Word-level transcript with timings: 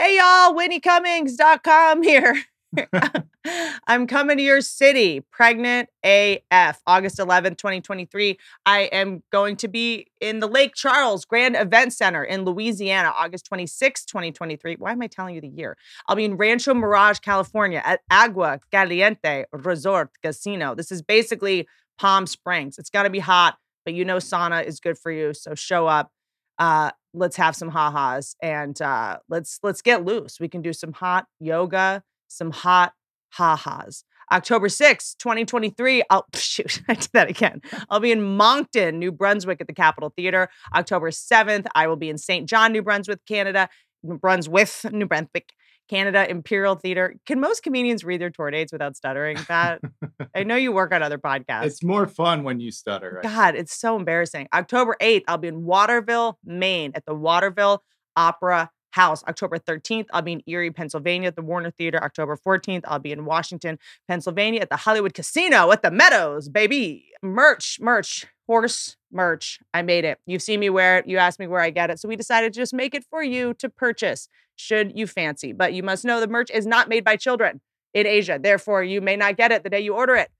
Hey 0.00 0.16
y'all, 0.16 0.54
WhitneyCummings.com 0.54 2.02
here. 2.02 2.42
I'm 3.86 4.06
coming 4.06 4.38
to 4.38 4.42
your 4.42 4.62
city, 4.62 5.20
pregnant 5.30 5.90
AF, 6.02 6.80
August 6.86 7.18
11th, 7.18 7.58
2023. 7.58 8.38
I 8.64 8.78
am 8.84 9.22
going 9.30 9.56
to 9.56 9.68
be 9.68 10.06
in 10.18 10.40
the 10.40 10.46
Lake 10.46 10.74
Charles 10.74 11.26
Grand 11.26 11.54
Event 11.54 11.92
Center 11.92 12.24
in 12.24 12.46
Louisiana, 12.46 13.12
August 13.14 13.46
26th, 13.52 14.06
2023. 14.06 14.76
Why 14.78 14.92
am 14.92 15.02
I 15.02 15.06
telling 15.06 15.34
you 15.34 15.42
the 15.42 15.48
year? 15.48 15.76
I'll 16.08 16.16
be 16.16 16.24
in 16.24 16.38
Rancho 16.38 16.72
Mirage, 16.72 17.18
California 17.18 17.82
at 17.84 18.00
Agua 18.10 18.60
Caliente 18.70 19.44
Resort 19.52 20.12
Casino. 20.22 20.74
This 20.74 20.90
is 20.90 21.02
basically 21.02 21.68
Palm 21.98 22.26
Springs. 22.26 22.78
It's 22.78 22.88
got 22.88 23.02
to 23.02 23.10
be 23.10 23.18
hot, 23.18 23.58
but 23.84 23.92
you 23.92 24.06
know 24.06 24.16
sauna 24.16 24.64
is 24.64 24.80
good 24.80 24.96
for 24.96 25.12
you. 25.12 25.34
So 25.34 25.54
show 25.54 25.86
up. 25.86 26.10
Uh, 26.58 26.90
let's 27.12 27.36
have 27.36 27.56
some 27.56 27.70
ha-has 27.70 28.36
and 28.42 28.80
uh, 28.80 29.18
let's 29.28 29.58
let's 29.62 29.82
get 29.82 30.04
loose. 30.04 30.38
We 30.40 30.48
can 30.48 30.62
do 30.62 30.72
some 30.72 30.92
hot 30.92 31.26
yoga, 31.38 32.02
some 32.28 32.50
hot 32.50 32.92
ha-has. 33.30 34.04
October 34.32 34.68
6th, 34.68 35.16
2023. 35.18 36.04
I'll 36.08 36.26
shoot, 36.34 36.82
I 36.88 36.94
did 36.94 37.08
that 37.12 37.28
again. 37.28 37.62
I'll 37.90 38.00
be 38.00 38.12
in 38.12 38.22
Moncton, 38.22 38.98
New 38.98 39.12
Brunswick 39.12 39.60
at 39.60 39.66
the 39.66 39.74
Capitol 39.74 40.12
Theater. 40.16 40.48
October 40.74 41.10
7th, 41.10 41.66
I 41.74 41.86
will 41.88 41.96
be 41.96 42.10
in 42.10 42.18
St. 42.18 42.48
John, 42.48 42.72
New 42.72 42.82
Brunswick, 42.82 43.20
Canada. 43.26 43.68
New 44.02 44.18
Brunswick, 44.18 44.68
New 44.92 45.06
Brunswick, 45.06 45.52
Canada 45.90 46.30
Imperial 46.30 46.76
Theater. 46.76 47.16
Can 47.26 47.40
most 47.40 47.64
comedians 47.64 48.04
read 48.04 48.20
their 48.20 48.30
tour 48.30 48.48
dates 48.52 48.70
without 48.72 48.96
stuttering? 48.96 49.36
That 49.48 49.80
I 50.36 50.44
know 50.44 50.54
you 50.54 50.70
work 50.70 50.92
on 50.94 51.02
other 51.02 51.18
podcasts. 51.18 51.64
It's 51.64 51.82
more 51.82 52.06
fun 52.06 52.44
when 52.44 52.60
you 52.60 52.70
stutter. 52.70 53.14
Right? 53.16 53.24
God, 53.24 53.56
it's 53.56 53.76
so 53.76 53.96
embarrassing. 53.96 54.46
October 54.54 54.96
8th, 55.00 55.24
I'll 55.26 55.38
be 55.38 55.48
in 55.48 55.64
Waterville, 55.64 56.38
Maine 56.44 56.92
at 56.94 57.06
the 57.06 57.14
Waterville 57.14 57.82
Opera 58.14 58.70
House. 58.92 59.24
October 59.24 59.58
13th, 59.58 60.06
I'll 60.12 60.22
be 60.22 60.34
in 60.34 60.42
Erie, 60.46 60.70
Pennsylvania 60.70 61.26
at 61.26 61.34
the 61.34 61.42
Warner 61.42 61.72
Theater. 61.72 62.02
October 62.02 62.36
14th, 62.36 62.82
I'll 62.84 63.00
be 63.00 63.10
in 63.10 63.24
Washington, 63.24 63.76
Pennsylvania 64.06 64.60
at 64.60 64.70
the 64.70 64.76
Hollywood 64.76 65.14
Casino 65.14 65.72
at 65.72 65.82
the 65.82 65.90
Meadows, 65.90 66.48
baby. 66.48 67.06
Merch, 67.20 67.78
merch, 67.80 68.26
horse 68.46 68.96
merch. 69.12 69.58
I 69.74 69.82
made 69.82 70.04
it. 70.04 70.18
You've 70.26 70.42
seen 70.42 70.60
me 70.60 70.70
wear 70.70 70.98
it. 70.98 71.06
You 71.06 71.18
asked 71.18 71.38
me 71.38 71.46
where 71.46 71.60
I 71.60 71.70
get 71.70 71.90
it. 71.90 71.98
So 71.98 72.08
we 72.08 72.16
decided 72.16 72.52
to 72.52 72.60
just 72.60 72.74
make 72.74 72.94
it 72.94 73.04
for 73.10 73.22
you 73.22 73.54
to 73.54 73.68
purchase 73.68 74.28
should 74.56 74.96
you 74.96 75.06
fancy. 75.06 75.52
But 75.52 75.72
you 75.72 75.82
must 75.82 76.04
know 76.04 76.20
the 76.20 76.28
merch 76.28 76.50
is 76.50 76.66
not 76.66 76.88
made 76.88 77.04
by 77.04 77.16
children 77.16 77.60
in 77.94 78.06
Asia. 78.06 78.38
Therefore, 78.40 78.82
you 78.82 79.00
may 79.00 79.16
not 79.16 79.36
get 79.36 79.52
it 79.52 79.64
the 79.64 79.70
day 79.70 79.80
you 79.80 79.94
order 79.94 80.14
it. 80.14 80.30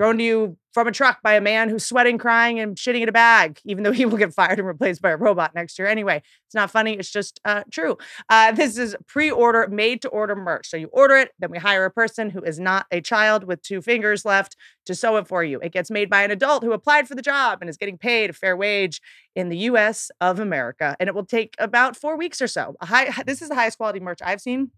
Thrown 0.00 0.16
to 0.16 0.24
you 0.24 0.56
from 0.72 0.86
a 0.86 0.92
truck 0.92 1.20
by 1.22 1.34
a 1.34 1.42
man 1.42 1.68
who's 1.68 1.84
sweating, 1.84 2.16
crying, 2.16 2.58
and 2.58 2.74
shitting 2.74 3.02
in 3.02 3.10
a 3.10 3.12
bag, 3.12 3.60
even 3.66 3.84
though 3.84 3.92
he 3.92 4.06
will 4.06 4.16
get 4.16 4.32
fired 4.34 4.58
and 4.58 4.66
replaced 4.66 5.02
by 5.02 5.10
a 5.10 5.16
robot 5.18 5.54
next 5.54 5.78
year. 5.78 5.86
Anyway, 5.86 6.22
it's 6.46 6.54
not 6.54 6.70
funny. 6.70 6.94
It's 6.94 7.10
just 7.10 7.38
uh, 7.44 7.64
true. 7.70 7.98
Uh, 8.30 8.50
this 8.52 8.78
is 8.78 8.96
pre 9.06 9.30
order, 9.30 9.68
made 9.68 10.00
to 10.00 10.08
order 10.08 10.34
merch. 10.34 10.70
So 10.70 10.78
you 10.78 10.88
order 10.90 11.16
it, 11.16 11.32
then 11.38 11.50
we 11.50 11.58
hire 11.58 11.84
a 11.84 11.90
person 11.90 12.30
who 12.30 12.40
is 12.40 12.58
not 12.58 12.86
a 12.90 13.02
child 13.02 13.44
with 13.44 13.60
two 13.60 13.82
fingers 13.82 14.24
left 14.24 14.56
to 14.86 14.94
sew 14.94 15.18
it 15.18 15.28
for 15.28 15.44
you. 15.44 15.60
It 15.60 15.72
gets 15.72 15.90
made 15.90 16.08
by 16.08 16.22
an 16.22 16.30
adult 16.30 16.64
who 16.64 16.72
applied 16.72 17.06
for 17.06 17.14
the 17.14 17.20
job 17.20 17.58
and 17.60 17.68
is 17.68 17.76
getting 17.76 17.98
paid 17.98 18.30
a 18.30 18.32
fair 18.32 18.56
wage 18.56 19.02
in 19.36 19.50
the 19.50 19.58
US 19.58 20.10
of 20.18 20.40
America. 20.40 20.96
And 20.98 21.10
it 21.10 21.14
will 21.14 21.26
take 21.26 21.54
about 21.58 21.94
four 21.94 22.16
weeks 22.16 22.40
or 22.40 22.48
so. 22.48 22.74
High, 22.80 23.12
this 23.26 23.42
is 23.42 23.50
the 23.50 23.54
highest 23.54 23.76
quality 23.76 24.00
merch 24.00 24.20
I've 24.24 24.40
seen. 24.40 24.70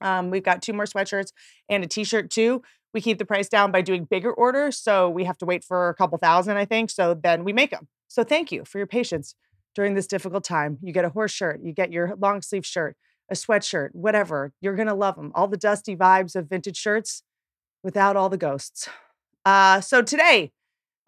Um, 0.00 0.30
we've 0.30 0.42
got 0.42 0.62
two 0.62 0.72
more 0.72 0.84
sweatshirts 0.84 1.32
and 1.68 1.84
a 1.84 1.86
t 1.86 2.04
shirt 2.04 2.30
too. 2.30 2.62
We 2.94 3.00
keep 3.00 3.18
the 3.18 3.26
price 3.26 3.48
down 3.48 3.72
by 3.72 3.82
doing 3.82 4.04
bigger 4.04 4.32
orders. 4.32 4.78
So 4.78 5.10
we 5.10 5.24
have 5.24 5.38
to 5.38 5.46
wait 5.46 5.64
for 5.64 5.88
a 5.88 5.94
couple 5.94 6.16
thousand, 6.18 6.56
I 6.56 6.64
think. 6.64 6.90
So 6.90 7.14
then 7.14 7.44
we 7.44 7.52
make 7.52 7.70
them. 7.70 7.88
So 8.08 8.24
thank 8.24 8.50
you 8.50 8.64
for 8.64 8.78
your 8.78 8.86
patience 8.86 9.34
during 9.74 9.94
this 9.94 10.06
difficult 10.06 10.44
time. 10.44 10.78
You 10.80 10.92
get 10.92 11.04
a 11.04 11.10
horse 11.10 11.32
shirt, 11.32 11.60
you 11.62 11.72
get 11.72 11.92
your 11.92 12.14
long 12.18 12.40
sleeve 12.40 12.64
shirt, 12.64 12.96
a 13.30 13.34
sweatshirt, 13.34 13.90
whatever. 13.92 14.52
You're 14.60 14.76
going 14.76 14.88
to 14.88 14.94
love 14.94 15.16
them. 15.16 15.32
All 15.34 15.48
the 15.48 15.56
dusty 15.56 15.94
vibes 15.94 16.34
of 16.34 16.48
vintage 16.48 16.78
shirts 16.78 17.22
without 17.82 18.16
all 18.16 18.28
the 18.28 18.38
ghosts. 18.38 18.88
Uh, 19.44 19.80
so 19.80 20.02
today, 20.02 20.52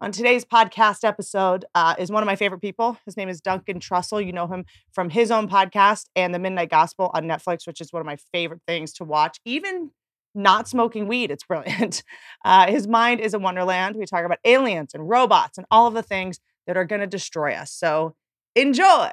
on 0.01 0.13
today's 0.13 0.45
podcast 0.45 1.03
episode 1.03 1.65
uh, 1.75 1.95
is 1.99 2.11
one 2.11 2.23
of 2.23 2.27
my 2.27 2.37
favorite 2.37 2.61
people. 2.61 2.99
His 3.05 3.17
name 3.17 3.29
is 3.29 3.41
Duncan 3.41 3.81
Trussell. 3.81 4.25
You 4.25 4.33
know 4.33 4.47
him 4.47 4.65
from 4.93 5.11
his 5.11 5.31
own 5.33 5.49
podcast 5.49 6.05
and 6.15 6.33
The 6.33 6.39
Midnight 6.39 6.71
Gospel 6.71 7.11
on 7.15 7.25
Netflix, 7.25 7.67
which 7.67 7.81
is 7.81 7.93
one 7.93 8.01
of 8.01 8.07
my 8.07 8.17
favorite 8.33 8.61
things 8.67 8.93
to 8.95 9.05
watch, 9.05 9.41
even 9.45 9.91
not 10.39 10.69
smoking 10.69 11.09
weed. 11.09 11.31
It's 11.31 11.45
brilliant. 11.45 12.03
Uh, 12.45 12.71
his 12.71 12.87
mind 12.87 13.19
is 13.19 13.35
a 13.35 13.39
wonderland. 13.39 13.97
We 13.97 14.07
talk 14.07 14.25
about 14.25 14.39
aliens 14.45 14.95
and 14.95 15.09
robots 15.09 15.59
and 15.59 15.67
all 15.73 15.89
of 15.89 15.95
the 15.95 16.05
things 16.05 16.39
that 16.69 16.77
are 16.77 16.85
going 16.85 17.01
to 17.01 17.07
destroy 17.07 17.53
us. 17.53 17.73
So 17.73 18.15
enjoy. 18.55 19.11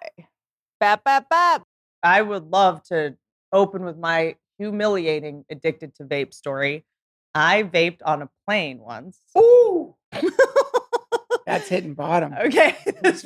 Bap, 0.79 1.03
bap, 1.03 1.27
bap. 1.27 1.63
I 2.03 2.21
would 2.21 2.51
love 2.51 2.83
to 2.89 3.17
open 3.51 3.83
with 3.83 3.97
my 3.97 4.35
humiliating 4.59 5.43
addicted 5.49 5.95
to 5.95 6.03
vape 6.03 6.35
story. 6.35 6.85
I 7.33 7.63
vaped 7.63 8.01
on 8.05 8.21
a 8.21 8.29
plane 8.45 8.79
once. 8.79 9.19
Ooh. 9.37 9.95
That's 11.45 11.67
hitting 11.67 11.95
bottom. 11.95 12.33
Okay. 12.33 12.75
it's 12.85 13.23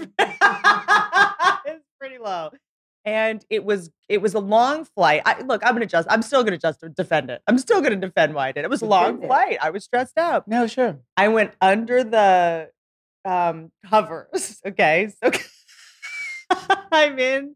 pretty 2.00 2.18
low. 2.20 2.52
And 3.06 3.44
it 3.50 3.64
was 3.64 3.90
it 4.10 4.22
was 4.22 4.34
a 4.34 4.40
long 4.40 4.84
flight. 4.86 5.22
I, 5.26 5.42
look, 5.42 5.62
I'm 5.66 5.74
gonna 5.74 5.86
just 5.86 6.08
I'm 6.12 6.22
still 6.22 6.44
gonna 6.44 6.58
just 6.58 6.84
defend 6.96 7.30
it. 7.30 7.42
I'm 7.48 7.58
still 7.58 7.82
gonna 7.82 7.96
defend 7.96 8.34
why 8.36 8.50
I 8.50 8.52
did. 8.52 8.64
It 8.66 8.70
was 8.70 8.82
a 8.82 8.86
long 8.86 9.22
flight. 9.22 9.58
I 9.62 9.70
was 9.70 9.84
stressed 9.84 10.18
out. 10.18 10.48
No, 10.48 10.68
sure. 10.68 11.00
I 11.18 11.30
went 11.30 11.54
under 11.62 12.04
the 12.04 12.70
um 13.26 13.72
covers. 13.86 14.62
Okay. 14.66 15.12
So 15.24 15.32
I'm 16.92 17.18
in 17.20 17.56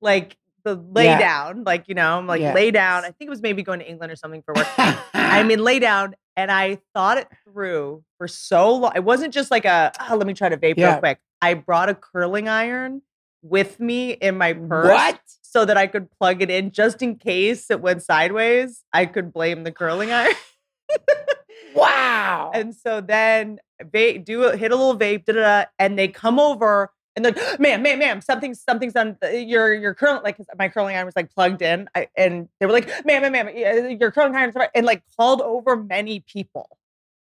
like 0.00 0.36
the 0.64 0.74
lay 0.74 1.04
Yeah. 1.04 1.18
down, 1.18 1.64
like 1.64 1.88
you 1.88 1.94
know, 1.94 2.18
I'm 2.18 2.26
like 2.26 2.40
Yeah. 2.40 2.54
lay 2.54 2.70
down. 2.70 3.04
I 3.04 3.08
think 3.08 3.22
it 3.28 3.30
was 3.30 3.42
maybe 3.42 3.62
going 3.62 3.80
to 3.80 3.88
England 3.88 4.12
or 4.12 4.16
something 4.16 4.42
for 4.42 4.54
work. 4.54 4.66
I'm 5.14 5.50
in 5.50 5.62
lay 5.64 5.78
down 5.78 6.14
and 6.36 6.50
I 6.50 6.78
thought 6.94 7.18
it 7.18 7.28
through 7.44 8.02
for 8.18 8.28
so 8.28 8.74
long. 8.74 8.92
It 8.94 9.04
wasn't 9.04 9.32
just 9.34 9.50
like 9.50 9.64
a, 9.64 9.92
oh, 10.08 10.16
let 10.16 10.26
me 10.26 10.34
try 10.34 10.48
to 10.48 10.56
vape 10.56 10.76
real 10.76 10.98
quick. 10.98 11.18
I 11.42 11.54
brought 11.54 11.88
a 11.88 11.94
curling 11.94 12.48
iron 12.48 13.02
with 13.44 13.78
me 13.78 14.12
in 14.12 14.38
my 14.38 14.54
purse 14.54 14.88
What? 14.88 15.20
so 15.42 15.64
that 15.64 15.76
I 15.76 15.86
could 15.86 16.10
plug 16.10 16.42
it 16.42 16.50
in 16.50 16.70
just 16.70 17.02
in 17.02 17.16
case 17.16 17.70
it 17.70 17.80
went 17.80 18.02
sideways. 18.02 18.82
I 18.92 19.06
could 19.06 19.32
blame 19.32 19.64
the 19.64 19.72
curling 19.72 20.10
iron. 20.12 20.32
Wow. 21.74 22.52
and 22.54 22.74
so 22.74 23.00
then 23.00 23.58
vape, 23.82 24.24
do 24.24 24.42
hit 24.50 24.70
a 24.70 24.76
little 24.76 24.96
vape, 24.96 25.24
da 25.24 25.32
da 25.32 25.40
da, 25.40 25.64
and 25.78 25.98
they 25.98 26.06
come 26.06 26.38
over 26.38 26.90
and 27.16 27.24
they're 27.24 27.32
like, 27.32 27.60
ma'am, 27.60 27.82
ma'am, 27.82 27.98
ma'am, 27.98 28.20
something's 28.20 28.60
something's 28.60 28.94
on 28.94 29.16
uh, 29.24 29.28
your 29.28 29.72
your 29.74 29.92
curling 29.94 30.22
like 30.22 30.36
my 30.56 30.68
curling 30.68 30.94
iron 30.96 31.06
was 31.06 31.16
like 31.16 31.32
plugged 31.34 31.62
in, 31.62 31.88
I, 31.94 32.08
and 32.16 32.48
they 32.60 32.66
were 32.66 32.72
like, 32.72 32.86
ma'am, 33.04 33.22
ma'am, 33.22 33.32
ma'am, 33.32 33.96
your 34.00 34.12
curling 34.12 34.36
iron's 34.36 34.54
right," 34.54 34.70
and 34.74 34.86
like 34.86 35.02
called 35.16 35.40
over 35.40 35.76
many 35.76 36.20
people 36.20 36.78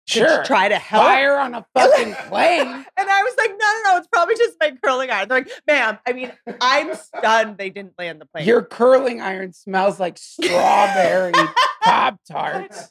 to 0.08 0.14
sure. 0.14 0.44
try 0.44 0.68
to 0.68 0.78
help. 0.78 1.04
Fire 1.04 1.38
on 1.38 1.54
a 1.54 1.66
fucking 1.76 2.14
plane. 2.28 2.68
And 2.68 3.10
I 3.10 3.24
was 3.24 3.34
like, 3.38 3.52
no, 3.52 3.58
no, 3.58 3.92
no, 3.92 3.98
it's 3.98 4.08
probably 4.08 4.36
just 4.36 4.58
my 4.60 4.72
curling 4.84 5.10
iron. 5.10 5.30
They're 5.30 5.40
like, 5.40 5.52
ma'am, 5.68 5.98
I 6.06 6.14
mean, 6.14 6.32
I'm 6.62 6.94
stunned 6.96 7.58
they 7.58 7.70
didn't 7.70 7.94
land 7.98 8.20
the 8.22 8.26
plane. 8.26 8.46
Your 8.46 8.64
curling 8.64 9.22
iron 9.22 9.54
smells 9.54 10.00
like 10.00 10.18
strawberry 10.18 11.34
Pop 11.84 12.20
Tarts. 12.30 12.90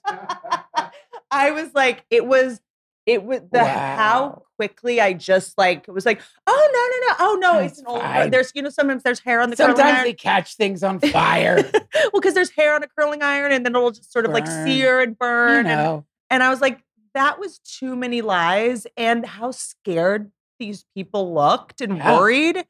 I 1.30 1.50
was 1.50 1.74
like, 1.74 2.04
it 2.10 2.26
was, 2.26 2.60
it 3.04 3.24
was 3.24 3.40
the 3.50 3.64
how 3.64 4.42
quickly 4.56 5.00
I 5.00 5.12
just 5.12 5.58
like 5.58 5.86
it 5.88 5.90
was 5.90 6.06
like, 6.06 6.20
oh 6.46 6.70
no, 6.72 6.78
no, 6.78 7.08
no, 7.08 7.32
oh 7.32 7.38
no, 7.40 7.64
it's 7.64 7.80
an 7.80 7.86
old. 7.88 8.00
fine. 8.00 8.30
There's 8.30 8.52
you 8.54 8.62
know 8.62 8.68
sometimes 8.70 9.02
there's 9.02 9.18
hair 9.18 9.40
on 9.40 9.50
the 9.50 9.56
curling 9.56 9.74
Sometimes 9.74 9.96
iron. 9.96 10.04
they 10.06 10.12
catch 10.12 10.54
things 10.54 10.84
on 10.84 11.00
fire. 11.10 11.56
well, 11.72 12.10
because 12.14 12.34
there's 12.34 12.50
hair 12.50 12.74
on 12.74 12.82
a 12.84 12.86
curling 12.86 13.22
iron, 13.22 13.50
and 13.50 13.66
then 13.66 13.74
it'll 13.74 13.90
just 13.90 14.12
sort 14.12 14.24
of 14.24 14.30
like 14.30 14.46
sear 14.46 15.00
and 15.00 15.18
burn. 15.18 15.66
you 15.66 15.72
and, 15.72 16.04
and 16.30 16.42
I 16.44 16.50
was 16.50 16.60
like, 16.60 16.80
that 17.14 17.38
was 17.38 17.58
too 17.58 17.94
many 17.96 18.22
lies, 18.22 18.86
and 18.96 19.24
how 19.26 19.50
scared 19.50 20.30
these 20.58 20.84
people 20.94 21.34
looked 21.34 21.80
and 21.80 21.96
Yeah. 21.98 22.18
worried. 22.18 22.66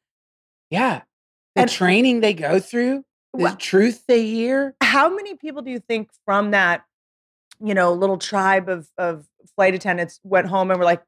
Yeah. 0.70 1.02
The 1.54 1.62
And- 1.62 1.70
training 1.70 2.20
they 2.20 2.32
go 2.34 2.58
through, 2.58 3.04
the 3.34 3.42
Well- 3.42 3.56
truth 3.56 4.04
they 4.06 4.24
hear. 4.26 4.74
how 4.82 5.08
many 5.14 5.34
people 5.36 5.62
do 5.62 5.70
you 5.70 5.78
think 5.80 6.10
from 6.24 6.50
that 6.52 6.84
you 7.64 7.74
know 7.74 7.92
little 7.92 8.18
tribe 8.18 8.68
of 8.68 8.88
of 8.98 9.26
flight 9.54 9.74
attendants 9.74 10.20
went 10.24 10.48
home 10.48 10.70
and 10.70 10.78
were 10.78 10.84
like 10.84 11.02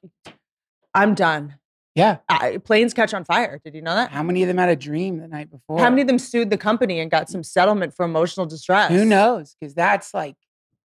i'm 0.95 1.15
done 1.15 1.59
Yeah. 1.95 2.19
I, 2.29 2.59
planes 2.59 2.95
catch 2.95 3.13
on 3.13 3.25
fire 3.25 3.61
did 3.65 3.75
you 3.75 3.83
know 3.83 3.95
that 3.95 4.11
How 4.11 4.23
many 4.23 4.43
of 4.43 4.49
them 4.49 4.59
had 4.59 4.69
a 4.69 4.77
dream 4.77 5.19
the 5.19 5.29
night 5.29 5.51
before? 5.51 5.79
how 5.81 5.91
many 5.91 6.03
of 6.03 6.09
them 6.09 6.19
sued 6.19 6.51
the 6.51 6.57
company 6.59 7.01
and 7.01 7.11
got 7.11 7.27
mm. 7.27 7.31
some 7.31 7.43
settlement 7.43 7.95
for 7.95 8.05
emotional 8.05 8.47
distress 8.47 8.91
Who 8.91 9.05
knows? 9.05 9.57
Because 9.61 9.75
that's 9.75 10.15
like 10.15 10.37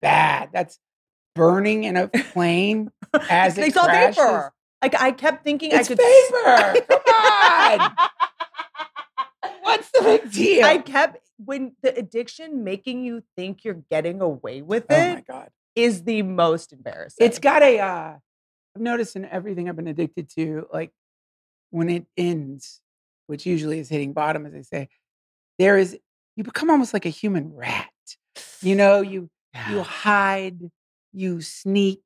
bad. 0.02 0.50
That's 0.54 0.80
burning 1.38 1.84
in 1.86 1.96
a 1.96 2.08
plane 2.10 2.92
as 3.30 3.56
they 3.56 3.68
it 3.68 3.74
saw 3.74 3.86
crashes. 3.86 4.16
vapor 4.18 4.54
like 4.82 4.96
i 5.00 5.12
kept 5.12 5.44
thinking 5.44 5.72
It's 5.72 5.90
i 5.90 5.96
could 5.96 5.98
vapor. 5.98 6.86
Come 6.90 7.82
on. 7.82 7.92
What's 9.62 9.90
the 9.92 10.02
big 10.02 10.32
deal? 10.32 10.66
i 10.66 10.78
kept 10.80 11.20
when 11.44 11.74
the 11.84 11.96
addiction 11.98 12.64
making 12.64 13.04
you 13.04 13.24
think 13.36 13.64
you're 13.64 13.84
getting 13.92 14.22
away 14.22 14.62
with 14.62 14.86
it. 14.90 14.94
oh 14.96 15.14
my 15.16 15.22
god. 15.28 15.50
is 15.76 16.04
the 16.04 16.24
most 16.24 16.74
embarrassing 16.74 17.26
It's 17.26 17.38
got 17.40 17.62
a. 17.62 17.80
Uh, 17.80 18.16
I've 18.76 18.82
noticed 18.82 19.16
in 19.16 19.26
everything 19.26 19.70
I've 19.70 19.76
been 19.76 19.88
addicted 19.88 20.30
to, 20.36 20.68
like 20.74 20.92
when 21.72 21.90
it 21.90 22.06
ends, 22.16 22.82
which 23.28 23.46
usually 23.46 23.80
is 23.80 23.90
hitting 23.90 24.14
bottom, 24.14 24.46
as 24.46 24.54
they 24.54 24.64
say, 24.64 24.90
there 25.60 25.78
is 25.78 25.98
you 26.36 26.44
become 26.44 26.70
almost 26.70 26.94
like 26.94 27.06
a 27.06 27.10
human 27.10 27.54
rat. 27.54 27.90
You 28.62 28.76
know, 28.76 29.02
you 29.02 29.30
you 29.70 29.82
hide, 29.84 30.60
you 31.18 31.42
sneak, 31.42 32.02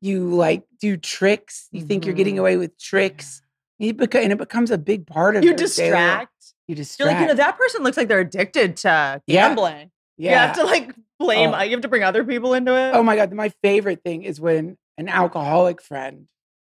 you 0.00 0.34
like 0.34 0.62
do 0.80 0.96
tricks. 0.96 1.68
You 1.72 1.82
think 1.82 2.06
you're 2.06 2.14
getting 2.14 2.36
Mhm. 2.36 2.40
away 2.40 2.56
with 2.56 2.78
tricks. 2.78 3.42
You 3.78 3.94
beca- 3.94 4.22
and 4.22 4.32
it 4.32 4.38
becomes 4.38 4.70
a 4.70 4.78
big 4.78 5.06
part 5.06 5.36
of 5.36 5.44
You 5.44 5.54
distract. 5.54 6.30
You 6.68 6.74
distract. 6.74 7.00
You're 7.10 7.12
like, 7.18 7.20
you 7.22 7.26
know, 7.28 7.34
that 7.42 7.58
person 7.58 7.82
looks 7.82 7.96
like 7.96 8.08
they're 8.08 8.20
addicted 8.20 8.76
to 8.78 9.20
gambling. 9.26 9.26
Yeah. 9.26 9.40
gambling. 9.48 9.90
You 10.16 10.30
have 10.30 10.56
to 10.56 10.64
like 10.64 10.94
blame, 11.18 11.52
Oh. 11.54 11.62
you 11.62 11.70
have 11.72 11.80
to 11.82 11.88
bring 11.88 12.04
other 12.04 12.24
people 12.24 12.54
into 12.54 12.72
it. 12.76 12.92
Oh 12.94 13.02
my 13.02 13.16
God. 13.16 13.32
My 13.32 13.48
favorite 13.62 14.02
thing 14.04 14.22
is 14.22 14.40
when 14.40 14.76
an 14.98 15.08
alcoholic 15.08 15.80
friend 15.82 16.26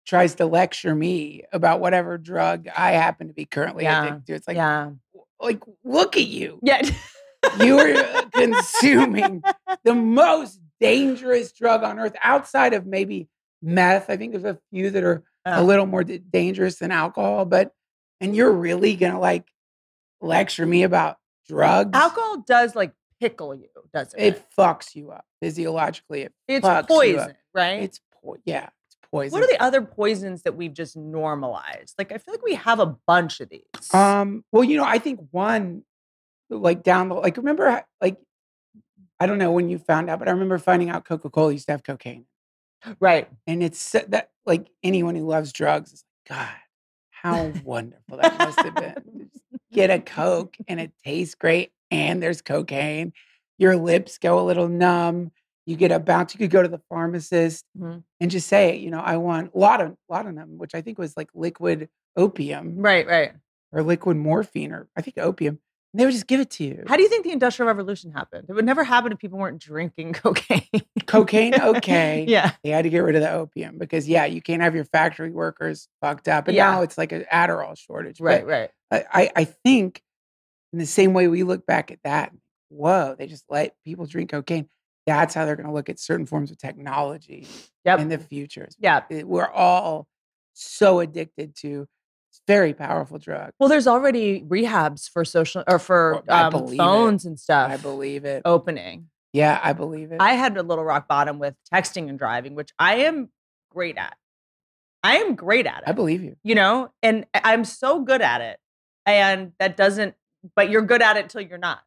tries 0.05 0.35
to 0.35 0.45
lecture 0.45 0.93
me 0.95 1.43
about 1.51 1.79
whatever 1.79 2.17
drug 2.17 2.67
I 2.75 2.91
happen 2.91 3.27
to 3.27 3.33
be 3.33 3.45
currently 3.45 3.83
Yeah. 3.83 4.03
addicted 4.05 4.25
to. 4.27 4.33
It's 4.33 4.47
like, 4.47 4.57
yeah. 4.57 4.89
like, 5.39 5.61
look 5.83 6.17
at 6.17 6.25
you. 6.27 6.59
Yeah. 6.63 6.81
You 7.59 7.79
are 7.79 8.23
consuming 8.31 9.41
the 9.83 9.95
most 9.95 10.59
dangerous 10.79 11.51
drug 11.51 11.83
on 11.83 11.99
earth 11.99 12.15
outside 12.23 12.73
of 12.73 12.85
maybe 12.85 13.27
meth. 13.61 14.09
I 14.09 14.17
think 14.17 14.31
there's 14.31 14.43
a 14.43 14.59
few 14.71 14.89
that 14.91 15.03
are 15.03 15.23
a 15.45 15.63
little 15.63 15.85
more 15.85 16.03
d- 16.03 16.17
dangerous 16.17 16.77
than 16.77 16.91
alcohol, 16.91 17.45
but, 17.45 17.71
and 18.21 18.35
you're 18.35 18.51
really 18.51 18.95
going 18.95 19.13
to 19.13 19.19
like 19.19 19.45
lecture 20.21 20.65
me 20.65 20.83
about 20.83 21.17
drugs? 21.47 21.91
Alcohol 21.93 22.43
does 22.47 22.75
like 22.75 22.93
pickle 23.19 23.55
you, 23.55 23.67
doesn't 23.93 24.19
it? 24.19 24.35
It 24.35 24.45
fucks 24.57 24.95
you 24.95 25.11
up 25.11 25.25
physiologically. 25.41 26.23
It 26.23 26.33
it's 26.47 26.65
fucks 26.65 26.73
you 26.73 26.81
up. 26.81 26.87
poison, 26.87 27.35
right? 27.53 27.83
It's 27.83 27.99
po- 28.23 28.37
yeah, 28.45 28.69
it's 28.87 28.97
poison. 29.11 29.31
what 29.31 29.43
are 29.43 29.51
the 29.51 29.61
other 29.61 29.81
poisons 29.81 30.43
that 30.43 30.55
we've 30.55 30.73
just 30.73 30.95
normalized? 30.95 31.95
Like, 31.97 32.11
I 32.11 32.17
feel 32.17 32.33
like 32.33 32.43
we 32.43 32.55
have 32.55 32.79
a 32.79 32.97
bunch 33.07 33.39
of 33.39 33.49
these. 33.49 33.93
Um, 33.93 34.43
well, 34.51 34.63
you 34.63 34.77
know, 34.77 34.85
I 34.85 34.99
think 34.99 35.19
one 35.31 35.83
like 36.49 36.83
down 36.83 37.09
the 37.09 37.15
like 37.15 37.37
remember 37.37 37.83
like 38.01 38.17
I 39.19 39.25
don't 39.25 39.37
know 39.37 39.51
when 39.51 39.69
you 39.69 39.77
found 39.77 40.09
out, 40.09 40.19
but 40.19 40.27
I 40.27 40.31
remember 40.31 40.57
finding 40.57 40.89
out 40.89 41.05
Coca-Cola 41.05 41.51
used 41.53 41.65
to 41.67 41.73
have 41.73 41.83
cocaine. 41.83 42.25
right. 42.99 43.27
And 43.47 43.61
it's 43.61 43.91
that 43.91 44.29
like 44.45 44.69
anyone 44.83 45.15
who 45.15 45.25
loves 45.27 45.51
drugs 45.51 45.91
is 45.93 46.03
like, 46.29 46.37
God, 46.37 46.55
how 47.11 47.51
wonderful 47.63 48.17
that 48.17 48.37
must 48.37 48.59
have 48.61 48.75
been. 48.75 49.29
Get 49.73 49.89
a 49.89 49.99
Coke 49.99 50.55
and 50.67 50.79
it 50.79 50.91
tastes 51.05 51.35
great, 51.35 51.71
and 51.91 52.23
there's 52.23 52.41
cocaine. 52.41 53.13
Your 53.57 53.75
lips 53.75 54.17
go 54.17 54.39
a 54.39 54.45
little 54.45 54.69
numb. 54.69 55.31
You 55.65 55.75
get 55.75 55.91
a 55.91 55.99
bounce. 55.99 56.33
You 56.33 56.39
could 56.39 56.49
go 56.49 56.63
to 56.63 56.69
the 56.69 56.81
pharmacist 56.89 57.65
Mhm. 57.77 58.03
and 58.19 58.31
just 58.31 58.47
say, 58.47 58.77
you 58.77 58.89
know, 58.89 59.01
I 59.01 59.17
want 59.17 59.51
a 59.53 59.57
lot 59.59 59.81
of 59.81 59.95
laudanum, 60.07 60.57
which 60.57 60.73
I 60.73 60.81
think 60.81 60.97
was 60.97 61.15
like 61.17 61.29
liquid 61.35 61.89
opium 62.15 62.77
Right, 62.77 63.05
right. 63.05 63.33
or 63.71 63.83
liquid 63.83 64.17
morphine, 64.17 64.71
or 64.71 64.87
I 64.95 65.01
think 65.01 65.17
opium. 65.19 65.59
They 65.93 66.05
would 66.05 66.11
just 66.13 66.27
give 66.27 66.39
it 66.39 66.51
to 66.51 66.63
you. 66.63 66.83
How 66.87 66.97
do 66.97 67.01
you 67.01 67.09
think 67.09 67.23
the 67.23 67.31
Industrial 67.31 67.67
Revolution 67.67 68.11
happened? 68.11 68.45
It 68.47 68.53
would 68.53 68.65
never 68.65 68.83
happen 68.83 69.11
if 69.11 69.17
people 69.17 69.39
weren't 69.39 69.59
drinking 69.59 70.13
cocaine. 70.13 70.61
Cocaine, 71.07 71.55
okay. 71.59 72.25
yeah. 72.27 72.51
They 72.63 72.69
had 72.69 72.83
to 72.83 72.89
get 72.89 72.99
rid 72.99 73.15
of 73.15 73.21
the 73.23 73.31
opium 73.31 73.79
because, 73.79 74.07
yeah, 74.07 74.25
you 74.25 74.39
can't 74.41 74.61
have 74.61 74.75
your 74.75 74.85
factory 74.85 75.31
workers 75.31 75.87
fucked 75.99 76.27
up. 76.27 76.47
And 76.47 76.55
Yeah. 76.55 76.69
now 76.71 76.81
it's 76.83 76.95
like 76.97 77.11
an 77.11 77.25
Adderall 77.33 77.75
shortage. 77.75 78.19
But 78.19 78.45
Right, 78.45 78.69
right. 78.91 79.03
I, 79.11 79.31
I, 79.35 79.43
think 79.45 80.03
in 80.73 80.77
the 80.79 80.85
same 80.85 81.13
way 81.13 81.27
we 81.27 81.41
look 81.41 81.65
back 81.65 81.89
at 81.89 81.99
that, 82.03 82.31
whoa, 82.69 83.15
they 83.17 83.25
just 83.25 83.45
let 83.49 83.73
people 83.83 84.05
drink 84.05 84.29
cocaine. 84.29 84.69
That's 85.07 85.33
how 85.33 85.45
they're 85.45 85.55
going 85.55 85.67
to 85.67 85.73
look 85.73 85.89
at 85.89 85.99
certain 85.99 86.27
forms 86.27 86.51
of 86.51 86.59
technology 86.59 87.47
Yep. 87.85 87.99
in 87.99 88.09
the 88.09 88.19
future. 88.19 88.67
yeah. 88.77 89.01
We're 89.09 89.49
all 89.49 90.07
so 90.53 90.99
addicted 90.99 91.55
to 91.61 91.87
very 92.47 92.73
powerful 92.73 93.17
drug. 93.17 93.51
Well, 93.59 93.69
there's 93.69 93.87
already 93.87 94.41
rehabs 94.41 95.09
for 95.09 95.23
social 95.23 95.63
or 95.67 95.79
for 95.79 96.23
um, 96.27 96.51
believe 96.51 96.73
it. 96.73 96.77
phones 96.77 97.25
and 97.25 97.39
stuff 97.39 97.71
I 97.71 97.77
believe 97.77 98.25
it. 98.25 98.41
opening. 98.45 99.09
Yeah, 99.33 99.59
I 99.61 99.73
believe 99.73 100.11
it. 100.11 100.17
I 100.19 100.33
had 100.33 100.57
a 100.57 100.63
little 100.63 100.83
rock 100.83 101.07
bottom 101.07 101.37
with 101.37 101.55
texting 101.71 102.09
and 102.09 102.17
driving, 102.17 102.55
which 102.55 102.71
I 102.79 102.95
am 102.97 103.29
great 103.69 103.97
at. 103.97 104.17
I 105.03 105.17
am 105.17 105.35
great 105.35 105.65
at 105.65 105.83
it. 105.83 105.83
I 105.87 105.91
believe 105.91 106.23
you. 106.23 106.35
you 106.43 106.55
know, 106.55 106.91
and 107.03 107.25
I'm 107.33 107.63
so 107.63 108.01
good 108.03 108.21
at 108.21 108.41
it. 108.41 108.59
And 109.05 109.53
that 109.59 109.77
doesn't, 109.77 110.15
but 110.55 110.69
you're 110.69 110.81
good 110.81 111.01
at 111.01 111.17
it 111.17 111.29
till 111.29 111.41
you're 111.41 111.57
not. 111.57 111.79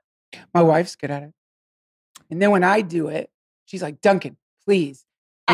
My 0.54 0.62
wife's 0.62 0.96
good 0.96 1.10
at 1.10 1.22
it. 1.24 1.32
And 2.30 2.40
then 2.40 2.50
when 2.50 2.64
I 2.64 2.80
do 2.80 3.08
it, 3.08 3.28
she's 3.66 3.82
like, 3.82 4.00
Duncan, 4.00 4.36
please. 4.64 5.04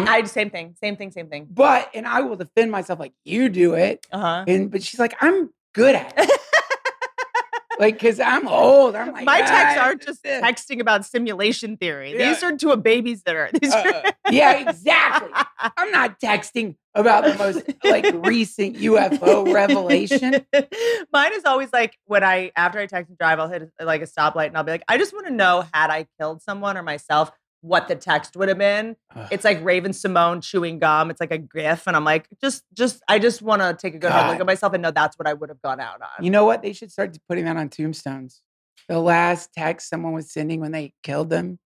I, 0.06 0.18
I 0.18 0.22
same 0.24 0.50
thing, 0.50 0.74
same 0.80 0.96
thing, 0.96 1.10
same 1.10 1.28
thing. 1.28 1.48
But, 1.50 1.90
and 1.94 2.06
I 2.06 2.20
will 2.20 2.36
defend 2.36 2.70
myself 2.70 2.98
like, 2.98 3.12
you 3.24 3.48
do 3.48 3.74
it. 3.74 4.06
Uh 4.12 4.18
huh. 4.18 4.44
And, 4.46 4.70
but 4.70 4.82
she's 4.82 5.00
like, 5.00 5.16
I'm 5.20 5.50
good 5.74 5.94
at 5.94 6.12
it. 6.16 6.40
like, 7.78 7.98
cause 7.98 8.20
I'm 8.20 8.46
old. 8.48 8.94
I'm 8.94 9.12
like, 9.12 9.24
My 9.24 9.38
texts 9.38 9.78
"Ah, 9.78 9.84
aren't 9.84 10.02
just 10.02 10.22
this." 10.22 10.42
texting 10.42 10.80
about 10.80 11.06
simulation 11.06 11.76
theory. 11.76 12.12
Yeah. 12.18 12.28
These 12.28 12.42
are 12.42 12.56
to 12.56 12.70
a 12.70 12.78
babysitter. 12.78 13.50
These 13.58 13.72
are 13.72 13.86
Uh, 13.86 14.10
yeah, 14.30 14.68
exactly. 14.68 15.30
I'm 15.76 15.90
not 15.90 16.20
texting 16.20 16.76
about 16.94 17.24
the 17.24 17.34
most 17.36 17.62
like 17.84 18.06
recent 18.26 18.76
UFO 18.76 19.52
revelation. 19.52 20.44
Mine 21.12 21.32
is 21.34 21.44
always 21.44 21.72
like 21.72 21.96
when 22.06 22.24
I 22.24 22.50
after 22.56 22.80
I 22.80 22.86
text 22.86 23.08
and 23.10 23.18
drive, 23.18 23.38
I'll 23.38 23.48
hit 23.48 23.70
like 23.80 24.02
a 24.02 24.06
stoplight 24.06 24.48
and 24.48 24.56
I'll 24.56 24.64
be 24.64 24.72
like, 24.72 24.84
I 24.88 24.98
just 24.98 25.12
want 25.12 25.26
to 25.26 25.32
know 25.32 25.64
had 25.72 25.90
I 25.90 26.06
killed 26.18 26.42
someone 26.42 26.76
or 26.76 26.82
myself, 26.82 27.30
what 27.60 27.88
the 27.88 27.96
text 27.96 28.36
would 28.36 28.48
have 28.48 28.58
been. 28.58 28.96
It's 29.30 29.44
like 29.44 29.62
Raven-Symoné 29.64 30.42
chewing 30.42 30.78
gum. 30.78 31.10
It's 31.10 31.20
like 31.20 31.32
a 31.32 31.38
gif, 31.38 31.86
and 31.86 31.96
I'm 31.96 32.04
like, 32.04 32.28
just, 32.40 32.64
just, 32.72 33.02
I 33.08 33.18
just 33.18 33.42
want 33.42 33.62
to 33.62 33.74
take 33.74 33.94
a 33.94 33.98
good 33.98 34.12
hard 34.12 34.30
look 34.30 34.40
at 34.40 34.46
myself 34.46 34.74
and 34.74 34.82
know 34.82 34.90
that's 34.90 35.18
what 35.18 35.26
I 35.26 35.34
would 35.34 35.48
have 35.48 35.60
gone 35.62 35.80
out 35.80 36.00
on. 36.00 36.24
You 36.24 36.30
know 36.30 36.44
what? 36.44 36.62
They 36.62 36.72
should 36.72 36.92
start 36.92 37.16
putting 37.28 37.46
that 37.46 37.56
on 37.56 37.68
tombstones. 37.68 38.42
The 38.88 38.98
last 38.98 39.52
text 39.52 39.88
someone 39.88 40.12
was 40.12 40.32
sending 40.32 40.60
when 40.60 40.72
they 40.72 40.94
killed 41.02 41.30
them. 41.30 41.58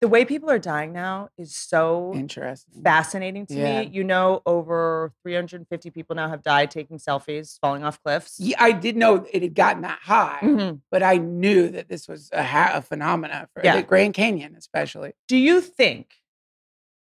The 0.00 0.08
way 0.08 0.24
people 0.24 0.48
are 0.50 0.58
dying 0.58 0.92
now 0.92 1.28
is 1.36 1.54
so 1.54 2.12
Interesting. 2.14 2.82
fascinating 2.82 3.44
to 3.46 3.54
Yeah. 3.54 3.82
me. 3.82 3.88
You 3.88 4.02
know, 4.02 4.40
over 4.46 5.12
350 5.22 5.90
people 5.90 6.16
now 6.16 6.28
have 6.30 6.42
died 6.42 6.70
taking 6.70 6.96
selfies, 6.98 7.58
falling 7.60 7.84
off 7.84 8.02
cliffs. 8.02 8.40
Yeah, 8.40 8.56
I 8.58 8.72
did 8.72 8.96
know 8.96 9.26
it 9.30 9.42
had 9.42 9.54
gotten 9.54 9.82
that 9.82 9.98
high, 10.02 10.40
Mhm. 10.42 10.80
but 10.90 11.02
I 11.02 11.16
knew 11.18 11.68
that 11.68 11.88
this 11.88 12.08
was 12.08 12.30
a, 12.32 12.42
ha- 12.42 12.72
a 12.74 12.82
phenomena 12.82 13.48
for 13.52 13.62
Yeah. 13.62 13.76
the 13.76 13.82
Grand 13.82 14.14
Canyon, 14.14 14.54
especially. 14.56 15.12
Do 15.28 15.36
you 15.36 15.60
think 15.60 16.14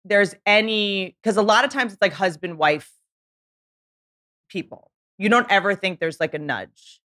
there's 0.04 0.36
any, 0.46 1.18
because 1.24 1.38
a 1.38 1.42
lot 1.42 1.66
of 1.66 1.72
times 1.72 1.92
it's 1.94 2.02
like 2.02 2.14
husband, 2.14 2.60
wife 2.60 2.92
people. 4.50 4.92
You 5.18 5.30
don't 5.30 5.50
ever 5.52 5.74
think 5.74 6.00
there's 6.00 6.20
like 6.20 6.36
a 6.36 6.40
nudge. 6.40 7.02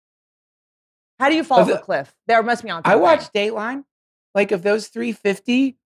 How 1.19 1.29
do 1.29 1.35
you 1.35 1.43
fall 1.43 1.61
off 1.61 1.69
a 1.69 1.77
cliff? 1.79 2.15
There 2.27 2.41
must 2.43 2.63
be 2.63 2.69
on. 2.69 2.81
I 2.85 2.95
watched 2.97 3.33
Dateline. 3.33 3.83
Like, 4.33 4.51
of 4.51 4.63
those 4.63 4.87
350, 4.87 5.77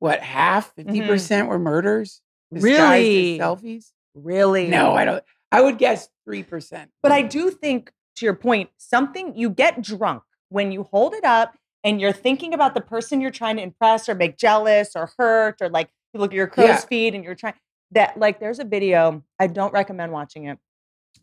what, 0.00 0.20
half, 0.20 0.74
50% 0.76 1.48
were 1.48 1.58
murders? 1.58 2.20
Really? 2.50 3.38
Selfies? 3.38 3.92
Really? 4.14 4.68
No, 4.68 4.94
I 4.94 5.04
don't. 5.04 5.24
I 5.52 5.60
would 5.60 5.78
guess 5.78 6.08
3%. 6.28 6.88
But 7.02 7.12
I 7.12 7.22
do 7.22 7.50
think, 7.50 7.92
to 8.16 8.24
your 8.24 8.34
point, 8.34 8.70
something 8.76 9.36
you 9.36 9.50
get 9.50 9.80
drunk 9.82 10.22
when 10.48 10.72
you 10.72 10.82
hold 10.84 11.14
it 11.14 11.24
up 11.24 11.56
and 11.84 12.00
you're 12.00 12.12
thinking 12.12 12.54
about 12.54 12.74
the 12.74 12.80
person 12.80 13.20
you're 13.20 13.30
trying 13.30 13.56
to 13.56 13.62
impress 13.62 14.08
or 14.08 14.14
make 14.14 14.36
jealous 14.36 14.92
or 14.96 15.10
hurt, 15.18 15.60
or 15.60 15.68
like 15.68 15.88
you 16.12 16.20
look 16.20 16.32
at 16.32 16.36
your 16.36 16.46
crow's 16.48 16.66
Yeah. 16.66 16.80
feed 16.80 17.14
and 17.14 17.22
you're 17.24 17.34
trying 17.34 17.54
that, 17.92 18.18
like, 18.18 18.38
there's 18.40 18.58
a 18.58 18.64
video, 18.64 19.22
I 19.38 19.46
don't 19.46 19.72
recommend 19.72 20.12
watching 20.12 20.44
it 20.44 20.58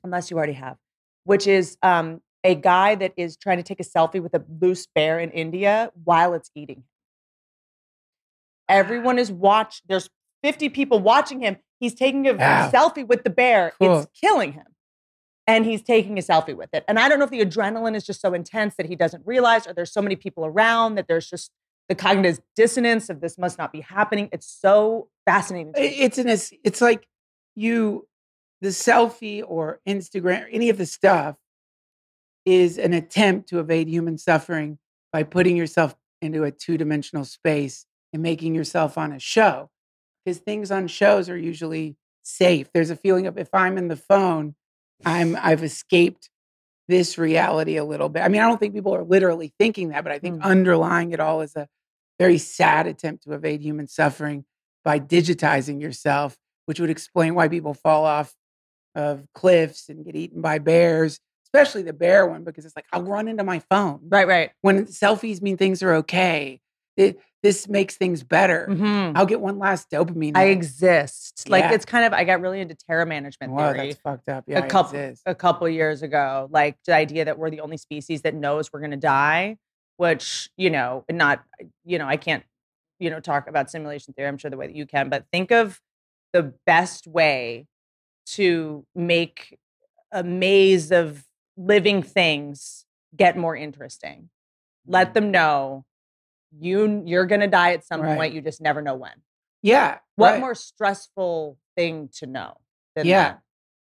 unless 0.04 0.32
you 0.32 0.38
already 0.38 0.54
have, 0.54 0.78
which 1.24 1.46
is 1.46 1.78
um, 1.84 2.22
a 2.46 2.54
guy 2.56 2.94
that 2.96 3.12
is 3.18 3.36
trying 3.36 3.58
to 3.58 3.64
take 3.64 3.80
a 3.80 3.84
selfie 3.84 4.22
with 4.22 4.36
a 4.36 4.44
loose 4.62 4.86
bear 4.94 5.20
in 5.20 5.32
India 5.32 5.92
while 6.04 6.34
it's 6.36 6.52
eating. 6.54 6.84
Everyone 8.70 9.18
is 9.18 9.32
watch. 9.32 9.82
There's 9.88 10.10
50 10.44 10.70
people 10.70 11.00
watching 11.00 11.40
him. 11.42 11.58
He's 11.80 11.96
taking 11.96 12.28
a 12.28 12.34
Wow. 12.34 12.70
selfie 12.72 13.06
with 13.06 13.24
the 13.24 13.30
bear. 13.32 13.74
Cool. 13.80 14.00
It's 14.00 14.08
killing 14.20 14.54
him. 14.54 14.68
And 15.48 15.66
he's 15.66 15.82
taking 15.84 16.18
a 16.20 16.22
selfie 16.22 16.56
with 16.56 16.70
it. 16.74 16.84
And 16.88 17.00
I 17.00 17.10
don't 17.10 17.18
know 17.20 17.26
if 17.26 17.32
the 17.32 17.42
adrenaline 17.44 17.96
is 17.96 18.06
just 18.06 18.22
so 18.22 18.34
intense 18.34 18.76
that 18.76 18.86
he 18.86 18.96
doesn't 18.96 19.26
realize, 19.26 19.68
or 19.68 19.74
there's 19.74 19.92
so 19.92 20.02
many 20.02 20.16
people 20.16 20.46
around 20.46 20.96
that 20.96 21.08
there's 21.08 21.30
just 21.30 21.52
the 21.90 21.96
cognitive 21.96 22.40
dissonance 22.56 23.10
of 23.10 23.22
this 23.22 23.38
must 23.38 23.58
not 23.58 23.72
be 23.72 23.82
happening. 23.82 24.30
It's 24.32 24.48
so 24.48 25.10
fascinating. 25.26 25.74
It's 25.76 26.18
an, 26.20 26.30
it's 26.30 26.82
like 26.82 27.08
you, 27.56 28.08
the 28.62 28.70
selfie 28.70 29.44
or 29.46 29.82
Instagram, 29.88 30.46
or 30.46 30.48
any 30.48 30.70
of 30.70 30.78
the 30.78 30.86
stuff 30.88 31.36
is 32.46 32.78
an 32.78 32.94
attempt 32.94 33.50
to 33.50 33.60
evade 33.60 33.88
human 33.88 34.18
suffering 34.18 34.78
by 35.12 35.24
putting 35.24 35.58
yourself 35.58 35.96
into 36.22 36.44
a 36.44 36.52
two 36.52 36.78
dimensional 36.78 37.26
space 37.26 37.86
and 38.14 38.22
making 38.22 38.56
yourself 38.56 38.98
on 38.98 39.12
a 39.12 39.20
show. 39.20 39.70
Because 40.24 40.40
things 40.40 40.72
on 40.72 40.88
shows 40.88 41.30
are 41.30 41.38
usually 41.38 41.98
safe. 42.24 42.70
There's 42.74 42.90
a 42.90 42.96
feeling 42.96 43.28
of 43.28 43.38
if 43.38 43.50
I'm 43.54 43.78
in 43.78 43.88
the 43.88 43.96
phone, 43.96 44.56
I'm 45.06 45.38
I've 45.42 45.64
escaped 45.64 46.30
this 46.88 47.18
reality 47.18 47.78
a 47.78 47.84
little 47.84 48.10
bit. 48.10 48.22
I 48.22 48.28
mean, 48.28 48.42
I 48.42 48.48
don't 48.48 48.60
think 48.60 48.74
people 48.74 48.96
are 48.96 49.04
literally 49.04 49.54
thinking 49.60 49.90
that, 49.90 50.04
but 50.04 50.14
I 50.14 50.20
think 50.20 50.42
Mm. 50.42 50.44
underlying 50.44 51.12
it 51.12 51.20
all 51.20 51.42
is 51.42 51.56
a 51.56 51.68
very 52.20 52.38
sad 52.38 52.88
attempt 52.88 53.24
to 53.24 53.34
evade 53.34 53.62
human 53.62 53.88
suffering 53.88 54.46
by 54.84 55.00
digitizing 55.00 55.82
yourself, 55.82 56.38
which 56.66 56.80
would 56.80 56.90
explain 56.90 57.36
why 57.36 57.48
people 57.48 57.74
fall 57.74 58.06
off 58.06 58.36
of 58.96 59.26
cliffs 59.34 59.90
and 59.90 60.06
get 60.06 60.16
eaten 60.16 60.42
by 60.42 60.60
bears, 60.60 61.20
especially 61.56 61.84
the 61.84 61.94
bear 61.94 62.26
one 62.26 62.44
because 62.44 62.66
it's 62.66 62.76
like 62.76 62.86
I'll 62.92 63.04
run 63.04 63.28
into 63.28 63.44
my 63.44 63.60
phone. 63.60 64.00
Right, 64.08 64.28
right. 64.28 64.52
When 64.62 64.86
selfies 64.86 65.42
mean 65.42 65.58
things 65.58 65.82
are 65.84 65.94
okay, 65.96 66.62
it, 66.98 67.20
this 67.44 67.68
makes 67.68 67.96
things 67.98 68.24
better. 68.24 68.68
Mhm. 68.70 69.14
I'll 69.16 69.26
get 69.26 69.40
one 69.40 69.60
last 69.60 69.90
dopamine. 69.92 70.36
I 70.36 70.46
hit. 70.46 70.58
exist. 70.58 71.50
Like 71.50 71.64
Yeah. 71.64 71.74
it's 71.74 71.86
kind 71.86 72.06
of 72.06 72.14
I 72.14 72.24
got 72.24 72.42
really 72.42 72.60
into 72.60 72.76
terror 72.76 73.06
management 73.06 73.54
Wow, 73.54 73.74
theory 73.74 73.90
that's 73.90 74.02
fucked 74.02 74.30
up. 74.30 74.46
Yeah, 74.48 74.66
a 74.66 74.68
couple 74.68 75.14
a 75.26 75.36
couple 75.36 75.70
years 75.70 76.02
ago. 76.02 76.48
Like 76.52 76.78
the 76.86 76.96
idea 76.96 77.26
that 77.26 77.38
we're 77.38 77.50
the 77.50 77.62
only 77.62 77.78
species 77.78 78.22
that 78.24 78.34
knows 78.34 78.72
we're 78.72 78.82
gonna 78.82 78.98
die, 78.98 79.58
which, 79.98 80.50
you 80.58 80.70
know, 80.70 81.06
not 81.12 81.44
you 81.84 82.00
know, 82.00 82.08
I 82.08 82.18
can't, 82.18 82.44
you 83.00 83.10
know, 83.10 83.20
talk 83.20 83.48
about 83.48 83.70
simulation 83.70 84.14
theory, 84.14 84.28
I'm 84.28 84.38
sure 84.38 84.50
the 84.50 84.58
way 84.58 84.68
that 84.68 84.76
you 84.76 84.86
can, 84.86 85.10
but 85.10 85.26
think 85.32 85.52
of 85.52 85.82
the 86.34 86.54
best 86.66 87.08
way 87.08 87.68
to 88.28 88.86
make 88.96 89.60
a 90.12 90.24
maze 90.24 90.92
of 90.92 91.25
living 91.58 92.04
things 92.04 92.86
get 93.16 93.38
more 93.38 93.56
interesting. 93.56 94.30
Let 94.86 95.12
mm. 95.12 95.14
them 95.14 95.32
know 95.32 95.86
you 96.58 97.04
you're 97.06 97.26
gonna 97.26 97.48
die 97.48 97.74
at 97.74 97.86
some 97.86 98.02
Right. 98.02 98.18
point. 98.18 98.34
You 98.34 98.42
just 98.42 98.62
never 98.62 98.82
know 98.82 98.96
when. 98.96 99.14
Yeah. 99.62 100.00
What 100.16 100.32
right. 100.32 100.40
more 100.40 100.56
stressful 100.56 101.58
thing 101.76 102.10
to 102.20 102.28
know 102.28 102.58
than 102.96 103.08
Yeah. 103.08 103.24
that? 103.24 103.42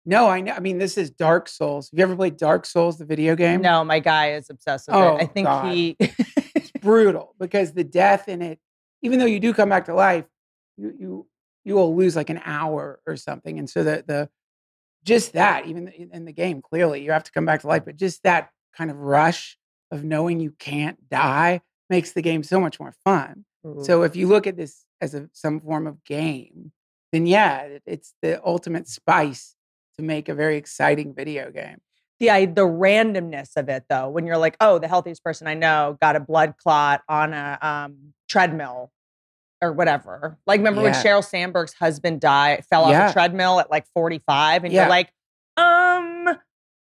No, 0.06 0.28
I 0.28 0.42
know. 0.42 0.54
I 0.54 0.60
mean, 0.60 0.78
this 0.78 0.98
is 0.98 1.10
Dark 1.10 1.50
Souls. 1.50 1.90
Have 1.90 1.98
you 1.98 2.04
ever 2.04 2.16
played 2.16 2.38
Dark 2.38 2.66
Souls, 2.66 2.98
the 2.98 3.06
video 3.06 3.36
game? 3.36 3.62
No, 3.62 3.84
my 3.84 4.00
guy 4.00 4.34
is 4.34 4.50
obsessed 4.50 4.88
with 4.88 4.96
Oh, 4.96 5.16
it. 5.16 5.22
I 5.22 5.24
oh, 5.24 5.28
think 5.28 5.48
God. 5.48 5.74
he 5.74 5.96
It's 6.00 6.72
brutal 6.72 7.36
because 7.40 7.74
the 7.74 7.84
death 7.84 8.30
in 8.30 8.42
it, 8.42 8.60
even 9.02 9.20
though 9.20 9.26
you 9.26 9.40
do 9.40 9.54
come 9.54 9.70
back 9.70 9.86
to 9.86 9.94
life, 9.94 10.26
you 10.78 10.94
you 10.98 11.28
you 11.64 11.76
will 11.76 11.96
lose 11.96 12.16
like 12.16 12.30
an 12.30 12.42
hour 12.46 13.00
or 13.08 13.18
something. 13.18 13.58
And 13.58 13.70
so 13.70 13.84
the 13.84 14.04
the 14.06 14.30
just 15.06 15.34
that, 15.34 15.68
even 15.68 15.88
in 15.88 16.26
the 16.26 16.34
game, 16.34 16.62
clearly 16.62 17.04
you 17.04 17.12
have 17.12 17.24
to 17.24 17.32
come 17.32 17.46
back 17.46 17.62
to 17.62 17.68
life, 17.68 17.86
but 17.86 17.96
just 17.96 18.24
that 18.24 18.50
kind 18.76 18.92
of 18.92 18.98
rush 18.98 19.58
of 19.92 20.04
knowing 20.04 20.40
you 20.40 20.52
can't 20.58 21.08
die 21.10 21.62
makes 21.90 22.12
the 22.12 22.22
game 22.22 22.44
so 22.44 22.60
much 22.60 22.80
more 22.80 22.94
fun. 23.06 23.46
So 23.82 24.04
if 24.04 24.16
you 24.16 24.28
look 24.28 24.46
at 24.46 24.58
this 24.58 24.86
as 25.02 25.16
a 25.16 25.28
some 25.34 25.60
form 25.60 25.88
of 25.88 26.04
game, 26.04 26.72
then 27.12 27.26
yeah, 27.26 27.80
it's 27.86 28.14
the 28.22 28.40
ultimate 28.46 28.88
spice 28.88 29.56
to 29.98 30.04
make 30.04 30.30
a 30.30 30.36
very 30.36 30.58
exciting 30.58 31.16
video 31.16 31.50
game. 31.52 31.78
the 32.20 32.30
I, 32.30 32.46
the 32.46 32.62
randomness 32.62 33.58
of 33.58 33.70
it 33.70 33.86
though, 33.90 34.10
when 34.10 34.26
you're 34.26 34.38
like, 34.38 34.56
oh, 34.60 34.78
the 34.78 34.88
healthiest 34.88 35.24
person 35.24 35.48
I 35.48 35.56
know 35.56 35.98
got 36.02 36.16
a 36.16 36.20
blood 36.20 36.56
clot 36.62 37.02
on 37.10 37.34
a 37.34 37.58
um, 37.62 38.14
treadmill 38.28 38.92
or 39.62 39.72
whatever. 39.74 40.38
Like 40.46 40.60
remember 40.60 40.82
when 40.82 40.94
Yeah. 40.94 41.04
Sheryl 41.04 41.24
Sandberg's 41.24 41.74
husband 41.74 42.22
died, 42.22 42.66
fell 42.66 42.84
off 42.86 42.92
Yeah. 42.92 43.10
a 43.10 43.14
treadmill 43.14 43.60
at 43.60 43.70
like 43.72 43.86
45, 43.94 44.64
and 44.64 44.74
Yeah. 44.74 44.82
you're 44.84 44.90
like, 44.90 45.12
um, 45.58 46.38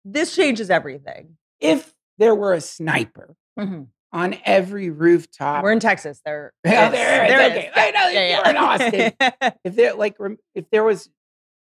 this 0.05 0.35
changes 0.35 0.69
everything. 0.69 1.37
If 1.59 1.93
there 2.17 2.35
were 2.35 2.53
a 2.53 2.61
sniper 2.61 3.35
on 3.57 4.37
every 4.45 4.89
rooftop, 4.89 5.63
We're 5.63 5.71
in 5.71 5.79
Texas. 5.79 6.21
There, 6.25 6.53
Yeah, 6.65 6.87
is- 6.87 6.91
there 6.93 7.23
is, 7.25 7.29
there 7.29 7.51
okay. 7.51 7.67
is. 7.67 7.73
I 7.75 7.91
know 7.91 8.07
Yeah, 8.09 8.29
you're 8.29 8.49
in 8.49 9.13
yeah. 9.41 9.51
if 9.63 9.75
there 9.75 9.93
like 9.95 10.15
if 10.55 10.69
there 10.71 10.83
was 10.83 11.09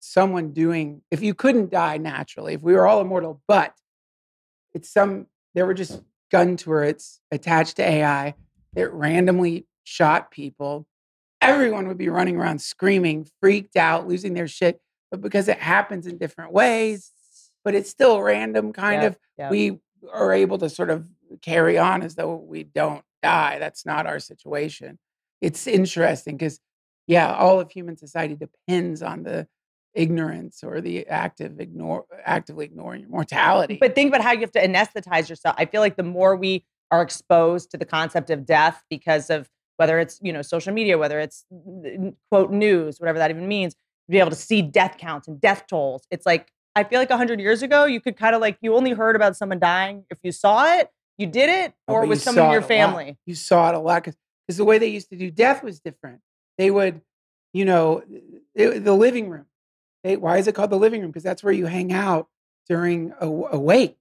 someone 0.00 0.52
doing 0.52 1.00
if 1.10 1.22
you 1.22 1.32
couldn't 1.34 1.70
die 1.70 1.96
naturally 1.96 2.52
if 2.52 2.60
we 2.62 2.74
were 2.74 2.86
all 2.86 3.00
immortal 3.00 3.40
but 3.48 3.72
it's 4.74 4.90
some 4.92 5.26
there 5.54 5.64
were 5.64 5.72
just 5.72 6.02
gun 6.30 6.58
turrets 6.58 7.20
attached 7.30 7.76
to 7.76 7.82
ai 7.82 8.34
that 8.74 8.92
randomly 8.92 9.66
shot 9.84 10.30
people 10.30 10.86
everyone 11.40 11.86
would 11.88 11.98
be 11.98 12.08
running 12.08 12.36
around 12.36 12.60
screaming 12.60 13.26
freaked 13.40 13.76
out 13.76 14.08
losing 14.08 14.34
their 14.34 14.48
shit 14.48 14.80
but 15.10 15.20
because 15.20 15.46
it 15.48 15.58
happens 15.58 16.06
in 16.06 16.18
different 16.18 16.52
ways 16.52 17.12
but 17.64 17.74
it's 17.74 17.90
still 17.90 18.20
random 18.20 18.72
kind 18.72 19.02
Yep, 19.02 19.12
of 19.12 19.18
yep. 19.38 19.50
we 19.50 19.78
are 20.12 20.32
able 20.32 20.58
to 20.58 20.68
sort 20.68 20.90
of 20.90 21.08
carry 21.42 21.78
on 21.78 22.02
as 22.02 22.14
though 22.14 22.36
we 22.36 22.62
don't 22.64 23.02
die. 23.22 23.58
That's 23.58 23.86
not 23.86 24.06
our 24.06 24.18
situation. 24.20 24.98
It's 25.40 25.66
interesting 25.66 26.36
because, 26.36 26.60
yeah, 27.06 27.34
all 27.34 27.60
of 27.60 27.70
human 27.70 27.96
society 27.96 28.36
depends 28.36 29.02
on 29.02 29.22
the 29.22 29.48
ignorance 29.94 30.62
or 30.62 30.80
the 30.80 31.06
active 31.06 31.60
ignore 31.60 32.04
actively 32.24 32.64
ignoring 32.64 33.02
your 33.02 33.10
mortality. 33.10 33.78
But 33.80 33.94
think 33.94 34.08
about 34.08 34.22
how 34.22 34.32
you 34.32 34.40
have 34.40 34.52
to 34.52 34.62
anesthetize 34.66 35.28
yourself. 35.28 35.54
I 35.58 35.66
feel 35.66 35.80
like 35.80 35.96
the 35.96 36.02
more 36.02 36.36
we 36.36 36.64
are 36.90 37.02
exposed 37.02 37.70
to 37.70 37.78
the 37.78 37.84
concept 37.84 38.30
of 38.30 38.44
death 38.44 38.82
because 38.90 39.30
of 39.30 39.48
whether 39.76 39.98
it's 39.98 40.18
you 40.22 40.32
know 40.32 40.42
social 40.42 40.72
media, 40.72 40.96
whether 40.98 41.18
it's 41.20 41.44
quote 42.30 42.50
news, 42.50 42.98
whatever 43.00 43.18
that 43.18 43.30
even 43.30 43.46
means, 43.48 43.74
be 44.08 44.18
able 44.18 44.30
to 44.30 44.36
see 44.36 44.62
death 44.62 44.96
counts 44.98 45.28
and 45.28 45.40
death 45.40 45.64
tolls. 45.68 46.06
It's 46.10 46.26
like 46.26 46.50
I 46.76 46.84
feel 46.84 46.98
like 46.98 47.10
hundred 47.10 47.40
years 47.40 47.62
ago, 47.62 47.84
you 47.84 48.00
could 48.00 48.16
kind 48.16 48.34
of 48.34 48.40
like 48.40 48.58
you 48.60 48.74
only 48.74 48.92
heard 48.92 49.16
about 49.16 49.36
someone 49.36 49.58
dying 49.58 50.04
if 50.10 50.18
you 50.22 50.32
saw 50.32 50.64
it, 50.78 50.90
you 51.18 51.26
did 51.26 51.48
it, 51.48 51.72
Oh, 51.88 51.94
or 51.94 52.00
but 52.02 52.08
with 52.08 52.18
you 52.18 52.22
someone 52.22 52.46
in 52.46 52.50
your 52.52 52.60
it 52.62 52.66
family. 52.66 53.16
you 53.26 53.34
saw 53.34 53.68
it 53.68 53.74
a 53.74 53.78
lot 53.78 54.02
because 54.04 54.16
the 54.56 54.64
way 54.64 54.78
they 54.78 54.88
used 54.88 55.08
to 55.10 55.16
do 55.16 55.30
death 55.30 55.62
was 55.62 55.80
different. 55.80 56.20
They 56.58 56.70
would, 56.70 57.00
you 57.52 57.64
know, 57.64 58.02
it- 58.54 58.84
the 58.84 58.94
living 58.94 59.28
room. 59.28 59.46
They, 60.02 60.16
why 60.16 60.36
is 60.38 60.46
it 60.48 60.54
called 60.54 60.70
the 60.70 60.76
living 60.78 61.00
room? 61.00 61.10
Because 61.10 61.22
that's 61.22 61.42
where 61.42 61.52
you 61.52 61.64
hang 61.66 61.90
out 61.92 62.28
during 62.68 63.14
a, 63.20 63.26
a 63.26 63.58
wake. 63.58 63.98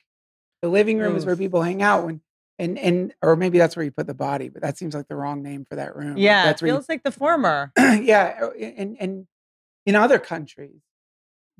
The 0.61 0.67
living 0.69 0.97
room 0.97 1.15
is 1.15 1.25
where 1.25 1.35
people 1.37 1.61
hang 1.61 1.81
out 1.81 2.03
when, 2.05 2.21
and 2.59 2.77
and 2.77 3.13
or 3.21 3.35
maybe 3.35 3.57
that's 3.57 3.75
where 3.75 3.83
you 3.83 3.91
put 3.91 4.07
the 4.07 4.13
body, 4.13 4.49
but 4.49 4.61
that 4.61 4.77
seems 4.77 4.93
like 4.93 5.07
the 5.07 5.15
wrong 5.15 5.41
name 5.41 5.65
for 5.67 5.75
that 5.75 5.95
room. 5.95 6.17
Yeah, 6.17 6.43
it 6.43 6.47
that's 6.47 6.61
where 6.61 6.69
you 6.69 6.75
feels 6.75 6.89
like 6.89 7.03
the 7.03 7.11
former. 7.11 7.71
yeah, 7.77 8.49
and 8.59 8.97
and 8.99 9.27
in 9.85 9.95
other 9.95 10.19
countries, 10.19 10.81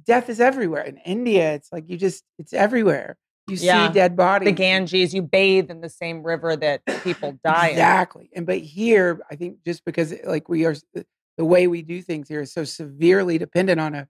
death 0.06 0.30
is 0.30 0.40
everywhere. 0.40 0.84
In 0.84 0.98
India, 0.98 1.54
it's 1.54 1.72
like 1.72 1.90
you 1.90 1.98
just 1.98 2.24
it's 2.38 2.54
everywhere. 2.54 3.18
You 3.48 3.58
Yeah, 3.58 3.88
see 3.90 3.94
dead 3.94 4.16
bodies. 4.16 4.48
The 4.48 4.54
Ganges, 4.54 5.14
you 5.14 5.22
bathe 5.22 5.70
in 5.70 5.82
the 5.82 5.90
same 5.90 6.24
river 6.24 6.56
that 6.56 6.82
people 7.04 7.38
die 7.44 7.68
in. 7.68 7.74
Exactly. 7.74 8.30
And 8.36 8.46
but 8.46 8.60
here, 8.60 9.22
I 9.30 9.36
think 9.36 9.64
just 9.66 9.84
because 9.86 10.14
eh, 10.14 10.20
like 10.26 10.48
we 10.48 10.66
are 10.66 10.76
eh, 10.96 11.04
the 11.38 11.46
way 11.46 11.68
we 11.68 11.82
do 11.82 12.02
things 12.02 12.30
here 12.30 12.42
is 12.42 12.54
so 12.54 12.64
severely 12.64 13.38
dependent 13.38 13.82
on 13.82 13.96
a, 13.96 14.08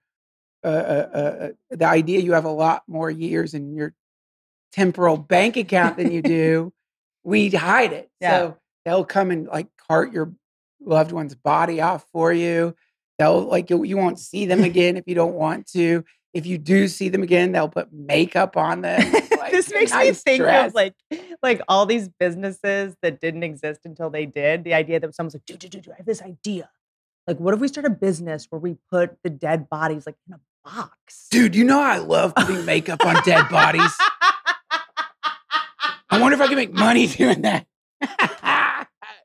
a, 0.63 0.69
a, 0.69 1.53
a 1.71 1.77
the 1.77 1.87
idea 1.87 2.19
you 2.19 2.33
have 2.33 2.45
a 2.45 2.51
lot 2.51 2.83
more 2.87 3.09
years 3.09 3.53
in 3.53 3.73
your 3.73 3.93
temporal 4.73 5.17
bank 5.17 5.55
account 5.55 5.97
than 5.97 6.11
you 6.11 6.21
do. 6.39 6.73
we 7.23 7.49
hide 7.49 7.93
it. 7.93 8.09
Yeah. 8.19 8.37
So 8.37 8.57
they'll 8.83 9.05
come 9.05 9.31
and 9.31 9.47
like 9.47 9.67
cart 9.87 10.11
your 10.11 10.33
loved 10.81 11.11
one's 11.11 11.35
body 11.35 11.79
off 11.79 12.05
for 12.11 12.33
you. 12.33 12.75
They'll 13.19 13.41
like 13.41 13.69
you, 13.69 13.83
you 13.83 13.95
won't 13.97 14.19
see 14.19 14.45
them 14.45 14.63
again 14.71 14.97
if 14.97 15.05
you 15.07 15.15
don't 15.15 15.33
want 15.35 15.67
to. 15.67 16.03
If 16.33 16.47
you 16.47 16.57
do 16.57 16.87
see 16.87 17.09
them 17.09 17.21
again, 17.21 17.51
they'll 17.51 17.69
put 17.69 17.93
makeup 17.93 18.57
on 18.57 18.81
them. 18.81 19.13
Like, 19.43 19.51
this 19.51 19.73
makes 19.73 19.93
me 19.93 20.13
think 20.13 20.41
dress. 20.41 20.69
of 20.69 20.73
like 20.73 20.93
like 21.43 21.61
all 21.67 21.85
these 21.85 22.07
businesses 22.07 22.95
that 23.01 23.19
didn't 23.19 23.43
exist 23.43 23.81
until 23.83 24.09
they 24.09 24.25
did. 24.25 24.63
The 24.63 24.73
idea 24.73 25.01
that 25.01 25.13
someone's 25.13 25.33
like, 25.33 25.45
dude, 25.45 25.59
dude, 25.59 25.71
dude, 25.71 25.89
I 25.89 25.97
have 25.97 26.05
this 26.05 26.21
idea. 26.21 26.69
Like, 27.27 27.41
what 27.41 27.53
if 27.53 27.59
we 27.59 27.67
start 27.67 27.85
a 27.85 27.89
business 27.89 28.47
where 28.49 28.59
we 28.59 28.77
put 28.89 29.17
the 29.21 29.29
dead 29.29 29.69
bodies 29.69 30.05
like 30.05 30.15
in 30.29 30.35
a 30.35 30.39
box? 30.63 31.27
Dude, 31.29 31.55
you 31.57 31.65
know 31.65 31.81
I 31.81 31.97
love 31.97 32.33
putting 32.35 32.63
makeup 32.63 33.05
on 33.05 33.21
dead 33.25 33.49
bodies. 33.49 33.91
I 36.13 36.21
wonder 36.21 36.35
if 36.35 36.41
I 36.41 36.47
can 36.47 36.55
make 36.55 36.73
money 36.73 37.07
doing 37.19 37.41
that. 37.43 37.65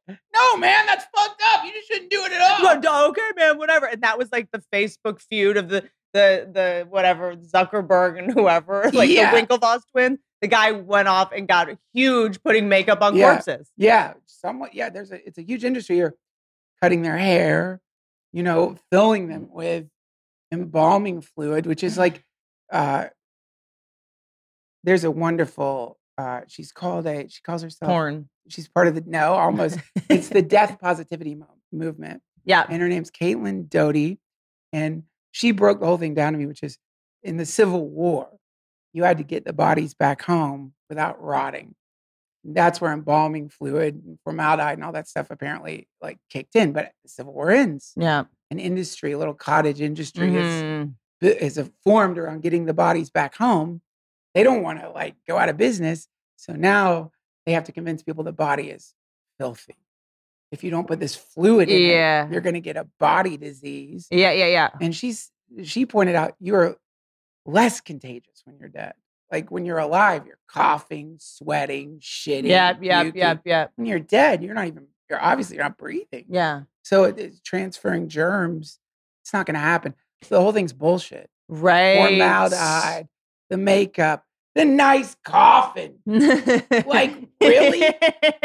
no, 0.08 0.56
man, 0.56 0.86
that's 0.86 1.04
fucked 1.14 1.42
up. 1.52 1.64
You 1.64 1.72
just 1.72 1.88
shouldn't 1.88 2.10
do 2.10 2.22
it 2.24 2.32
at 2.32 2.40
all. 2.40 2.80
Well, 2.80 3.08
okay, 3.10 3.30
man, 3.36 3.58
whatever. 3.58 3.86
And 3.86 4.02
that 4.02 4.18
was 4.18 4.30
like 4.32 4.48
the 4.52 4.62
Facebook 4.72 5.20
feud 5.20 5.56
of 5.56 5.68
the 5.68 5.82
the 6.14 6.48
the 6.50 6.86
whatever 6.88 7.36
Zuckerberg 7.36 8.18
and 8.18 8.32
whoever, 8.32 8.90
like 8.94 9.10
Yeah. 9.10 9.30
the 9.34 9.42
Winklevoss 9.42 9.82
twins. 9.92 10.18
The 10.40 10.48
guy 10.48 10.70
went 10.72 11.08
off 11.08 11.32
and 11.32 11.48
got 11.48 11.68
huge 11.92 12.42
putting 12.42 12.68
makeup 12.68 13.02
on 13.02 13.16
Yeah. 13.16 13.32
corpses. 13.32 13.70
Yeah, 13.76 14.14
somewhat. 14.26 14.72
Yeah, 14.74 14.88
there's 14.88 15.10
a 15.12 15.26
it's 15.26 15.36
a 15.38 15.42
huge 15.42 15.64
industry 15.64 15.96
here, 15.96 16.14
cutting 16.80 17.02
their 17.02 17.18
hair, 17.18 17.80
you 18.32 18.42
know, 18.42 18.76
filling 18.90 19.28
them 19.28 19.48
with 19.50 19.86
embalming 20.52 21.20
fluid, 21.20 21.66
which 21.66 21.82
is 21.84 21.98
like, 21.98 22.24
uh, 22.72 23.06
there's 24.84 25.04
a 25.04 25.10
wonderful. 25.10 25.97
Uh, 26.18 26.40
she's 26.48 26.72
called 26.72 27.06
a. 27.06 27.28
She 27.28 27.40
calls 27.42 27.62
herself. 27.62 27.88
Porn. 27.88 28.28
She's 28.48 28.68
part 28.68 28.88
of 28.88 28.94
the 28.96 29.04
no, 29.06 29.34
almost. 29.34 29.78
it's 30.10 30.28
the 30.30 30.42
death 30.42 30.78
positivity 30.82 31.34
mo- 31.36 31.46
movement. 31.72 32.22
Yeah. 32.44 32.64
and 32.68 32.80
her 32.82 32.88
name's 32.88 33.10
Caitlin 33.10 33.68
Doughty. 33.68 34.18
And 34.72 35.04
she 35.32 35.52
broke 35.52 35.80
the 35.80 35.86
whole 35.86 35.98
thing 35.98 36.14
down 36.14 36.32
to 36.32 36.38
me, 36.38 36.46
which 36.46 36.62
is 36.62 36.78
in 37.22 37.36
the 37.36 37.46
Civil 37.46 37.88
War, 37.88 38.28
you 38.92 39.04
had 39.04 39.18
to 39.18 39.24
get 39.24 39.44
the 39.44 39.52
bodies 39.52 39.94
back 39.94 40.22
home 40.22 40.72
without 40.88 41.22
rotting. 41.22 41.74
That's 42.44 42.80
where 42.80 42.92
embalming 42.92 43.50
fluid, 43.50 44.00
and 44.06 44.18
formaldehyde, 44.24 44.74
and 44.78 44.84
all 44.84 44.92
that 44.92 45.08
stuff 45.08 45.30
apparently 45.30 45.88
like 46.00 46.18
kicked 46.30 46.56
in. 46.56 46.72
But 46.72 46.92
the 47.02 47.08
Civil 47.10 47.34
War 47.34 47.50
ends. 47.50 47.92
Yeah. 47.96 48.24
An 48.50 48.58
industry, 48.58 49.12
a 49.12 49.18
little 49.18 49.34
cottage 49.34 49.80
industry, 49.82 50.34
is 50.34 50.62
Mhm. 50.62 50.94
is 51.20 51.58
a- 51.58 51.70
formed 51.84 52.16
around 52.16 52.42
getting 52.42 52.64
the 52.64 52.72
bodies 52.74 53.10
back 53.10 53.34
home. 53.34 53.82
They 54.34 54.42
don't 54.42 54.62
want 54.62 54.80
to 54.80 54.90
like 54.90 55.14
go 55.26 55.36
out 55.38 55.48
of 55.48 55.56
business, 55.56 56.06
so 56.36 56.52
now 56.52 57.12
they 57.46 57.52
have 57.52 57.64
to 57.64 57.72
convince 57.72 58.02
people 58.02 58.24
the 58.24 58.32
body 58.32 58.70
is 58.70 58.94
filthy. 59.38 59.76
If 60.52 60.64
you 60.64 60.70
don't 60.70 60.86
put 60.86 61.00
this 61.00 61.14
fluid 61.14 61.68
in 61.68 61.82
Yeah. 61.90 62.26
it, 62.26 62.32
you're 62.32 62.40
going 62.40 62.54
to 62.54 62.60
get 62.60 62.76
a 62.76 62.86
body 62.98 63.36
disease. 63.36 64.06
Yeah. 64.10 64.32
Yeah. 64.32 64.46
Yeah. 64.46 64.68
And 64.80 64.94
she's 64.94 65.30
she 65.62 65.86
pointed 65.86 66.14
out 66.14 66.34
you're 66.40 66.76
less 67.46 67.80
contagious 67.80 68.42
when 68.44 68.56
you're 68.58 68.68
dead. 68.68 68.92
Like 69.30 69.50
when 69.50 69.64
you're 69.66 69.78
alive, 69.78 70.24
you're 70.26 70.38
coughing, 70.50 71.16
sweating, 71.20 71.98
shitting. 72.00 72.46
Yep, 72.48 72.78
yep, 72.82 73.04
puking. 73.04 73.20
yep, 73.20 73.40
yep. 73.44 73.72
When 73.76 73.86
you're 73.86 73.98
dead, 73.98 74.42
you're 74.42 74.54
not 74.54 74.66
even. 74.66 74.86
You're 75.10 75.22
obviously 75.22 75.56
you're 75.56 75.64
not 75.64 75.76
breathing. 75.78 76.24
Yeah. 76.28 76.62
So 76.82 77.04
it, 77.04 77.18
it's 77.18 77.40
transferring 77.40 78.08
germs. 78.08 78.78
It's 79.22 79.32
not 79.32 79.44
going 79.46 79.54
to 79.54 79.60
happen. 79.60 79.94
So 80.22 80.34
the 80.36 80.40
whole 80.42 80.52
thing's 80.52 80.72
bullshit. 80.72 81.28
Right. 81.48 81.96
Formaldehyde, 82.08 83.08
the 83.50 83.56
makeup, 83.56 84.24
the 84.54 84.64
nice 84.64 85.16
coffin. 85.24 85.98
like 86.06 87.28
really? 87.40 87.94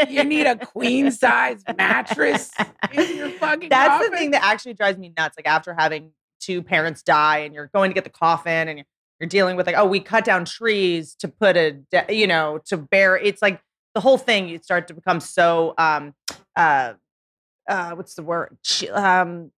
You 0.10 0.24
need 0.24 0.46
a 0.46 0.56
queen 0.56 1.12
size 1.12 1.64
mattress 1.78 2.52
in 2.92 3.18
your 3.18 3.30
fucking 3.32 3.70
That's 3.70 3.90
coffin? 3.90 4.12
the 4.12 4.18
thing 4.18 4.32
that 4.32 4.44
actually 4.44 4.74
drives 4.76 4.98
me 4.98 5.14
nuts. 5.18 5.38
Like 5.38 5.48
after 5.48 5.74
having 5.74 6.12
two 6.40 6.62
parents 6.62 7.02
die 7.02 7.40
and 7.40 7.54
you're 7.54 7.70
going 7.74 7.90
to 7.90 7.96
get 7.96 8.04
the 8.04 8.10
coffin 8.10 8.68
and 8.68 8.80
you're, 8.80 8.86
you're 9.20 9.30
dealing 9.30 9.56
with 9.56 9.66
like, 9.66 9.78
oh, 9.78 9.86
we 9.86 10.00
cut 10.00 10.26
down 10.26 10.46
trees 10.46 11.16
to 11.16 11.28
put 11.28 11.56
a, 11.58 11.72
de- 11.72 12.16
you 12.16 12.28
know, 12.28 12.60
to 12.66 12.78
bear. 12.78 13.18
It's 13.18 13.42
like 13.42 13.62
the 13.96 14.02
whole 14.02 14.18
thing. 14.18 14.48
You 14.50 14.60
start 14.62 14.88
to 14.90 14.94
become 14.94 15.20
so, 15.20 15.74
um, 15.78 16.14
uh, 16.56 16.94
uh, 17.68 17.92
what's 17.92 18.16
the 18.16 18.24
word? 18.24 18.58
Um, 18.92 19.52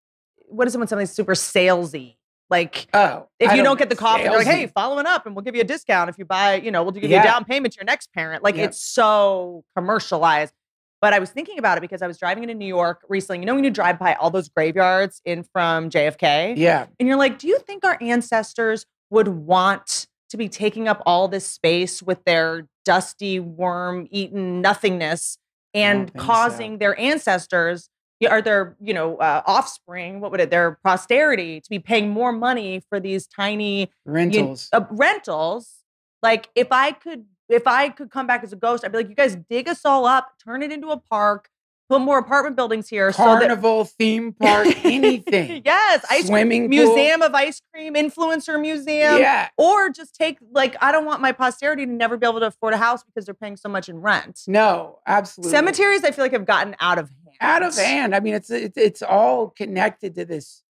what 0.47 0.67
is 0.67 0.75
it 0.75 0.77
when 0.77 0.87
something's 0.87 1.11
super 1.11 1.33
salesy? 1.33 2.14
Like 2.49 2.87
Oh, 2.93 3.27
if 3.39 3.49
I 3.51 3.55
you 3.55 3.63
don't 3.63 3.77
get 3.79 3.89
the 3.89 3.95
coffee, 3.95 4.23
they're 4.23 4.31
like, 4.37 4.45
hey, 4.47 4.67
following 4.67 5.05
up, 5.07 5.25
and 5.25 5.35
we'll 5.35 5.43
give 5.43 5.55
you 5.55 5.61
a 5.61 5.65
discount 5.65 6.09
if 6.09 6.17
you 6.17 6.25
buy, 6.25 6.55
you 6.55 6.69
know, 6.71 6.83
we'll 6.83 6.91
give 6.91 7.03
you 7.03 7.09
Yeah. 7.09 7.21
a 7.21 7.23
down 7.23 7.43
payment 7.45 7.73
to 7.73 7.77
your 7.79 7.85
next 7.85 8.13
parent. 8.13 8.43
Like 8.43 8.55
Yep. 8.55 8.69
it's 8.69 8.81
so 8.81 9.63
commercialized. 9.75 10.53
But 11.01 11.13
I 11.13 11.19
was 11.19 11.29
thinking 11.29 11.59
about 11.59 11.77
it 11.77 11.81
because 11.81 12.01
I 12.01 12.07
was 12.07 12.17
driving 12.17 12.43
into 12.43 12.55
New 12.55 12.67
York 12.67 13.01
recently. 13.09 13.39
You 13.39 13.45
know, 13.45 13.55
when 13.55 13.63
you 13.63 13.69
drive 13.71 13.99
by 13.99 14.13
all 14.13 14.29
those 14.29 14.49
graveyards 14.49 15.21
in 15.25 15.43
from 15.43 15.89
JFK, 15.89 16.53
yeah, 16.57 16.85
and 16.99 17.07
you're 17.07 17.17
like, 17.17 17.37
do 17.39 17.47
you 17.47 17.59
think 17.59 17.83
our 17.83 17.97
ancestors 18.01 18.85
would 19.09 19.27
want 19.27 20.07
to 20.29 20.37
be 20.37 20.49
taking 20.49 20.87
up 20.87 21.01
all 21.05 21.27
this 21.27 21.45
space 21.47 22.01
with 22.01 22.23
their 22.25 22.67
dusty, 22.85 23.39
worm 23.39 24.07
eaten 24.09 24.61
nothingness 24.61 25.37
and 25.73 26.09
think 26.11 26.19
so. 26.21 26.25
causing 26.25 26.77
their 26.79 26.99
ancestors 26.99 27.87
yeah, 27.87 27.94
or 28.29 28.41
their, 28.41 28.75
you 28.79 28.93
know, 28.93 29.17
uh, 29.17 29.41
offspring, 29.45 30.21
what 30.21 30.31
would 30.31 30.39
it, 30.39 30.49
their 30.49 30.79
posterity 30.83 31.59
to 31.59 31.69
be 31.69 31.79
paying 31.79 32.09
more 32.09 32.31
money 32.31 32.81
for 32.89 32.99
these 32.99 33.27
tiny 33.27 33.81
you- 33.81 33.87
rentals. 34.05 34.69
uh, 34.71 34.81
rentals? 34.89 35.83
Like, 36.23 36.49
if 36.55 36.71
I 36.71 36.91
could, 36.91 37.25
if 37.49 37.67
I 37.67 37.89
could 37.89 38.09
come 38.09 38.25
back 38.25 38.43
as 38.43 38.53
a 38.53 38.55
ghost, 38.55 38.83
I'd 38.83 38.91
be 38.91 38.99
like, 38.99 39.09
you 39.09 39.15
guys 39.15 39.35
dig 39.49 39.67
us 39.67 39.85
all 39.85 40.05
up, 40.05 40.29
turn 40.43 40.63
it 40.63 40.71
into 40.71 40.89
a 40.89 40.97
park, 40.97 41.49
put 41.89 42.01
more 42.01 42.17
apartment 42.17 42.55
buildings 42.55 42.89
here, 42.89 43.11
so 43.11 43.23
that 43.23 43.39
Carnival, 43.41 43.85
theme 43.85 44.33
park, 44.33 44.67
anything. 44.85 45.61
yes, 45.65 46.03
ice 46.09 46.21
cream 46.21 46.27
Swimming 46.27 46.61
pool. 46.63 46.69
museum 46.69 47.21
of 47.21 47.33
ice 47.35 47.61
cream, 47.73 47.93
influencer 47.93 48.59
museum, 48.59 49.17
Yeah. 49.19 49.49
or 49.57 49.89
just 49.89 50.15
take 50.15 50.37
like 50.51 50.75
I 50.81 50.91
don't 50.91 51.05
want 51.05 51.21
my 51.21 51.31
posterity 51.31 51.85
to 51.85 51.91
never 51.91 52.17
be 52.17 52.27
able 52.27 52.39
to 52.39 52.47
afford 52.47 52.73
a 52.73 52.77
house 52.77 53.03
because 53.03 53.25
they're 53.25 53.33
paying 53.35 53.57
so 53.57 53.69
much 53.69 53.87
in 53.89 54.01
rent. 54.01 54.41
No, 54.47 54.99
absolutely. 55.05 55.51
Cemeteries, 55.51 56.03
I 56.03 56.11
feel 56.11 56.25
like 56.25 56.31
have 56.33 56.45
gotten 56.45 56.75
out 56.79 56.97
of 56.97 57.09
hand. 57.09 57.35
out 57.41 57.63
of 57.63 57.75
hand. 57.75 58.15
I 58.15 58.19
mean, 58.19 58.33
it's 58.33 58.49
it's 58.49 58.77
it's 58.77 59.01
all 59.01 59.49
connected 59.49 60.15
to 60.15 60.25
this 60.25 60.63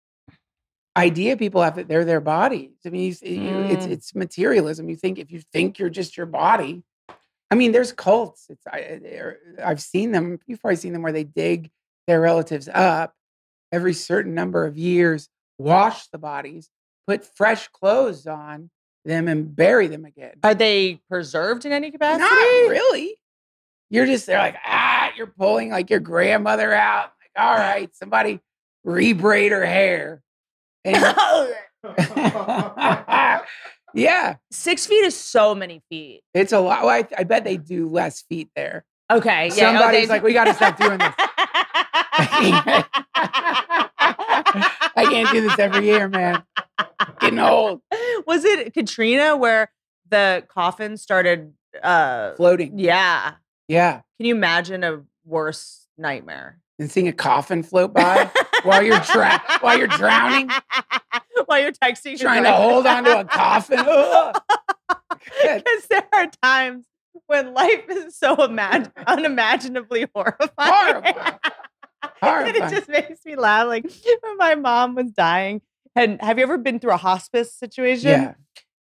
idea 0.98 1.36
people 1.36 1.62
have 1.62 1.76
that 1.76 1.88
they're 1.88 2.06
their 2.06 2.22
bodies. 2.22 2.72
I 2.86 2.90
mean, 2.90 3.02
you, 3.22 3.30
you, 3.30 3.52
it's 3.66 3.86
Mm. 3.86 3.92
it's 3.92 4.16
materialism. 4.16 4.90
You 4.90 4.96
think 4.96 5.20
if 5.20 5.32
you 5.32 5.42
think 5.54 5.78
you're 5.80 5.90
just 5.90 6.16
your 6.18 6.26
body. 6.26 6.84
I 7.56 7.58
mean, 7.58 7.72
there's 7.72 7.94
cults. 7.94 8.48
It's 8.50 8.68
I, 8.68 9.00
I've 9.64 9.82
seen 9.82 10.12
them. 10.12 10.40
You've 10.46 10.60
probably 10.60 10.76
seen 10.76 10.92
them 10.92 11.04
where 11.04 11.14
they 11.14 11.24
dig 11.24 11.72
their 12.06 12.20
relatives 12.20 12.68
up 12.68 13.14
every 13.72 13.94
certain 13.94 14.34
number 14.34 14.66
of 14.66 14.78
years, 14.78 15.30
wash 15.58 16.08
the 16.08 16.18
bodies, 16.18 16.70
put 17.08 17.24
fresh 17.24 17.70
clothes 17.70 18.28
on 18.28 18.70
them, 19.06 19.30
and 19.30 19.56
bury 19.56 19.88
them 19.88 20.04
again. 20.04 20.34
Are 20.44 20.54
they 20.54 21.00
preserved 21.10 21.64
in 21.64 21.72
any 21.72 21.92
capacity? 21.92 22.26
Not 22.26 22.72
really. 22.72 23.16
You're 23.90 24.06
just 24.06 24.26
they're 24.26 24.38
like, 24.38 24.58
ah, 24.66 25.12
you're 25.16 25.28
pulling 25.28 25.70
like 25.72 25.90
your 25.90 26.02
grandmother 26.02 26.74
out. 26.74 27.14
Like, 27.22 27.42
all 27.42 27.56
right, 27.56 27.90
somebody 27.96 28.42
rebraid 28.86 29.52
her 29.52 29.66
hair. 29.66 30.22
And 30.84 30.98
yeah, 33.96 34.36
Six 34.52 34.86
feet 34.86 35.04
is 35.06 35.18
so 35.18 35.56
many 35.56 35.82
feet. 35.90 36.22
it's 36.34 36.52
a 36.54 36.60
lot. 36.60 36.82
Well, 36.84 36.90
I, 36.90 37.08
I 37.18 37.24
bet 37.24 37.44
they 37.44 37.58
do 37.58 37.90
less 37.90 38.22
feet 38.24 38.50
there. 38.56 38.86
Okay. 39.12 39.48
Yeah. 39.56 39.70
oh, 39.70 39.80
Somebody's 39.80 40.08
they- 40.08 40.14
like, 40.14 40.24
we 40.24 40.34
got 40.34 40.46
to 40.46 40.54
stop 40.54 40.78
doing 40.78 40.98
this. 40.98 41.14
I 44.98 45.06
can't 45.10 45.32
do 45.32 45.42
this 45.42 45.58
every 45.60 45.86
year, 45.86 46.08
man. 46.08 46.44
Getting 47.20 47.40
old. 47.40 47.82
Was 48.26 48.46
it 48.46 48.74
Katrina 48.74 49.36
where 49.38 49.72
the 50.10 50.44
coffin 50.50 50.98
started? 50.98 51.54
Uh, 51.82 52.34
Floating. 52.36 52.80
yeah. 52.80 53.34
Yeah. 53.68 54.02
Can 54.18 54.26
you 54.28 54.36
imagine 54.36 54.84
a 54.84 55.02
worse 55.26 55.88
nightmare? 55.98 56.60
And 56.78 56.92
seeing 56.92 57.08
a 57.08 57.14
coffin 57.14 57.64
float 57.64 57.94
by 57.94 58.30
while 58.64 58.84
you're 58.84 59.00
tra- 59.00 59.42
while 59.62 59.78
you're 59.78 59.88
drowning, 59.88 60.50
while 61.46 61.62
you're 61.62 61.72
texting, 61.72 62.20
trying 62.20 62.44
to 62.44 62.52
hold 62.52 62.86
onto 62.86 63.12
a 63.12 63.24
coffin. 63.26 63.80
Because 65.42 65.88
there 65.90 66.08
are 66.14 66.28
times 66.44 66.86
when 67.28 67.54
life 67.54 67.86
is 67.90 68.16
so 68.18 68.36
imag- 68.36 68.92
unimaginably 69.08 70.08
horrifying. 70.14 70.50
Horrifying. 70.60 71.16
and 71.44 72.12
Horrifying. 72.22 72.56
it 72.56 72.70
just 72.76 72.90
makes 72.90 73.26
me 73.26 73.36
laugh. 73.36 73.68
Like 73.68 73.86
when 74.22 74.38
my 74.38 74.56
mom 74.56 74.96
was 74.96 75.12
dying, 75.12 75.62
and 75.96 76.22
have 76.22 76.38
you 76.38 76.44
ever 76.44 76.58
been 76.58 76.80
through 76.80 76.92
a 76.94 76.98
hospice 76.98 77.54
situation? 77.54 78.10
Yeah. 78.10 78.34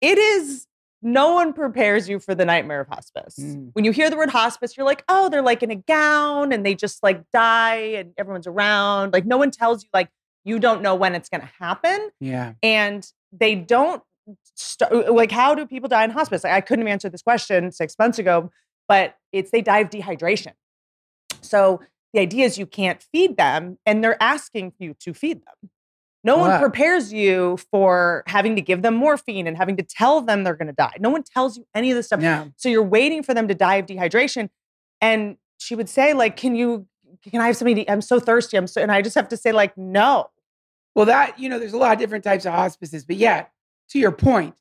It 0.01 0.19
is. 0.19 0.67
No 1.03 1.35
one 1.35 1.53
prepares 1.53 2.09
you 2.09 2.19
for 2.19 2.35
the 2.35 2.45
nightmare 2.45 2.81
of 2.81 2.89
hospice. 2.89 3.37
Mm. 3.39 3.71
When 3.75 3.85
you 3.85 3.93
hear 3.93 4.11
the 4.11 4.17
word 4.17 4.31
hospice, 4.31 4.77
you're 4.77 4.87
like, 4.87 5.05
oh, 5.09 5.29
they're 5.29 5.43
like 5.43 5.63
in 5.63 5.71
a 5.71 5.77
gown 5.77 6.53
and 6.53 6.65
they 6.65 6.75
just 6.75 7.03
like 7.03 7.23
die 7.33 7.77
and 7.77 8.13
everyone's 8.17 8.47
around. 8.47 9.13
Like 9.13 9.27
no 9.27 9.37
one 9.37 9.51
tells 9.51 9.83
you 9.85 9.91
like 9.93 10.09
you 10.45 10.61
don't 10.61 10.81
know 10.81 10.95
when 10.95 11.15
it's 11.15 11.29
going 11.29 11.41
to 11.43 11.51
happen 11.59 12.09
Yeah. 12.21 12.53
and 12.63 13.07
they 13.33 13.57
don't 13.57 14.03
st- 14.55 15.13
like 15.13 15.33
how 15.33 15.55
do 15.55 15.67
people 15.67 15.89
die 15.89 16.05
in 16.05 16.11
hospice 16.11 16.45
like, 16.45 16.53
i 16.53 16.61
couldn't 16.61 16.87
have 16.87 16.93
answered 16.93 17.13
this 17.13 17.23
question 17.23 17.71
six 17.73 17.97
months 17.99 18.19
ago 18.19 18.51
but 18.89 19.17
it's 19.33 19.51
they 19.51 19.61
die 19.61 19.81
of 19.81 19.91
dehydration 19.91 20.53
so 21.43 21.81
the 22.15 22.21
idea 22.21 22.45
is 22.47 22.59
you 22.59 22.67
can't 22.67 23.03
feed 23.13 23.37
them 23.37 23.79
and 23.85 24.03
they're 24.03 24.21
asking 24.23 24.73
you 24.79 24.95
to 25.01 25.13
feed 25.13 25.43
them 25.45 25.71
no 26.27 26.37
one 26.37 26.61
prepares 26.61 27.13
you 27.13 27.57
for 27.71 28.23
having 28.27 28.57
to 28.57 28.63
give 28.63 28.83
them 28.83 28.95
morphine 28.95 29.47
and 29.47 29.57
having 29.57 29.77
to 29.77 29.83
tell 29.83 30.21
them 30.21 30.45
they're 30.45 30.55
going 30.55 30.67
to 30.67 30.75
die. 30.75 30.95
No 30.99 31.11
one 31.11 31.23
tells 31.23 31.57
you 31.57 31.67
any 31.75 31.91
of 31.91 31.97
this 31.97 32.07
stuff. 32.07 32.21
Yeah. 32.21 32.47
so 32.57 32.69
you're 32.69 32.83
waiting 32.83 33.23
for 33.23 33.33
them 33.33 33.49
to 33.49 33.55
die 33.55 33.77
of 33.77 33.87
dehydration. 33.87 34.51
And 35.01 35.37
she 35.59 35.75
would 35.75 35.89
say 35.89 36.13
like 36.13 36.37
can 36.37 36.55
you 36.55 36.87
can 37.31 37.41
i 37.41 37.47
have 37.47 37.57
something 37.57 37.77
to 37.77 37.83
eat? 37.83 37.91
i'm 37.91 38.03
so 38.03 38.21
thirsty. 38.21 38.57
I'm 38.57 38.67
so 38.67 38.83
and 38.83 38.93
i 38.93 39.01
just 39.03 39.15
have 39.15 39.29
to 39.29 39.37
say 39.37 39.53
like 39.53 39.77
no. 39.79 40.31
Well, 40.97 41.05
that, 41.07 41.39
you 41.39 41.51
know, 41.51 41.59
there's 41.59 41.75
a 41.75 41.77
lot 41.77 41.93
of 41.93 41.99
different 41.99 42.25
types 42.25 42.47
of 42.47 42.55
hospices, 42.55 43.05
but 43.05 43.17
yeah, 43.17 43.45
to 43.91 43.99
your 43.99 44.13
point, 44.13 44.55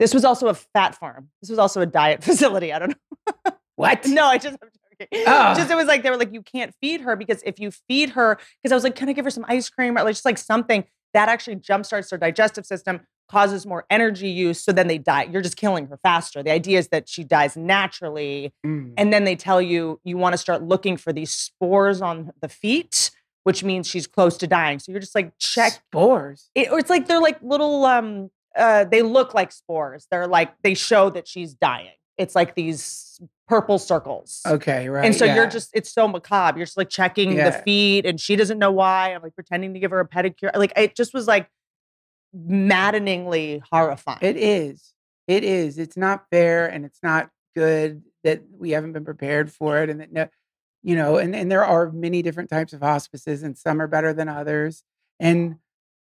this 0.00 0.12
was 0.12 0.24
also 0.24 0.48
a 0.48 0.54
fat 0.54 0.96
farm. 0.96 1.28
This 1.40 1.48
was 1.48 1.60
also 1.60 1.80
a 1.80 1.86
diet 1.86 2.24
facility. 2.24 2.72
I 2.72 2.80
don't 2.80 2.88
know. 2.90 3.52
What? 3.76 4.04
No, 4.06 4.26
I 4.26 4.38
just 4.38 4.58
Oh. 5.26 5.54
Just 5.54 5.70
it 5.70 5.76
was 5.76 5.86
like 5.86 6.02
they 6.02 6.10
were 6.10 6.16
like, 6.16 6.32
you 6.32 6.42
can't 6.42 6.74
feed 6.80 7.00
her 7.02 7.16
because 7.16 7.42
if 7.44 7.58
you 7.58 7.70
feed 7.70 8.10
her, 8.10 8.38
because 8.62 8.72
I 8.72 8.74
was 8.74 8.84
like, 8.84 8.94
can 8.94 9.08
I 9.08 9.12
give 9.12 9.24
her 9.24 9.30
some 9.30 9.44
ice 9.48 9.68
cream 9.70 9.96
or 9.96 10.02
like 10.04 10.14
just 10.14 10.24
like 10.24 10.38
something 10.38 10.84
that 11.14 11.28
actually 11.28 11.56
jumpstarts 11.56 12.08
their 12.10 12.18
digestive 12.18 12.66
system, 12.66 13.00
causes 13.30 13.64
more 13.64 13.86
energy 13.88 14.28
use, 14.28 14.60
so 14.62 14.70
then 14.72 14.86
they 14.86 14.98
die. 14.98 15.22
You're 15.30 15.40
just 15.42 15.56
killing 15.56 15.86
her 15.86 15.96
faster. 16.02 16.42
The 16.42 16.50
idea 16.50 16.78
is 16.78 16.88
that 16.88 17.08
she 17.08 17.24
dies 17.24 17.56
naturally, 17.56 18.52
Mm. 18.66 18.92
and 18.98 19.12
then 19.12 19.24
they 19.24 19.36
tell 19.36 19.62
you 19.62 20.00
you 20.04 20.16
want 20.18 20.32
to 20.34 20.38
start 20.38 20.62
looking 20.62 20.96
for 20.96 21.12
these 21.12 21.32
spores 21.32 22.02
on 22.02 22.32
the 22.42 22.48
feet, 22.48 23.10
which 23.44 23.62
means 23.64 23.86
she's 23.88 24.06
close 24.06 24.36
to 24.38 24.46
dying. 24.46 24.78
So 24.78 24.92
you're 24.92 25.00
just 25.00 25.14
like 25.14 25.32
check 25.38 25.72
spores. 25.88 26.50
it, 26.54 26.70
or 26.70 26.78
it's 26.78 26.90
like 26.90 27.06
they're 27.08 27.20
like 27.20 27.38
little 27.42 27.84
um 27.86 28.30
uh 28.56 28.84
they 28.84 29.02
look 29.02 29.34
like 29.34 29.50
spores 29.52 30.06
they're 30.10 30.28
like 30.28 30.52
they 30.62 30.74
show 30.74 31.10
that 31.10 31.26
she's 31.26 31.54
dying 31.54 31.90
it's 32.18 32.36
like 32.36 32.54
these 32.54 33.18
purple 33.46 33.78
circles 33.78 34.40
Okay, 34.46 34.88
right. 34.88 35.04
and 35.04 35.14
so 35.14 35.24
you're 35.26 35.46
just 35.46 35.70
it's 35.74 35.92
so 35.92 36.08
macabre 36.08 36.58
you're 36.58 36.66
just 36.66 36.78
like 36.78 36.88
checking 36.88 37.36
the 37.36 37.52
feet 37.52 38.06
and 38.06 38.18
she 38.18 38.36
doesn't 38.36 38.58
know 38.58 38.70
why 38.72 39.14
i'm 39.14 39.22
like 39.22 39.34
pretending 39.34 39.74
to 39.74 39.80
give 39.80 39.90
her 39.90 40.00
a 40.00 40.08
pedicure 40.08 40.50
like 40.56 40.72
it 40.76 40.96
just 40.96 41.12
was 41.12 41.26
like 41.26 41.48
maddeningly 42.34 43.62
horrifying 43.70 44.18
It 44.22 44.36
is. 44.36 44.92
It 45.26 45.44
is. 45.44 45.78
It's 45.78 45.96
not 45.96 46.24
fair 46.30 46.66
and 46.66 46.84
it's 46.84 46.98
not 47.02 47.30
good 47.54 48.02
that 48.24 48.42
we 48.58 48.70
haven't 48.70 48.92
been 48.92 49.04
prepared 49.04 49.52
for 49.52 49.82
it 49.82 49.90
and 49.90 50.00
that 50.00 50.12
no 50.12 50.28
you 50.86 50.96
know, 50.96 51.16
and, 51.16 51.34
and 51.34 51.50
there 51.50 51.64
are 51.64 51.90
many 51.92 52.20
different 52.20 52.50
types 52.50 52.74
of 52.74 52.82
hospices 52.82 53.42
and 53.42 53.56
some 53.56 53.80
are 53.80 53.86
better 53.86 54.12
than 54.12 54.28
others. 54.28 54.82
And 55.18 55.56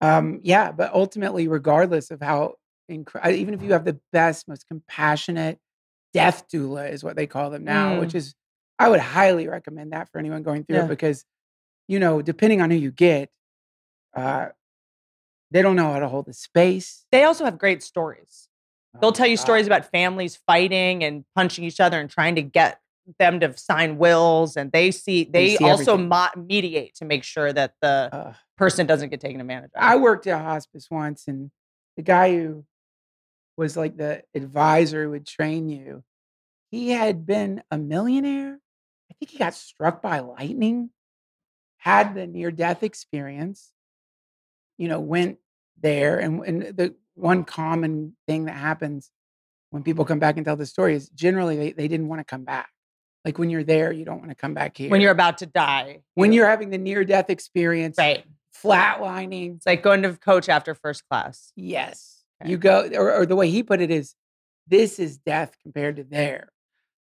um 0.02 0.41
yeah, 0.43 0.71
but 0.71 0.93
ultimately 0.93 1.48
regardless 1.48 2.12
of 2.12 2.21
how 2.21 2.56
incre- 2.91 3.32
even 3.34 3.54
if 3.54 3.62
you 3.62 3.71
have 3.71 3.86
the 3.86 4.00
best 4.12 4.48
most 4.48 4.67
compassionate 4.67 5.60
death 6.15 6.47
doula 6.49 6.89
is 6.91 7.04
what 7.04 7.15
they 7.15 7.28
call 7.28 7.49
them 7.49 7.63
now, 7.63 7.93
Mm. 7.93 7.99
which 7.99 8.15
is 8.15 8.34
I 8.80 8.89
would 8.89 8.99
highly 8.99 9.47
recommend 9.47 9.91
that 9.93 10.10
for 10.12 10.19
anyone 10.19 10.43
going 10.43 10.63
through 10.65 10.78
Yeah. 10.78 10.86
it 10.86 10.89
because 10.89 11.23
you 11.88 11.99
know, 11.99 12.21
depending 12.21 12.62
on 12.62 12.71
who 12.71 12.78
you 12.78 12.91
get, 12.91 13.30
uh 14.15 14.47
they 15.51 15.62
don't 15.62 15.75
know 15.75 15.91
how 15.93 15.99
to 15.99 16.08
hold 16.08 16.25
the 16.25 16.34
space. 16.34 17.06
they 17.12 17.23
also 17.23 17.45
have 17.45 17.58
great 17.58 17.84
stories 17.84 18.47
They'll 19.01 19.10
Oh, 19.10 19.13
tell 19.13 19.28
you 19.28 19.36
God. 19.36 19.41
stories 19.43 19.67
about 19.67 19.91
families 19.91 20.38
fighting 20.47 21.04
and 21.04 21.25
punching 21.36 21.65
each 21.65 21.82
other 21.82 21.99
and 21.99 22.10
trying 22.10 22.36
to 22.36 22.41
get 22.41 22.80
them 23.19 23.41
to 23.41 23.56
sign 23.58 23.97
wills. 23.97 24.56
And 24.56 24.71
they 24.71 24.89
see, 24.91 25.25
they, 25.25 25.49
They 25.49 25.56
see 25.58 25.65
also 25.69 25.97
mo- 25.97 26.30
mediate 26.38 26.95
to 26.95 27.06
make 27.06 27.25
sure 27.25 27.51
that 27.51 27.73
the 27.82 28.10
Ugh. 28.13 28.36
person 28.56 28.88
doesn't 28.88 29.10
get 29.10 29.19
taken 29.19 29.41
advantage 29.41 29.71
of. 29.75 29.84
I 29.84 29.97
worked 29.97 30.28
at 30.28 30.39
a 30.39 30.43
hospice 30.43 30.88
once, 30.89 31.28
and 31.28 31.51
the 31.97 32.04
guy 32.04 32.38
who 32.38 32.63
was 33.58 33.78
like 33.78 33.98
the 33.98 34.24
advisor 34.34 35.04
who 35.04 35.12
would 35.12 35.26
train 35.26 35.70
you, 35.70 36.04
he 36.72 36.91
had 36.91 37.26
been 37.26 37.63
a 37.72 37.78
millionaire. 37.78 38.60
I 39.10 39.13
think 39.13 39.32
he 39.32 39.38
got 39.38 39.54
struck 39.54 40.02
by 40.02 40.20
lightning, 40.20 40.89
had 41.78 42.15
the 42.15 42.28
near 42.28 42.52
death 42.52 42.84
experience, 42.84 43.72
you 44.78 44.88
know, 44.88 45.00
went 45.00 45.38
there. 45.82 46.20
And, 46.20 46.44
and 46.44 46.62
the 46.78 46.96
one 47.13 47.44
common 47.44 48.15
thing 48.28 48.46
that 48.46 48.56
happens 48.56 49.10
when 49.70 49.84
people 49.84 50.06
come 50.06 50.20
back 50.20 50.38
and 50.38 50.46
tell 50.46 50.56
the 50.56 50.65
story 50.65 50.96
is 50.96 51.10
generally 51.10 51.56
they, 51.56 51.72
they 51.72 51.88
didn't 51.88 52.08
want 52.08 52.20
to 52.20 52.26
come 52.26 52.44
back. 52.44 52.70
Like 53.24 53.39
when 53.39 53.50
you're 53.50 53.63
there, 53.63 53.91
you 53.91 54.06
don't 54.06 54.20
want 54.20 54.30
to 54.30 54.36
come 54.36 54.54
back 54.54 54.78
here. 54.78 54.89
when 54.89 55.02
you're 55.02 55.12
about 55.12 55.39
to 55.39 55.46
die. 55.48 56.02
when 56.13 56.32
you're 56.32 56.48
having 56.48 56.70
the 56.70 56.78
near 56.78 57.04
death 57.04 57.30
experience, 57.30 57.98
right. 57.98 58.24
flatlining, 58.56 59.56
It's 59.58 59.65
like 59.65 59.82
going 59.82 60.04
to 60.04 60.13
coach 60.13 60.48
after 60.48 60.76
first 60.76 61.08
class. 61.10 61.52
Yes. 61.56 62.24
Okay. 62.41 62.52
You 62.52 62.58
go, 62.58 62.89
or, 62.95 63.13
or 63.21 63.26
the 63.26 63.36
way 63.36 63.50
he 63.50 63.63
put 63.63 63.82
it 63.82 63.91
is, 63.91 64.13
this 64.67 65.00
is 65.00 65.17
death 65.17 65.56
compared 65.63 65.98
to 65.98 66.04
there. 66.04 66.50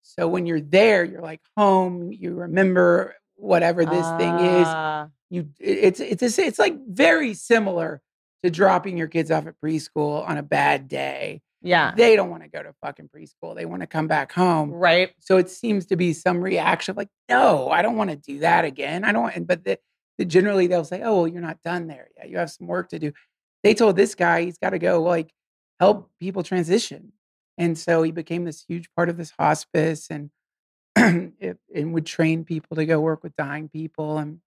So 0.02 0.26
when 0.28 0.46
you're 0.46 0.60
there, 0.60 1.04
you're 1.04 1.20
like 1.22 1.40
home. 1.56 2.10
You 2.12 2.34
remember 2.34 3.14
whatever 3.36 3.84
this 3.84 4.06
thing 4.18 4.34
is. 4.38 4.66
Ah, 4.66 5.08
You, 5.30 5.48
it- 5.60 5.78
it's 5.98 6.00
it's 6.00 6.38
a, 6.38 6.42
it's 6.42 6.58
like 6.58 6.76
very 6.88 7.34
similar 7.34 8.00
to 8.42 8.50
dropping 8.50 8.96
your 8.96 9.08
kids 9.08 9.30
off 9.30 9.46
at 9.46 9.54
preschool 9.62 10.26
on 10.26 10.38
a 10.38 10.42
bad 10.42 10.88
day. 10.88 11.42
Yeah. 11.62 11.92
They 11.94 12.16
don't 12.16 12.30
want 12.30 12.42
to 12.42 12.48
go 12.48 12.62
to 12.62 12.72
fucking 12.82 13.10
preschool. 13.14 13.54
They 13.54 13.66
want 13.66 13.82
to 13.82 13.86
come 13.86 14.06
back 14.08 14.32
home. 14.32 14.70
Right. 14.70 15.10
So 15.18 15.36
it 15.36 15.50
seems 15.50 15.84
to 15.86 15.96
be 15.96 16.14
some 16.14 16.40
reaction 16.40 16.92
of 16.92 16.96
like, 16.96 17.10
no, 17.28 17.68
I 17.68 17.82
don't 17.82 17.96
want 17.96 18.08
to 18.10 18.16
do 18.16 18.38
that 18.38 18.64
again. 18.64 19.04
I 19.04 19.12
don't. 19.12 19.24
want- 19.24 19.46
But 19.46 19.64
the, 19.64 19.78
the, 20.16 20.24
generally 20.24 20.66
they'll 20.68 20.84
say, 20.84 21.02
oh, 21.02 21.16
well, 21.16 21.28
you're 21.28 21.42
not 21.42 21.60
done 21.62 21.86
there 21.86 22.08
yet. 22.16 22.30
You 22.30 22.38
have 22.38 22.50
some 22.50 22.66
work 22.66 22.88
to 22.90 22.98
do. 22.98 23.12
They 23.62 23.74
told 23.74 23.96
this 23.96 24.14
guy 24.14 24.42
he's 24.42 24.58
got 24.58 24.70
to 24.70 24.78
go 24.78 25.02
like 25.02 25.32
help 25.78 26.10
people 26.18 26.42
transition, 26.42 27.12
and 27.58 27.76
so 27.78 28.02
he 28.02 28.10
became 28.10 28.44
this 28.44 28.64
huge 28.66 28.88
part 28.96 29.08
of 29.08 29.16
this 29.16 29.32
hospice 29.38 30.08
and 30.10 30.30
it, 31.40 31.58
and 31.74 31.94
would 31.94 32.06
train 32.06 32.44
people 32.44 32.76
to 32.76 32.86
go 32.86 33.00
work 33.00 33.22
with 33.22 33.36
dying 33.36 33.68
people 33.68 34.18
and 34.18 34.40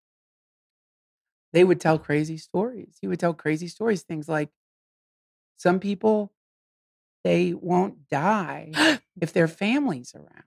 they 1.54 1.64
would 1.64 1.80
tell 1.80 2.00
crazy 2.00 2.38
stories. 2.38 2.98
He 3.00 3.08
would 3.08 3.20
tell 3.20 3.34
crazy 3.34 3.68
stories, 3.68 4.02
things 4.02 4.28
like 4.28 4.50
some 5.58 5.80
people 5.80 6.32
they 7.24 7.54
won't 7.54 8.10
die 8.10 8.72
if 9.22 9.32
their 9.34 9.48
family's 9.48 10.14
around. 10.16 10.44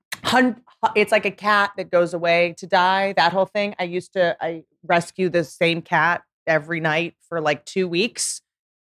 It's 0.94 1.12
like 1.12 1.24
a 1.24 1.30
cat 1.30 1.72
that 1.76 1.90
goes 1.90 2.12
away 2.12 2.54
to 2.58 2.66
die. 2.66 3.14
That 3.16 3.32
whole 3.32 3.46
thing. 3.46 3.74
I 3.78 3.84
used 3.84 4.12
to 4.14 4.36
I 4.40 4.64
rescue 4.84 5.28
the 5.28 5.44
same 5.44 5.80
cat 5.80 6.22
every 6.46 6.80
night 6.80 7.14
for 7.28 7.40
like 7.40 7.64
two 7.64 7.88
weeks. 7.88 8.42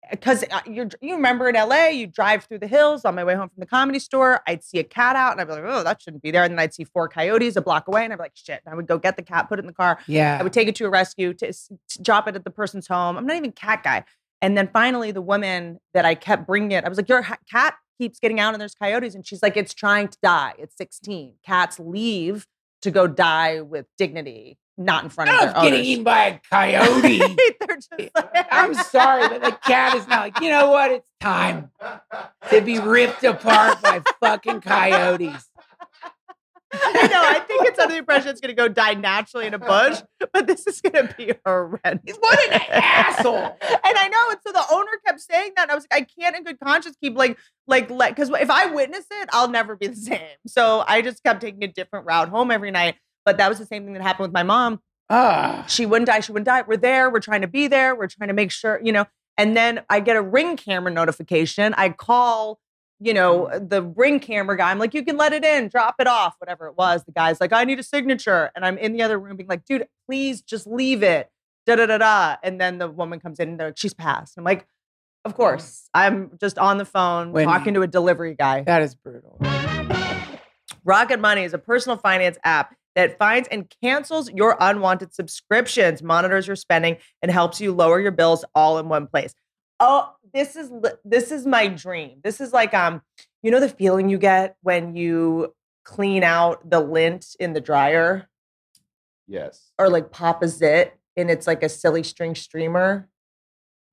Uh, 0.05 0.11
because 0.13 0.45
uh, 0.51 0.61
you 0.67 0.89
you 1.01 1.15
remember 1.17 1.49
in 1.49 1.55
LA, 1.55 1.87
you 1.89 2.07
drive 2.07 2.45
through 2.45 2.59
the 2.59 2.67
hills 2.67 3.05
on 3.05 3.15
my 3.15 3.25
way 3.25 3.35
home 3.35 3.49
from 3.49 3.61
the 3.61 3.67
comedy 3.67 3.99
store. 3.99 4.41
I'd 4.47 4.63
see 4.63 4.79
a 4.79 4.85
cat 4.85 5.17
out, 5.17 5.33
and 5.33 5.41
I'd 5.41 5.47
be 5.47 5.53
like, 5.55 5.65
"Oh, 5.67 5.83
that 5.83 6.01
shouldn't 6.03 6.23
be 6.23 6.31
there." 6.31 6.45
And 6.45 6.53
then 6.53 6.59
I'd 6.59 6.75
see 6.75 6.85
four 6.85 7.09
coyotes 7.09 7.57
a 7.57 7.61
block 7.63 7.89
away, 7.89 8.05
and 8.05 8.13
I'd 8.13 8.17
be 8.17 8.23
like, 8.23 8.33
"Shit!" 8.35 8.61
And 8.65 8.73
I 8.73 8.77
would 8.77 8.87
go 8.87 8.99
get 8.99 9.17
the 9.17 9.23
cat, 9.23 9.49
put 9.49 9.59
it 9.59 9.63
in 9.63 9.67
the 9.67 9.73
car, 9.73 9.99
Yeah. 10.07 10.39
I 10.39 10.43
would 10.43 10.53
take 10.53 10.69
it 10.69 10.75
to 10.77 10.87
a 10.87 10.91
rescue 10.91 11.35
to, 11.35 11.53
to 11.53 12.03
drop 12.03 12.29
it 12.29 12.37
at 12.37 12.45
the 12.45 12.51
person's 12.51 12.87
home. 12.87 13.17
I'm 13.17 13.27
not 13.27 13.37
even 13.37 13.53
cat 13.53 13.83
guy. 13.83 14.05
And 14.41 14.57
then 14.57 14.69
finally, 14.73 15.11
the 15.11 15.23
woman 15.23 15.81
that 15.95 16.05
I 16.05 16.15
kept 16.15 16.47
bringing 16.47 16.73
it, 16.73 16.85
I 16.85 16.89
was 16.89 16.97
like, 16.99 17.09
"Your 17.09 17.23
ha- 17.23 17.39
cat 17.51 17.75
keeps 17.99 18.19
getting 18.21 18.39
out, 18.41 18.55
and 18.55 18.61
there's 18.61 18.75
coyotes." 18.75 19.15
And 19.15 19.27
she's 19.27 19.43
like, 19.43 19.57
"It's 19.57 19.75
trying 19.75 20.09
to 20.09 20.19
die. 20.23 20.55
It's 20.59 20.77
16. 20.77 21.35
Cats 21.45 21.79
leave 21.81 22.47
to 22.83 22.93
go 22.93 23.09
die 23.09 23.61
with 23.61 23.87
dignity, 23.99 24.57
not 24.79 25.05
in 25.05 25.11
front 25.11 25.31
of 25.31 25.37
Not 25.37 25.41
their 25.55 25.63
getting 25.65 25.75
owners." 25.75 25.87
eaten 25.87 26.05
by 26.05 26.25
a 26.27 26.39
coyote. 26.51 27.19
They're 27.61 27.77
just 27.77 27.89
eh, 27.99 28.09
like- 28.15 28.47
I'm 28.51 28.75
sorry, 28.75 29.29
but 29.29 29.43
the 29.43 29.53
cat 29.53 29.97
is 29.97 30.07
not 30.09 30.21
like, 30.21 30.41
you 30.41 30.51
know 30.51 30.71
what? 30.71 30.91
It's 30.93 31.09
time 31.21 31.71
to 32.51 32.61
be 32.61 32.79
ripped 32.79 33.25
apart 33.25 33.83
by 33.83 34.03
fucking 34.21 34.61
coyotes. 34.63 35.51
I 36.71 37.07
know. 37.07 37.23
I 37.25 37.41
think 37.41 37.67
it's 37.67 37.79
under 37.79 37.95
the 37.95 37.99
impression 37.99 38.29
it's 38.29 38.43
going 38.43 38.55
to 38.55 38.55
go 38.55 38.69
die 38.69 38.93
naturally 38.93 39.47
in 39.47 39.55
a 39.55 39.59
bush, 39.59 40.03
but 40.35 40.47
this 40.47 40.67
is 40.67 40.83
going 40.83 41.09
to 41.09 41.15
be 41.17 41.33
horrendous. 41.47 42.19
What 42.21 42.53
an 42.53 42.61
asshole. 42.71 43.37
And 43.63 43.97
I 43.97 44.09
know. 44.09 44.31
And 44.31 44.39
so 44.47 44.53
the 44.53 44.65
owner 44.71 44.91
kept 45.07 45.19
saying 45.21 45.53
that. 45.57 45.63
And 45.63 45.71
I 45.71 45.75
was 45.75 45.87
like, 45.91 46.03
I 46.03 46.21
can't 46.21 46.37
in 46.37 46.45
good 46.45 46.61
conscience 46.61 46.95
keep 47.03 47.17
like, 47.17 47.39
like, 47.67 47.89
let, 47.91 48.15
because 48.15 48.29
if 48.29 48.51
I 48.51 48.67
witness 48.67 49.07
it, 49.11 49.31
I'll 49.33 49.49
never 49.49 49.77
be 49.77 49.87
the 49.87 49.97
same. 49.97 50.21
So 50.47 50.85
I 50.87 51.01
just 51.01 51.23
kept 51.23 51.41
taking 51.41 51.65
a 51.65 51.69
different 51.69 52.05
route 52.05 52.29
home 52.29 52.51
every 52.51 52.71
night. 52.71 52.97
But 53.29 53.37
that 53.37 53.51
was 53.51 53.59
the 53.59 53.67
same 53.67 53.85
thing 53.85 53.93
that 53.93 54.01
happened 54.01 54.23
with 54.29 54.33
my 54.33 54.43
mom. 54.43 54.81
Ah, 55.11 55.63
She 55.69 55.85
wouldn't 55.85 56.07
die. 56.07 56.21
She 56.21 56.33
wouldn't 56.33 56.47
die. 56.47 56.63
We're 56.67 56.79
there. 56.79 57.11
We're 57.11 57.21
trying 57.21 57.43
to 57.43 57.47
be 57.47 57.67
there. 57.67 57.95
We're 57.95 58.07
trying 58.07 58.29
to 58.29 58.33
make 58.35 58.51
sure, 58.51 58.81
you 58.83 58.91
know. 58.91 59.05
And 59.37 59.55
then 59.55 59.83
I 59.91 60.01
get 60.01 60.17
a 60.17 60.23
ring 60.23 60.57
camera 60.57 60.91
notification. 60.91 61.75
I 61.77 61.91
call, 61.91 62.59
you 63.01 63.13
know, 63.13 63.51
the 63.59 63.83
ring 63.83 64.19
camera 64.19 64.57
guy. 64.57 64.71
I'm 64.71 64.79
like, 64.79 64.95
you 64.95 65.05
can 65.05 65.19
let 65.19 65.35
it 65.35 65.45
in, 65.45 65.69
drop 65.69 65.97
it 65.99 66.07
off, 66.07 66.37
whatever 66.39 66.69
it 66.69 66.79
was. 66.79 67.05
The 67.05 67.13
guy's 67.13 67.39
like, 67.39 67.53
I 67.53 67.65
need 67.65 67.79
a 67.79 67.83
signature. 67.83 68.51
And 68.57 68.65
I'm 68.65 68.79
in 68.79 68.95
the 68.95 69.03
other 69.03 69.19
room 69.19 69.37
being 69.37 69.47
like, 69.47 69.67
dude, 69.67 69.87
please 70.07 70.41
just 70.41 70.67
leave 70.67 71.03
it. 71.03 71.29
Da 71.67 71.77
da 71.77 71.85
da 71.85 71.99
da. 71.99 72.37
And 72.43 72.59
then 72.59 72.79
the 72.79 72.89
woman 72.89 73.21
comes 73.21 73.39
in 73.41 73.51
and 73.51 73.61
they're 73.61 73.69
like, 73.69 73.77
she's 73.79 73.93
passed. 73.93 74.39
I'm 74.39 74.45
like, 74.45 74.67
of 75.27 75.35
course. 75.35 75.91
I'm 75.93 76.31
just 76.41 76.57
on 76.57 76.79
the 76.79 76.87
phone 76.87 77.33
Wendy. 77.33 77.53
talking 77.53 77.75
to 77.75 77.83
a 77.83 77.87
delivery 77.87 78.35
guy. 78.35 78.63
that 78.63 78.81
is 78.81 78.95
brutal. 78.95 79.39
Rocket 80.83 81.21
Money 81.21 81.43
is 81.45 81.53
a 81.53 81.59
personal 81.59 81.99
finance 81.99 82.39
app 82.43 82.75
that 82.99 83.17
finds 83.17 83.47
and 83.49 83.73
cancels 83.81 84.29
your 84.33 84.57
unwanted 84.61 85.15
subscriptions, 85.15 86.03
monitors 86.03 86.49
your 86.49 86.57
spending, 86.57 86.97
and 87.23 87.31
helps 87.31 87.61
you 87.61 87.73
lower 87.73 88.01
your 88.01 88.11
bills 88.11 88.45
all 88.57 88.77
in 88.79 88.89
one 88.89 89.07
place. 89.07 89.33
Oh, 89.79 90.13
this 90.35 90.57
is 90.57 90.69
this 91.05 91.31
is 91.31 91.47
my 91.47 91.69
dream. 91.69 92.19
This 92.25 92.41
is 92.41 92.53
like 92.53 92.75
um, 92.75 93.01
you 93.43 93.53
know 93.53 93.61
the 93.61 93.69
feeling 93.69 94.09
you 94.09 94.19
get 94.19 94.57
when 94.63 94.97
you 94.97 95.55
clean 95.85 96.25
out 96.25 96.69
the 96.69 96.81
lint 96.81 97.37
in 97.39 97.53
the 97.53 97.61
dryer 97.61 98.29
Yes. 99.29 99.71
or 99.79 99.89
like 99.89 100.11
pop 100.11 100.43
a 100.43 100.49
zit 100.49 100.99
and 101.17 101.31
it's 101.31 101.47
like 101.47 101.63
a 101.63 101.69
silly 101.69 102.03
string 102.03 102.35
streamer 102.35 103.09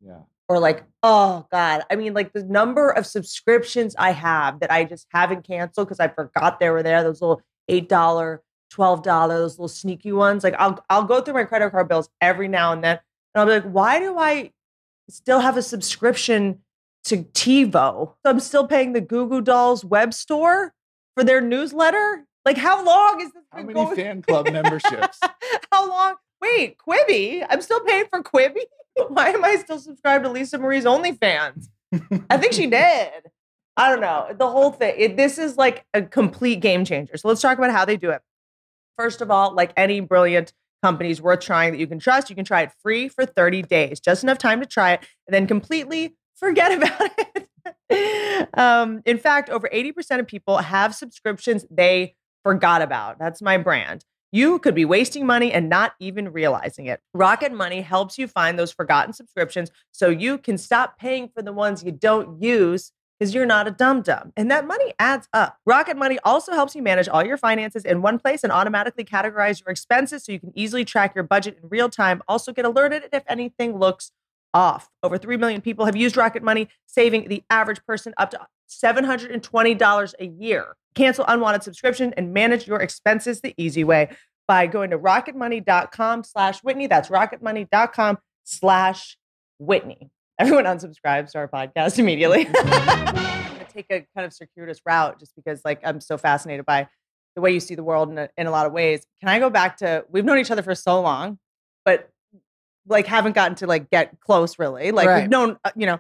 Yeah. 0.02 0.22
or 0.50 0.60
like 0.60 0.84
oh 1.04 1.46
god 1.52 1.84
i 1.90 1.96
mean 1.96 2.14
like 2.14 2.34
the 2.34 2.44
number 2.44 2.90
of 2.90 3.06
subscriptions 3.06 3.96
i 3.98 4.12
have 4.12 4.60
that 4.60 4.72
i 4.72 4.84
just 4.84 5.08
haven't 5.12 5.48
canceled 5.48 5.88
because 5.88 6.02
i 6.02 6.08
forgot 6.10 6.60
they 6.60 6.70
were 6.70 6.84
there 6.84 7.02
those 7.04 7.22
little 7.22 7.42
eight 7.70 7.88
dollar 7.88 8.42
twelve 8.76 9.02
dollar 9.04 9.38
those 9.38 9.54
little 9.54 9.70
sneaky 9.70 10.12
ones 10.12 10.44
like 10.44 10.54
i'll 10.60 10.84
i'll 10.90 11.04
go 11.06 11.22
through 11.22 11.34
my 11.34 11.46
credit 11.46 11.72
card 11.72 11.88
bills 11.88 12.10
every 12.20 12.50
now 12.50 12.74
and 12.74 12.84
then 12.84 13.00
and 13.34 13.40
i'll 13.40 13.46
be 13.46 13.52
like 13.54 13.64
why 13.72 14.00
do 14.00 14.18
i 14.18 14.52
still 15.10 15.40
have 15.40 15.56
a 15.56 15.62
subscription 15.62 16.60
to 17.06 17.18
tivo 17.34 18.08
so 18.22 18.30
i'm 18.30 18.40
still 18.42 18.68
paying 18.68 18.92
the 18.92 19.00
goo 19.00 19.30
goo 19.30 19.40
dolls 19.40 19.86
web 19.86 20.14
store 20.14 20.74
for 21.16 21.24
their 21.24 21.40
newsletter 21.40 22.26
like 22.44 22.58
how 22.58 22.84
long 22.84 23.22
is 23.22 23.32
this 23.32 23.44
How 23.52 23.60
many 23.62 23.74
going- 23.74 23.96
fan 23.96 24.22
club 24.22 24.52
memberships? 24.52 25.20
how 25.72 25.88
long 25.90 26.16
wait 26.42 26.76
quibi 26.78 27.46
i'm 27.50 27.62
still 27.62 27.80
paying 27.82 28.06
for 28.10 28.22
quibi 28.22 28.60
why 29.10 29.30
am 29.30 29.44
I 29.44 29.58
still 29.58 29.78
subscribed 29.80 30.24
to 30.24 30.30
Lisa 30.30 30.58
Marie's 30.58 30.86
OnlyFans? 30.86 31.68
I 32.30 32.38
think 32.38 32.54
she 32.54 32.66
did. 32.82 33.12
I 33.76 33.90
don't 33.90 34.00
know. 34.00 34.34
The 34.38 34.50
whole 34.50 34.72
thing. 34.72 34.96
It, 34.98 35.18
this 35.18 35.38
is 35.38 35.58
like 35.58 35.86
a 35.94 36.02
complete 36.02 36.62
game 36.62 36.86
changer. 36.86 37.18
So 37.18 37.28
let's 37.28 37.42
talk 37.42 37.58
about 37.58 37.72
how 37.72 37.84
they 37.84 37.98
do 37.98 38.10
it. 38.12 38.22
First 38.98 39.22
of 39.22 39.32
all, 39.32 39.54
like 39.54 39.74
any 39.76 40.00
brilliant 40.00 40.54
companies 40.84 41.22
worth 41.22 41.40
trying 41.40 41.72
that 41.72 41.80
you 41.80 41.88
can 41.88 42.00
trust, 42.00 42.30
you 42.30 42.36
can 42.36 42.46
try 42.46 42.62
it 42.62 42.72
free 42.82 43.08
for 43.08 43.26
30 43.26 43.64
days, 43.64 44.00
just 44.00 44.24
enough 44.24 44.38
time 44.38 44.60
to 44.60 44.68
try 44.68 44.94
it, 44.94 45.02
and 45.28 45.34
then 45.34 45.48
completely 45.48 46.16
forget 46.36 46.72
about 46.72 47.12
it. 47.90 48.50
um, 48.58 49.02
in 49.06 49.18
fact, 49.18 49.50
over 49.50 49.70
80% 49.74 50.20
of 50.20 50.28
people 50.28 50.58
have 50.58 50.94
subscriptions 50.94 51.66
they 51.72 52.16
forgot 52.44 52.82
about. 52.82 53.18
That's 53.18 53.42
my 53.42 53.58
brand. 53.58 54.06
You 54.32 54.60
could 54.60 54.76
be 54.76 54.86
wasting 54.86 55.26
money 55.26 55.52
and 55.54 55.70
not 55.70 55.94
even 56.00 56.32
realizing 56.32 56.88
it. 56.88 57.00
Rocket 57.14 57.54
Money 57.54 57.82
helps 57.82 58.18
you 58.18 58.28
find 58.28 58.60
those 58.60 58.72
forgotten 58.72 59.14
subscriptions 59.14 59.72
so 59.92 60.10
you 60.10 60.38
can 60.38 60.58
stop 60.58 61.00
paying 61.00 61.30
for 61.34 61.42
the 61.42 61.54
ones 61.54 61.84
you 61.84 61.92
don't 61.94 62.44
use 62.44 62.92
because 63.20 63.34
you're 63.34 63.46
not 63.46 63.68
a 63.68 63.72
dum 63.72 64.02
dum. 64.02 64.34
And 64.36 64.52
that 64.52 64.68
money 64.68 64.94
adds 65.00 65.28
up. 65.34 65.58
Rocket 65.66 65.98
Money 65.98 66.20
also 66.24 66.54
helps 66.54 66.76
you 66.76 66.82
manage 66.82 67.08
all 67.08 67.26
your 67.26 67.38
finances 67.38 67.86
in 67.86 68.02
one 68.02 68.20
place 68.20 68.44
and 68.44 68.52
automatically 68.52 69.04
categorize 69.04 69.62
your 69.62 69.70
expenses 69.70 70.26
so 70.26 70.32
you 70.32 70.40
can 70.40 70.52
easily 70.56 70.84
track 70.86 71.16
your 71.16 71.24
budget 71.24 71.60
in 71.62 71.70
real 71.70 71.90
time. 71.90 72.22
Also, 72.28 72.52
get 72.52 72.66
alerted 72.66 73.04
if 73.14 73.24
anything 73.28 73.78
looks 73.78 74.12
off. 74.54 74.90
Over 75.04 75.18
3 75.18 75.38
million 75.38 75.62
people 75.62 75.86
have 75.86 75.96
used 75.96 76.18
Rocket 76.18 76.44
Money, 76.44 76.70
saving 76.88 77.30
the 77.30 77.44
average 77.50 77.86
person 77.86 78.14
up 78.18 78.32
to 78.32 78.40
$720 78.70 80.14
a 80.20 80.26
year. 80.26 80.76
Cancel 80.96 81.26
unwanted 81.28 81.64
subscription 81.64 82.14
and 82.16 82.34
manage 82.34 82.68
your 82.68 82.82
expenses 82.82 83.42
the 83.42 83.54
easy 83.58 83.84
way 83.84 84.10
by 84.48 84.68
going 84.68 84.92
to 84.92 84.98
rocketmoney.com 84.98 86.24
slash 86.24 86.62
Whitney. 86.62 86.88
That's 86.88 87.10
rocketmoney.com 87.10 88.18
slash 88.44 89.18
Whitney. 89.60 90.10
Everyone 90.38 90.66
unsubscribes 90.66 91.32
to 91.32 91.38
our 91.40 91.48
podcast 91.48 92.00
immediately. 92.00 92.48
To 93.66 93.82
take 93.82 93.86
a 93.92 94.08
kind 94.16 94.26
of 94.26 94.32
circuitous 94.34 94.80
route 94.86 95.20
just 95.20 95.36
because 95.36 95.62
like 95.66 95.82
I'm 95.84 96.00
so 96.00 96.18
fascinated 96.18 96.66
by 96.66 96.88
the 97.36 97.42
way 97.42 97.52
you 97.52 97.60
see 97.60 97.76
the 97.76 97.84
world 97.84 98.10
in 98.10 98.18
a, 98.18 98.30
in 98.38 98.48
a 98.48 98.52
lot 98.52 98.66
of 98.68 98.72
ways. 98.72 99.06
Can 99.20 99.28
I 99.28 99.40
go 99.40 99.50
back 99.50 99.78
to 99.78 100.06
we've 100.10 100.24
known 100.24 100.38
each 100.40 100.50
other 100.52 100.62
for 100.64 100.74
so 100.76 101.02
long, 101.02 101.40
but 101.84 102.10
like 102.88 103.06
haven't 103.06 103.34
gotten 103.36 103.56
to 103.56 103.68
like 103.68 103.90
get 103.90 104.18
close 104.22 104.58
really. 104.60 104.92
Like 104.94 105.08
Right. 105.10 105.22
we've 105.22 105.30
known, 105.30 105.58
uh, 105.66 105.72
you 105.76 105.88
know. 105.88 106.00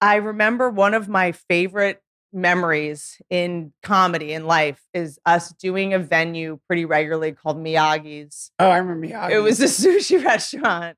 I 0.00 0.16
remember 0.16 0.68
one 0.68 0.94
of 0.94 1.08
my 1.08 1.30
favorite 1.32 2.02
memories 2.32 3.18
in 3.30 3.72
comedy 3.84 4.32
in 4.32 4.44
life 4.46 4.80
is 4.92 5.20
us 5.24 5.50
doing 5.52 5.94
a 5.94 6.00
venue 6.00 6.58
pretty 6.66 6.84
regularly 6.84 7.30
called 7.32 7.56
Miyagi's. 7.58 8.50
Oh, 8.58 8.68
I 8.68 8.78
remember 8.78 9.06
Miyagi. 9.06 9.30
It 9.30 9.38
was 9.40 9.60
a 9.60 9.66
sushi 9.66 10.22
restaurant 10.24 10.96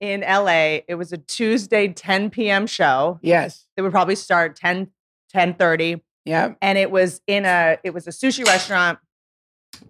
in 0.00 0.20
LA. 0.20 0.80
It 0.88 0.96
was 0.96 1.12
a 1.12 1.18
Tuesday 1.18 1.88
10 1.88 2.30
p.m. 2.30 2.66
show. 2.66 3.18
yes. 3.22 3.66
It 3.76 3.82
would 3.82 3.92
probably 3.92 4.14
start 4.16 4.56
10 4.56 4.88
10:30 5.34 6.00
Yeah. 6.24 6.54
and 6.62 6.78
it 6.78 6.90
was 6.90 7.20
in 7.26 7.44
a 7.44 7.78
it 7.84 7.92
was 7.92 8.06
a 8.06 8.10
sushi 8.10 8.44
restaurant 8.46 8.98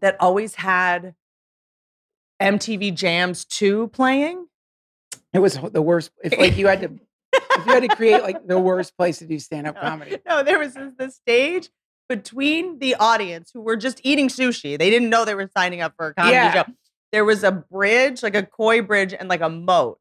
that 0.01 0.16
always 0.21 0.57
had 0.57 1.14
MTV 2.40 2.94
Jams 2.94 3.44
2 3.44 3.88
playing. 3.88 4.47
It 5.33 5.38
was 5.40 5.59
the 5.73 5.83
worst. 5.83 6.11
If 6.23 6.37
like 6.38 6.57
you 6.57 6.66
had 6.68 6.81
to, 6.81 6.90
if 7.33 7.66
you 7.66 7.73
had 7.73 7.83
to 7.83 7.88
create 7.97 8.23
like 8.23 8.47
the 8.47 8.59
worst 8.71 8.97
place 8.97 9.18
to 9.18 9.27
do 9.27 9.38
stand 9.38 9.66
up 9.66 9.75
No. 9.77 9.81
comedy. 9.81 10.16
No, 10.27 10.42
there 10.42 10.59
was 10.59 10.75
this, 10.75 10.92
the 10.99 11.11
stage 11.11 11.68
between 12.09 12.79
the 12.79 12.94
audience 12.94 13.51
who 13.53 13.61
were 13.61 13.77
just 13.77 14.01
eating 14.05 14.29
sushi. 14.29 14.79
They 14.79 14.90
didn't 14.90 15.11
know 15.11 15.25
they 15.25 15.35
were 15.35 15.51
signing 15.57 15.81
up 15.83 15.94
for 15.97 16.09
a 16.09 16.14
comedy 16.14 16.35
Yeah. 16.35 16.53
show. 16.64 16.73
There 17.12 17.25
was 17.25 17.42
a 17.44 17.53
bridge, 17.53 18.23
like 18.23 18.35
a 18.35 18.42
koi 18.44 18.83
bridge, 18.83 19.14
and 19.18 19.29
like 19.29 19.40
a 19.40 19.49
moat, 19.49 20.01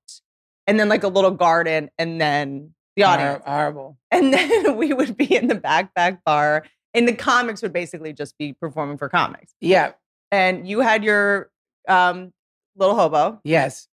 and 0.65 0.79
then 0.79 0.89
like 0.89 1.03
a 1.03 1.07
little 1.07 1.31
garden, 1.31 1.89
and 1.97 2.19
then 2.19 2.73
the 2.95 3.03
audience. 3.03 3.41
Hor- 3.45 3.53
horrible. 3.53 3.97
And 4.11 4.33
then 4.33 4.75
we 4.77 4.93
would 4.93 5.15
be 5.17 5.33
in 5.35 5.47
the 5.47 5.55
backpack 5.55 6.19
bar, 6.25 6.65
and 6.93 7.07
the 7.07 7.13
comics 7.13 7.61
would 7.61 7.73
basically 7.73 8.13
just 8.13 8.37
be 8.37 8.53
performing 8.53 8.97
for 8.97 9.07
comics. 9.09 9.53
Yeah. 9.61 9.93
And 10.31 10.67
you 10.67 10.81
had 10.81 11.03
your 11.03 11.49
um, 11.87 12.33
little 12.75 12.95
hobo. 12.95 13.39
Yes. 13.43 13.87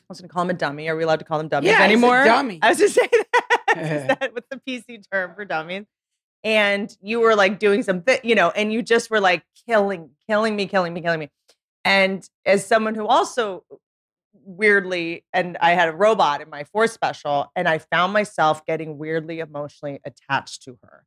I 0.00 0.04
was 0.08 0.20
going 0.20 0.28
to 0.28 0.32
call 0.32 0.42
him 0.44 0.50
a 0.50 0.54
dummy. 0.54 0.88
Are 0.88 0.96
we 0.96 1.02
allowed 1.02 1.18
to 1.18 1.24
call 1.24 1.38
them 1.38 1.48
dummies 1.48 1.68
Yeah, 1.68 1.76
he's 1.76 1.80
a 1.80 1.84
anymore? 1.84 2.24
dummy. 2.24 2.58
I 2.62 2.70
was 2.70 2.78
just 2.78 2.94
saying 2.98 3.10
that. 3.10 3.40
That 4.20 4.32
what's 4.32 4.46
the 4.50 4.60
PC 4.68 5.02
term 5.10 5.34
for 5.34 5.44
dummies? 5.44 5.84
And 6.44 6.94
you 7.02 7.20
were 7.20 7.34
like 7.34 7.58
doing 7.58 7.82
something, 7.82 8.18
you 8.22 8.34
know, 8.36 8.50
and 8.50 8.72
you 8.72 8.82
just 8.82 9.10
were 9.10 9.18
like 9.20 9.42
killing, 9.66 10.10
killing 10.28 10.54
me, 10.54 10.66
killing 10.66 10.92
me, 10.94 11.00
killing 11.00 11.18
me. 11.18 11.30
And 11.84 12.26
as 12.46 12.64
someone 12.66 12.94
who 12.94 13.06
also 13.06 13.64
weirdly, 14.46 15.24
and 15.32 15.56
I 15.60 15.72
had 15.72 15.88
a 15.88 15.92
robot 15.92 16.40
in 16.40 16.50
my 16.50 16.64
fourth 16.64 16.90
special, 16.92 17.50
and 17.54 17.68
I 17.68 17.78
found 17.78 18.12
myself 18.12 18.64
getting 18.66 18.98
weirdly 18.98 19.40
emotionally 19.40 20.00
attached 20.04 20.62
to 20.64 20.78
her 20.82 21.04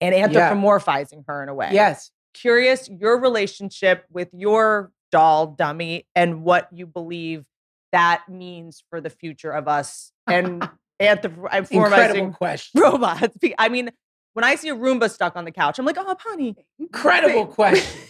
and 0.00 0.14
Yeah. 0.14 0.28
anthropomorphizing 0.52 1.24
her 1.26 1.42
in 1.42 1.48
a 1.48 1.54
way 1.54 1.70
Yes. 1.72 2.10
curious 2.34 2.88
your 2.88 3.18
relationship 3.20 4.04
with 4.10 4.28
your 4.32 4.92
doll 5.10 5.46
dummy 5.48 6.06
and 6.14 6.42
what 6.44 6.68
you 6.72 6.86
believe 6.86 7.44
that 7.92 8.28
means 8.28 8.84
for 8.90 9.00
the 9.00 9.10
future 9.10 9.50
of 9.50 9.66
us 9.66 10.12
and 10.26 10.68
anthropomorphizing 11.00 12.34
question. 12.36 12.80
robots. 12.80 13.36
I 13.58 13.68
mean, 13.70 13.90
when 14.34 14.44
I 14.44 14.54
see 14.56 14.68
a 14.68 14.74
Roomba 14.76 15.10
stuck 15.10 15.34
on 15.36 15.44
the 15.46 15.50
couch, 15.52 15.78
I'm 15.78 15.86
like, 15.86 15.96
oh, 15.98 16.16
honey. 16.20 16.54
Incredible 16.78 17.46
question. 17.60 18.00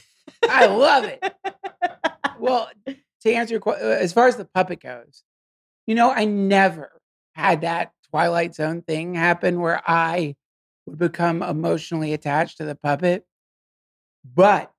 I 0.48 0.66
love 0.66 1.04
it. 1.04 1.22
Well, 2.38 2.70
to 3.22 3.32
answer 3.32 3.54
your 3.54 3.60
question, 3.60 3.86
uh, 3.86 3.90
as 3.90 4.12
far 4.12 4.28
as 4.28 4.36
the 4.36 4.44
puppet 4.44 4.80
goes, 4.80 5.22
you 5.86 5.94
know, 5.94 6.10
I 6.10 6.24
never 6.24 7.00
had 7.34 7.62
that 7.62 7.92
Twilight 8.10 8.54
Zone 8.54 8.82
thing 8.82 9.14
happen 9.14 9.60
where 9.60 9.82
I 9.86 10.36
would 10.86 10.98
become 10.98 11.42
emotionally 11.42 12.12
attached 12.12 12.58
to 12.58 12.64
the 12.64 12.74
puppet. 12.74 13.24
But 14.34 14.70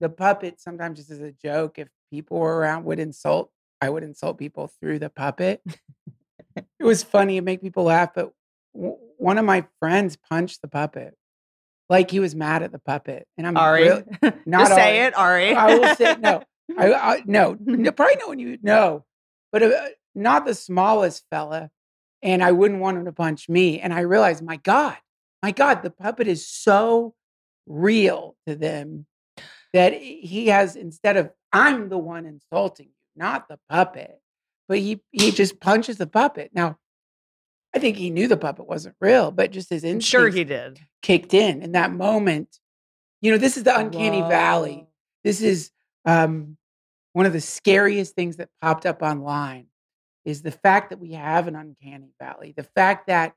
the 0.00 0.08
puppet, 0.08 0.60
sometimes 0.60 0.98
just 0.98 1.10
as 1.10 1.20
a 1.20 1.32
joke, 1.32 1.78
if 1.78 1.88
people 2.10 2.38
were 2.38 2.56
around, 2.56 2.84
would 2.84 2.98
insult, 2.98 3.50
I 3.80 3.90
would 3.90 4.02
insult 4.02 4.38
people 4.38 4.70
through 4.80 4.98
the 4.98 5.10
puppet. 5.10 5.62
it 6.56 6.66
was 6.84 7.02
funny, 7.02 7.36
it 7.36 7.44
make 7.44 7.60
people 7.60 7.84
laugh. 7.84 8.10
But 8.14 8.32
w- 8.74 8.96
one 9.18 9.38
of 9.38 9.44
my 9.44 9.66
friends 9.80 10.16
punched 10.16 10.62
the 10.62 10.68
puppet. 10.68 11.14
Like 11.88 12.10
he 12.10 12.20
was 12.20 12.34
mad 12.34 12.62
at 12.62 12.72
the 12.72 12.78
puppet. 12.78 13.26
And 13.38 13.46
I'm 13.46 13.56
Ari. 13.56 13.82
real- 13.82 14.02
not 14.46 14.62
Just 14.68 14.74
say 14.74 14.98
Ari. 15.00 15.06
it, 15.06 15.16
Ari. 15.16 15.54
I 15.54 15.74
will 15.76 15.94
say 15.94 16.16
no. 16.18 16.42
I, 16.76 16.92
I 17.14 17.22
no, 17.26 17.56
no, 17.60 17.92
probably 17.92 18.16
no 18.20 18.28
one 18.28 18.38
you 18.38 18.58
know, 18.62 19.04
but 19.52 19.62
uh, 19.62 19.86
not 20.14 20.46
the 20.46 20.54
smallest 20.54 21.24
fella. 21.30 21.70
And 22.22 22.42
I 22.42 22.52
wouldn't 22.52 22.80
want 22.80 22.98
him 22.98 23.04
to 23.04 23.12
punch 23.12 23.48
me. 23.48 23.78
And 23.80 23.92
I 23.94 24.00
realized, 24.00 24.42
my 24.42 24.56
God, 24.56 24.96
my 25.42 25.52
God, 25.52 25.82
the 25.82 25.90
puppet 25.90 26.26
is 26.26 26.48
so 26.48 27.14
real 27.66 28.36
to 28.46 28.56
them 28.56 29.06
that 29.72 29.92
he 29.92 30.48
has 30.48 30.74
instead 30.76 31.16
of 31.16 31.30
I'm 31.52 31.88
the 31.88 31.98
one 31.98 32.26
insulting 32.26 32.86
you, 32.86 32.92
not 33.14 33.48
the 33.48 33.58
puppet, 33.68 34.18
but 34.68 34.78
he 34.78 35.02
he 35.12 35.30
just 35.30 35.60
punches 35.60 35.98
the 35.98 36.06
puppet. 36.06 36.50
Now, 36.52 36.78
I 37.76 37.78
think 37.78 37.96
he 37.96 38.10
knew 38.10 38.26
the 38.26 38.36
puppet 38.36 38.66
wasn't 38.66 38.96
real, 39.00 39.30
but 39.30 39.52
just 39.52 39.70
his 39.70 39.84
instincts 39.84 40.06
sure 40.06 40.28
he 40.28 40.44
did. 40.44 40.80
kicked 41.02 41.34
in 41.34 41.62
in 41.62 41.72
that 41.72 41.92
moment. 41.92 42.58
You 43.20 43.32
know, 43.32 43.38
this 43.38 43.56
is 43.56 43.64
the 43.64 43.76
uncanny 43.76 44.20
valley 44.22 44.86
this 45.26 45.42
is 45.42 45.72
um, 46.04 46.56
one 47.12 47.26
of 47.26 47.32
the 47.32 47.40
scariest 47.40 48.14
things 48.14 48.36
that 48.36 48.48
popped 48.62 48.86
up 48.86 49.02
online 49.02 49.66
is 50.24 50.42
the 50.42 50.52
fact 50.52 50.90
that 50.90 51.00
we 51.00 51.14
have 51.14 51.48
an 51.48 51.56
uncanny 51.56 52.12
valley 52.20 52.54
the 52.56 52.62
fact 52.62 53.08
that 53.08 53.34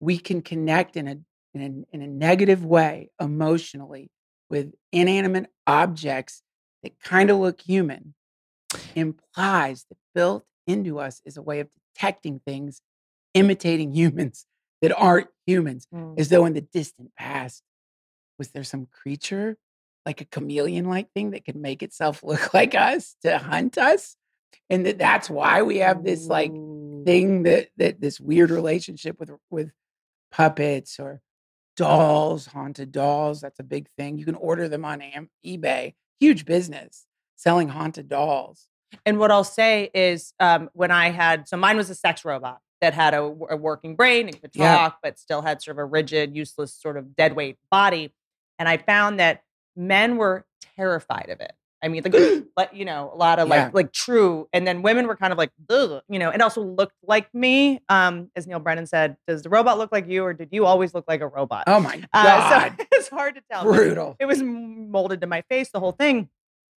we 0.00 0.16
can 0.16 0.40
connect 0.40 0.96
in 0.96 1.06
a 1.06 1.18
in 1.52 1.84
a, 1.92 1.94
in 1.94 2.00
a 2.00 2.06
negative 2.06 2.64
way 2.64 3.10
emotionally 3.20 4.10
with 4.48 4.72
inanimate 4.90 5.50
objects 5.66 6.42
that 6.82 6.98
kind 6.98 7.28
of 7.28 7.36
look 7.36 7.60
human 7.60 8.14
implies 8.94 9.84
that 9.90 9.98
built 10.14 10.46
into 10.66 10.98
us 10.98 11.20
is 11.26 11.36
a 11.36 11.42
way 11.42 11.60
of 11.60 11.68
detecting 11.94 12.40
things 12.46 12.80
imitating 13.34 13.92
humans 13.92 14.46
that 14.80 14.92
aren't 14.96 15.28
humans 15.46 15.86
Mm. 15.92 16.18
as 16.18 16.28
though 16.28 16.44
in 16.46 16.54
the 16.54 16.60
distant 16.60 17.14
past 17.16 17.62
was 18.38 18.50
there 18.50 18.64
some 18.64 18.86
creature 18.86 19.56
like 20.06 20.20
a 20.20 20.24
chameleon 20.24 20.86
like 20.86 21.12
thing 21.12 21.30
that 21.30 21.44
could 21.44 21.56
make 21.56 21.82
itself 21.82 22.22
look 22.24 22.52
like 22.54 22.74
us 22.74 23.16
to 23.22 23.38
hunt 23.38 23.78
us? 23.78 24.16
And 24.70 24.86
that 24.86 24.98
that's 24.98 25.28
why 25.30 25.62
we 25.62 25.78
have 25.78 26.02
this 26.04 26.26
like 26.26 26.52
thing 26.52 27.42
that 27.44 27.68
that 27.76 28.00
this 28.00 28.20
weird 28.20 28.50
relationship 28.50 29.18
with 29.20 29.30
with 29.50 29.70
puppets 30.30 30.98
or 31.00 31.20
dolls 31.76 32.46
haunted 32.46 32.92
dolls 32.92 33.40
that's 33.40 33.58
a 33.60 33.64
big 33.64 33.88
thing. 33.96 34.18
You 34.18 34.24
can 34.24 34.34
order 34.34 34.68
them 34.68 34.84
on 34.84 35.00
Am- 35.02 35.30
ebay. 35.44 35.94
Huge 36.20 36.44
business 36.44 37.06
selling 37.36 37.68
haunted 37.68 38.08
dolls. 38.08 38.68
And 39.06 39.18
what 39.18 39.30
I'll 39.30 39.42
say 39.42 39.90
is, 39.94 40.32
um, 40.38 40.68
when 40.74 40.90
I 40.90 41.08
had, 41.10 41.48
so 41.48 41.56
mine 41.56 41.76
was 41.78 41.88
a 41.90 41.94
sex 41.94 42.24
robot 42.24 42.58
that 42.82 42.92
had 42.92 43.14
a, 43.14 43.22
a 43.22 43.56
working 43.56 43.96
brain 43.96 44.28
and 44.28 44.38
could 44.42 44.50
Yeah. 44.54 44.76
talk, 44.76 44.98
but 45.02 45.18
still 45.18 45.40
had 45.40 45.62
sort 45.62 45.76
of 45.76 45.78
a 45.78 45.84
rigid, 45.86 46.36
useless, 46.36 46.74
sort 46.74 46.98
of 46.98 47.16
dead 47.16 47.34
weight 47.34 47.56
body. 47.70 48.12
And 48.58 48.68
I 48.68 48.76
found 48.76 49.18
that 49.20 49.42
men 49.74 50.18
were 50.18 50.44
terrified 50.76 51.30
of 51.30 51.40
it. 51.40 51.52
I 51.84 51.88
mean, 51.88 52.02
like, 52.04 52.14
like 52.56 52.70
you 52.74 52.84
know, 52.84 53.10
a 53.12 53.16
lot 53.16 53.38
of 53.38 53.48
like, 53.48 53.58
Yeah. 53.58 53.70
like 53.72 53.92
true. 53.92 54.48
And 54.52 54.66
then 54.66 54.82
women 54.82 55.06
were 55.06 55.16
kind 55.16 55.32
of 55.32 55.38
like, 55.38 55.50
Ugh, 55.70 56.02
you 56.08 56.18
know, 56.18 56.30
and 56.30 56.42
also 56.42 56.60
looked 56.62 56.94
like 57.02 57.32
me. 57.34 57.80
Um, 57.88 58.30
as 58.36 58.46
Neal 58.46 58.58
Brennan 58.60 58.86
said, 58.86 59.16
does 59.26 59.42
the 59.42 59.48
robot 59.48 59.78
look 59.78 59.90
like 59.92 60.06
you, 60.08 60.22
or 60.24 60.34
did 60.34 60.50
you 60.52 60.66
always 60.66 60.92
look 60.94 61.04
like 61.08 61.20
a 61.22 61.26
robot? 61.28 61.64
oh 61.68 61.80
my 61.80 62.02
Uh, 62.12 62.22
god 62.50 62.74
so 62.78 62.84
it's 62.92 63.08
hard 63.08 63.36
to 63.36 63.42
tell. 63.50 63.64
brutal 63.64 64.16
it 64.20 64.26
was 64.26 64.42
molded 64.42 65.20
to 65.22 65.26
my 65.26 65.42
face, 65.42 65.70
the 65.70 65.80
whole 65.80 65.92
thing. 65.92 66.28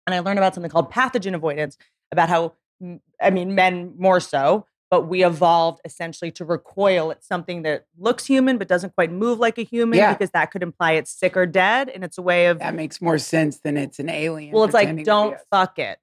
And 0.06 0.14
I 0.14 0.20
learned 0.20 0.38
about 0.38 0.54
something 0.54 0.70
called 0.70 0.92
pathogen 0.92 1.34
avoidance, 1.34 1.76
about 2.12 2.28
how, 2.28 2.52
I 3.20 3.30
mean, 3.30 3.54
men 3.54 3.94
more 3.98 4.20
so, 4.20 4.66
but 4.94 5.08
we 5.08 5.24
evolved 5.24 5.80
essentially 5.84 6.30
to 6.30 6.44
recoil 6.44 7.10
at 7.10 7.24
something 7.24 7.62
that 7.62 7.84
looks 7.98 8.24
human 8.26 8.58
but 8.58 8.68
doesn't 8.68 8.94
quite 8.94 9.10
move 9.10 9.40
like 9.40 9.58
a 9.58 9.62
human 9.64 9.98
Yeah. 9.98 10.12
because 10.12 10.30
that 10.30 10.52
could 10.52 10.62
imply 10.62 10.92
it's 10.92 11.10
sick 11.10 11.36
or 11.36 11.46
dead. 11.46 11.88
And 11.88 12.04
it's 12.04 12.16
a 12.16 12.22
way 12.22 12.46
of, 12.46 12.60
that 12.60 12.76
makes 12.76 13.02
more 13.02 13.18
sense 13.18 13.58
than 13.58 13.76
it's 13.76 13.98
an 13.98 14.08
alien 14.08 14.52
well, 14.54 14.62
it's 14.62 14.72
like, 14.72 14.86
pretending 14.86 15.04
to 15.04 15.10
be 15.10 15.12
don't 15.12 15.36
fuck 15.50 15.80
it. 15.80 15.98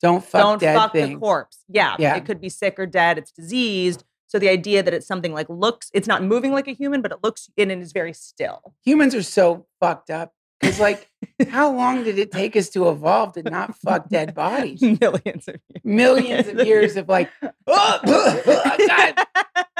don't 0.00 0.24
fuck 0.24 0.58
don't 0.60 0.74
fuck 0.74 0.92
the 0.94 1.16
corpse. 1.16 1.58
Yeah, 1.68 1.96
Yeah. 1.98 2.16
It 2.16 2.24
could 2.24 2.40
be 2.40 2.48
sick 2.48 2.78
or 2.78 2.86
dead. 2.86 3.18
It's 3.18 3.30
diseased. 3.30 4.04
So 4.26 4.38
the 4.38 4.48
idea 4.48 4.82
that 4.82 4.94
it's 4.94 5.06
something 5.06 5.34
like 5.34 5.50
looks, 5.50 5.90
it's 5.92 6.08
not 6.08 6.22
moving 6.24 6.52
like 6.52 6.66
a 6.66 6.72
human, 6.72 7.02
but 7.02 7.12
it 7.12 7.18
looks 7.22 7.50
in 7.58 7.70
and 7.70 7.82
is 7.82 7.92
very 7.92 8.14
still. 8.14 8.74
humans 8.82 9.14
are 9.14 9.22
so 9.22 9.66
fucked 9.80 10.08
up 10.08 10.32
because 10.60 10.80
like 10.80 11.10
how 11.48 11.70
long 11.72 12.04
did 12.04 12.18
it 12.18 12.30
take 12.30 12.56
us 12.56 12.68
to 12.70 12.88
evolve 12.88 13.32
to 13.34 13.42
not 13.42 13.76
fuck 13.76 14.08
dead 14.08 14.34
bodies 14.36 14.80
Millions 14.82 15.48
of 15.48 15.56
years. 15.68 15.84
millions 15.84 16.48
of 16.48 16.66
years 16.66 16.96
of 16.96 17.08
like 17.08 17.30
oh, 17.66 18.76
God, 18.86 19.26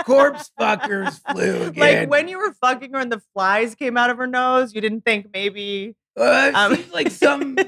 corpse 0.04 0.50
fuckers 0.58 1.20
flew 1.30 1.64
again 1.64 2.00
Like 2.00 2.10
when 2.10 2.28
you 2.28 2.38
were 2.38 2.52
fucking 2.52 2.92
her 2.92 3.00
and 3.00 3.12
the 3.12 3.22
flies 3.32 3.74
came 3.74 3.96
out 3.96 4.10
of 4.10 4.18
her 4.18 4.26
nose, 4.26 4.74
you 4.74 4.80
didn't 4.80 5.04
think 5.04 5.28
maybe. 5.32 5.96
Uh, 6.16 6.46
it 6.48 6.54
um, 6.54 6.76
seems 6.76 6.92
like 6.92 7.10
some 7.10 7.58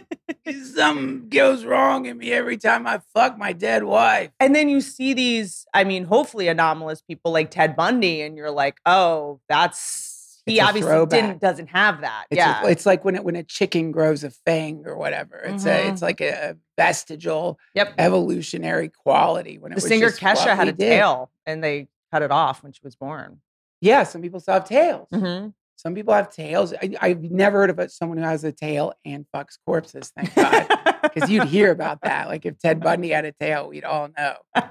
something 0.74 1.28
goes 1.28 1.64
wrong 1.64 2.06
in 2.06 2.16
me 2.18 2.32
every 2.32 2.56
time 2.56 2.86
I 2.86 3.00
fuck 3.12 3.36
my 3.36 3.52
dead 3.52 3.84
wife. 3.84 4.30
And 4.38 4.54
then 4.54 4.68
you 4.68 4.80
see 4.80 5.14
these, 5.14 5.66
I 5.74 5.82
mean, 5.82 6.04
hopefully 6.04 6.46
anomalous 6.46 7.02
people 7.02 7.32
like 7.32 7.50
Ted 7.50 7.74
Bundy, 7.74 8.22
and 8.22 8.36
you're 8.36 8.52
like, 8.52 8.78
oh, 8.86 9.40
that's 9.48 10.15
he 10.46 10.60
obviously 10.60 10.90
throwback. 10.90 11.20
didn't 11.20 11.40
doesn't 11.40 11.66
have 11.68 12.00
that. 12.02 12.24
It's, 12.30 12.38
yeah. 12.38 12.62
a, 12.64 12.68
it's 12.68 12.86
like 12.86 13.04
when 13.04 13.14
it, 13.16 13.24
when 13.24 13.36
a 13.36 13.42
chicken 13.42 13.90
grows 13.92 14.24
a 14.24 14.30
fang 14.30 14.84
or 14.86 14.96
whatever. 14.96 15.36
It's 15.44 15.66
a 15.66 15.70
Mhm. 15.70 15.92
it's 15.92 16.02
like 16.02 16.20
a 16.20 16.56
vestigial 16.78 17.58
yep. 17.74 17.92
evolutionary 17.98 18.88
quality. 18.88 19.58
When 19.58 19.72
it 19.72 19.74
The 19.76 19.80
singer 19.82 20.10
Kesha 20.10 20.54
had 20.56 20.68
a 20.68 20.72
did. 20.72 20.88
tail 20.88 21.30
and 21.44 21.62
they 21.62 21.88
cut 22.12 22.22
it 22.22 22.30
off 22.30 22.62
when 22.62 22.72
she 22.72 22.80
was 22.84 22.94
born. 22.96 23.40
Yeah, 23.80 24.04
some 24.04 24.22
people 24.22 24.40
still 24.40 24.54
have 24.54 24.68
tails. 24.68 25.08
Mhm. 25.12 25.52
Some 25.76 25.94
people 25.94 26.14
have 26.14 26.30
tails. 26.30 26.74
I, 26.74 26.94
I've 27.00 27.22
never 27.22 27.58
heard 27.58 27.78
of 27.78 27.92
someone 27.92 28.18
who 28.18 28.24
has 28.24 28.44
a 28.44 28.52
tail 28.52 28.94
and 29.04 29.26
fucks 29.34 29.58
corpses. 29.66 30.10
Thank 30.16 30.34
God, 30.34 30.66
because 31.02 31.30
you'd 31.30 31.44
hear 31.44 31.70
about 31.70 32.00
that. 32.02 32.28
Like 32.28 32.46
if 32.46 32.58
Ted 32.58 32.80
Bundy 32.80 33.10
had 33.10 33.26
a 33.26 33.32
tail, 33.32 33.68
we'd 33.68 33.84
all 33.84 34.08
know. 34.16 34.36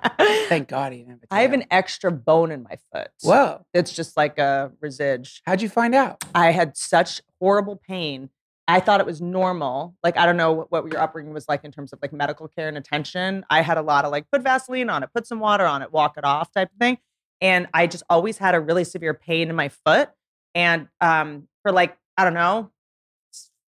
Thank 0.49 0.67
God 0.67 0.93
he 0.93 0.99
didn't 0.99 1.11
have 1.11 1.19
a 1.23 1.27
tail. 1.27 1.39
I 1.39 1.41
have 1.43 1.53
an 1.53 1.65
extra 1.71 2.11
bone 2.11 2.51
in 2.51 2.63
my 2.63 2.77
foot. 2.91 3.09
Whoa! 3.21 3.65
It's 3.73 3.93
just 3.93 4.17
like 4.17 4.39
a 4.39 4.71
residge. 4.81 5.41
How'd 5.45 5.61
you 5.61 5.69
find 5.69 5.93
out? 5.95 6.23
I 6.33 6.51
had 6.51 6.75
such 6.75 7.21
horrible 7.39 7.75
pain. 7.75 8.29
I 8.67 8.79
thought 8.79 8.99
it 8.99 9.05
was 9.05 9.21
normal. 9.21 9.95
Like, 10.03 10.17
I 10.17 10.25
don't 10.25 10.37
know 10.37 10.51
what, 10.51 10.71
what 10.71 10.91
your 10.91 10.99
upbringing 10.99 11.33
was 11.33 11.47
like 11.47 11.63
in 11.63 11.71
terms 11.71 11.93
of 11.93 11.99
like 12.01 12.11
medical 12.11 12.47
care 12.47 12.67
and 12.67 12.77
attention. 12.77 13.45
I 13.49 13.61
had 13.61 13.77
a 13.77 13.81
lot 13.81 14.05
of 14.05 14.11
like, 14.11 14.25
put 14.31 14.41
Vaseline 14.41 14.89
on 14.89 15.03
it, 15.03 15.09
put 15.13 15.27
some 15.27 15.39
water 15.39 15.65
on 15.65 15.81
it, 15.81 15.91
walk 15.91 16.17
it 16.17 16.25
off 16.25 16.51
type 16.51 16.71
of 16.71 16.77
thing. 16.79 16.97
And 17.41 17.67
I 17.73 17.85
just 17.85 18.03
always 18.09 18.37
had 18.37 18.55
a 18.55 18.59
really 18.59 18.83
severe 18.83 19.13
pain 19.13 19.49
in 19.49 19.55
my 19.55 19.69
foot. 19.69 20.09
And 20.55 20.87
um, 21.01 21.47
for 21.61 21.71
like, 21.71 21.97
I 22.17 22.23
don't 22.23 22.33
know, 22.33 22.71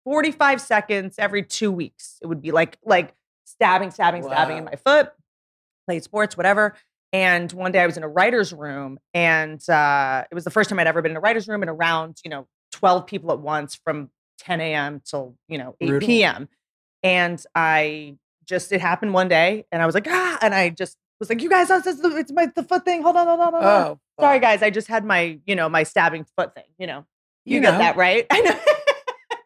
45 0.05 0.61
seconds 0.61 1.17
every 1.19 1.43
two 1.43 1.73
weeks, 1.73 2.19
it 2.23 2.29
would 2.29 2.41
be 2.41 2.53
like, 2.53 2.79
like 2.85 3.13
stabbing, 3.45 3.91
stabbing, 3.91 4.23
stabbing 4.23 4.57
in 4.57 4.65
my 4.65 4.77
foot, 4.77 5.13
played 5.87 6.05
sports, 6.05 6.37
whatever. 6.37 6.75
And 7.13 7.51
one 7.53 7.73
day 7.73 7.81
I 7.81 7.87
was 7.87 7.97
in 7.97 8.03
a 8.03 8.09
writer's 8.09 8.53
room, 8.53 8.99
and 9.15 9.67
uh, 9.69 10.25
it 10.31 10.35
was 10.35 10.45
the 10.45 10.51
first 10.51 10.71
time 10.71 10.79
I'd 10.79 10.87
ever 10.87 11.03
been 11.03 11.13
in 11.13 11.17
a 11.17 11.21
writer's 11.21 11.49
room 11.49 11.63
and 11.63 11.71
around, 11.71 12.19
you 12.25 12.31
know, 12.31 12.47
12 12.73 13.07
people 13.07 13.33
at 13.33 13.39
once 13.39 13.79
from 13.85 14.11
10 14.41 14.61
a.m. 14.61 15.01
till, 15.05 15.37
you 15.49 15.59
know, 15.59 15.75
8 15.81 15.89
Brutal. 15.89 16.07
p.m. 16.07 16.49
And 17.03 17.43
I 17.55 18.17
just, 18.45 18.71
it 18.73 18.81
happened 18.81 19.15
one 19.15 19.29
day, 19.29 19.65
and 19.73 19.83
I 19.83 19.87
was 19.87 19.95
like, 19.95 20.07
ah, 20.09 20.39
and 20.43 20.55
I 20.55 20.71
just 20.71 20.97
was 21.19 21.31
like, 21.31 21.43
you 21.43 21.49
guys, 21.49 21.69
this 21.69 21.87
is 21.87 22.01
the, 22.01 22.17
it's 22.17 22.33
my 22.33 22.47
the 22.55 22.63
foot 22.63 22.85
thing. 22.85 23.03
Hold 23.03 23.17
on, 23.17 23.27
hold 23.27 23.41
on, 23.41 23.53
hold 23.53 23.65
on. 23.65 23.87
Oh, 23.87 24.01
Sorry, 24.21 24.39
guys. 24.41 24.63
I 24.63 24.71
just 24.71 24.89
had 24.89 25.05
my, 25.05 25.39
you 25.47 25.55
know, 25.55 25.69
my 25.69 25.83
stabbing 25.83 26.25
foot 26.37 26.55
thing. 26.55 26.65
You 26.79 26.87
know, 26.87 27.05
you, 27.45 27.57
You 27.57 27.61
get 27.63 27.73
know. 27.73 27.79
that 27.79 27.97
right. 27.97 28.27
I 28.31 28.41
know. 28.41 28.59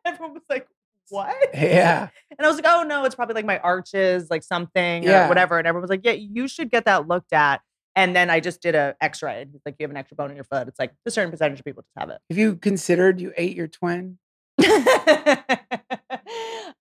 Everyone 0.06 0.34
was 0.34 0.42
like, 0.48 0.66
what? 1.08 1.34
Yeah. 1.54 2.08
And 2.38 2.46
I 2.46 2.48
was 2.48 2.56
like, 2.56 2.64
oh 2.66 2.84
no, 2.84 3.04
it's 3.04 3.14
probably 3.14 3.34
like 3.34 3.44
my 3.44 3.58
arches, 3.58 4.30
like 4.30 4.42
something 4.42 5.02
Yeah. 5.02 5.26
or 5.26 5.28
whatever. 5.28 5.58
And 5.58 5.66
everyone 5.66 5.82
was 5.82 5.90
like, 5.90 6.00
yeah, 6.04 6.12
you 6.12 6.48
should 6.48 6.70
get 6.70 6.86
that 6.86 7.06
looked 7.06 7.34
at. 7.34 7.60
And 7.94 8.16
then 8.16 8.30
I 8.30 8.40
just 8.40 8.62
did 8.62 8.74
a 8.74 8.96
X-ray. 9.00 9.42
It's 9.52 9.66
Like 9.66 9.74
you 9.78 9.84
have 9.84 9.90
an 9.90 9.96
extra 9.98 10.16
bone 10.16 10.30
in 10.30 10.36
your 10.36 10.44
foot. 10.44 10.66
It's 10.68 10.78
like 10.78 10.92
a 11.04 11.10
certain 11.10 11.30
percentage 11.30 11.58
of 11.58 11.64
people 11.66 11.82
just 11.82 11.92
have 11.98 12.08
it. 12.08 12.18
Have 12.30 12.38
you 12.38 12.56
considered 12.56 13.20
you 13.20 13.32
ate 13.36 13.54
your 13.56 13.66
twin? 13.68 14.18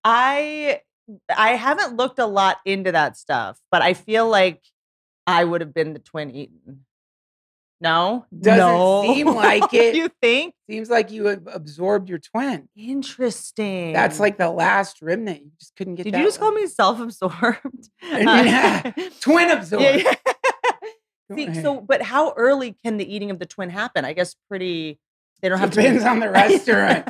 I 0.04 0.80
I 1.36 1.56
haven't 1.56 1.96
looked 1.96 2.18
a 2.18 2.26
lot 2.26 2.58
into 2.64 2.92
that 2.92 3.16
stuff, 3.16 3.58
but 3.70 3.82
I 3.82 3.94
feel 3.94 4.28
like 4.28 4.62
I 5.26 5.44
would 5.44 5.60
have 5.60 5.74
been 5.74 5.92
the 5.92 5.98
twin 5.98 6.30
eaten. 6.30 6.84
No, 7.82 8.26
Doesn't 8.38 8.58
no. 8.58 9.02
seem 9.14 9.26
like 9.34 9.72
it. 9.72 9.94
you 9.94 10.10
think? 10.20 10.54
Seems 10.68 10.90
like 10.90 11.10
you 11.10 11.26
have 11.26 11.48
absorbed 11.50 12.10
your 12.10 12.18
twin. 12.18 12.68
Interesting. 12.76 13.92
That's 13.94 14.20
like 14.20 14.36
the 14.36 14.50
last 14.50 15.00
remnant. 15.00 15.40
You 15.44 15.50
just 15.58 15.74
couldn't 15.76 15.94
get. 15.94 16.04
Did 16.04 16.14
you 16.14 16.24
just 16.24 16.38
call 16.38 16.52
me 16.52 16.66
self-absorbed? 16.66 17.88
Yeah. 18.02 18.92
twin 19.20 19.50
absorbed? 19.50 19.82
Yeah, 19.84 19.96
yeah. 19.96 20.14
See, 21.34 21.62
so 21.62 21.80
but 21.80 22.02
how 22.02 22.34
early 22.36 22.76
can 22.84 22.96
the 22.96 23.14
eating 23.14 23.30
of 23.30 23.38
the 23.38 23.46
twin 23.46 23.70
happen? 23.70 24.04
I 24.04 24.12
guess 24.12 24.34
pretty. 24.48 24.98
They 25.40 25.48
don't 25.48 25.58
have 25.58 25.70
Depends 25.70 26.02
to 26.02 26.08
on 26.10 26.18
the 26.20 26.28
restaurant. 26.30 27.08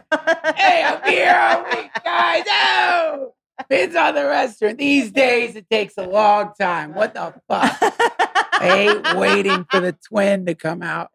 hey, 0.57 0.85
I'm 0.85 1.03
here 1.11 1.35
all 1.35 1.65
week, 1.65 1.91
guys. 2.05 2.45
Oh, 2.49 3.33
depends 3.59 3.97
on 3.97 4.15
the 4.15 4.25
restaurant. 4.27 4.79
These 4.79 5.11
days, 5.11 5.57
it 5.57 5.69
takes 5.69 5.95
a 5.99 6.07
long 6.07 6.53
time. 6.61 6.95
What 6.95 7.15
the 7.15 7.35
fuck? 7.49 8.30
I 8.61 8.69
hate 8.69 9.17
waiting 9.17 9.67
for 9.71 9.81
the 9.81 9.93
twin 9.93 10.47
to 10.47 10.55
come 10.55 10.83
out. 10.83 11.11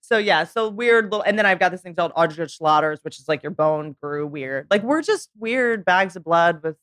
So 0.00 0.18
yeah, 0.18 0.44
so 0.44 0.68
weird 0.68 1.04
little, 1.04 1.22
and 1.22 1.38
then 1.38 1.46
I've 1.46 1.60
got 1.60 1.70
this 1.70 1.82
thing 1.82 1.94
called 1.94 2.12
Osgood-Schlatter's, 2.16 2.98
which 3.02 3.20
is 3.20 3.28
like 3.28 3.42
your 3.44 3.52
bone 3.52 3.94
grew 4.02 4.26
weird. 4.26 4.66
Like 4.70 4.82
we're 4.82 5.02
just 5.02 5.30
weird 5.38 5.84
bags 5.84 6.16
of 6.16 6.24
blood 6.24 6.62
with 6.64 6.76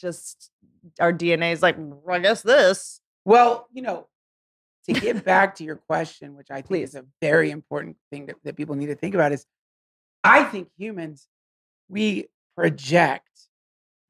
just 0.00 0.50
our 1.00 1.12
DNA 1.12 1.52
is 1.52 1.62
like, 1.62 1.76
I 2.08 2.18
guess 2.18 2.42
this. 2.42 3.00
Well, 3.24 3.68
you 3.72 3.82
know, 3.82 4.06
to 4.86 4.92
get 4.92 5.24
back 5.26 5.56
to 5.56 5.64
your 5.64 5.76
question, 5.76 6.36
which 6.36 6.50
I 6.50 6.56
think 6.56 6.66
Please. 6.68 6.88
is 6.90 6.94
a 6.94 7.04
very 7.20 7.50
important 7.50 7.96
thing 8.10 8.26
that, 8.26 8.36
that 8.44 8.56
people 8.56 8.74
need 8.74 8.86
to 8.86 8.94
think 8.94 9.14
about, 9.14 9.32
is 9.32 9.44
I 10.24 10.44
think 10.44 10.68
humans, 10.78 11.28
we 11.88 12.26
project 12.56 13.28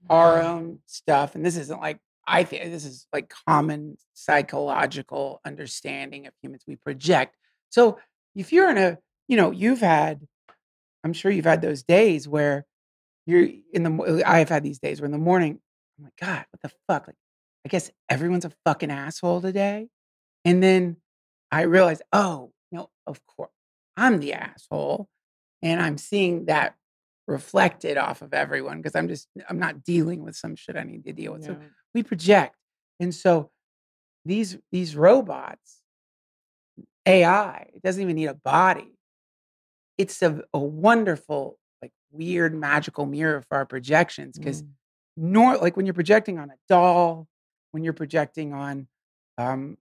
our 0.09 0.38
mm-hmm. 0.38 0.46
own 0.46 0.79
stuff. 0.87 1.35
And 1.35 1.44
this 1.44 1.57
isn't 1.57 1.81
like, 1.81 1.98
I 2.27 2.45
think 2.45 2.65
this 2.65 2.85
is 2.85 3.07
like 3.12 3.33
common 3.49 3.97
psychological 4.15 5.41
understanding 5.45 6.27
of 6.27 6.33
humans. 6.43 6.65
We 6.67 6.77
project. 6.77 7.37
So 7.71 7.99
if 8.35 8.53
you're 8.53 8.71
in 8.71 8.79
a, 8.79 8.99
you 9.29 9.37
know, 9.37 9.51
you've 9.51 9.81
had, 9.81 10.27
I'm 11.05 11.12
sure 11.12 11.31
you've 11.31 11.45
had 11.45 11.62
those 11.62 11.83
days 11.83 12.27
where 12.27 12.65
you're 13.27 13.49
in 13.73 13.83
the, 13.83 14.23
I've 14.27 14.49
had 14.49 14.62
these 14.62 14.79
days 14.79 15.01
where 15.01 15.07
in 15.07 15.12
the 15.12 15.19
morning, 15.19 15.61
I'm 15.99 16.05
like, 16.05 16.17
God, 16.21 16.45
what 16.51 16.62
the 16.62 16.71
fuck? 16.89 17.07
Like, 17.07 17.17
I 17.65 17.69
guess 17.69 17.91
everyone's 18.09 18.45
a 18.45 18.53
fucking 18.65 18.91
asshole 18.91 19.41
today. 19.41 19.89
And 20.45 20.62
then 20.62 20.97
I 21.51 21.62
realized, 21.62 22.03
oh, 22.12 22.53
no, 22.71 22.91
of 23.07 23.21
course, 23.27 23.51
I'm 23.97 24.21
the 24.21 24.35
asshole. 24.35 25.09
And 25.62 25.81
I'm 25.81 25.99
seeing 25.99 26.47
that 26.47 26.75
reflected 27.27 27.97
off 27.97 28.23
of 28.23 28.33
everyone 28.35 28.79
because 28.79 28.95
I'm 28.95 29.09
just, 29.09 29.27
I'm 29.49 29.59
not 29.59 29.83
dealing 29.83 30.23
with 30.23 30.37
some 30.37 30.55
shit 30.55 30.77
I 30.77 30.85
need 30.85 31.05
to 31.07 31.12
deal 31.12 31.33
with. 31.33 31.45
So 31.45 31.57
we 31.96 32.02
project. 32.02 32.54
And 33.00 33.12
so 33.14 33.50
these 34.24 34.59
these 34.70 34.94
robots, 34.94 35.82
AI, 37.06 37.70
it 37.74 37.82
doesn't 37.82 38.02
even 38.02 38.16
need 38.16 38.26
a 38.26 38.35
body. 38.35 38.92
It's 39.98 40.20
a, 40.22 40.42
a 40.52 40.59
wonderful, 40.59 41.59
like 41.80 41.92
weird 42.12 42.54
magical 42.54 43.06
mirror 43.06 43.42
for 43.48 43.56
our 43.56 43.66
projections 43.66 44.38
because 44.38 44.62
Mm. 44.62 44.68
nor 45.16 45.56
like 45.56 45.76
when 45.76 45.87
you're 45.87 45.94
projecting 45.94 46.38
on 46.38 46.50
a 46.50 46.56
doll, 46.68 47.26
when 47.70 47.82
you're 47.82 47.94
projecting 47.94 48.52
on 48.52 48.87
um, 49.38 49.78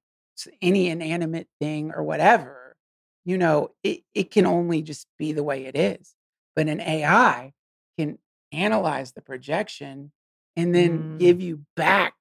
any 0.62 0.88
inanimate 0.88 1.47
thing 1.60 1.91
or 1.93 2.04
whatever, 2.04 2.78
you 3.25 3.38
know, 3.38 3.71
it, 3.84 4.04
it 4.13 4.32
can 4.32 4.45
only 4.45 4.82
just 4.82 5.08
be 5.19 5.34
the 5.34 5.43
way 5.43 5.65
it 5.65 5.75
is. 5.75 6.15
But 6.56 6.69
an 6.69 6.80
AI 6.80 7.51
can 7.97 8.17
analyze 8.54 9.12
the 9.12 9.21
projection 9.21 10.13
and 10.56 10.74
then 10.74 11.00
Mm. 11.00 11.20
give 11.20 11.41
you 11.41 11.62
back 11.76 12.13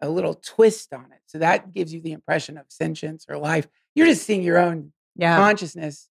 a 0.00 0.08
little 0.08 0.34
twist 0.34 0.92
on 0.92 1.06
it. 1.12 1.20
So 1.26 1.38
that 1.38 1.72
gives 1.72 1.92
you 1.92 2.00
the 2.00 2.12
impression 2.12 2.56
of 2.56 2.66
sentience 2.68 3.26
or 3.28 3.36
life. 3.36 3.66
You're 3.94 4.06
just 4.06 4.24
seeing 4.24 4.42
your 4.42 4.58
own 4.58 4.92
yeah. 5.16 5.36
consciousness 5.36 6.08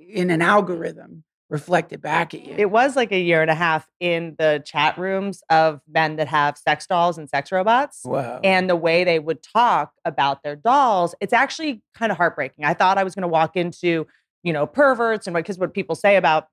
in 0.00 0.30
an 0.30 0.40
algorithm 0.42 1.24
reflected 1.48 2.00
back 2.02 2.34
at 2.34 2.44
you. 2.44 2.54
It 2.58 2.70
was 2.72 2.96
like 2.96 3.12
a 3.12 3.20
year 3.20 3.40
and 3.40 3.50
a 3.50 3.54
half 3.54 3.86
in 4.00 4.34
the 4.38 4.60
chat 4.66 4.98
rooms 4.98 5.42
of 5.48 5.80
men 5.86 6.16
that 6.16 6.26
have 6.28 6.58
sex 6.58 6.86
dolls 6.88 7.18
and 7.18 7.28
sex 7.28 7.52
robots. 7.52 8.00
Whoa. 8.02 8.40
and 8.42 8.68
the 8.68 8.74
way 8.74 9.04
they 9.04 9.18
would 9.20 9.42
talk 9.44 9.92
about 10.04 10.42
their 10.42 10.56
dolls 10.56 11.14
it's 11.20 11.32
actually 11.32 11.82
kind 11.94 12.10
of 12.10 12.18
heartbreaking 12.18 12.64
i 12.64 12.74
thought 12.74 12.98
i 12.98 13.04
was 13.04 13.14
going 13.14 13.22
to 13.22 13.28
walk 13.28 13.56
into 13.56 14.06
you 14.42 14.52
know 14.52 14.66
perverts 14.66 15.26
and 15.28 15.34
because 15.36 15.56
what 15.56 15.72
people 15.72 15.94
say 15.94 16.16
about 16.16 16.48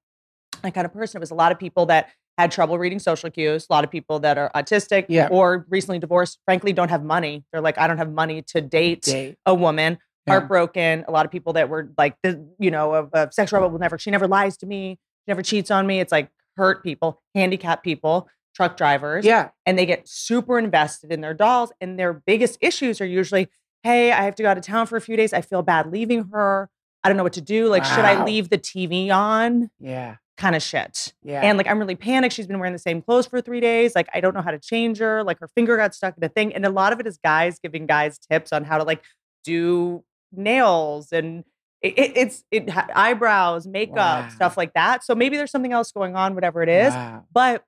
that 0.62 0.74
kind 0.76 0.86
of 0.86 0.94
person 0.94 1.18
it 1.18 1.22
was 1.22 1.32
a 1.32 1.36
lot 1.36 1.52
of 1.52 1.58
people 1.58 1.88
that 1.88 2.10
had 2.38 2.52
trouble 2.52 2.78
reading 2.78 3.00
social 3.00 3.30
cues 3.30 3.68
a 3.70 3.74
lot 3.74 3.84
of 3.84 3.92
people 3.92 4.20
that 4.20 4.38
are 4.38 4.50
autistic 4.56 5.06
Yeah. 5.10 5.28
or 5.32 5.66
recently 5.70 6.00
divorced 6.00 6.40
frankly 6.46 6.74
don't 6.74 6.90
have 6.90 7.04
money 7.04 7.44
they're 7.52 7.62
like 7.62 7.78
i 7.78 7.88
don't 7.88 7.98
have 7.98 8.12
money 8.12 8.42
to 8.48 8.62
date 8.62 9.04
Date. 9.04 9.38
a 9.46 9.54
woman 9.54 9.98
Yeah. 10.28 10.34
heartbroken 10.34 11.06
a 11.08 11.12
lot 11.12 11.26
of 11.26 11.32
people 11.32 11.54
that 11.54 11.70
were 11.70 11.92
like 11.98 12.16
the 12.24 12.46
you 12.60 12.72
know 12.72 12.94
a, 12.96 13.10
a 13.14 13.32
sex 13.32 13.52
robot 13.52 13.72
will 13.72 13.80
never 13.80 13.98
she 13.98 14.10
never 14.12 14.28
lies 14.28 14.58
to 14.58 14.66
me 14.66 15.00
she 15.26 15.32
never 15.32 15.42
cheats 15.42 15.70
on 15.72 15.86
me 15.88 16.00
it's 16.00 16.12
like 16.12 16.30
hurt 16.58 16.84
people 16.84 17.22
handicapped 17.36 17.84
people 17.84 18.28
truck 18.56 18.78
drivers 18.78 19.26
Yeah. 19.26 19.50
and 19.66 19.78
they 19.80 19.86
get 19.88 20.08
super 20.08 20.60
invested 20.60 21.12
in 21.12 21.22
their 21.22 21.34
dolls. 21.34 21.72
And 21.82 21.98
their 21.98 22.14
biggest 22.14 22.60
issues 22.62 23.02
are 23.02 23.06
usually, 23.08 23.48
hey, 23.82 24.12
I 24.12 24.22
have 24.26 24.36
to 24.36 24.44
go 24.44 24.50
out 24.50 24.60
of 24.60 24.64
town 24.64 24.86
for 24.86 24.96
a 24.96 25.02
few 25.02 25.18
days. 25.18 25.34
I 25.34 25.42
feel 25.42 25.64
bad 25.64 25.92
leaving 25.92 26.30
her. 26.32 26.70
I 27.04 27.10
don't 27.10 27.18
know 27.18 27.24
what 27.24 27.34
to 27.34 27.42
do. 27.42 27.68
Like, 27.68 27.84
should 27.84 28.06
I 28.06 28.24
leave 28.24 28.50
the 28.52 28.60
TV 28.60 29.10
on? 29.10 29.72
Yeah. 29.80 30.18
Kind 30.38 30.56
of 30.56 30.64
shit. 30.64 31.14
Yeah. 31.24 31.42
And 31.42 31.58
like, 31.58 31.68
I'm 31.68 31.78
really 31.80 31.96
panicked. 31.96 32.34
She's 32.34 32.48
been 32.48 32.58
wearing 32.60 32.74
the 32.74 32.80
same 32.80 33.02
clothes 33.02 33.28
for 33.28 33.40
three 33.40 33.60
days. 33.60 33.94
Like, 33.96 34.10
I 34.14 34.20
don't 34.20 34.34
know 34.34 34.42
how 34.42 34.52
to 34.52 34.60
change 34.60 34.98
her. 34.98 35.24
Like, 35.24 35.40
her 35.40 35.48
finger 35.48 35.78
got 35.78 35.94
stuck 35.94 36.18
in 36.18 36.24
a 36.24 36.30
thing. 36.30 36.54
And 36.56 36.66
a 36.66 36.70
lot 36.72 36.92
of 36.92 37.00
it 37.00 37.06
is 37.08 37.18
guys 37.24 37.60
giving 37.60 37.86
guys 37.86 38.18
tips 38.18 38.52
on 38.52 38.64
how 38.64 38.78
to 38.80 38.84
like 38.84 39.04
do 39.44 40.04
nails 40.32 41.12
and 41.12 41.44
it, 41.82 41.98
it- 42.00 42.18
it's 42.18 42.44
it 42.50 42.70
eyebrows, 42.96 43.68
makeup, 43.68 43.96
Wow. 44.24 44.30
stuff 44.30 44.58
like 44.58 44.74
that. 44.74 45.04
So 45.04 45.14
maybe 45.14 45.38
there's 45.38 45.52
something 45.52 45.74
else 45.74 45.92
going 45.92 46.16
on, 46.16 46.34
whatever 46.34 46.64
it 46.64 46.70
is. 46.70 46.94
Wow. 46.94 47.26
But 47.32 47.64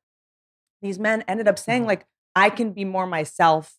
these 0.82 0.98
men 0.98 1.24
ended 1.28 1.48
up 1.48 1.60
saying, 1.60 1.84
Mhm. 1.84 1.88
like, 1.88 2.06
I 2.36 2.50
can 2.50 2.72
be 2.72 2.84
more 2.86 3.06
myself 3.06 3.76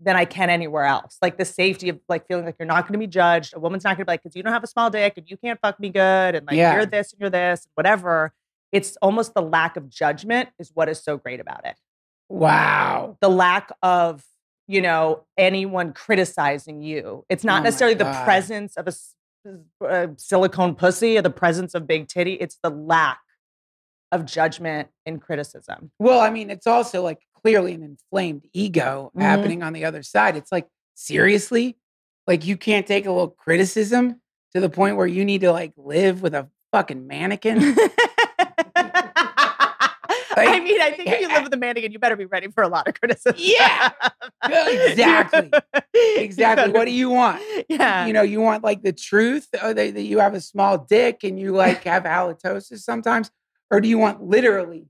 than 0.00 0.16
I 0.16 0.24
can 0.24 0.50
anywhere 0.50 0.84
else. 0.84 1.16
Like 1.22 1.38
the 1.38 1.44
safety 1.44 1.88
of 1.88 1.98
like 2.08 2.26
feeling 2.26 2.44
like 2.44 2.56
you're 2.58 2.66
not 2.66 2.82
going 2.84 2.94
to 2.94 2.98
be 2.98 3.06
judged. 3.06 3.54
A 3.54 3.60
woman's 3.60 3.84
not 3.84 3.90
going 3.90 3.98
to 3.98 4.04
be 4.06 4.12
like, 4.12 4.22
because 4.22 4.36
you 4.36 4.42
don't 4.42 4.52
have 4.52 4.64
a 4.64 4.68
small 4.68 4.90
dick 4.90 5.14
and 5.16 5.30
you 5.30 5.36
can't 5.36 5.58
fuck 5.60 5.78
me 5.80 5.88
good 5.88 6.34
and 6.34 6.46
like 6.46 6.56
Yeah. 6.56 6.74
you're 6.74 6.86
this 6.86 7.12
and 7.12 7.20
you're 7.20 7.30
this, 7.30 7.68
whatever. 7.74 8.32
It's 8.72 8.96
almost 9.00 9.34
the 9.34 9.42
lack 9.42 9.76
of 9.76 9.88
judgment 9.88 10.48
is 10.58 10.72
what 10.74 10.88
is 10.88 11.02
so 11.02 11.16
great 11.16 11.40
about 11.40 11.64
it. 11.64 11.76
Wow. 12.28 13.16
The 13.20 13.28
lack 13.30 13.70
of, 13.82 14.24
you 14.66 14.80
know, 14.80 15.24
anyone 15.38 15.92
criticizing 15.92 16.82
you. 16.82 17.24
It's 17.28 17.44
Oh 17.44 17.48
not 17.48 17.60
my 17.62 17.64
necessarily 17.64 17.94
the 17.94 18.22
presence 18.24 18.76
of 18.76 18.88
a 18.88 18.92
uh, 19.86 20.08
silicone 20.16 20.74
pussy 20.74 21.16
or 21.18 21.22
the 21.22 21.30
presence 21.30 21.74
of 21.74 21.86
big 21.86 22.08
titty. 22.08 22.32
It's 22.34 22.58
the 22.62 22.70
lack 22.70 23.20
of 24.10 24.24
judgment 24.24 24.88
and 25.06 25.20
criticism. 25.20 25.90
Well, 25.98 26.20
I 26.20 26.30
mean, 26.30 26.50
it's 26.50 26.66
also 26.66 27.02
like 27.02 27.20
clearly 27.44 27.74
an 27.74 27.82
inflamed 27.82 28.46
ego 28.54 29.12
Mhm. 29.14 29.20
happening 29.20 29.62
on 29.62 29.74
the 29.74 29.84
other 29.84 30.02
side. 30.02 30.34
It's 30.34 30.50
like, 30.50 30.66
seriously? 30.94 31.76
Like, 32.26 32.46
you 32.46 32.56
can't 32.56 32.86
take 32.86 33.04
a 33.04 33.12
little 33.12 33.28
criticism 33.28 34.22
to 34.54 34.60
the 34.60 34.70
point 34.70 34.96
where 34.96 35.06
you 35.06 35.26
need 35.26 35.42
to 35.42 35.52
like 35.52 35.74
live 35.76 36.22
with 36.22 36.34
a 36.34 36.48
fucking 36.72 37.06
mannequin? 37.06 37.58
I 40.36 40.60
mean, 40.60 40.80
I 40.80 40.90
think 40.90 41.08
if 41.08 41.20
you 41.20 41.26
eh, 41.28 41.32
live 41.32 41.40
eh 41.40 41.42
with 41.44 41.54
a 41.54 41.56
mannequin, 41.56 41.92
you 41.92 41.98
better 41.98 42.16
be 42.16 42.24
ready 42.24 42.48
for 42.48 42.62
a 42.64 42.68
lot 42.68 42.88
of 42.88 42.98
criticism. 42.98 43.34
Yeah. 43.38 43.92
Exactly. 44.42 45.50
exactly. 45.94 46.72
What 46.72 46.86
do 46.86 46.90
you 46.92 47.10
want? 47.10 47.42
Yeah. 47.68 48.06
You 48.06 48.12
know, 48.12 48.22
you 48.22 48.40
want 48.40 48.64
like 48.64 48.82
the 48.82 48.92
truth 48.92 49.48
uh, 49.60 49.72
that 49.74 49.94
that 49.94 50.02
you 50.02 50.18
have 50.18 50.34
a 50.34 50.40
small 50.40 50.78
dick 50.78 51.24
and 51.24 51.38
you 51.38 51.52
like 51.52 51.84
have 51.92 52.04
halitosis 52.04 52.80
sometimes? 52.80 53.30
Or 53.70 53.80
do 53.80 53.88
you 53.88 53.98
want 53.98 54.22
literally 54.22 54.86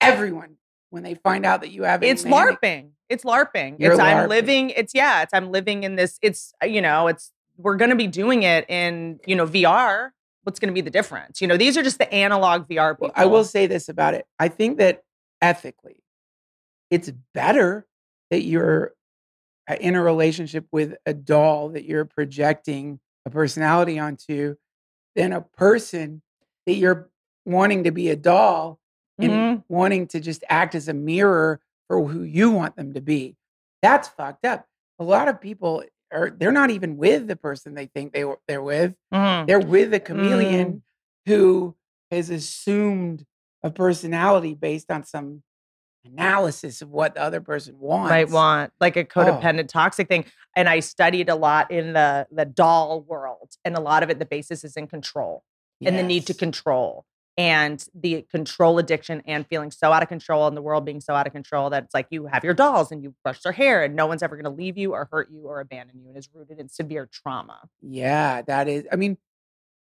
everyone 0.00 0.57
when 0.90 1.02
they 1.02 1.14
find 1.14 1.44
out 1.44 1.60
that 1.60 1.70
you 1.70 1.82
have 1.82 2.02
it's 2.02 2.24
manic- 2.24 2.60
LARPing. 2.60 2.90
It's 3.08 3.24
LARPing. 3.24 3.76
You're 3.78 3.92
it's 3.92 4.00
I'm 4.00 4.28
living. 4.28 4.70
It's 4.70 4.94
yeah. 4.94 5.22
It's 5.22 5.32
I'm 5.32 5.50
living 5.50 5.82
in 5.82 5.96
this. 5.96 6.18
It's 6.22 6.52
uh, 6.62 6.66
you 6.66 6.82
know. 6.82 7.08
It's 7.08 7.32
we're 7.56 7.76
gonna 7.76 7.96
be 7.96 8.06
doing 8.06 8.42
it 8.42 8.68
in 8.68 9.18
you 9.26 9.36
know 9.36 9.46
VR. 9.46 10.10
What's 10.42 10.58
gonna 10.60 10.72
be 10.72 10.80
the 10.80 10.90
difference? 10.90 11.40
You 11.40 11.46
know, 11.46 11.56
these 11.56 11.76
are 11.76 11.82
just 11.82 11.98
the 11.98 12.12
analog 12.12 12.68
VR 12.68 12.94
people. 12.94 13.08
Well, 13.08 13.12
I 13.14 13.26
will 13.26 13.44
say 13.44 13.66
this 13.66 13.88
about 13.88 14.14
it. 14.14 14.26
I 14.38 14.48
think 14.48 14.78
that 14.78 15.04
ethically, 15.40 16.02
it's 16.90 17.10
better 17.34 17.86
that 18.30 18.42
you're 18.42 18.94
uh, 19.68 19.76
in 19.80 19.94
a 19.94 20.02
relationship 20.02 20.66
with 20.72 20.94
a 21.06 21.14
doll 21.14 21.70
that 21.70 21.84
you're 21.84 22.04
projecting 22.04 23.00
a 23.26 23.30
personality 23.30 23.98
onto 23.98 24.56
than 25.14 25.32
a 25.32 25.40
person 25.40 26.22
that 26.66 26.74
you're 26.74 27.10
wanting 27.44 27.84
to 27.84 27.90
be 27.90 28.08
a 28.10 28.16
doll 28.16 28.78
and 29.18 29.30
Mhm. 29.32 29.64
wanting 29.68 30.06
to 30.08 30.20
just 30.20 30.44
act 30.48 30.74
as 30.74 30.88
a 30.88 30.94
mirror 30.94 31.60
for 31.88 32.04
who 32.06 32.22
you 32.22 32.50
want 32.50 32.76
them 32.76 32.94
to 32.94 33.00
be. 33.00 33.36
That's 33.82 34.08
fucked 34.08 34.44
up. 34.44 34.66
A 34.98 35.04
lot 35.04 35.28
of 35.28 35.40
people 35.40 35.84
are 36.12 36.30
they're 36.30 36.52
not 36.52 36.70
even 36.70 36.96
with 36.96 37.26
the 37.28 37.36
person 37.36 37.74
they 37.74 37.86
think 37.86 38.12
they 38.12 38.24
they're 38.46 38.62
with. 38.62 38.94
Mhm. 39.12 39.46
They're 39.46 39.60
with 39.60 39.92
a 39.94 40.00
chameleon 40.00 40.82
who 41.26 41.76
has 42.10 42.30
assumed 42.30 43.24
a 43.62 43.70
personality 43.70 44.54
based 44.54 44.90
on 44.90 45.04
some 45.04 45.42
analysis 46.04 46.80
of 46.80 46.90
what 46.90 47.14
the 47.14 47.22
other 47.22 47.40
person 47.40 47.78
wants. 47.78 48.08
might 48.10 48.30
want 48.30 48.72
like 48.80 48.96
a 48.96 49.00
Oh. 49.00 49.04
codependent 49.04 49.68
toxic 49.68 50.08
thing 50.08 50.24
and 50.56 50.68
i 50.68 50.80
studied 50.80 51.28
a 51.28 51.34
lot 51.34 51.70
in 51.70 51.92
the 51.92 52.26
the 52.30 52.44
doll 52.46 53.02
world 53.02 53.50
and 53.64 53.76
a 53.76 53.80
lot 53.80 54.02
of 54.02 54.08
it 54.08 54.18
the 54.18 54.24
basis 54.24 54.64
is 54.64 54.76
in 54.76 54.86
control 54.86 55.42
and 55.84 55.98
the 55.98 56.02
need 56.02 56.26
to 56.26 56.34
control 56.34 57.04
and 57.38 57.86
the 57.94 58.26
control 58.32 58.80
addiction 58.80 59.22
and 59.24 59.46
feeling 59.46 59.70
so 59.70 59.92
out 59.92 60.02
of 60.02 60.08
control 60.08 60.48
and 60.48 60.56
the 60.56 60.60
world 60.60 60.84
being 60.84 61.00
so 61.00 61.14
out 61.14 61.24
of 61.24 61.32
control 61.32 61.70
that 61.70 61.84
it's 61.84 61.94
like 61.94 62.08
you 62.10 62.26
have 62.26 62.42
your 62.42 62.52
dolls 62.52 62.90
and 62.90 63.00
you 63.00 63.14
brush 63.22 63.40
their 63.42 63.52
hair 63.52 63.84
and 63.84 63.94
no 63.94 64.06
one's 64.08 64.24
ever 64.24 64.34
going 64.34 64.44
to 64.44 64.50
leave 64.50 64.76
you 64.76 64.92
or 64.92 65.08
hurt 65.12 65.30
you 65.30 65.42
or 65.46 65.60
abandon 65.60 66.00
you 66.00 66.08
and 66.08 66.18
is 66.18 66.28
rooted 66.34 66.58
in 66.58 66.68
severe 66.68 67.08
trauma 67.10 67.60
Yeah, 67.80 68.42
that 68.42 68.66
is. 68.66 68.86
I 68.92 68.96
mean, 68.96 69.16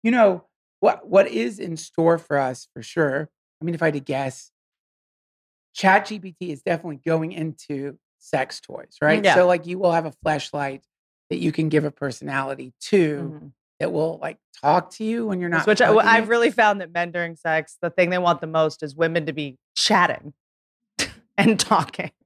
you 0.03 0.11
know 0.11 0.43
what? 0.79 1.07
What 1.09 1.27
is 1.27 1.57
in 1.57 1.75
store 1.75 2.19
for 2.19 2.37
us 2.37 2.67
for 2.73 2.83
sure? 2.83 3.29
I 3.59 3.65
mean, 3.65 3.73
if 3.73 3.81
I 3.81 3.85
had 3.85 3.95
to 3.95 3.99
guess, 3.99 4.51
ChatGPT 5.75 6.49
is 6.49 6.61
definitely 6.61 7.01
going 7.05 7.31
into 7.31 7.97
sex 8.19 8.59
toys, 8.61 8.97
right? 9.01 9.23
yeah. 9.25 9.33
So, 9.33 9.47
like, 9.47 9.65
you 9.65 9.79
will 9.79 9.91
have 9.91 10.05
a 10.05 10.13
flashlight 10.23 10.83
that 11.31 11.37
you 11.37 11.51
can 11.51 11.69
give 11.69 11.85
a 11.85 11.91
personality 11.91 12.73
to 12.81 13.33
Mhm. 13.35 13.51
That 13.79 13.91
will 13.91 14.17
like 14.21 14.37
talk 14.61 14.91
to 14.91 15.03
you 15.03 15.27
when 15.27 15.39
you're 15.39 15.49
not. 15.49 15.67
which 15.67 15.81
I, 15.81 15.93
i've 15.93 16.29
really 16.29 16.49
found 16.51 16.81
that 16.81 16.91
men 16.91 17.11
during 17.11 17.35
sex 17.35 17.77
the 17.81 17.89
thing 17.89 18.09
they 18.09 18.17
want 18.17 18.41
the 18.41 18.47
most 18.47 18.81
is 18.83 18.95
women 18.95 19.25
to 19.27 19.33
be 19.33 19.57
chatting 19.75 20.33
and 21.37 21.59
talking 21.59 22.11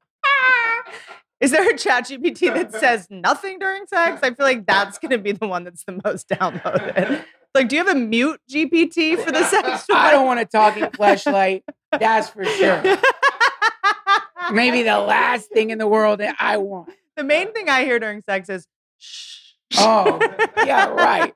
Is 1.41 1.49
there 1.49 1.67
a 1.67 1.75
chat 1.75 2.03
GPT 2.05 2.53
that 2.53 2.71
says 2.79 3.07
nothing 3.09 3.57
during 3.57 3.87
sex? 3.87 4.19
I 4.21 4.27
feel 4.29 4.45
like 4.45 4.67
that's 4.67 4.99
going 4.99 5.09
to 5.09 5.17
be 5.17 5.31
the 5.31 5.47
one 5.47 5.63
that's 5.63 5.83
the 5.85 5.99
most 6.05 6.29
downloaded. 6.29 7.25
Like, 7.55 7.67
do 7.67 7.75
you 7.75 7.83
have 7.83 7.95
a 7.95 7.99
mute 7.99 8.39
GPT 8.47 9.17
for 9.17 9.31
the 9.31 9.43
sex 9.45 9.87
toy? 9.87 9.95
I 9.95 10.11
don't 10.11 10.27
want 10.27 10.39
a 10.39 10.45
talking 10.45 10.87
flashlight. 10.91 11.63
That's 11.91 12.29
for 12.29 12.45
sure. 12.45 12.83
Maybe 14.53 14.83
the 14.83 14.99
last 14.99 15.49
thing 15.49 15.71
in 15.71 15.79
the 15.79 15.87
world 15.87 16.19
that 16.19 16.35
I 16.39 16.57
want. 16.57 16.91
the 17.15 17.23
main 17.23 17.51
thing 17.53 17.69
I 17.69 17.85
hear 17.85 17.97
during 17.99 18.21
sex 18.21 18.47
is 18.47 18.67
shh. 18.99 19.40
Oh, 19.77 20.19
yeah, 20.65 20.89
right. 20.89 21.33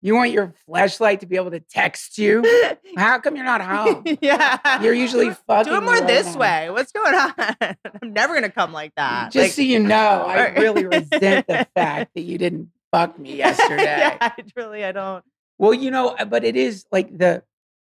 You 0.00 0.14
want 0.14 0.30
your 0.30 0.54
flashlight 0.66 1.20
to 1.20 1.26
be 1.26 1.36
able 1.36 1.50
to 1.50 1.60
text 1.60 2.18
you? 2.18 2.44
How 2.96 3.18
come 3.18 3.34
you're 3.34 3.44
not 3.44 3.60
home? 3.60 4.04
yeah. 4.20 4.80
You're 4.82 4.94
usually 4.94 5.30
fucking. 5.46 5.64
Do 5.72 5.76
it 5.78 5.82
more 5.82 6.00
this 6.00 6.36
way. 6.36 6.70
What's 6.70 6.92
going 6.92 7.14
on? 7.14 7.32
I'm 8.02 8.12
never 8.12 8.34
going 8.34 8.44
to 8.44 8.50
come 8.50 8.72
like 8.72 8.94
that. 8.96 9.32
Just 9.32 9.42
Like- 9.44 9.52
so 9.52 9.62
you 9.62 9.80
know, 9.80 10.24
I 10.26 10.50
really 10.50 10.86
resent 10.86 11.46
the 11.48 11.66
fact 11.74 12.12
that 12.14 12.20
you 12.22 12.38
didn't 12.38 12.70
fuck 12.92 13.18
me 13.18 13.36
yesterday. 13.36 13.82
yeah, 13.82 14.16
I 14.20 14.32
really, 14.56 14.84
I 14.84 14.92
don't. 14.92 15.24
Well, 15.58 15.74
you 15.74 15.90
know, 15.90 16.10
uh, 16.10 16.24
but 16.24 16.44
it 16.44 16.54
is 16.56 16.86
like 16.92 17.16
the 17.18 17.42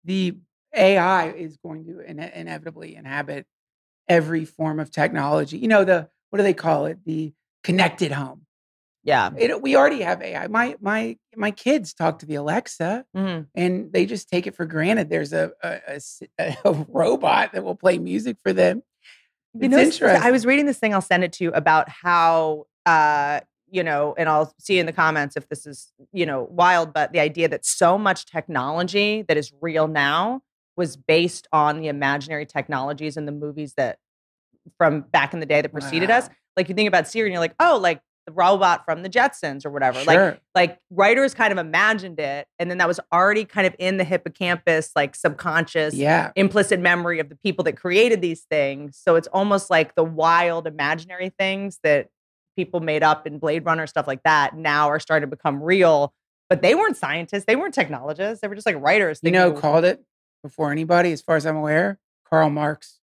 the 0.05 0.37
AI 0.73 1.31
is 1.31 1.57
going 1.57 1.85
to 1.85 1.99
ine- 2.09 2.19
inevitably 2.33 2.95
inhabit 2.95 3.45
every 4.07 4.45
form 4.45 4.79
of 4.79 4.89
technology. 4.91 5.57
You 5.57 5.67
know, 5.67 5.83
the 5.83 6.07
what 6.29 6.37
do 6.37 6.43
they 6.43 6.53
call 6.53 6.85
it? 6.85 6.99
The 7.05 7.33
connected 7.63 8.13
home. 8.13 8.43
Yeah. 9.07 9.29
It, 9.37 9.61
we 9.61 9.77
already 9.77 10.01
have 10.01 10.21
AI. 10.21 10.47
My 10.47 10.75
my 10.81 11.17
my 11.33 11.51
kids 11.51 11.93
talk 11.93 12.19
to 12.19 12.25
the 12.25 12.35
Alexa, 12.35 13.05
Mhm. 13.15 13.47
and 13.55 13.93
they 13.93 14.05
just 14.05 14.27
take 14.29 14.47
it 14.47 14.53
for 14.55 14.65
granted. 14.65 15.09
There's 15.09 15.31
a 15.31 15.53
a 16.37 16.73
robot 16.89 17.53
that 17.53 17.63
will 17.63 17.75
play 17.75 17.99
music 17.99 18.35
for 18.43 18.51
them. 18.51 18.83
You 19.53 19.61
It's 19.61 19.71
know, 19.71 19.79
interesting. 19.79 20.21
I 20.21 20.29
was 20.31 20.45
reading 20.45 20.65
this 20.65 20.77
thing. 20.77 20.93
I'll 20.93 20.99
send 21.01 21.23
it 21.23 21.31
to 21.33 21.45
you 21.45 21.51
about 21.53 21.87
how, 21.87 22.65
uh, 22.85 23.39
you 23.71 23.81
know, 23.81 24.13
and 24.17 24.27
I'll 24.27 24.53
see 24.59 24.77
in 24.77 24.85
the 24.85 24.91
comments 24.91 25.37
if 25.37 25.47
this 25.47 25.65
is, 25.65 25.93
you 26.11 26.25
know, 26.25 26.43
wild. 26.51 26.93
But 26.93 27.13
the 27.13 27.21
idea 27.21 27.47
that 27.47 27.65
so 27.65 27.97
much 27.97 28.25
technology 28.25 29.21
that 29.23 29.37
is 29.37 29.53
real 29.61 29.87
now 29.87 30.41
was 30.75 30.97
based 30.97 31.47
on 31.53 31.79
the 31.79 31.87
imaginary 31.87 32.45
technologies 32.45 33.15
in 33.15 33.25
the 33.25 33.31
movies 33.31 33.73
that 33.77 33.99
from 34.77 34.99
back 35.01 35.33
in 35.33 35.39
the 35.39 35.45
day 35.45 35.61
that 35.61 35.71
preceded 35.71 36.09
us. 36.11 36.29
Like 36.57 36.67
you 36.67 36.75
think 36.75 36.89
about 36.89 37.07
Siri, 37.07 37.29
and 37.29 37.33
you're 37.33 37.39
like, 37.39 37.55
oh, 37.59 37.79
like 37.81 38.01
the 38.27 38.33
robot 38.33 38.83
from 38.85 39.01
the 39.03 39.09
Jetsons 39.09 39.65
or 39.65 39.71
whatever. 39.71 40.03
Like 40.03 40.17
Sure. 40.17 40.37
like 40.53 40.77
writers 40.91 41.33
kind 41.33 41.51
of 41.51 41.57
imagined 41.57 42.19
it, 42.19 42.45
and 42.59 42.69
then 42.69 42.77
that 42.77 42.87
was 42.87 42.99
already 43.11 43.45
kind 43.45 43.65
of 43.65 43.73
in 43.79 43.97
the 43.97 44.03
hippocampus, 44.03 44.91
like 44.95 45.15
subconscious 45.15 45.95
yeah. 45.95 46.31
implicit 46.35 46.79
memory 46.81 47.19
of 47.19 47.29
the 47.29 47.37
people 47.37 47.63
that 47.63 47.77
created 47.77 48.21
these 48.21 48.41
things. 48.41 48.99
So 49.01 49.15
it's 49.15 49.29
almost 49.29 49.69
like 49.69 49.95
the 49.95 50.03
wild 50.03 50.67
imaginary 50.67 51.31
things 51.39 51.79
that 51.83 52.09
people 52.57 52.81
made 52.81 53.01
up 53.01 53.25
in 53.25 53.39
Blade 53.39 53.65
Runner, 53.65 53.87
stuff 53.87 54.07
like 54.07 54.23
that, 54.23 54.55
now 54.55 54.89
are 54.89 54.99
starting 54.99 55.27
to 55.27 55.35
become 55.35 55.63
real. 55.63 56.13
But 56.49 56.61
they 56.61 56.75
weren't 56.75 56.97
scientists, 56.97 57.45
they 57.45 57.55
weren't 57.55 57.73
technologists, 57.73 58.41
they 58.41 58.49
were 58.49 58.55
just 58.55 58.67
like 58.67 58.79
writers. 58.79 59.21
You 59.23 59.31
know, 59.31 59.53
who 59.53 59.59
called 59.59 59.85
it 59.85 60.03
before 60.43 60.71
anybody, 60.71 61.13
as 61.13 61.21
far 61.21 61.37
as 61.37 61.45
I'm 61.45 61.55
aware. 61.55 61.97
Karl 62.29 62.49
Marx. 62.49 62.99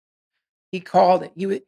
He 0.72 0.80
called 0.80 1.24
it. 1.24 1.32
He 1.36 1.46
would. 1.46 1.62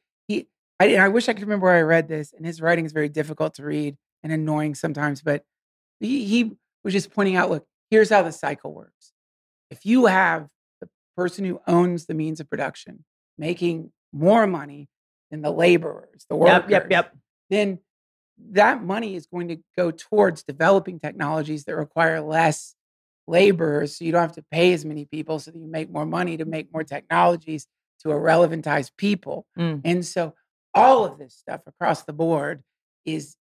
I, 0.82 0.86
and 0.86 1.02
I 1.02 1.08
wish 1.08 1.28
I 1.28 1.32
could 1.32 1.42
remember 1.42 1.66
where 1.66 1.76
I 1.76 1.82
read 1.82 2.08
this. 2.08 2.32
And 2.32 2.44
his 2.44 2.60
writing 2.60 2.84
is 2.84 2.92
very 2.92 3.08
difficult 3.08 3.54
to 3.54 3.64
read 3.64 3.96
and 4.22 4.32
annoying 4.32 4.74
sometimes. 4.74 5.22
But 5.22 5.44
he, 6.00 6.24
he 6.24 6.52
was 6.84 6.92
just 6.92 7.10
pointing 7.12 7.36
out. 7.36 7.50
Look, 7.50 7.66
here's 7.90 8.10
how 8.10 8.22
the 8.22 8.32
cycle 8.32 8.72
works. 8.74 9.12
If 9.70 9.86
you 9.86 10.06
have 10.06 10.48
the 10.80 10.88
person 11.16 11.44
who 11.44 11.60
owns 11.66 12.06
the 12.06 12.14
means 12.14 12.40
of 12.40 12.48
production 12.50 13.04
making 13.38 13.90
more 14.12 14.46
money 14.46 14.88
than 15.30 15.40
the 15.42 15.50
laborers, 15.50 16.26
the 16.28 16.36
workers, 16.36 16.70
Yep, 16.70 16.70
yep, 16.70 16.86
yep. 16.90 17.16
then 17.48 17.78
that 18.50 18.82
money 18.82 19.14
is 19.14 19.26
going 19.26 19.48
to 19.48 19.56
go 19.76 19.90
towards 19.90 20.42
developing 20.42 20.98
technologies 21.00 21.64
that 21.64 21.76
require 21.76 22.20
less 22.20 22.74
laborers 23.28 23.96
so 23.96 24.04
you 24.04 24.12
don't 24.12 24.20
have 24.22 24.32
to 24.34 24.44
pay 24.50 24.72
as 24.72 24.84
many 24.84 25.04
people 25.04 25.38
so 25.38 25.50
that 25.50 25.58
you 25.58 25.66
make 25.68 25.90
more 25.90 26.04
money 26.04 26.36
to 26.36 26.44
make 26.44 26.72
more 26.72 26.82
technologies 26.84 27.66
to 28.00 28.08
irrelevantize 28.08 28.90
people 28.96 29.46
Mm. 29.56 29.80
and 29.84 30.04
so 30.04 30.34
all 30.74 31.04
of 31.04 31.18
this 31.18 31.34
stuff 31.34 31.60
across 31.66 32.02
the 32.04 32.12
board 32.12 32.62
is 33.04 33.36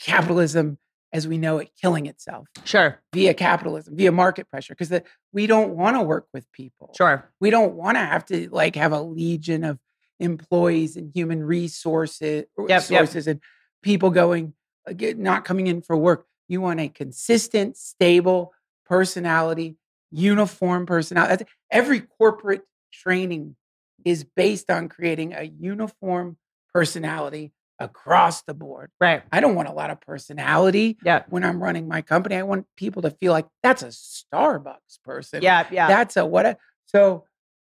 capitalism 0.00 0.78
as 1.12 1.26
we 1.26 1.38
know 1.38 1.58
it 1.58 1.70
killing 1.80 2.06
itself 2.06 2.46
Sure, 2.64 3.00
via 3.14 3.32
capitalism 3.34 3.96
via 3.96 4.12
market 4.12 4.48
pressure 4.50 4.74
because 4.74 5.00
we 5.32 5.46
don't 5.46 5.70
want 5.70 5.96
to 5.96 6.02
work 6.02 6.26
with 6.34 6.50
people 6.52 6.92
sure. 6.96 7.30
we 7.40 7.50
don't 7.50 7.74
want 7.74 7.96
to 7.96 8.04
have 8.04 8.24
to 8.26 8.48
like 8.50 8.76
have 8.76 8.92
a 8.92 9.00
legion 9.00 9.64
of 9.64 9.78
employees 10.20 10.96
and 10.96 11.10
human 11.14 11.42
resources 11.42 12.44
Yep, 12.58 12.68
yep. 12.68 12.82
resources 12.90 13.26
and 13.26 13.40
people 13.82 14.10
going 14.10 14.52
uh, 14.88 14.92
not 15.16 15.44
coming 15.44 15.66
in 15.66 15.82
for 15.82 15.96
work. 15.96 16.26
You 16.48 16.60
want 16.60 16.80
a 16.80 16.88
consistent, 16.88 17.76
stable 17.76 18.52
personality, 18.86 19.76
uniform 20.10 20.86
personality. 20.86 21.44
Every 21.70 22.00
corporate 22.00 22.62
training 22.92 23.56
is 24.04 24.24
based 24.24 24.70
on 24.70 24.88
creating 24.88 25.34
a 25.34 25.42
uniform 25.42 26.36
personality 26.78 27.52
across 27.80 28.42
the 28.42 28.54
board. 28.54 28.90
Right. 29.00 29.22
I 29.32 29.40
don't 29.40 29.54
want 29.56 29.68
a 29.68 29.72
lot 29.72 29.90
of 29.90 30.00
personality 30.00 30.96
Yeah. 31.04 31.24
when 31.28 31.44
I'm 31.44 31.60
running 31.62 31.88
my 31.88 32.02
company. 32.02 32.36
I 32.36 32.42
want 32.42 32.66
people 32.76 33.02
to 33.02 33.10
feel 33.10 33.32
like 33.32 33.46
that's 33.62 33.82
a 33.82 33.88
Starbucks 33.88 35.00
person. 35.04 35.42
Yeah. 35.42 35.66
Yeah. 35.70 35.88
That's 35.88 36.16
a 36.16 36.24
what 36.24 36.46
a 36.46 36.56
so 36.86 37.24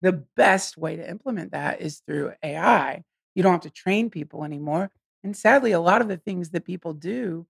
the 0.01 0.23
best 0.35 0.77
way 0.77 0.95
to 0.97 1.09
implement 1.09 1.51
that 1.51 1.81
is 1.81 2.01
through 2.05 2.33
AI. 2.43 3.03
You 3.35 3.43
don't 3.43 3.53
have 3.53 3.61
to 3.61 3.69
train 3.69 4.09
people 4.09 4.43
anymore. 4.43 4.89
And 5.23 5.35
sadly, 5.35 5.71
a 5.71 5.79
lot 5.79 6.01
of 6.01 6.07
the 6.09 6.17
things 6.17 6.49
that 6.51 6.65
people 6.65 6.93
do 6.93 7.45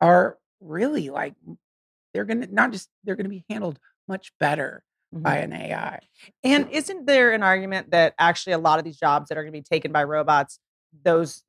are 0.00 0.38
really 0.60 1.08
like 1.10 1.34
they're 2.12 2.24
gonna 2.24 2.46
not 2.50 2.72
just 2.72 2.88
they're 3.04 3.16
gonna 3.16 3.28
be 3.30 3.44
handled 3.50 3.78
much 4.08 4.32
better 4.38 4.82
Mhm. 5.14 5.22
by 5.22 5.36
an 5.38 5.52
AI. 5.52 6.00
And 6.44 6.68
isn't 6.70 7.06
there 7.06 7.32
an 7.32 7.42
argument 7.42 7.90
that 7.92 8.14
actually 8.18 8.52
a 8.54 8.58
lot 8.58 8.78
of 8.78 8.84
these 8.84 8.98
jobs 8.98 9.28
that 9.28 9.38
are 9.38 9.42
going 9.42 9.52
to 9.52 9.58
be 9.58 9.62
taken 9.62 9.92
by 9.92 10.02
robots, 10.04 10.58
those 11.04 11.42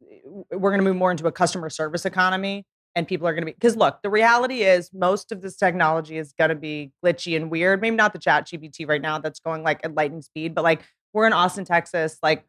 we're 0.51 0.71
going 0.71 0.79
to 0.79 0.83
move 0.83 0.95
more 0.95 1.11
into 1.11 1.27
a 1.27 1.31
customer 1.31 1.69
service 1.69 2.05
economy 2.05 2.65
and 2.95 3.07
people 3.07 3.27
are 3.27 3.33
going 3.33 3.43
to 3.43 3.45
be 3.45 3.53
because 3.53 3.75
look, 3.75 4.01
the 4.01 4.09
reality 4.09 4.61
is 4.63 4.89
most 4.93 5.31
of 5.31 5.41
this 5.41 5.55
technology 5.55 6.17
is 6.17 6.33
going 6.33 6.49
to 6.49 6.55
be 6.55 6.91
glitchy 7.05 7.35
and 7.35 7.51
weird. 7.51 7.79
Maybe 7.81 7.95
not 7.95 8.13
the 8.13 8.19
chat 8.19 8.47
GPT 8.47 8.87
right 8.87 9.01
now 9.01 9.19
that's 9.19 9.39
going 9.39 9.63
like 9.63 9.79
at 9.83 9.93
lightning 9.95 10.21
speed, 10.21 10.55
but 10.55 10.63
like 10.63 10.81
we're 11.13 11.27
in 11.27 11.33
Austin, 11.33 11.63
Texas, 11.65 12.17
like 12.23 12.45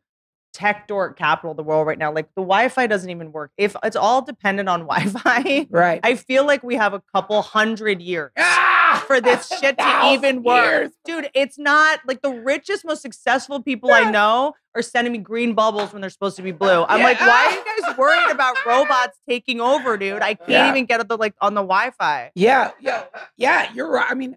tech 0.54 0.88
dork 0.88 1.18
capital 1.18 1.50
of 1.50 1.56
the 1.58 1.62
world 1.62 1.86
right 1.86 1.98
now. 1.98 2.10
Like 2.12 2.26
the 2.34 2.42
Wi-Fi 2.42 2.86
doesn't 2.86 3.10
even 3.10 3.30
work. 3.32 3.52
If 3.58 3.76
it's 3.84 3.96
all 3.96 4.22
dependent 4.22 4.68
on 4.68 4.80
Wi-Fi, 4.86 5.66
Right. 5.70 6.00
I 6.02 6.14
feel 6.14 6.46
like 6.46 6.62
we 6.62 6.76
have 6.76 6.94
a 6.94 7.02
couple 7.14 7.40
hundred 7.42 8.00
years 8.00 8.30
Ah! 8.38 8.77
for 9.06 9.20
this 9.20 9.48
shit 9.60 9.78
to 9.78 10.00
even 10.12 10.42
work. 10.42 10.64
years. 10.64 10.90
Dude, 11.04 11.30
it's 11.34 11.58
not 11.58 12.00
like 12.06 12.22
the 12.22 12.30
richest, 12.30 12.84
most 12.84 13.02
successful 13.02 13.62
people 13.62 13.92
I 13.92 14.10
know 14.10 14.54
are 14.74 14.82
sending 14.82 15.12
me 15.12 15.18
green 15.18 15.54
bubbles 15.54 15.92
when 15.92 16.00
they're 16.00 16.10
supposed 16.10 16.36
to 16.36 16.42
be 16.42 16.52
blue. 16.52 16.68
Uh, 16.82 16.86
I'm 16.88 17.00
Yeah. 17.00 17.04
like, 17.04 17.20
why 17.20 17.46
are 17.46 17.52
you 17.52 17.82
guys 17.86 17.96
worried 17.98 18.30
about 18.30 18.56
robots 18.66 19.18
taking 19.28 19.60
over, 19.60 19.96
dude? 19.96 20.22
I 20.22 20.34
can't 20.34 20.48
Yeah. 20.50 20.68
even 20.68 20.86
get 20.86 21.00
at 21.00 21.08
the 21.08 21.16
like 21.16 21.34
on 21.40 21.54
the 21.54 21.62
Wi-Fi. 21.62 22.30
Yeah, 22.34 22.70
yeah, 22.80 23.04
yeah. 23.36 23.72
You're 23.74 23.90
right. 23.90 24.06
I 24.08 24.14
mean, 24.14 24.36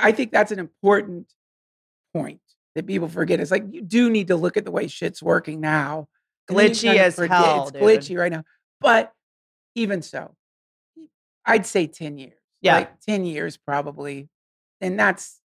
I 0.00 0.12
think 0.12 0.32
that's 0.32 0.52
an 0.52 0.58
important 0.58 1.32
point 2.14 2.40
that 2.74 2.86
people 2.86 3.08
forget. 3.08 3.40
It's 3.40 3.50
like 3.50 3.64
you 3.70 3.82
do 3.82 4.08
need 4.10 4.28
to 4.28 4.36
look 4.36 4.56
at 4.56 4.64
the 4.64 4.70
way 4.70 4.86
shit's 4.88 5.22
working 5.22 5.60
now. 5.60 6.08
and 6.48 6.58
then 6.58 6.68
you 6.68 6.72
Glitchy 6.74 6.96
as 6.96 7.14
forget 7.16 7.36
hell, 7.36 7.62
It's 7.68 7.72
dude. 7.72 7.82
glitchy 7.82 8.18
right 8.18 8.32
now, 8.32 8.44
but 8.80 9.12
even 9.74 10.02
so, 10.02 10.34
I'd 11.44 11.66
say 11.66 11.86
ten 11.86 12.18
years. 12.18 12.34
Yeah. 12.62 12.76
like 12.76 13.00
ten 13.00 13.24
years 13.24 13.56
probably, 13.56 14.28
and 14.80 14.98
that's 14.98 15.40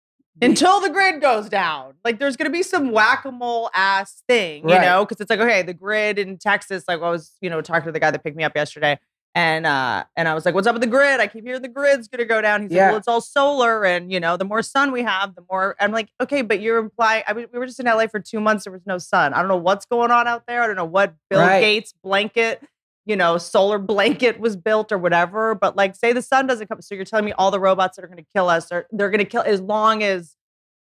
Until 0.41 0.81
the 0.81 0.89
grid 0.89 1.21
goes 1.21 1.49
down. 1.51 1.95
Like 2.05 2.19
there's 2.19 2.37
gonna 2.37 2.49
be 2.51 2.63
some 2.63 2.91
whack-a-mole 2.91 3.71
ass 3.75 4.23
thing, 4.27 4.67
you 4.69 4.75
Right. 4.77 4.81
know? 4.83 5.05
Because 5.05 5.21
it's 5.21 5.29
like, 5.31 5.41
okay, 5.41 5.61
the 5.63 5.75
grid 5.75 6.19
in 6.19 6.39
Texas, 6.39 6.85
like 6.89 7.01
I 7.03 7.11
was, 7.11 7.37
you 7.43 7.51
know, 7.51 7.61
talking 7.61 7.85
to 7.85 7.93
the 7.93 8.01
guy 8.01 8.11
that 8.11 8.25
picked 8.25 8.37
me 8.37 8.43
up 8.45 8.57
yesterday. 8.57 8.99
And 9.35 9.65
uh, 9.67 10.05
and 10.15 10.29
I 10.29 10.35
was 10.35 10.45
like, 10.45 10.55
"What's 10.55 10.67
up 10.67 10.75
with 10.75 10.83
the 10.83 10.87
grid? 10.89 11.19
I 11.19 11.27
keep 11.27 11.45
hearing 11.47 11.63
the 11.63 11.69
grid's 11.69 12.07
gonna 12.07 12.27
go 12.27 12.43
down." 12.43 12.61
He's 12.61 12.71
like, 12.73 12.81
"Well, 12.91 12.97
it's 12.99 13.09
all 13.09 13.23
solar, 13.23 13.83
and 13.83 14.13
you 14.13 14.21
know, 14.21 14.37
the 14.37 14.45
more 14.45 14.61
sun 14.61 14.93
we 14.93 15.03
have, 15.05 15.35
the 15.35 15.43
more." 15.51 15.75
I'm 15.81 15.91
like, 15.91 16.11
"Okay, 16.21 16.43
but 16.43 16.61
you're 16.61 16.77
implying." 16.77 17.23
I 17.27 17.33
was, 17.33 17.47
we 17.51 17.59
were 17.59 17.65
just 17.65 17.81
in 17.81 17.87
LA 17.87 18.09
for 18.09 18.21
two 18.21 18.41
months. 18.41 18.65
There 18.65 18.73
was 18.75 18.85
no 18.85 18.99
sun. 18.99 19.33
I 19.33 19.39
don't 19.39 19.49
know 19.49 19.57
what's 19.57 19.87
going 19.87 20.11
on 20.11 20.29
out 20.29 20.43
there. 20.47 20.61
I 20.63 20.67
don't 20.67 20.77
know 20.77 20.85
what 20.85 21.15
Bill 21.31 21.41
Right. 21.41 21.61
Gates 21.63 21.95
blanket, 22.05 22.63
you 23.05 23.17
know, 23.17 23.37
solar 23.39 23.79
blanket 23.79 24.39
was 24.39 24.57
built 24.57 24.93
or 24.93 24.99
whatever. 24.99 25.55
But 25.55 25.77
like, 25.77 25.95
say 25.97 26.13
the 26.13 26.23
sun 26.23 26.47
doesn't 26.47 26.69
come, 26.69 26.81
so 26.83 26.95
you're 26.95 27.05
telling 27.05 27.25
me 27.25 27.33
all 27.33 27.51
the 27.51 27.61
robots 27.61 27.97
that 27.97 28.05
are 28.05 28.09
gonna 28.09 28.23
kill 28.35 28.49
us 28.49 28.71
are 28.73 28.87
they're 28.93 29.11
gonna 29.11 29.25
kill 29.25 29.43
as 29.43 29.61
long 29.61 30.03
as 30.03 30.37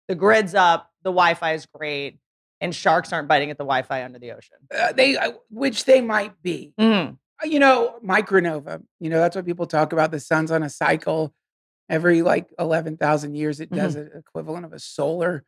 the 0.09 0.15
grid's 0.15 0.55
up, 0.55 0.91
the 1.03 1.11
Wi-Fi 1.11 1.53
is 1.55 1.67
great, 1.67 2.19
and 2.61 2.75
sharks 2.75 3.13
aren't 3.13 3.29
biting 3.29 3.51
at 3.51 3.59
the 3.59 3.65
Wi-Fi 3.65 4.05
under 4.05 4.19
the 4.19 4.33
ocean. 4.33 4.57
uh, 4.77 4.93
they, 4.93 5.17
uh, 5.17 5.33
which 5.51 5.85
they 5.85 6.01
might 6.01 6.41
be. 6.43 6.73
Mhm. 6.79 7.17
Uh, 7.43 7.47
you 7.47 7.59
know, 7.59 7.99
micronova. 8.05 8.83
You 9.01 9.11
know, 9.11 9.19
that's 9.19 9.35
what 9.35 9.45
people 9.47 9.67
talk 9.67 9.93
about. 9.93 10.11
The 10.13 10.21
sun's 10.21 10.51
on 10.51 10.63
a 10.63 10.71
cycle. 10.71 11.35
Every 11.89 12.23
like 12.23 12.49
11,000 12.59 13.35
years, 13.35 13.61
it 13.61 13.71
does 13.71 13.97
Mm-hmm. 13.97 14.15
an 14.15 14.19
equivalent 14.21 14.65
of 14.65 14.73
a 14.73 14.79
solar 14.79 15.45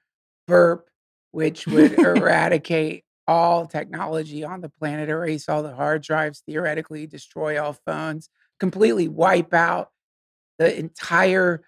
burp, 0.49 0.89
which 1.31 1.67
would 1.67 1.93
eradicate 1.99 3.05
all 3.27 3.67
technology 3.67 4.45
on 4.45 4.61
the 4.61 4.69
planet, 4.69 5.09
erase 5.09 5.49
all 5.49 5.63
the 5.63 5.75
hard 5.75 6.03
drives, 6.03 6.43
theoretically 6.47 7.07
destroy 7.07 7.63
all 7.63 7.77
phones, 7.87 8.29
completely 8.61 9.09
wipe 9.09 9.55
out 9.55 9.91
the 10.59 10.79
entire 10.79 11.63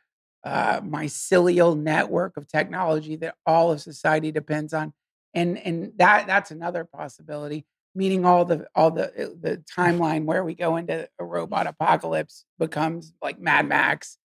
uh, 0.45 0.81
mycelial 0.81 1.77
network 1.79 2.37
of 2.37 2.47
technology 2.47 3.17
that 3.17 3.35
all 3.47 3.73
of 3.73 3.81
society 3.81 4.31
depends 4.31 4.73
on. 4.73 4.93
And 5.35 5.59
and 5.59 5.93
that 5.97 6.27
that's 6.27 6.51
another 6.51 6.85
possibility 6.85 7.67
meaning 7.97 8.27
all 8.27 8.45
the 8.45 8.69
all 8.75 8.91
the 8.93 9.07
uh, 9.07 9.31
the 9.41 9.65
timeline 9.77 10.25
where 10.25 10.45
we 10.45 10.55
go 10.55 10.77
into 10.77 11.09
a 11.19 11.25
robot 11.25 11.67
apocalypse 11.67 12.45
becomes 12.59 13.13
like 13.21 13.41
Mad 13.41 13.67
Max, 13.67 14.19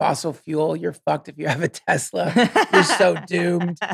fossil 0.00 0.32
fuel. 0.32 0.74
You're 0.74 0.94
fucked 0.94 1.28
if 1.28 1.38
you 1.38 1.46
have 1.46 1.62
a 1.62 1.68
Tesla. 1.68 2.32
You're 2.72 2.82
so 2.82 3.16
doomed. 3.28 3.78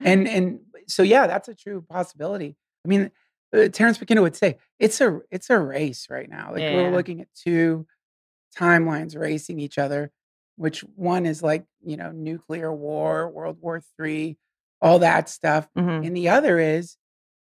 And 0.00 0.28
and 0.28 0.60
so 0.86 1.02
yeah, 1.02 1.26
that's 1.26 1.48
a 1.48 1.54
true 1.54 1.80
possibility. 1.88 2.56
I 2.84 2.88
mean, 2.88 3.10
uh, 3.56 3.68
Terence 3.68 3.98
McKenna 3.98 4.20
would 4.20 4.36
say 4.36 4.58
it's 4.78 5.00
a 5.00 5.20
it's 5.30 5.48
a 5.48 5.58
race 5.58 6.08
right 6.10 6.28
now. 6.28 6.50
Like 6.52 6.60
Yeah. 6.60 6.74
we're 6.74 6.90
looking 6.92 7.22
at 7.22 7.28
two 7.34 7.86
timelines 8.58 9.18
racing 9.18 9.58
each 9.60 9.78
other, 9.78 10.10
which 10.56 10.80
one 10.94 11.24
is 11.26 11.42
like 11.42 11.64
you 11.82 11.96
know 11.96 12.10
nuclear 12.10 12.70
war, 12.72 13.30
World 13.30 13.58
War 13.62 13.80
Three, 13.96 14.36
all 14.82 14.98
that 14.98 15.28
stuff, 15.30 15.68
Mhm. 15.76 16.06
and 16.06 16.16
the 16.16 16.28
other 16.28 16.58
is 16.58 16.96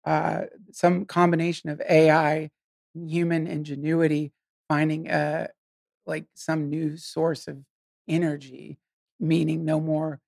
uh, 0.04 0.42
some 0.72 1.04
combination 1.04 1.70
of 1.70 1.80
AI, 1.88 2.50
human 2.94 3.46
ingenuity, 3.48 4.32
finding 4.68 5.10
uh, 5.10 5.48
like 6.06 6.26
some 6.34 6.68
new 6.68 6.96
source 6.96 7.48
of 7.48 7.58
energy, 8.08 8.78
meaning 9.20 9.64
no 9.64 9.80
more 9.80 10.20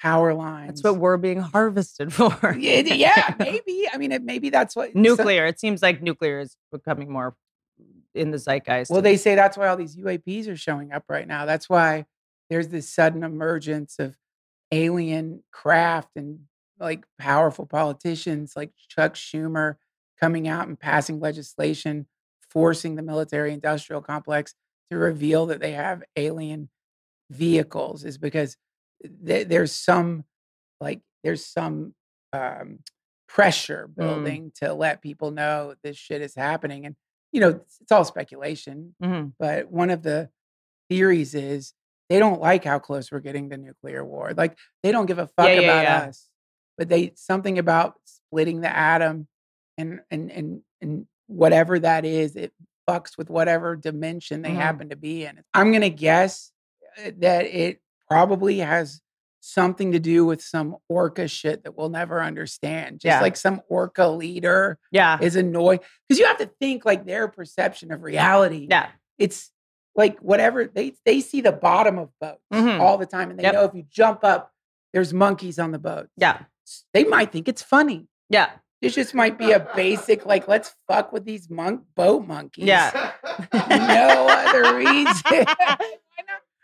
power 0.00 0.32
lines. 0.34 0.68
That's 0.68 0.82
what 0.84 0.96
we're 0.96 1.16
being 1.16 1.40
harvested 1.40 2.12
for. 2.12 2.56
yeah, 2.58 2.80
yeah, 2.80 3.34
maybe. 3.38 3.86
I 3.92 3.98
mean, 3.98 4.12
it, 4.12 4.22
maybe 4.22 4.50
that's 4.50 4.74
what 4.74 4.92
so- 4.92 4.98
nuclear. 4.98 5.46
It 5.46 5.60
seems 5.60 5.82
like 5.82 6.02
nuclear 6.02 6.40
is 6.40 6.56
becoming 6.72 7.10
more 7.12 7.34
in 8.14 8.30
the 8.32 8.38
zeitgeist. 8.38 8.90
well, 8.90 9.02
they 9.02 9.16
say 9.16 9.34
that's 9.36 9.56
why 9.56 9.68
all 9.68 9.76
these 9.76 9.96
UAPs 9.96 10.48
are 10.48 10.56
showing 10.56 10.92
up 10.92 11.04
right 11.08 11.28
now. 11.28 11.46
That's 11.46 11.68
why 11.68 12.06
there's 12.48 12.68
this 12.68 12.88
sudden 12.88 13.22
emergence 13.22 13.98
of 14.00 14.16
alien 14.72 15.42
craft 15.52 16.10
and 16.16 16.40
like 16.78 17.04
powerful 17.18 17.66
politicians 17.66 18.54
like 18.56 18.70
Chuck 18.88 19.14
Schumer 19.14 19.76
coming 20.20 20.48
out 20.48 20.66
and 20.66 20.78
passing 20.78 21.20
legislation 21.20 22.06
forcing 22.50 22.96
the 22.96 23.02
military 23.02 23.52
industrial 23.52 24.02
complex 24.02 24.54
to 24.90 24.96
reveal 24.96 25.46
that 25.46 25.60
they 25.60 25.72
have 25.72 26.02
alien 26.16 26.68
vehicles 27.30 28.04
is 28.04 28.18
because 28.18 28.56
th- 29.26 29.48
there's 29.48 29.72
some 29.72 30.24
like 30.80 31.00
there's 31.24 31.44
some 31.46 31.94
um, 32.32 32.80
pressure 33.28 33.88
building 33.88 34.52
to 34.56 34.72
let 34.74 35.02
people 35.02 35.30
know 35.30 35.74
this 35.82 35.96
shit 35.96 36.20
is 36.22 36.34
happening 36.34 36.84
and 36.86 36.96
you 37.32 37.40
know 37.40 37.50
it's, 37.50 37.78
it's 37.80 37.92
all 37.92 38.04
speculation 38.04 38.94
Mhm. 39.02 39.32
but 39.38 39.70
one 39.70 39.90
of 39.90 40.02
the 40.02 40.28
theories 40.88 41.34
is 41.34 41.72
they 42.08 42.18
don't 42.18 42.40
like 42.40 42.64
how 42.64 42.78
close 42.80 43.12
we're 43.12 43.20
getting 43.20 43.50
to 43.50 43.56
nuclear 43.56 44.04
war. 44.04 44.32
Like 44.36 44.58
they 44.82 44.90
don't 44.90 45.06
give 45.06 45.20
a 45.20 45.28
fuck 45.28 45.46
Yeah, 45.50 45.54
yeah, 45.54 45.60
about 45.60 45.82
yeah. 45.84 45.98
us, 46.08 46.28
but 46.76 46.88
they 46.88 47.12
something 47.14 47.56
about 47.60 47.94
splitting 48.04 48.60
the 48.62 48.76
atom 48.76 49.28
and 49.78 50.00
and 50.10 50.32
and 50.32 50.62
and 50.80 51.06
whatever 51.28 51.78
that 51.78 52.04
is, 52.04 52.34
it 52.34 52.52
fucks 52.88 53.16
with 53.16 53.30
whatever 53.30 53.76
dimension 53.76 54.42
they 54.42 54.50
Mhm. 54.50 54.56
happen 54.56 54.88
to 54.88 54.96
be 54.96 55.24
in. 55.24 55.40
I'm 55.54 55.70
gonna 55.70 55.88
guess 55.90 56.50
uh, 56.50 56.50
that 57.18 57.46
it 57.46 57.80
probably 58.08 58.58
has 58.58 59.00
something 59.42 59.92
to 59.92 59.98
do 59.98 60.26
with 60.26 60.42
some 60.42 60.76
orca 60.88 61.26
shit 61.26 61.64
that 61.64 61.76
we'll 61.76 61.88
never 61.88 62.22
understand. 62.22 62.96
Just 63.00 63.04
Yeah. 63.06 63.20
like 63.22 63.36
some 63.36 63.62
orca 63.68 64.06
leader 64.08 64.78
yeah, 64.90 65.18
is 65.20 65.34
annoyed 65.36 65.80
because 66.08 66.18
you 66.20 66.26
have 66.26 66.38
to 66.38 66.50
think 66.60 66.84
like 66.84 67.06
their 67.06 67.26
perception 67.28 67.90
of 67.90 68.02
reality 68.02 68.66
yeah, 68.70 68.88
it's 69.18 69.50
like 69.96 70.18
whatever 70.20 70.66
they 70.66 70.92
they 71.06 71.20
see 71.20 71.40
the 71.40 71.52
bottom 71.52 71.98
of 71.98 72.10
boats 72.20 72.40
Mhm. 72.52 72.80
all 72.80 72.98
the 72.98 73.06
time 73.06 73.30
and 73.30 73.38
they 73.38 73.44
Yep. 73.44 73.54
know 73.54 73.64
if 73.64 73.74
you 73.74 73.84
jump 73.90 74.24
up 74.24 74.52
there's 74.92 75.14
monkeys 75.14 75.58
on 75.58 75.70
the 75.72 75.78
boat 75.78 76.08
yeah, 76.18 76.42
they 76.92 77.04
might 77.04 77.32
think 77.32 77.48
it's 77.48 77.62
funny 77.62 78.08
yeah. 78.28 78.50
this 78.82 78.94
just 78.94 79.14
might 79.14 79.38
be 79.38 79.52
a 79.52 79.60
basic 79.74 80.26
like 80.26 80.48
let's 80.48 80.74
fuck 80.86 81.12
with 81.14 81.24
these 81.24 81.48
monk 81.48 81.80
boat 81.96 82.26
monkeys 82.26 82.66
Yeah. 82.66 83.12
no 83.54 84.26
other 84.28 84.76
reason 84.76 85.46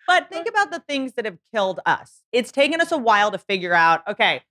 But 0.07 0.29
think 0.29 0.49
about 0.49 0.71
the 0.71 0.81
things 0.89 1.15
that 1.15 1.25
have 1.25 1.39
killed 1.53 1.81
us. 1.87 2.23
It's 2.33 2.53
taken 2.53 2.81
us 2.81 2.93
a 2.93 2.99
while 2.99 3.31
to 3.31 3.39
figure 3.39 3.73
out, 3.75 4.07
okay, 4.09 4.43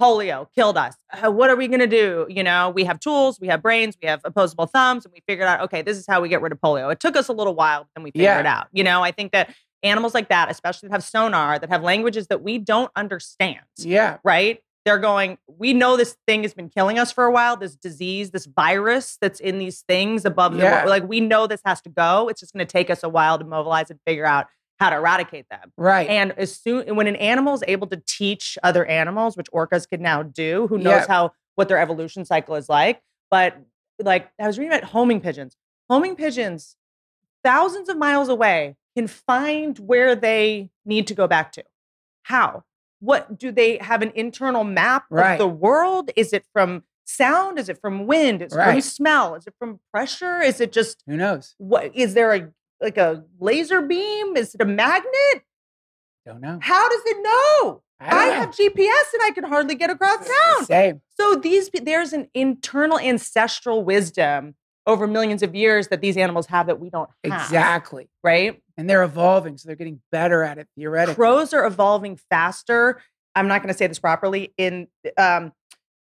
polio 0.00 0.46
killed 0.54 0.76
us. 0.76 0.96
Uh, 1.12 1.30
what 1.30 1.50
are 1.50 1.56
we 1.56 1.68
going 1.68 1.80
to 1.80 1.86
do? 1.86 2.26
You 2.28 2.42
know, 2.42 2.70
we 2.70 2.84
have 2.84 2.98
tools, 2.98 3.38
we 3.40 3.48
have 3.48 3.62
brains, 3.62 3.96
we 4.02 4.08
have 4.08 4.20
opposable 4.24 4.66
thumbs, 4.66 5.04
and 5.04 5.12
we 5.12 5.22
figured 5.28 5.46
out, 5.46 5.60
okay, 5.60 5.82
this 5.82 5.96
is 5.98 6.06
how 6.08 6.20
we 6.20 6.28
get 6.28 6.40
rid 6.40 6.50
of 6.52 6.60
polio. 6.60 6.90
It 6.90 6.98
took 7.00 7.16
us 7.16 7.28
a 7.28 7.32
little 7.32 7.54
while, 7.54 7.86
and 7.94 8.02
we 8.02 8.10
figured 8.10 8.24
Yeah. 8.24 8.40
it 8.40 8.46
out. 8.46 8.68
You 8.72 8.84
know, 8.84 9.02
I 9.04 9.12
think 9.12 9.32
that 9.32 9.54
animals 9.82 10.14
like 10.14 10.28
that, 10.28 10.50
especially 10.50 10.88
that 10.88 10.94
have 10.94 11.04
sonar, 11.04 11.58
that 11.58 11.68
have 11.68 11.82
languages 11.82 12.28
that 12.28 12.42
we 12.42 12.58
don't 12.58 12.90
understand, 12.96 13.60
Yeah. 13.78 14.18
right? 14.24 14.60
They're 14.84 14.98
going, 14.98 15.38
we 15.46 15.74
know 15.74 15.96
this 15.96 16.16
thing 16.26 16.42
has 16.42 16.54
been 16.54 16.68
killing 16.68 16.98
us 16.98 17.12
for 17.12 17.24
a 17.24 17.30
while, 17.30 17.56
this 17.56 17.76
disease, 17.76 18.32
this 18.32 18.46
virus 18.46 19.16
that's 19.20 19.38
in 19.38 19.58
these 19.58 19.82
things 19.82 20.24
above 20.24 20.56
the 20.56 20.64
world. 20.64 20.88
Like, 20.88 21.06
we 21.06 21.20
know 21.20 21.46
this 21.46 21.60
has 21.64 21.80
to 21.82 21.88
go. 21.88 22.28
It's 22.28 22.40
just 22.40 22.52
going 22.52 22.66
to 22.66 22.70
take 22.72 22.90
us 22.90 23.04
a 23.04 23.08
while 23.08 23.38
to 23.38 23.44
mobilize 23.44 23.90
and 23.90 24.00
figure 24.04 24.26
out 24.26 24.48
how 24.80 24.90
to 24.90 24.96
eradicate 24.96 25.46
them. 25.50 25.72
Right. 25.76 26.08
And 26.08 26.32
as 26.38 26.56
soon 26.56 26.94
when 26.96 27.06
an 27.06 27.16
animal 27.16 27.54
is 27.54 27.62
able 27.68 27.86
to 27.88 28.02
teach 28.06 28.58
other 28.62 28.84
animals, 28.84 29.36
which 29.36 29.50
orcas 29.52 29.88
can 29.88 30.02
now 30.02 30.22
do, 30.22 30.66
who 30.68 30.78
knows 30.78 31.02
Yeah. 31.02 31.06
how 31.08 31.32
what 31.54 31.68
their 31.68 31.78
evolution 31.78 32.24
cycle 32.24 32.54
is 32.56 32.68
like. 32.68 33.00
But 33.30 33.56
like 34.00 34.30
I 34.40 34.46
was 34.46 34.58
reading 34.58 34.72
about 34.76 34.90
homing 34.90 35.20
pigeons. 35.20 35.56
Homing 35.88 36.16
pigeons, 36.16 36.76
thousands 37.44 37.88
of 37.88 37.96
miles 37.98 38.28
away, 38.28 38.76
can 38.96 39.06
find 39.06 39.78
where 39.78 40.14
they 40.14 40.70
need 40.84 41.06
to 41.08 41.14
go 41.14 41.26
back 41.26 41.52
to. 41.52 41.64
How? 42.24 42.64
What 43.00 43.38
do 43.38 43.50
they 43.52 43.78
have 43.78 44.00
an 44.02 44.12
internal 44.14 44.64
map 44.64 45.06
Right. 45.10 45.32
of 45.32 45.38
the 45.38 45.48
world? 45.48 46.10
Is 46.16 46.32
it 46.32 46.44
from 46.52 46.84
sound? 47.04 47.58
Is 47.58 47.68
it 47.68 47.78
from 47.80 48.06
wind? 48.06 48.42
Is 48.42 48.52
it 48.52 48.62
from 48.64 48.80
smell? 48.80 49.34
Is 49.34 49.46
it 49.46 49.54
from 49.58 49.80
pressure? 49.92 50.40
Is 50.40 50.60
it 50.60 50.72
just 50.72 51.02
Who 51.06 51.16
knows? 51.16 51.54
what 51.58 51.94
is 51.94 52.14
there 52.14 52.32
a 52.32 52.50
like 52.82 52.98
a 52.98 53.24
laser 53.40 53.80
beam? 53.80 54.36
Is 54.36 54.54
it 54.54 54.60
a 54.60 54.64
magnet? 54.64 55.42
Don't 56.26 56.40
know. 56.40 56.58
How 56.60 56.88
does 56.88 57.02
it 57.06 57.16
know? 57.22 57.82
I, 58.00 58.06
I, 58.06 58.26
know. 58.26 58.34
have 58.34 58.50
GPS 58.50 59.14
and 59.14 59.22
I 59.22 59.30
can 59.34 59.44
hardly 59.44 59.74
get 59.74 59.90
across 59.90 60.26
town. 60.26 60.66
Same. 60.66 61.00
So 61.18 61.36
these 61.36 61.70
there's 61.72 62.12
an 62.12 62.28
internal 62.34 62.98
ancestral 62.98 63.84
wisdom 63.84 64.54
over 64.86 65.06
millions 65.06 65.42
of 65.42 65.54
years 65.54 65.88
that 65.88 66.00
these 66.00 66.16
animals 66.16 66.46
have 66.46 66.66
that 66.66 66.80
we 66.80 66.90
don't 66.90 67.08
have. 67.24 67.32
Exactly. 67.42 68.08
Right? 68.24 68.60
And 68.76 68.90
they're 68.90 69.04
evolving, 69.04 69.56
so 69.58 69.68
they're 69.68 69.76
getting 69.76 70.00
better 70.10 70.42
at 70.42 70.58
it 70.58 70.68
theoretically. 70.76 71.14
Crows 71.14 71.54
are 71.54 71.64
evolving 71.64 72.18
faster. 72.30 73.00
I'm 73.34 73.48
not 73.48 73.62
going 73.62 73.72
to 73.72 73.78
say 73.78 73.86
this 73.86 73.98
properly 73.98 74.52
in 74.58 74.88
um 75.16 75.52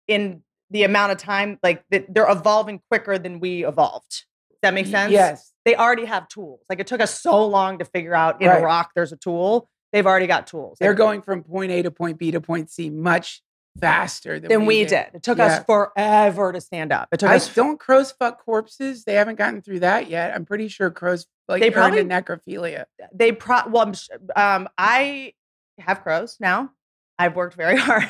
in 0.07 0.43
the 0.71 0.84
amount 0.84 1.11
of 1.11 1.17
time 1.17 1.59
like 1.63 1.84
that 1.89 2.13
they're 2.13 2.30
evolving 2.30 2.82
quicker 2.89 3.17
than 3.17 3.39
we 3.39 3.65
evolved. 3.65 4.25
Does 4.62 4.70
that 4.70 4.74
make 4.74 4.86
Y- 4.86 4.91
sense? 4.91 5.12
Yes. 5.12 5.53
They 5.66 5.76
already 5.76 6.05
have 6.05 6.28
tools. 6.28 6.62
Like 6.70 6.80
it 6.80 6.88
took 6.88 7.01
us 7.01 7.20
so 7.22 7.45
long 7.45 7.80
to 7.80 7.86
figure 7.86 8.16
out 8.16 8.41
in 8.41 8.47
Right. 8.49 8.62
a 8.62 8.66
rock 8.66 8.91
there's 8.95 9.12
a 9.12 9.18
tool. 9.18 9.70
They've 9.93 10.05
already 10.05 10.28
got 10.28 10.47
tools. 10.47 10.78
They're 10.80 10.93
going 10.93 11.22
from 11.22 11.43
point 11.43 11.72
A 11.72 11.82
to 11.84 11.91
point 11.91 12.18
B 12.20 12.32
to 12.32 12.41
point 12.41 12.70
C 12.70 12.89
much 12.89 13.41
faster 13.80 14.39
than, 14.39 14.49
than 14.49 14.66
we 14.66 14.84
did. 14.86 15.07
It 15.14 15.24
took 15.24 15.38
Yeah. 15.38 15.45
us 15.45 15.64
forever 15.66 16.51
to 16.51 16.60
stand 16.60 16.91
up. 16.91 17.07
It 17.12 17.20
took 17.22 17.30
I 17.30 17.36
us 17.38 17.53
don't 17.53 17.80
crows 17.80 18.12
fuck 18.12 18.43
corpses. 18.43 19.03
They 19.05 19.14
haven't 19.14 19.36
gotten 19.36 19.62
through 19.62 19.80
that 19.82 20.10
yet. 20.10 20.34
I'm 20.36 20.45
pretty 20.45 20.68
sure 20.68 20.89
crows 20.91 21.26
like 21.47 21.62
They 21.62 21.70
they 21.70 21.74
probably- 21.74 22.03
necrophilia. 22.03 22.86
they 23.14 23.32
pro 23.32 23.62
well 23.68 23.91
um 24.36 24.68
I 24.78 25.34
have 25.80 26.01
crows 26.03 26.38
now. 26.39 26.72
I've 27.18 27.36
worked 27.36 27.55
very 27.55 27.78
hard 27.78 28.07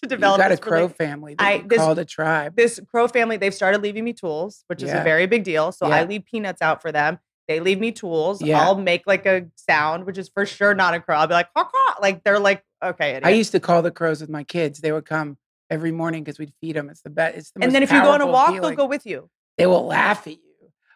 to 0.00 0.06
You 0.06 0.08
develop 0.08 0.38
got 0.38 0.52
a 0.52 0.56
crow 0.56 0.88
family 0.88 1.34
I- 1.38 1.54
you 1.56 1.68
this- 1.68 1.78
called 1.78 1.98
a 1.98 2.04
tribe. 2.04 2.54
this 2.56 2.80
crow 2.90 3.08
family 3.08 3.36
they've 3.36 3.54
started 3.54 3.82
leaving 3.82 4.04
me 4.04 4.12
tools, 4.12 4.64
which 4.68 4.82
is 4.82 4.90
a 4.92 5.02
very 5.02 5.26
big 5.26 5.44
deal. 5.44 5.72
So 5.72 5.86
I 5.86 6.04
leave 6.04 6.24
peanuts 6.24 6.62
out 6.62 6.82
for 6.82 6.92
them. 6.92 7.18
They 7.48 7.60
leave 7.60 7.78
me 7.78 7.92
tools. 7.92 8.42
Yeah. 8.42 8.60
I'll 8.60 8.76
make 8.76 9.06
like 9.06 9.24
a 9.24 9.46
sound, 9.54 10.04
which 10.04 10.18
is 10.18 10.28
for 10.28 10.44
sure 10.46 10.74
not 10.74 10.94
a 10.94 11.00
crow. 11.00 11.16
I'll 11.16 11.28
be 11.28 11.34
like, 11.34 11.52
caw, 11.54 11.64
caw. 11.64 11.94
like 12.02 12.24
they're 12.24 12.40
like, 12.40 12.64
okay. 12.82 13.20
I 13.22 13.30
used 13.30 13.52
to 13.52 13.60
call 13.60 13.82
the 13.82 13.92
crows 13.92 14.20
with 14.20 14.28
my 14.30 14.42
kids. 14.42 14.80
They 14.80 14.90
would 14.90 15.04
come 15.06 15.38
every 15.70 15.92
morning 15.92 16.24
because 16.24 16.38
we'd 16.40 16.52
feed 16.60 16.74
them. 16.74 16.90
It's 16.90 17.02
the 17.02 17.10
best. 17.10 17.36
It's 17.36 17.50
the 17.52 17.62
and 17.62 17.72
then 17.72 17.82
if 17.84 17.92
you 17.92 18.02
go 18.02 18.10
on 18.10 18.20
a 18.20 18.26
walk, 18.26 18.48
feeling. 18.48 18.62
they'll 18.62 18.74
go 18.76 18.86
with 18.86 19.06
you. 19.06 19.30
They 19.58 19.66
will 19.66 19.86
laugh 19.86 20.26
at 20.26 20.32
you. 20.32 20.38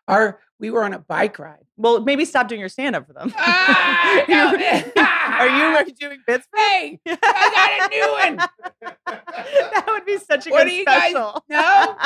Our 0.09 0.41
we 0.59 0.71
were 0.71 0.83
on 0.83 0.93
a 0.93 0.99
bike 0.99 1.39
ride. 1.39 1.65
Well, 1.77 2.01
maybe 2.01 2.25
stop 2.25 2.49
doing 2.49 2.59
your 2.61 2.69
stand 2.69 2.97
up 2.97 3.07
for 3.07 3.13
them. 3.13 3.33
Ah, 3.37 4.25
You- 4.29 4.93
no. 4.97 5.09
Are 5.27 5.49
you 5.49 5.63
are 5.77 5.85
you 5.85 5.93
doing 5.95 6.21
bits? 6.27 6.47
for 6.51 6.59
Hey, 6.59 6.99
I 7.07 7.17
got 7.81 7.93
a 7.93 7.95
new 7.95 8.13
one. 8.37 8.49
that 9.07 9.85
would 9.89 10.05
be 10.07 10.19
such 10.19 10.47
a 10.47 10.51
What 10.51 10.65
good 10.65 10.69
do 10.71 10.75
you 10.75 10.85
guys 10.85 11.11
special. 11.11 11.45
know? 11.49 11.97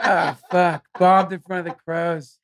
Oh 0.00 0.36
fuck! 0.50 0.84
Bombed 0.98 1.32
in 1.32 1.40
front 1.40 1.66
of 1.66 1.74
the 1.74 1.80
crows. 1.84 2.38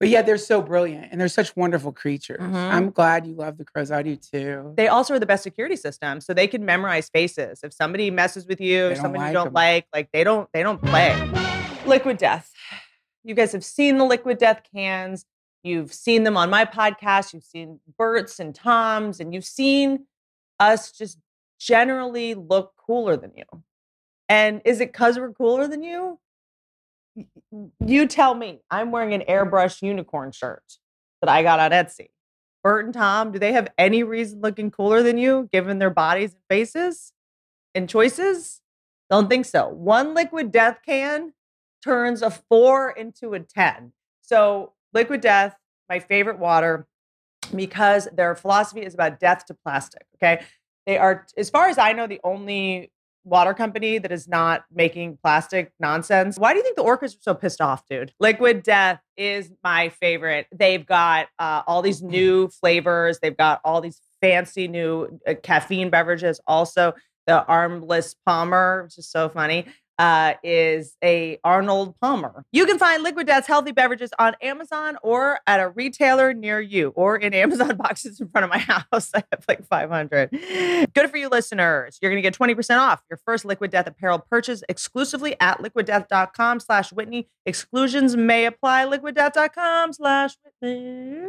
But 0.00 0.08
yeah, 0.08 0.22
they're 0.22 0.36
so 0.38 0.60
brilliant 0.60 1.08
and 1.12 1.20
they're 1.20 1.28
such 1.28 1.54
wonderful 1.56 1.92
creatures. 1.92 2.40
Mhm. 2.40 2.54
I'm 2.54 2.90
glad 2.90 3.26
you 3.26 3.34
love 3.34 3.56
the 3.58 3.64
crows. 3.64 3.90
I 3.92 4.02
do 4.02 4.16
too. 4.16 4.74
they 4.76 4.88
also 4.88 5.14
are 5.14 5.18
the 5.20 5.24
best 5.26 5.42
security 5.44 5.76
system, 5.76 6.20
so 6.20 6.34
they 6.34 6.46
can 6.48 6.64
memorize 6.64 7.08
faces. 7.08 7.60
If 7.62 7.72
somebody 7.72 8.10
messes 8.10 8.44
with 8.46 8.60
you, 8.60 8.80
They 8.80 8.84
or 8.86 8.94
don't 8.94 9.02
somebody 9.02 9.20
you 9.20 9.26
like 9.26 9.32
don't 9.34 9.46
'em. 9.48 9.52
like, 9.52 9.86
like 9.94 10.08
they 10.12 10.24
don't 10.24 10.48
they 10.52 10.62
don't 10.62 10.82
play. 10.82 11.14
Liquid 11.86 12.18
Death. 12.18 12.50
You 13.22 13.34
guys 13.34 13.52
have 13.52 13.64
seen 13.64 13.96
the 13.98 14.04
Liquid 14.04 14.38
Death 14.38 14.62
cans. 14.74 15.24
You've 15.64 15.94
seen 15.94 16.24
them 16.24 16.36
on 16.36 16.50
my 16.50 16.66
podcast. 16.66 17.32
You've 17.32 17.42
seen 17.42 17.80
Bert's 17.98 18.38
and 18.38 18.54
Tom's, 18.54 19.18
and 19.18 19.32
you've 19.32 19.46
seen 19.46 20.06
us 20.60 20.92
just 20.92 21.18
generally 21.58 22.34
look 22.34 22.74
cooler 22.76 23.16
than 23.16 23.32
you. 23.34 23.44
And 24.28 24.60
is 24.66 24.80
it 24.80 24.92
because 24.92 25.18
we're 25.18 25.32
cooler 25.32 25.66
than 25.66 25.82
you? 25.82 26.20
You 27.80 28.06
tell 28.06 28.34
me. 28.34 28.60
I'm 28.70 28.90
wearing 28.90 29.14
an 29.14 29.24
airbrush 29.26 29.80
unicorn 29.80 30.32
shirt 30.32 30.78
that 31.22 31.30
I 31.30 31.42
got 31.42 31.60
on 31.60 31.70
Etsy. 31.70 32.08
Bert 32.62 32.84
and 32.84 32.94
Tom, 32.94 33.32
do 33.32 33.38
they 33.38 33.52
have 33.52 33.68
any 33.78 34.02
reason 34.02 34.42
looking 34.42 34.70
cooler 34.70 35.02
than 35.02 35.16
you, 35.16 35.48
given 35.50 35.78
their 35.78 35.90
bodies 35.90 36.34
and 36.34 36.42
faces 36.48 37.12
and 37.74 37.88
choices? 37.88 38.60
Don't 39.10 39.28
think 39.28 39.46
so. 39.46 39.68
One 39.68 40.12
liquid 40.14 40.52
death 40.52 40.80
can 40.84 41.32
turns 41.82 42.20
a 42.20 42.30
four 42.30 42.90
into 42.90 43.32
a 43.32 43.40
10. 43.40 43.92
So, 44.22 44.72
liquid 44.94 45.20
death, 45.20 45.54
my 45.88 45.98
favorite 45.98 46.38
water, 46.38 46.86
because 47.54 48.08
their 48.12 48.34
philosophy 48.34 48.82
is 48.82 48.94
about 48.94 49.20
death 49.20 49.44
to 49.46 49.54
plastic. 49.54 50.06
Okay. 50.16 50.42
They 50.86 50.98
are, 50.98 51.26
as 51.36 51.50
far 51.50 51.68
as 51.68 51.78
I 51.78 51.92
know, 51.92 52.06
the 52.06 52.20
only 52.24 52.90
water 53.24 53.54
company 53.54 53.96
that 53.98 54.12
is 54.12 54.28
not 54.28 54.64
making 54.72 55.18
plastic 55.22 55.72
nonsense. 55.80 56.38
Why 56.38 56.52
do 56.52 56.58
you 56.58 56.62
think 56.62 56.76
the 56.76 56.84
orcas 56.84 57.16
are 57.16 57.22
so 57.22 57.34
pissed 57.34 57.60
off, 57.60 57.82
dude? 57.88 58.12
Liquid 58.20 58.62
Death 58.62 59.00
is 59.16 59.50
my 59.62 59.88
favorite. 59.88 60.46
They've 60.54 60.84
got 60.84 61.28
uh, 61.38 61.62
all 61.66 61.80
these 61.80 62.02
new 62.02 62.48
flavors. 62.48 63.18
They've 63.20 63.36
got 63.36 63.60
all 63.64 63.80
these 63.80 64.00
fancy 64.20 64.68
new 64.68 65.20
uh, 65.26 65.34
caffeine 65.42 65.88
beverages. 65.88 66.38
Also, 66.46 66.92
the 67.26 67.44
Armless 67.46 68.14
Palmer, 68.26 68.82
which 68.84 68.98
is 68.98 69.08
so 69.08 69.30
funny, 69.30 69.66
uh, 69.98 70.34
is 70.42 70.96
a 71.02 71.38
Arnold 71.44 71.94
Palmer. 72.00 72.44
You 72.52 72.66
can 72.66 72.78
find 72.78 73.02
Liquid 73.02 73.26
Death's 73.26 73.46
healthy 73.46 73.72
beverages 73.72 74.10
on 74.18 74.34
Amazon 74.42 74.96
or 75.02 75.40
at 75.46 75.60
a 75.60 75.68
retailer 75.68 76.34
near 76.34 76.60
you, 76.60 76.88
or 76.96 77.16
in 77.16 77.34
Amazon 77.44 77.76
boxes 77.76 78.20
in 78.20 78.28
front 78.28 78.44
of 78.44 78.50
my 78.50 78.58
house. 78.58 79.10
I 79.14 79.22
have 79.30 79.44
like 79.48 79.66
500. 79.66 80.30
Good 80.94 81.10
for 81.10 81.16
you, 81.16 81.28
listeners. 81.28 81.98
You're 82.00 82.10
going 82.10 82.22
to 82.22 82.28
get 82.28 82.36
20% 82.36 82.78
off 82.78 83.02
your 83.10 83.18
first 83.24 83.44
Liquid 83.44 83.70
Death 83.70 83.86
apparel 83.86 84.18
purchase 84.18 84.62
exclusively 84.68 85.36
at 85.40 85.58
liquiddeath.com 85.58 86.60
slash 86.60 86.92
Whitney. 86.92 87.28
Exclusions 87.46 88.16
may 88.16 88.46
apply. 88.46 88.86
Liquiddeath.com 88.86 89.92
slash 89.92 90.36
Whitney. 90.60 91.28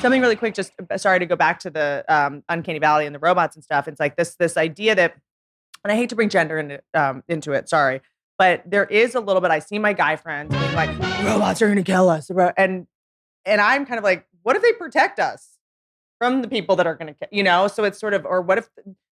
Something 0.00 0.22
really 0.22 0.36
quick, 0.36 0.54
just 0.54 0.72
uh, 0.90 0.96
sorry 0.96 1.18
to 1.18 1.26
go 1.26 1.36
back 1.36 1.58
to 1.60 1.68
the 1.68 2.04
um, 2.08 2.42
Uncanny 2.48 2.78
Valley 2.78 3.04
and 3.04 3.14
the 3.14 3.18
robots 3.18 3.54
and 3.54 3.62
stuff. 3.62 3.86
It's 3.86 4.00
like 4.00 4.16
this 4.16 4.34
this 4.36 4.56
idea 4.56 4.94
that, 4.94 5.14
and 5.84 5.92
I 5.92 5.96
hate 5.96 6.08
to 6.10 6.16
bring 6.16 6.28
gender 6.28 6.58
into 6.58 6.80
um, 6.94 7.22
into 7.28 7.52
it, 7.52 7.68
sorry, 7.68 8.00
but 8.38 8.62
there 8.66 8.84
is 8.84 9.14
a 9.14 9.20
little 9.20 9.40
bit. 9.40 9.50
I 9.50 9.58
see 9.60 9.78
my 9.78 9.92
guy 9.92 10.16
friends 10.16 10.54
being 10.56 10.74
like, 10.74 10.90
robots 11.24 11.60
are 11.62 11.66
going 11.66 11.82
to 11.82 11.82
kill 11.82 12.08
us, 12.08 12.30
and 12.56 12.86
and 13.44 13.60
I'm 13.60 13.86
kind 13.86 13.98
of 13.98 14.04
like, 14.04 14.26
what 14.42 14.56
if 14.56 14.62
they 14.62 14.72
protect 14.72 15.18
us 15.18 15.56
from 16.18 16.42
the 16.42 16.48
people 16.48 16.76
that 16.76 16.86
are 16.86 16.94
going 16.94 17.06
to, 17.06 17.14
kill, 17.14 17.28
you 17.32 17.42
know? 17.42 17.66
So 17.66 17.84
it's 17.84 17.98
sort 17.98 18.12
of, 18.12 18.26
or 18.26 18.42
what 18.42 18.58
if 18.58 18.68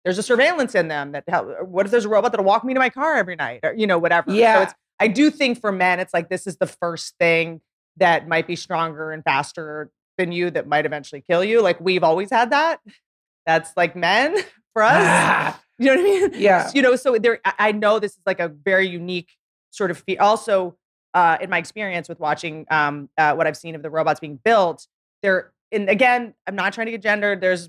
there's 0.04 0.18
a 0.18 0.22
surveillance 0.22 0.76
in 0.76 0.86
them 0.86 1.10
that, 1.12 1.24
help, 1.26 1.48
what 1.66 1.84
if 1.84 1.90
there's 1.90 2.04
a 2.04 2.08
robot 2.08 2.30
that'll 2.30 2.44
walk 2.44 2.62
me 2.64 2.74
to 2.74 2.78
my 2.78 2.90
car 2.90 3.16
every 3.16 3.34
night, 3.34 3.60
or 3.64 3.74
you 3.74 3.86
know, 3.86 3.98
whatever. 3.98 4.30
So 4.30 4.36
Yeah. 4.36 4.62
it's, 4.62 4.74
I 5.00 5.08
do 5.08 5.30
think 5.30 5.60
for 5.60 5.72
men, 5.72 5.98
it's 5.98 6.14
like 6.14 6.28
this 6.28 6.46
is 6.46 6.58
the 6.58 6.66
first 6.68 7.14
thing 7.18 7.60
that 7.96 8.28
might 8.28 8.46
be 8.46 8.54
stronger 8.54 9.10
and 9.10 9.24
faster 9.24 9.90
than 10.16 10.30
you 10.30 10.50
that 10.50 10.68
might 10.68 10.86
eventually 10.86 11.22
kill 11.28 11.42
you. 11.42 11.60
Like 11.60 11.80
we've 11.80 12.04
always 12.04 12.30
had 12.30 12.50
that. 12.50 12.78
That's 13.46 13.72
like 13.76 13.96
men 13.96 14.36
for 14.72 14.82
us. 14.84 15.56
You 15.82 15.96
know 15.96 16.02
what 16.02 16.24
I 16.24 16.28
mean? 16.28 16.30
yeah. 16.40 16.70
you 16.74 16.82
know 16.82 16.96
so 16.96 17.16
there 17.18 17.40
I- 17.44 17.72
know 17.72 17.98
this 17.98 18.12
is 18.12 18.20
like 18.26 18.40
a 18.40 18.48
very 18.48 18.86
unique 18.88 19.30
sort 19.70 19.90
of 19.90 19.98
fe- 19.98 20.18
also 20.18 20.76
uh 21.14 21.38
in 21.40 21.50
my 21.50 21.58
experience 21.58 22.08
with 22.08 22.20
watching 22.20 22.66
um 22.70 23.08
uh, 23.18 23.34
what 23.34 23.46
i've 23.46 23.56
seen 23.56 23.74
of 23.74 23.82
the 23.82 23.90
robots 23.90 24.20
being 24.20 24.38
built 24.44 24.86
there 25.22 25.52
and 25.72 25.88
again 25.88 26.34
i'm 26.46 26.54
not 26.54 26.72
trying 26.72 26.86
to 26.86 26.90
get 26.92 27.02
gendered 27.02 27.40
there's 27.40 27.68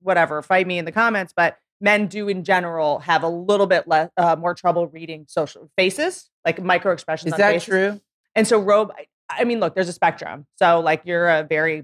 whatever 0.00 0.40
fight 0.42 0.66
me 0.66 0.78
in 0.78 0.84
the 0.84 0.92
comments 0.92 1.32
but 1.36 1.58
men 1.80 2.06
do 2.06 2.28
in 2.28 2.42
general 2.44 3.00
have 3.00 3.22
a 3.22 3.28
little 3.28 3.66
bit 3.66 3.86
less 3.88 4.08
uh, 4.16 4.34
more 4.36 4.54
trouble 4.54 4.86
reading 4.88 5.24
social 5.28 5.68
faces 5.76 6.30
like 6.44 6.62
micro 6.62 6.92
expressions 6.92 7.28
Is 7.28 7.32
on 7.34 7.38
that 7.40 7.52
faces. 7.52 7.68
true? 7.68 8.00
and 8.34 8.46
so 8.48 8.58
robe 8.60 8.92
i 9.30 9.44
mean 9.44 9.60
look 9.60 9.74
there's 9.74 9.88
a 9.88 9.92
spectrum 9.92 10.46
so 10.58 10.80
like 10.80 11.02
you're 11.04 11.28
a 11.28 11.42
very 11.42 11.82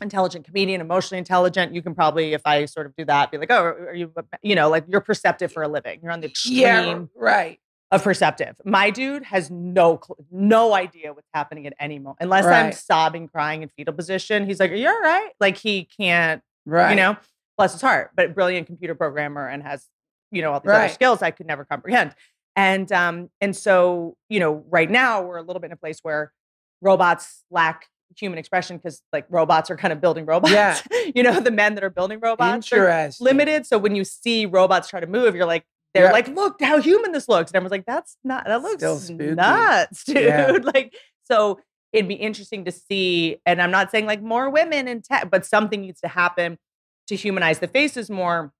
intelligent 0.00 0.44
comedian, 0.44 0.80
emotionally 0.80 1.18
intelligent. 1.18 1.74
You 1.74 1.82
can 1.82 1.94
probably, 1.94 2.32
if 2.34 2.42
I 2.44 2.64
sort 2.66 2.86
of 2.86 2.94
do 2.96 3.04
that, 3.06 3.30
be 3.30 3.38
like, 3.38 3.50
oh, 3.50 3.62
are 3.64 3.94
you, 3.94 4.12
you 4.42 4.54
know, 4.54 4.68
like 4.68 4.84
you're 4.88 5.00
perceptive 5.00 5.52
for 5.52 5.62
a 5.62 5.68
living. 5.68 6.00
You're 6.02 6.12
on 6.12 6.20
the 6.20 6.28
extreme 6.28 6.56
Yeah, 6.56 7.04
right. 7.16 7.58
of 7.90 8.02
perceptive. 8.02 8.56
My 8.64 8.90
dude 8.90 9.24
has 9.24 9.50
no 9.50 10.00
no 10.30 10.74
idea 10.74 11.12
what's 11.12 11.28
happening 11.32 11.66
at 11.66 11.74
any 11.78 11.98
moment 11.98 12.18
unless 12.20 12.44
I'm 12.44 12.72
sobbing, 12.72 13.28
crying 13.28 13.62
in 13.62 13.68
fetal 13.76 13.94
position. 13.94 14.46
He's 14.46 14.60
like, 14.60 14.70
"Are 14.72 14.74
you 14.74 14.88
all 14.88 15.00
right?" 15.00 15.30
Like 15.40 15.56
he 15.58 15.84
can't, 15.84 16.42
Right. 16.66 16.90
you 16.90 16.96
know. 16.96 17.16
Bless 17.56 17.72
his 17.72 17.82
heart, 17.82 18.10
but 18.16 18.34
brilliant 18.34 18.66
computer 18.66 18.96
programmer 18.96 19.46
and 19.48 19.62
has 19.62 19.86
you 20.32 20.42
know 20.42 20.52
all 20.52 20.60
these 20.60 20.72
other 20.72 20.88
skills 20.88 21.22
I 21.22 21.30
could 21.30 21.46
never 21.46 21.64
comprehend. 21.64 22.12
And 22.56 22.90
um 22.90 23.30
and 23.40 23.54
so 23.54 24.16
you 24.28 24.40
know 24.40 24.64
right 24.70 24.90
now 24.90 25.22
we're 25.22 25.36
a 25.36 25.42
little 25.42 25.60
bit 25.60 25.66
in 25.66 25.72
a 25.72 25.76
place 25.76 26.00
where 26.02 26.32
robots 26.80 27.44
lack 27.50 27.86
human 28.18 28.38
expression 28.38 28.76
because 28.76 29.02
like 29.12 29.26
robots 29.28 29.70
are 29.70 29.76
kind 29.76 29.92
of 29.92 30.00
building 30.00 30.26
robots. 30.26 30.52
Yeah. 30.52 30.78
you 31.14 31.22
know 31.22 31.40
the 31.40 31.50
men 31.50 31.74
that 31.74 31.84
are 31.84 31.90
building 31.90 32.20
robots. 32.20 32.68
they're 32.70 33.10
limited. 33.20 33.66
So 33.66 33.78
when 33.78 33.94
you 33.94 34.04
see 34.04 34.46
robots 34.46 34.88
try 34.88 35.00
to 35.00 35.06
move, 35.06 35.34
you're 35.34 35.46
like, 35.46 35.64
they're 35.94 36.06
Yeah. 36.06 36.12
like, 36.12 36.28
look 36.28 36.60
how 36.62 36.80
human 36.80 37.12
this 37.12 37.28
looks. 37.28 37.50
And 37.50 37.56
everyone's 37.56 37.70
like, 37.72 37.86
that's 37.86 38.16
not, 38.24 38.44
that 38.46 38.62
looks 38.62 38.82
nuts, 39.10 40.04
dude. 40.06 40.16
Yeah. 40.16 40.56
like, 40.62 40.94
so 41.24 41.60
it'd 41.92 42.08
be 42.08 42.14
interesting 42.14 42.64
to 42.64 42.72
see. 42.72 43.38
And 43.46 43.62
I'm 43.62 43.70
not 43.70 43.90
saying 43.90 44.06
like 44.06 44.20
more 44.22 44.50
women 44.50 44.88
in 44.88 45.02
tech, 45.02 45.30
but 45.30 45.46
something 45.46 45.80
needs 45.80 46.00
to 46.00 46.08
happen 46.08 46.58
to 47.06 47.16
humanize 47.16 47.60
the 47.60 47.68
faces 47.68 48.10
more. 48.10 48.52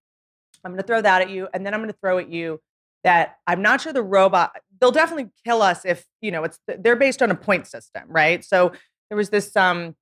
I'm 0.65 0.71
going 0.71 0.81
to 0.81 0.87
throw 0.87 1.01
that 1.03 1.23
at 1.23 1.31
you. 1.31 1.49
And 1.53 1.67
then 1.67 1.75
I'm 1.75 1.81
going 1.81 1.91
to 1.93 1.99
throw 2.01 2.19
at 2.19 2.29
you 2.29 2.61
that 3.03 3.37
I'm 3.47 3.61
not 3.61 3.81
sure 3.83 3.93
the 3.93 4.03
robot, 4.03 4.53
they'll 4.81 4.91
definitely 4.93 5.31
kill 5.45 5.61
us 5.61 5.85
if, 5.85 6.07
you 6.23 6.31
know, 6.31 6.45
it's, 6.45 6.59
they're 6.67 6.97
based 6.97 7.21
on 7.23 7.31
a 7.31 7.35
point 7.35 7.67
system, 7.67 8.05
right? 8.09 8.43
So 8.45 8.73
there 9.15 9.19
was 9.19 9.31
this, 9.31 9.55
um, 9.57 9.95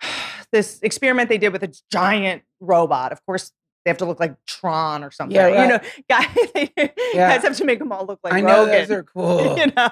this 0.52 0.80
experiment 0.82 1.28
they 1.28 1.36
did 1.38 1.52
with 1.52 1.62
a 1.62 1.72
giant 1.90 2.42
robot. 2.60 3.12
Of 3.12 3.24
course, 3.26 3.52
they 3.84 3.90
have 3.90 3.98
to 3.98 4.04
look 4.06 4.20
like 4.20 4.36
Tron 4.46 5.02
or 5.04 5.10
something. 5.10 5.34
Yeah, 5.34 5.48
You 5.62 5.68
know, 5.68 5.78
right. 5.78 6.04
guys, 6.08 6.90
Yeah. 7.12 7.34
guys 7.36 7.42
have 7.42 7.56
to 7.58 7.64
make 7.64 7.78
them 7.78 7.90
all 7.92 8.06
look 8.06 8.20
like 8.24 8.32
I 8.32 8.40
know 8.40 8.64
Rogan. 8.66 8.72
those 8.88 8.90
are 8.90 9.02
cool. 9.14 9.58
You 9.58 9.66
know, 9.76 9.90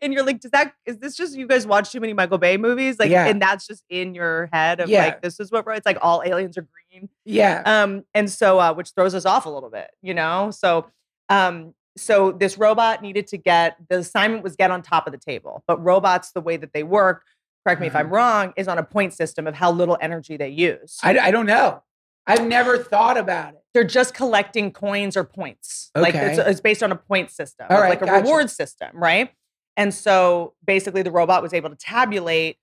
and 0.00 0.12
you're 0.12 0.24
like, 0.24 0.40
does 0.40 0.50
that 0.52 0.72
is 0.84 0.98
this 0.98 1.14
just 1.16 1.36
you 1.36 1.46
guys 1.46 1.64
watch 1.66 1.92
too 1.92 2.00
many 2.00 2.12
Michael 2.12 2.38
Bay 2.38 2.56
movies? 2.56 2.98
Like, 2.98 3.10
Yeah. 3.10 3.26
and 3.26 3.40
that's 3.40 3.66
just 3.66 3.84
in 3.88 4.14
your 4.14 4.48
head 4.52 4.80
of 4.80 4.88
Yeah. 4.88 5.04
like, 5.04 5.22
this 5.22 5.38
is 5.38 5.52
what 5.52 5.64
it's 5.68 5.86
like. 5.86 5.98
All 6.02 6.22
aliens 6.24 6.56
are 6.58 6.66
green, 6.90 7.08
Yeah. 7.24 7.62
um, 7.66 8.04
and 8.14 8.28
so 8.30 8.58
uh, 8.58 8.72
which 8.74 8.90
throws 8.96 9.14
us 9.14 9.24
off 9.26 9.46
a 9.46 9.50
little 9.50 9.70
bit, 9.70 9.90
you 10.02 10.14
know. 10.14 10.50
So, 10.50 10.86
um, 11.28 11.74
so 11.98 12.30
this 12.32 12.56
robot 12.58 13.00
needed 13.02 13.26
to 13.28 13.38
get 13.38 13.76
the 13.88 13.98
assignment 13.98 14.42
was 14.44 14.54
get 14.56 14.70
on 14.70 14.80
top 14.82 15.06
of 15.06 15.12
the 15.12 15.18
table, 15.18 15.62
but 15.66 15.82
robots, 15.82 16.32
the 16.32 16.40
way 16.42 16.56
that 16.58 16.72
they 16.74 16.82
work, 16.82 17.22
correct 17.66 17.80
me 17.80 17.88
if 17.88 17.96
I'm 17.96 18.06
mm-hmm. 18.06 18.14
wrong, 18.14 18.52
is 18.56 18.68
on 18.68 18.78
a 18.78 18.84
point 18.84 19.12
system 19.12 19.48
of 19.48 19.54
how 19.56 19.72
little 19.72 19.98
energy 20.00 20.36
they 20.36 20.48
use. 20.50 20.98
I, 21.02 21.18
I 21.18 21.30
don't 21.32 21.46
know. 21.46 21.82
I've 22.28 22.46
never 22.46 22.78
thought 22.78 23.16
about 23.16 23.54
it. 23.54 23.62
they're 23.74 23.84
just 23.84 24.14
collecting 24.14 24.70
coins 24.72 25.16
or 25.16 25.24
points. 25.24 25.90
Like 25.96 26.14
it's, 26.14 26.38
Okay. 26.38 26.50
it's 26.50 26.60
based 26.60 26.82
on 26.82 26.92
a 26.92 26.96
point 26.96 27.30
system, 27.30 27.66
right, 27.70 27.88
like 27.88 28.02
a 28.02 28.06
gotcha. 28.06 28.22
reward 28.22 28.50
system, 28.50 28.90
right? 28.94 29.30
And 29.76 29.92
so 29.92 30.54
basically, 30.64 31.02
the 31.02 31.10
robot 31.10 31.42
was 31.42 31.52
able 31.52 31.70
to 31.70 31.76
tabulate. 31.76 32.56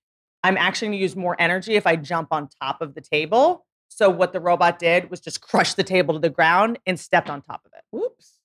I'm 0.44 0.58
actually 0.58 0.88
going 0.90 0.98
to 1.00 1.02
use 1.02 1.16
more 1.16 1.36
energy 1.40 1.76
if 1.76 1.86
I 1.86 1.96
jump 1.98 2.30
on 2.32 2.50
top 2.62 2.82
of 2.82 2.96
the 2.96 3.02
table. 3.02 3.66
So 3.90 4.10
what 4.10 4.34
the 4.34 4.40
robot 4.40 4.80
did 4.80 5.12
was 5.12 5.20
just 5.20 5.42
crush 5.42 5.76
the 5.76 5.84
table 5.84 6.14
to 6.16 6.20
the 6.20 6.30
ground 6.30 6.80
and 6.86 7.00
stepped 7.00 7.30
on 7.30 7.42
top 7.42 7.62
of 7.66 7.72
it. 7.78 7.84
Whoops. 7.92 8.40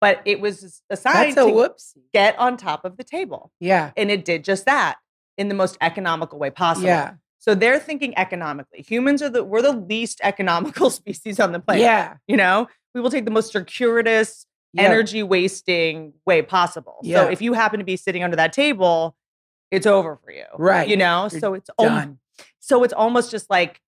But 0.00 0.20
it 0.24 0.40
was 0.40 0.82
assigned 0.90 1.36
That's 1.36 1.46
a 1.46 1.50
to 1.50 1.56
whoopsie. 1.56 2.02
get 2.12 2.38
on 2.38 2.56
top 2.56 2.84
of 2.84 2.96
the 2.96 3.04
table, 3.04 3.52
Yeah. 3.60 3.92
and 3.96 4.10
it 4.10 4.24
did 4.24 4.44
just 4.44 4.64
that 4.66 4.96
in 5.38 5.48
the 5.48 5.54
most 5.54 5.78
economical 5.80 6.38
way 6.38 6.50
possible. 6.50 6.88
Yeah. 6.88 7.14
So 7.38 7.54
they're 7.54 7.78
thinking 7.78 8.12
economically. 8.18 8.82
Humans 8.82 9.22
are 9.22 9.30
the 9.30 9.44
we're 9.44 9.62
the 9.62 9.72
least 9.72 10.20
economical 10.24 10.90
species 10.90 11.40
on 11.40 11.52
the 11.52 11.60
planet. 11.60 11.82
Yeah. 11.82 12.16
You 12.26 12.36
know, 12.36 12.68
we 12.94 13.00
will 13.00 13.10
take 13.10 13.24
the 13.24 13.30
most 13.30 13.52
circuitous, 13.52 14.44
energy 14.76 15.22
wasting 15.22 16.12
way 16.26 16.42
possible. 16.42 16.98
Yeah. 17.02 17.22
So 17.22 17.30
if 17.30 17.40
you 17.40 17.54
happen 17.54 17.78
to 17.78 17.84
be 17.84 17.96
sitting 17.96 18.22
under 18.22 18.36
that 18.36 18.52
table, 18.52 19.16
it's 19.70 19.86
over 19.86 20.16
for 20.16 20.32
you. 20.32 20.44
Right. 20.58 20.88
You 20.88 20.96
know, 20.96 21.28
You're 21.30 21.40
so 21.40 21.54
it's 21.54 21.70
al- 21.78 21.86
Done. 21.86 22.18
so 22.58 22.82
it's 22.82 22.92
almost 22.92 23.30
just 23.30 23.48
like 23.48 23.80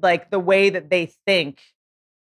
like 0.00 0.30
the 0.30 0.38
way 0.38 0.70
that 0.70 0.90
they 0.90 1.06
think 1.26 1.60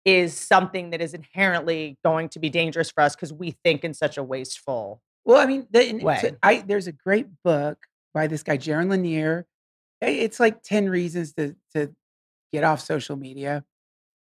is 0.04 0.34
something 0.34 0.90
that 0.90 1.00
is 1.00 1.12
inherently 1.12 1.98
going 2.04 2.28
to 2.30 2.38
be 2.38 2.48
dangerous 2.48 2.90
for 2.90 3.02
us 3.02 3.14
because 3.14 3.32
we 3.32 3.50
think 3.50 3.84
in 3.84 3.92
such 3.92 4.16
a 4.16 4.22
wasteful. 4.22 5.02
Well, 5.24 5.38
I 5.38 5.46
mean, 5.46 5.66
the, 5.70 6.00
Way. 6.02 6.32
I 6.42 6.64
there's 6.66 6.86
a 6.86 6.92
great 6.92 7.26
book 7.44 7.78
by 8.14 8.26
this 8.26 8.42
guy 8.42 8.56
Jaron 8.56 8.90
Lanier. 8.90 9.46
It's 10.00 10.40
like 10.40 10.62
ten 10.62 10.88
reasons 10.88 11.34
to 11.34 11.54
to 11.74 11.94
get 12.52 12.64
off 12.64 12.80
social 12.80 13.16
media, 13.16 13.64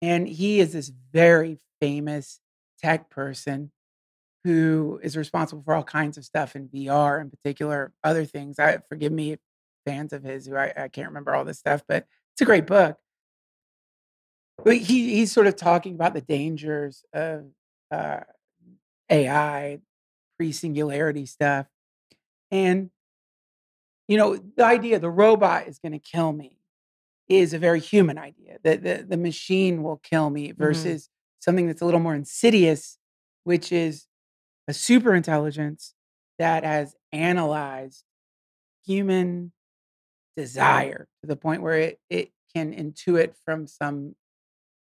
and 0.03 0.29
he 0.29 0.61
is 0.61 0.73
this 0.73 0.93
very 1.13 1.59
famous 1.81 2.41
tech 2.83 3.11
person 3.11 3.71
who 4.45 5.01
is 5.03 5.17
responsible 5.17 5.63
for 5.63 5.75
all 5.75 5.83
kinds 5.83 6.19
of 6.19 6.25
stuff 6.25 6.55
in 6.55 6.69
VR, 6.69 7.21
in 7.21 7.31
particular, 7.31 7.93
other 8.05 8.27
things. 8.27 8.59
I 8.59 8.79
forgive 8.91 9.11
me, 9.11 9.39
fans 9.87 10.13
of 10.13 10.23
his 10.23 10.47
who 10.47 10.57
I, 10.57 10.73
I 10.77 10.89
can't 10.89 11.09
remember 11.09 11.35
all 11.35 11.45
this 11.45 11.59
stuff, 11.59 11.83
but 11.89 12.07
it's 12.33 12.43
a 12.43 12.45
great 12.45 12.67
book. 12.67 12.99
But 14.63 14.77
he 14.77 15.17
he's 15.17 15.33
sort 15.33 15.47
of 15.47 15.57
talking 15.57 15.95
about 15.95 16.15
the 16.15 16.21
dangers 16.21 17.05
of 17.13 17.47
uh, 17.91 18.21
AI, 19.11 19.81
pre-singularity 20.39 21.27
stuff, 21.27 21.67
and 22.51 22.91
you 24.09 24.17
know 24.17 24.37
the 24.37 24.65
idea 24.65 24.99
the 24.99 25.11
robot 25.11 25.69
is 25.69 25.79
going 25.79 25.93
to 25.93 25.99
kill 25.99 26.33
me 26.33 26.59
is 27.29 27.55
a 27.55 27.59
very 27.59 27.81
human 27.81 28.19
idea. 28.19 28.59
That 28.63 28.83
the, 28.83 29.05
the 29.09 29.17
machine 29.17 29.83
will 29.83 29.97
kill 29.97 30.31
me 30.31 30.49
mm-hmm. 30.49 30.63
versus 30.63 31.09
something 31.41 31.67
that's 31.67 31.83
a 31.83 31.85
little 31.85 32.01
more 32.01 32.15
insidious, 32.15 32.99
which 33.45 33.73
is 33.73 34.07
a 34.69 34.75
super 34.75 35.15
intelligence 35.15 35.95
that 36.39 36.65
has 36.65 36.95
analyzed 37.13 38.05
human 38.85 39.53
desire 40.37 41.07
to 41.21 41.27
the 41.27 41.37
point 41.37 41.63
where 41.63 41.79
it, 41.79 42.01
it 42.11 42.31
can 42.55 42.75
intuit 42.75 43.35
from 43.45 43.67
some 43.67 44.15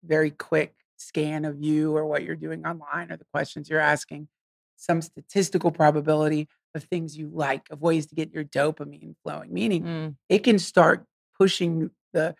very 0.05 0.31
quick 0.31 0.75
scan 0.97 1.45
of 1.45 1.63
you 1.63 1.97
or 1.97 2.07
what 2.07 2.23
you're 2.23 2.37
doing 2.37 2.65
online 2.65 3.11
or 3.11 3.17
the 3.17 3.27
questions 3.33 3.69
you're 3.69 3.81
asking 3.81 4.29
some 4.77 5.03
statistical 5.03 5.71
probability 5.71 6.49
of 6.75 6.85
things 6.85 7.17
you 7.17 7.29
like 7.33 7.67
of 7.71 7.81
ways 7.83 8.07
to 8.07 8.15
get 8.15 8.33
your 8.33 8.45
dopamine 8.45 9.15
flowing 9.23 9.53
meaning 9.53 9.83
Mm. 9.83 10.17
it 10.29 10.45
can 10.45 10.59
start 10.59 11.05
pushing 11.39 11.91
the 12.13 12.35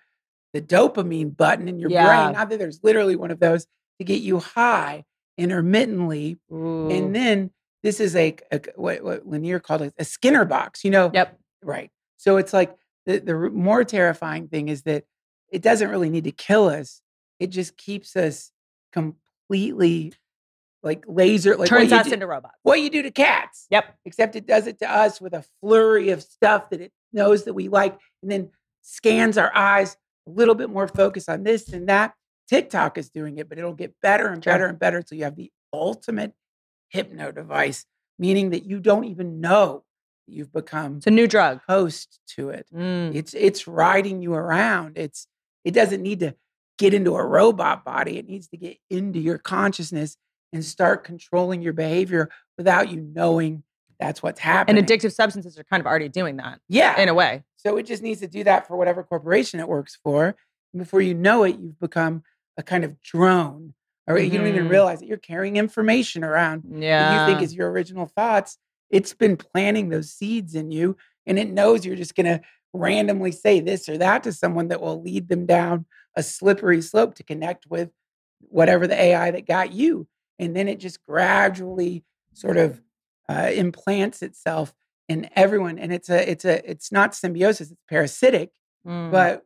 the 0.53 0.61
dopamine 0.63 1.37
button 1.37 1.69
in 1.69 1.79
your 1.79 1.91
Yeah. 1.91 2.07
brain 2.07 2.33
not 2.35 2.51
that 2.51 2.59
there's 2.59 2.81
literally 2.83 3.17
one 3.17 3.31
of 3.31 3.41
those 3.41 3.67
to 3.99 4.05
get 4.05 4.21
you 4.23 4.39
high 4.39 5.05
intermittently 5.39 6.39
Ooh. 6.53 6.91
and 6.91 7.15
then 7.15 7.51
this 7.83 7.99
is 7.99 8.15
a, 8.15 8.37
a 8.53 8.61
what, 8.77 9.03
what 9.03 9.27
Lanier 9.27 9.59
called 9.59 9.83
it 9.83 9.95
a 9.99 10.05
Skinner 10.05 10.45
box. 10.45 10.85
You 10.85 10.93
know, 10.93 11.11
yep. 11.13 11.37
right? 11.65 11.91
So 12.17 12.37
it's 12.37 12.53
like 12.53 12.77
the 13.07 13.19
the 13.19 13.35
more 13.51 13.83
terrifying 13.83 14.47
thing 14.47 14.69
is 14.69 14.83
that 14.83 15.05
it 15.51 15.63
doesn't 15.63 15.91
really 15.91 16.09
need 16.09 16.23
to 16.25 16.31
kill 16.31 16.69
us. 16.69 17.01
It 17.41 17.49
just 17.49 17.77
keeps 17.77 18.15
us 18.15 18.53
completely 18.93 20.13
like 20.83 21.05
laser. 21.07 21.57
Like 21.57 21.69
Turns 21.69 21.93
us 21.93 22.07
do- 22.09 22.15
into 22.15 22.27
robots. 22.27 22.57
what 22.63 22.81
you 22.81 22.91
do 22.91 23.03
to 23.03 23.11
cats. 23.11 23.67
Yep. 23.71 23.95
Except 24.05 24.37
it 24.37 24.47
does 24.47 24.67
it 24.67 24.79
to 24.81 24.91
us 24.91 25.21
with 25.21 25.33
a 25.35 25.45
flurry 25.61 26.11
of 26.11 26.23
stuff 26.23 26.71
that 26.71 26.81
it 26.81 26.93
knows 27.13 27.45
that 27.45 27.55
we 27.55 27.69
like, 27.69 27.99
and 28.23 28.31
then 28.31 28.51
scans 28.83 29.39
our 29.39 29.51
eyes 29.55 29.97
a 30.27 30.31
little 30.31 30.55
bit 30.55 30.71
more 30.71 30.89
focused 30.89 31.29
on 31.29 31.43
this 31.45 31.69
and 31.73 31.89
that. 31.89 32.15
TikTok 32.49 32.99
is 32.99 33.09
doing 33.11 33.39
it, 33.39 33.49
but 33.49 33.59
it'll 33.59 33.73
get 33.75 33.95
better 34.03 34.27
and 34.29 34.43
Sure. 34.43 34.53
better 34.53 34.67
and 34.67 34.79
better 34.79 34.99
until 34.99 35.17
you 35.19 35.25
have 35.25 35.37
the 35.37 35.51
ultimate 35.73 36.35
hypno 36.91 37.33
device, 37.33 37.87
meaning 38.19 38.51
that 38.51 38.65
you 38.65 38.79
don't 38.81 39.05
even 39.05 39.41
know 39.41 39.85
you've 40.27 40.53
become 40.53 40.99
It's 40.99 41.07
a 41.07 41.11
new 41.11 41.27
drug. 41.27 41.61
host 41.69 42.21
to 42.37 42.51
it. 42.51 42.67
Mm. 42.75 43.15
It's 43.15 43.35
it's 43.35 43.67
riding 43.67 44.21
you 44.23 44.35
around. 44.35 44.97
It's 44.99 45.27
it 45.65 45.73
doesn't 45.73 46.03
need 46.03 46.21
to 46.21 46.35
get 46.79 46.93
into 46.95 47.15
a 47.17 47.25
robot 47.25 47.85
body. 47.85 48.19
It 48.19 48.27
needs 48.27 48.49
to 48.49 48.57
get 48.57 48.79
into 48.91 49.19
your 49.19 49.39
consciousness 49.39 50.17
and 50.53 50.65
start 50.65 51.05
controlling 51.05 51.63
your 51.63 51.73
behavior 51.73 52.29
without 52.59 52.91
you 52.91 53.01
knowing 53.01 53.63
that's 53.99 54.23
what's 54.23 54.41
happening. 54.41 54.79
And 54.79 54.87
addictive 54.87 55.13
substances 55.13 55.59
are 55.59 55.65
kind 55.65 55.81
of 55.81 55.87
already 55.87 56.09
doing 56.09 56.37
that 56.39 56.61
yeah. 56.69 57.01
in 57.01 57.09
a 57.09 57.15
way. 57.15 57.43
so 57.57 57.77
it 57.77 57.87
just 57.87 58.03
needs 58.03 58.21
to 58.21 58.27
do 58.27 58.43
that 58.45 58.67
for 58.67 58.77
whatever 58.77 59.05
corporation 59.05 59.61
it 59.61 59.69
works 59.69 59.97
for. 60.03 60.35
And 60.75 60.83
before 60.83 61.01
you 61.01 61.15
know 61.15 61.45
it, 61.45 61.59
you've 61.61 61.79
become 61.79 62.25
a 62.57 62.63
kind 62.63 62.85
of 62.85 63.01
drone. 63.03 63.75
Or 64.09 64.19
you 64.19 64.37
don't 64.37 64.49
even 64.49 64.67
Mhm. 64.67 64.71
realize 64.71 64.99
that 64.99 65.07
you're 65.07 65.17
carrying 65.17 65.57
information 65.57 66.25
around 66.25 66.65
that 66.65 66.79
Yeah. 66.83 67.21
you 67.21 67.27
think 67.27 67.41
is 67.43 67.55
your 67.55 67.71
original 67.71 68.07
thoughts, 68.07 68.59
it's 68.91 69.15
been 69.15 69.37
planting 69.37 69.91
those 69.91 70.11
seeds 70.13 70.57
in 70.57 70.73
you 70.73 70.97
and 71.25 71.39
it 71.39 71.51
knows 71.53 71.87
you're 71.87 71.95
just 71.95 72.17
going 72.17 72.27
to 72.27 72.41
randomly 72.73 73.31
say 73.31 73.61
this 73.61 73.89
or 73.89 73.97
that 73.99 74.25
to 74.25 74.33
someone 74.33 74.69
that 74.69 74.81
will 74.81 75.01
lead 75.01 75.29
them 75.29 75.47
down 75.47 75.87
a 76.17 76.23
slippery 76.25 76.83
slope 76.83 77.15
to 77.15 77.23
connect 77.23 77.67
with 77.71 77.91
whatever 78.41 78.89
the 78.89 79.01
AI 79.01 79.31
that 79.31 79.47
got 79.47 79.73
you. 79.73 80.09
And 80.43 80.57
then 80.57 80.69
it 80.69 80.79
just 80.81 81.05
gradually 81.07 82.05
sort 82.35 82.57
of 82.57 82.81
uh, 83.29 83.51
implants 83.55 84.23
itself 84.23 84.75
in 85.09 85.29
everyone. 85.37 85.79
And 85.79 85.93
it's 85.93 86.11
a, 86.11 86.31
it's 86.31 86.45
a, 86.45 86.69
it's 86.71 86.91
not 86.93 87.15
symbiosis, 87.15 87.71
it's 87.71 87.81
parasitic, 87.89 88.51
Mm. 88.85 89.13
but 89.13 89.43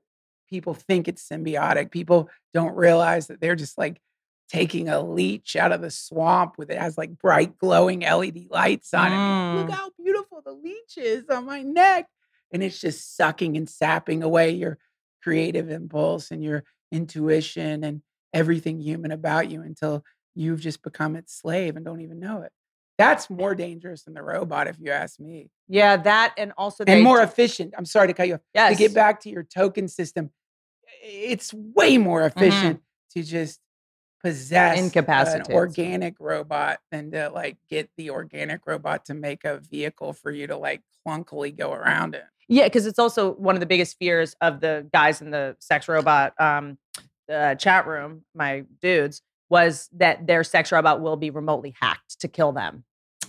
people 0.48 0.72
think 0.72 1.08
it's 1.08 1.28
symbiotic. 1.28 1.90
People 1.90 2.30
don't 2.54 2.74
realize 2.74 3.26
that 3.26 3.38
they're 3.38 3.54
just 3.54 3.76
like 3.76 4.00
taking 4.48 4.88
a 4.88 5.00
leech 5.00 5.56
out 5.56 5.72
of 5.72 5.82
the 5.82 5.90
swamp 5.90 6.54
with 6.56 6.70
it 6.70 6.78
has 6.78 6.96
like 6.96 7.18
bright 7.18 7.58
glowing 7.58 8.00
LED 8.00 8.46
lights 8.48 8.94
on 8.94 9.12
it. 9.12 9.16
Mm. 9.16 9.56
Look 9.56 9.70
how 9.70 9.90
beautiful 10.02 10.40
the 10.42 10.52
leech 10.52 10.96
is 10.96 11.28
on 11.28 11.44
my 11.44 11.60
neck. 11.62 12.06
And 12.52 12.62
it's 12.62 12.80
just 12.80 13.14
sucking 13.16 13.58
and 13.58 13.68
sapping 13.68 14.22
away 14.22 14.52
your 14.52 14.78
creative 15.22 15.68
impulse 15.68 16.30
and 16.30 16.42
your 16.42 16.64
intuition 16.90 17.84
and 17.84 18.00
everything 18.32 18.80
human 18.80 19.10
about 19.10 19.50
you 19.50 19.60
until 19.62 20.02
you've 20.36 20.60
just 20.60 20.82
become 20.82 21.16
its 21.16 21.34
slave 21.36 21.74
and 21.74 21.84
don't 21.84 22.00
even 22.02 22.20
know 22.20 22.42
it. 22.42 22.52
That's 22.98 23.28
more 23.28 23.54
dangerous 23.54 24.02
than 24.04 24.14
the 24.14 24.22
robot, 24.22 24.68
if 24.68 24.78
you 24.78 24.90
ask 24.90 25.18
me. 25.20 25.50
Yeah, 25.68 25.96
that 25.98 26.34
and 26.38 26.52
also 26.56 26.84
And 26.86 27.02
more 27.02 27.18
do- 27.18 27.24
efficient. 27.24 27.74
I'm 27.76 27.84
sorry 27.84 28.06
to 28.06 28.14
cut 28.14 28.28
you 28.28 28.34
off. 28.34 28.40
yes. 28.54 28.72
To 28.72 28.78
get 28.78 28.94
back 28.94 29.20
to 29.22 29.30
your 29.30 29.42
token 29.42 29.88
system, 29.88 30.30
it's 31.02 31.52
way 31.52 31.98
more 31.98 32.22
efficient 32.24 32.80
to 33.10 33.22
just 33.22 33.60
possess 34.22 34.78
an 34.96 35.42
organic 35.50 36.14
robot 36.18 36.78
than 36.90 37.10
to 37.12 37.28
like 37.30 37.56
get 37.68 37.90
the 37.96 38.10
organic 38.10 38.66
robot 38.66 39.04
to 39.06 39.14
make 39.14 39.44
a 39.44 39.58
vehicle 39.70 40.12
for 40.12 40.30
you 40.30 40.46
to 40.46 40.56
like 40.56 40.82
clunkily 41.06 41.56
go 41.56 41.72
around 41.72 42.14
in. 42.14 42.22
Yeah, 42.48 42.64
because 42.64 42.86
it's 42.86 42.98
also 42.98 43.32
one 43.34 43.56
of 43.56 43.60
the 43.60 43.66
biggest 43.66 43.96
fears 43.98 44.34
of 44.40 44.60
the 44.60 44.88
guys 44.92 45.20
in 45.20 45.30
the 45.30 45.56
sex 45.58 45.88
robot 45.88 46.32
um, 46.40 46.78
uh, 47.32 47.56
chat 47.56 47.86
room, 47.86 48.24
my 48.34 48.64
dudes, 48.80 49.20
was 49.48 49.88
that 49.96 50.26
their 50.26 50.44
sex 50.44 50.72
robot 50.72 51.00
will 51.00 51.16
be 51.16 51.30
remotely 51.30 51.74
hacked 51.80 52.20
to 52.20 52.28
kill 52.28 52.52
them. 52.52 52.84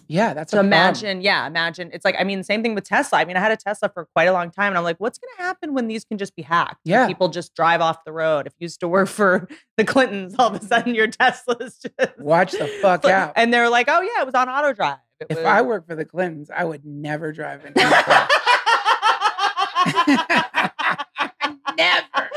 Yeah, 0.09 0.33
that's 0.33 0.51
So 0.51 0.61
imagine, 0.61 1.19
yeah, 1.21 1.45
imagine. 1.47 1.89
It's 1.91 2.05
like, 2.05 2.15
I 2.17 2.23
mean, 2.23 2.41
same 2.41 2.63
thing 2.63 2.75
with 2.75 2.85
Tesla. 2.85 3.19
I 3.19 3.25
mean, 3.25 3.35
I 3.35 3.41
had 3.41 3.51
a 3.51 3.57
Tesla 3.57 3.89
for 3.93 4.05
quite 4.13 4.29
a 4.29 4.31
long 4.31 4.51
time, 4.51 4.67
and 4.71 4.77
I'm 4.77 4.85
like, 4.85 4.95
what's 4.99 5.19
going 5.19 5.31
to 5.37 5.43
happen 5.43 5.73
when 5.73 5.89
these 5.89 6.05
can 6.05 6.17
just 6.17 6.33
be 6.33 6.43
hacked? 6.43 6.79
Yeah. 6.85 7.07
people 7.07 7.27
just 7.27 7.53
drive 7.55 7.81
off 7.81 8.05
the 8.05 8.13
road. 8.13 8.47
If 8.47 8.53
you 8.57 8.65
used 8.65 8.79
to 8.79 8.87
work 8.87 9.09
for 9.09 9.49
the 9.77 9.83
Clintons, 9.83 10.35
all 10.39 10.47
of 10.55 10.61
a 10.61 10.65
sudden 10.65 10.95
your 10.95 11.07
Tesla's 11.07 11.77
just 11.79 11.93
Watch 12.19 12.53
the 12.53 12.67
fuck 12.81 13.03
out. 13.03 13.33
And 13.35 13.53
they're 13.53 13.69
like, 13.69 13.87
oh 13.89 13.99
yeah, 14.01 14.21
it 14.21 14.25
was 14.25 14.35
on 14.35 14.47
auto 14.47 14.71
drive. 14.71 14.97
It 15.19 15.27
If 15.29 15.37
was- 15.37 15.45
I 15.45 15.61
worked 15.61 15.87
for 15.89 15.95
the 15.95 16.05
Clintons, 16.05 16.49
I 16.55 16.63
would 16.63 16.85
never 16.85 17.33
drive 17.33 17.63
car. 17.63 17.71
never. 21.77 22.29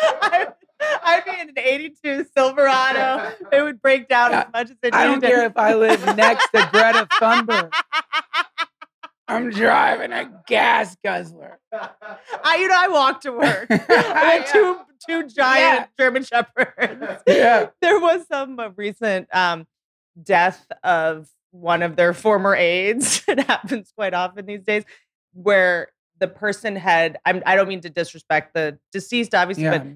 I'd 1.03 1.23
be 1.25 1.41
in 1.41 1.49
an 1.51 1.59
82 1.59 2.27
Silverado. 2.37 3.33
It 3.53 3.63
would 3.63 3.83
break 3.83 4.09
down 4.09 4.33
as 4.33 4.47
much 4.53 4.71
as 4.71 4.77
it 4.83 4.95
I 4.95 5.07
don't 5.07 5.21
care 5.21 5.45
if 5.45 5.57
I 5.57 5.75
live 5.75 6.05
next 6.17 6.49
to 6.53 6.69
Greta 6.73 7.07
Thunberg. 7.21 7.73
I'm 9.29 9.51
driving 9.51 10.13
a 10.13 10.31
gas 10.47 10.97
guzzler. 11.05 11.59
I, 11.73 12.57
you 12.61 12.69
know, 12.69 12.75
I 12.77 12.89
walk 12.89 13.21
to 13.23 13.31
work. 13.33 13.67
I 13.71 14.43
had 14.43 14.47
two 14.47 14.77
two 15.09 15.29
giant 15.29 15.89
German 15.99 16.25
shepherds. 16.25 17.23
Yeah. 17.27 17.69
There 17.81 18.01
was 18.01 18.27
some 18.31 18.59
uh, 18.59 18.71
recent 18.77 19.29
um, 19.35 19.67
death 20.21 20.67
of 20.83 21.29
one 21.53 21.83
of 21.83 21.97
their 21.97 22.13
former 22.13 22.55
aides. 22.55 23.23
it 23.29 23.41
happens 23.41 23.93
quite 23.97 24.15
often 24.15 24.47
these 24.47 24.63
days, 24.63 24.85
where 25.33 25.89
the 26.19 26.29
person 26.29 26.75
had. 26.77 27.19
I'm, 27.25 27.43
I 27.47 27.55
don't 27.57 27.69
mean 27.69 27.81
to 27.83 27.91
disrespect 27.91 28.53
the 28.55 28.79
deceased, 28.93 29.35
obviously, 29.35 29.65
Yeah. 29.65 29.79
but 29.79 29.87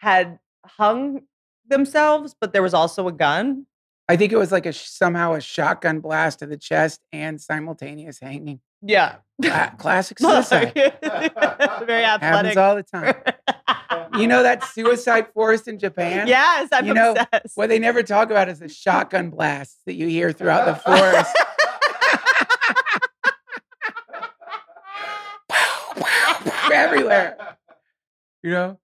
had 0.00 0.38
hung 0.64 1.20
themselves, 1.68 2.34
but 2.40 2.52
there 2.52 2.62
was 2.62 2.74
also 2.74 3.06
a 3.06 3.12
gun. 3.12 3.66
I 4.08 4.16
think 4.16 4.32
it 4.32 4.36
was 4.38 4.50
like 4.50 4.66
a 4.66 4.72
somehow 4.72 5.34
a 5.34 5.40
shotgun 5.40 6.00
blast 6.00 6.40
to 6.40 6.46
the 6.46 6.56
chest 6.56 7.00
and 7.12 7.40
simultaneous 7.40 8.18
hanging. 8.18 8.60
Yeah. 8.82 9.16
Cla- 9.42 9.74
classic 9.78 10.18
suicide. 10.18 10.72
Very 11.04 12.04
athletic. 12.04 12.20
Happens 12.22 12.56
all 12.56 12.74
the 12.76 12.82
time. 12.82 13.14
You 14.18 14.26
know 14.26 14.42
that 14.42 14.64
suicide 14.64 15.28
forest 15.34 15.68
in 15.68 15.78
Japan? 15.78 16.26
yes, 16.26 16.68
I'm 16.72 16.86
You 16.86 16.94
know, 16.94 17.12
obsessed. 17.12 17.56
What 17.56 17.68
they 17.68 17.78
never 17.78 18.02
talk 18.02 18.30
about 18.30 18.48
is 18.48 18.58
the 18.58 18.68
shotgun 18.68 19.30
blasts 19.30 19.78
that 19.86 19.94
you 19.94 20.06
hear 20.08 20.32
throughout 20.32 20.64
the 20.66 20.74
forest. 20.74 21.36
Everywhere. 26.72 27.36
You 28.42 28.50
know? 28.50 28.78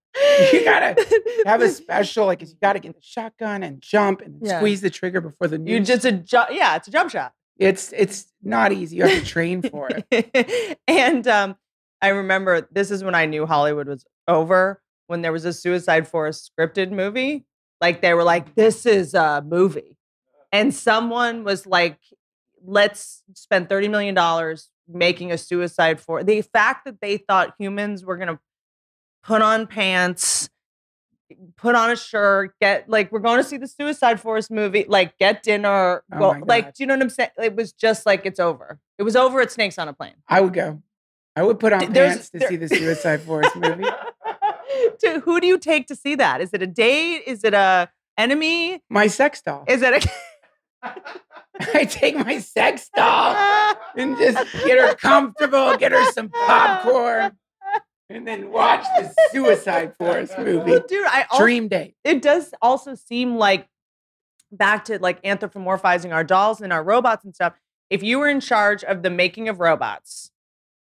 You 0.52 0.64
gotta 0.64 1.06
have 1.46 1.60
a 1.62 1.68
special, 1.82 2.26
like, 2.26 2.40
you 2.42 2.48
gotta 2.62 2.78
get 2.78 2.94
the 2.94 3.02
shotgun 3.02 3.62
and 3.62 3.80
jump 3.80 4.20
and 4.20 4.38
Yeah. 4.42 4.58
squeeze 4.58 4.80
the 4.80 4.90
trigger 4.90 5.20
before 5.20 5.48
the 5.48 5.58
You 5.60 5.80
just 5.80 6.04
a 6.04 6.12
ju- 6.12 6.38
yeah, 6.50 6.76
it's 6.76 6.88
a 6.88 6.90
jump 6.90 7.10
shot. 7.10 7.32
it's 7.58 7.92
it's 7.96 8.32
not 8.42 8.72
easy. 8.72 8.96
You 8.96 9.02
have 9.04 9.18
to 9.20 9.24
train 9.24 9.62
for 9.70 9.90
it. 9.90 10.78
and 10.88 11.26
um, 11.28 11.56
I 12.02 12.08
remember 12.08 12.68
this 12.70 12.90
is 12.90 13.02
when 13.04 13.14
I 13.14 13.26
knew 13.26 13.46
Hollywood 13.46 13.88
was 13.88 14.04
over. 14.28 14.82
When 15.08 15.22
there 15.22 15.32
was 15.32 15.44
a 15.44 15.52
Suicide 15.52 16.08
Forest 16.08 16.50
scripted 16.58 16.90
movie, 16.90 17.46
like 17.80 18.00
they 18.02 18.12
were 18.12 18.24
like, 18.24 18.54
"This 18.56 18.84
is 18.86 19.14
a 19.14 19.42
movie," 19.46 19.96
and 20.52 20.74
someone 20.74 21.44
was 21.44 21.64
like, 21.64 21.98
"Let's 22.64 23.22
spend 23.34 23.68
thirty 23.68 23.86
million 23.88 24.14
dollars 24.14 24.70
making 24.88 25.30
a 25.32 25.38
Suicide 25.38 26.00
for 26.00 26.22
The 26.24 26.42
fact 26.42 26.84
that 26.86 27.00
they 27.00 27.18
thought 27.18 27.54
humans 27.58 28.04
were 28.04 28.16
gonna 28.16 28.40
put 29.26 29.42
on 29.42 29.66
pants, 29.66 30.48
put 31.56 31.74
on 31.74 31.90
a 31.90 31.96
shirt, 31.96 32.54
get 32.60 32.88
like 32.88 33.10
we're 33.10 33.18
going 33.18 33.38
to 33.38 33.44
see 33.44 33.56
the 33.56 33.66
Suicide 33.66 34.20
Forest 34.20 34.50
movie, 34.50 34.84
like 34.88 35.18
get 35.18 35.42
dinner, 35.42 36.02
Oh 36.12 36.18
go 36.18 36.36
like 36.46 36.74
do 36.74 36.82
you 36.82 36.86
know 36.86 36.94
what 36.94 37.02
I'm 37.02 37.10
saying? 37.10 37.30
It 37.42 37.56
was 37.56 37.72
just 37.72 38.06
like 38.06 38.24
it's 38.24 38.38
over. 38.40 38.78
It 38.98 39.02
was 39.02 39.16
over 39.16 39.40
at 39.40 39.50
Snakes 39.50 39.78
on 39.78 39.88
a 39.88 39.92
Plane. 39.92 40.14
I 40.28 40.40
would 40.40 40.52
go. 40.54 40.80
I 41.34 41.42
would 41.42 41.58
put 41.58 41.72
on 41.72 41.92
there's- 41.92 42.14
pants 42.14 42.30
to 42.30 42.38
there- 42.38 42.48
see 42.48 42.56
the 42.56 42.68
Suicide 42.68 43.20
Forest 43.22 43.56
movie. 43.56 43.84
to, 45.00 45.20
who 45.20 45.40
do 45.40 45.46
you 45.46 45.58
take 45.58 45.86
to 45.88 45.96
see 45.96 46.14
that? 46.14 46.40
Is 46.40 46.50
it 46.54 46.62
a 46.62 46.66
date? 46.66 47.22
Is 47.26 47.42
it 47.44 47.52
a 47.52 47.90
enemy? 48.16 48.80
My 48.88 49.08
sex 49.08 49.42
doll. 49.42 49.64
Is 49.66 49.82
it 49.82 50.06
a 50.06 50.10
I 51.74 51.84
take 51.84 52.14
my 52.16 52.38
sex 52.38 52.88
doll 52.94 53.34
and 53.96 54.16
just 54.18 54.52
get 54.64 54.78
her 54.78 54.94
comfortable, 55.00 55.76
get 55.76 55.90
her 55.92 56.04
some 56.12 56.28
popcorn, 56.28 57.32
and 58.08 58.26
then 58.26 58.50
watch 58.50 58.84
the 58.98 59.12
Suicide 59.32 59.96
Forest 59.96 60.34
movie. 60.38 60.80
Dude, 60.88 61.06
I 61.06 61.26
also, 61.30 61.42
Dream 61.42 61.68
date. 61.68 61.94
it 62.04 62.22
does 62.22 62.52
also 62.62 62.94
seem 62.94 63.36
like 63.36 63.66
back 64.52 64.84
to 64.86 64.98
like 64.98 65.22
anthropomorphizing 65.22 66.12
our 66.12 66.24
dolls 66.24 66.60
and 66.60 66.72
our 66.72 66.82
robots 66.82 67.24
and 67.24 67.34
stuff. 67.34 67.54
If 67.90 68.02
you 68.02 68.18
were 68.18 68.28
in 68.28 68.40
charge 68.40 68.84
of 68.84 69.02
the 69.02 69.10
making 69.10 69.48
of 69.48 69.60
robots, 69.60 70.30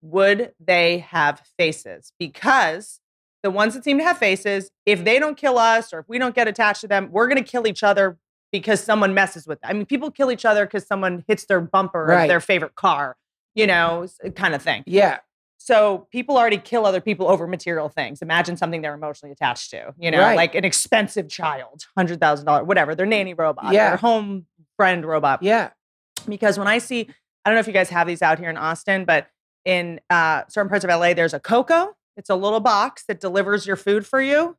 would 0.01 0.53
they 0.59 0.99
have 0.99 1.41
faces? 1.57 2.11
Because 2.19 2.99
the 3.43 3.51
ones 3.51 3.73
that 3.73 3.83
seem 3.83 3.97
to 3.97 4.03
have 4.03 4.17
faces, 4.17 4.71
if 4.85 5.03
they 5.03 5.19
don't 5.19 5.37
kill 5.37 5.57
us 5.57 5.93
or 5.93 5.99
if 5.99 6.09
we 6.09 6.17
don't 6.19 6.35
get 6.35 6.47
attached 6.47 6.81
to 6.81 6.87
them, 6.87 7.09
we're 7.11 7.27
going 7.27 7.43
to 7.43 7.49
kill 7.49 7.67
each 7.67 7.83
other 7.83 8.17
because 8.51 8.81
someone 8.81 9.13
messes 9.13 9.45
with 9.47 9.59
them. 9.61 9.69
I 9.69 9.73
mean, 9.73 9.85
people 9.85 10.09
kill 10.11 10.31
each 10.31 10.45
other 10.45 10.65
because 10.65 10.87
someone 10.87 11.23
hits 11.27 11.45
their 11.45 11.61
bumper 11.61 12.11
of 12.23 12.27
their 12.27 12.39
favorite 12.39 12.75
car, 12.75 13.15
you 13.55 13.67
know, 13.67 14.07
kind 14.35 14.55
of 14.55 14.61
thing. 14.61 14.83
Yeah. 14.87 15.19
So 15.67 16.07
people 16.13 16.37
already 16.37 16.59
kill 16.59 16.85
other 16.85 17.01
people 17.01 17.27
over 17.27 17.45
material 17.45 17.89
things. 17.89 18.21
Imagine 18.21 18.55
something 18.55 18.81
they're 18.81 18.93
emotionally 18.93 19.33
attached 19.33 19.69
to, 19.71 19.93
you 19.99 20.09
know, 20.09 20.19
Right. 20.21 20.37
like 20.37 20.55
an 20.55 20.63
expensive 20.63 21.27
child, 21.27 21.83
hundred 21.97 22.21
thousand 22.21 22.45
dollars, 22.45 22.65
whatever, 22.65 22.95
their 22.95 23.05
nanny 23.05 23.33
robot, 23.33 23.73
Yeah. 23.73 23.89
their 23.89 23.97
home 23.97 24.45
friend 24.77 25.05
robot. 25.05 25.43
Yeah. 25.43 25.71
Because 26.25 26.57
when 26.57 26.69
I 26.69 26.77
see, 26.77 27.09
I 27.43 27.49
don't 27.49 27.55
know 27.55 27.59
if 27.59 27.67
you 27.67 27.73
guys 27.73 27.89
have 27.89 28.07
these 28.07 28.21
out 28.21 28.39
here 28.39 28.49
in 28.49 28.55
Austin, 28.55 29.03
but 29.03 29.27
in 29.65 29.99
uh, 30.09 30.43
certain 30.47 30.69
parts 30.69 30.85
of 30.85 30.89
LA, 30.89 31.13
there's 31.13 31.33
a 31.33 31.39
Coco. 31.41 31.97
It's 32.15 32.29
a 32.29 32.35
little 32.35 32.61
box 32.61 33.03
that 33.09 33.19
delivers 33.19 33.67
your 33.67 33.75
food 33.75 34.07
for 34.07 34.21
you. 34.21 34.55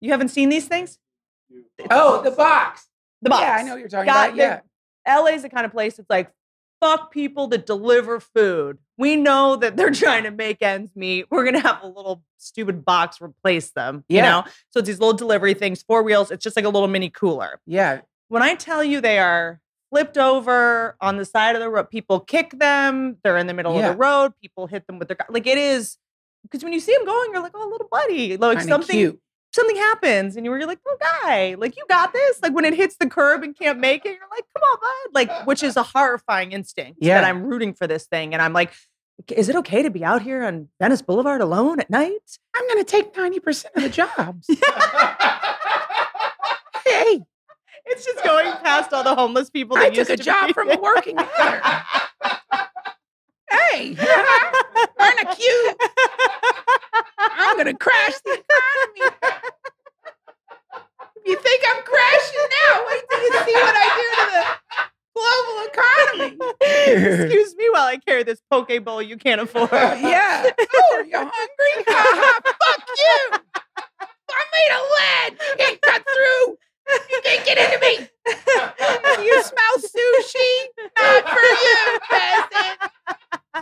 You 0.00 0.10
haven't 0.10 0.30
seen 0.30 0.48
these 0.48 0.66
things? 0.66 0.98
Oh, 1.92 2.22
the 2.22 2.32
box. 2.32 2.88
The 3.22 3.30
box. 3.30 3.42
Yeah, 3.42 3.54
I 3.54 3.62
know 3.62 3.74
what 3.74 3.78
you're 3.78 3.88
talking 3.88 4.06
Got 4.06 4.30
about. 4.30 4.36
Yeah. 4.36 4.60
the- 5.06 5.12
LA 5.12 5.26
is 5.36 5.42
the 5.42 5.48
kind 5.48 5.64
of 5.64 5.70
place 5.70 5.96
that's 5.98 6.10
like, 6.10 6.32
fuck 6.80 7.12
people 7.12 7.46
that 7.48 7.66
deliver 7.66 8.18
food. 8.18 8.78
We 9.00 9.16
know 9.16 9.56
that 9.56 9.76
they're 9.76 9.90
trying 9.90 10.24
to 10.24 10.30
make 10.30 10.60
ends 10.62 10.92
meet. 10.94 11.24
We're 11.30 11.44
gonna 11.44 11.58
have 11.60 11.82
a 11.82 11.86
little 11.88 12.22
stupid 12.36 12.84
box 12.84 13.20
replace 13.20 13.70
them. 13.70 14.04
You 14.08 14.18
Yeah. 14.18 14.30
know? 14.30 14.44
So 14.70 14.80
it's 14.80 14.86
these 14.88 15.00
little 15.00 15.14
delivery 15.14 15.54
things, 15.54 15.82
four 15.82 16.02
wheels. 16.02 16.30
It's 16.30 16.44
just 16.44 16.54
like 16.54 16.66
a 16.66 16.68
little 16.68 16.86
mini 16.88 17.08
cooler. 17.10 17.60
Yeah. 17.66 18.02
When 18.28 18.42
I 18.42 18.54
tell 18.54 18.84
you 18.84 19.00
they 19.00 19.18
are 19.18 19.60
flipped 19.90 20.18
over 20.18 20.96
on 21.00 21.16
the 21.16 21.24
side 21.24 21.56
of 21.56 21.60
the 21.62 21.68
road, 21.70 21.90
people 21.90 22.20
kick 22.20 22.50
them. 22.58 23.16
They're 23.24 23.38
in 23.38 23.46
the 23.46 23.54
middle 23.54 23.74
Yeah. 23.74 23.88
of 23.88 23.92
the 23.94 23.98
road. 23.98 24.32
People 24.40 24.66
hit 24.68 24.86
them 24.86 24.98
with 24.98 25.08
their 25.08 25.16
car. 25.16 25.26
Like 25.30 25.46
it 25.46 25.58
is 25.58 25.96
because 26.42 26.62
when 26.62 26.72
you 26.72 26.80
see 26.80 26.94
them 26.94 27.04
going, 27.06 27.32
you're 27.32 27.42
like, 27.42 27.52
oh, 27.54 27.68
little 27.68 27.88
buddy. 27.90 28.36
Like 28.36 28.58
Kinda 28.58 28.72
something 28.72 28.96
cute. 28.96 29.20
something 29.52 29.76
happens 29.76 30.36
and 30.36 30.44
you 30.44 30.50
were 30.50 30.64
like, 30.66 30.78
oh 30.86 30.96
guy, 31.00 31.54
like 31.58 31.76
you 31.76 31.84
got 31.88 32.12
this. 32.12 32.40
Like 32.42 32.52
when 32.54 32.64
it 32.64 32.74
hits 32.74 32.96
the 33.00 33.08
curb 33.08 33.42
and 33.42 33.58
can't 33.58 33.78
make 33.80 34.04
it, 34.06 34.10
you're 34.10 34.28
like, 34.30 34.44
come 34.54 34.62
on, 34.62 34.78
bud. 34.80 35.14
Like, 35.14 35.46
which 35.46 35.62
is 35.62 35.76
a 35.76 35.82
horrifying 35.82 36.52
instinct 36.52 36.98
Yeah. 37.02 37.20
that 37.20 37.26
I'm 37.28 37.42
rooting 37.44 37.74
for 37.74 37.86
this 37.86 38.06
thing. 38.06 38.32
And 38.32 38.40
I'm 38.42 38.52
like, 38.52 38.72
is 39.28 39.48
it 39.48 39.56
okay 39.56 39.82
to 39.82 39.90
be 39.90 40.04
out 40.04 40.22
here 40.22 40.44
on 40.44 40.68
Venice 40.80 41.02
Boulevard 41.02 41.40
alone 41.40 41.80
at 41.80 41.90
night? 41.90 42.38
I'm 42.54 42.66
going 42.68 42.84
to 42.84 42.90
take 42.90 43.14
90% 43.14 43.66
of 43.76 43.82
the 43.82 43.88
jobs. 43.88 44.46
hey, 46.86 47.22
it's 47.86 48.04
just 48.04 48.22
going 48.24 48.52
past 48.62 48.92
all 48.92 49.02
the 49.02 49.14
homeless 49.14 49.50
people 49.50 49.76
that 49.76 49.92
I 49.92 49.94
used 49.94 50.08
took 50.08 50.10
a 50.10 50.16
to 50.16 50.22
job 50.22 50.52
from 50.54 50.70
a 50.70 50.78
working 50.78 51.16
mother. 51.16 51.28
hey, 53.50 53.96
earn 55.00 55.18
a 55.18 55.34
cube. 55.34 55.76
I'm 57.18 57.56
going 57.56 57.66
to 57.66 57.74
crash 57.74 58.14
the 58.24 58.32
economy. 58.32 59.16
You 61.26 61.36
think 61.36 61.62
I'm 61.68 61.82
crashing 61.82 62.48
now, 62.64 62.84
wait 62.88 63.02
till 63.10 63.22
you 63.22 63.32
see 63.32 63.54
what 63.54 63.74
I 63.76 63.86
do 63.96 64.02
to 64.16 64.30
the 64.32 64.44
global 65.14 65.66
economy? 65.72 66.38
Excuse 66.60 67.56
me 67.56 67.68
while 67.70 67.86
I 67.86 67.96
carry 68.06 68.22
this 68.22 68.40
poke 68.50 68.70
bowl 68.84 69.02
you 69.02 69.16
can't 69.16 69.40
afford. 69.42 69.70
yeah. 69.72 70.50
Oh, 70.58 70.88
you're 70.92 71.04
you 71.06 71.16
hungry? 71.16 71.84
Ha, 71.88 72.02
ha, 72.16 72.40
fuck 72.44 72.88
you. 72.98 73.38
I'm 74.32 74.48
made 74.52 74.72
of 74.76 74.82
lead. 74.96 75.32
You 75.48 75.64
can't 75.64 75.80
cut 75.82 76.04
through. 76.14 76.56
You 77.10 77.20
can't 77.22 77.44
get 77.46 77.58
into 77.58 77.78
me. 77.80 78.08
You 79.24 79.42
smell 79.42 79.76
sushi? 79.78 80.50
Not 80.98 81.28
for 81.28 81.46
you, 81.64 81.98
peasant. 82.10 82.90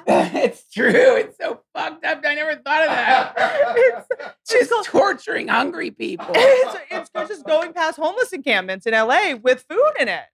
it's 0.45 0.71
true. 0.73 1.17
It's 1.17 1.37
so 1.39 1.61
fucked 1.75 2.05
up. 2.05 2.23
I 2.25 2.35
never 2.35 2.57
thought 2.57 2.83
of 2.83 2.89
that. 2.89 3.35
It's 3.77 4.69
Just 4.71 4.85
torturing 4.87 5.49
hungry 5.49 5.91
people. 5.91 6.27
it's, 6.31 6.79
it's 6.91 7.11
it's 7.15 7.29
just 7.29 7.47
going 7.47 7.73
past 7.73 7.99
homeless 7.99 8.33
encampments 8.33 8.87
in 8.87 8.93
LA 8.93 9.35
with 9.35 9.65
food 9.69 9.93
in 10.01 10.09
it. 10.09 10.25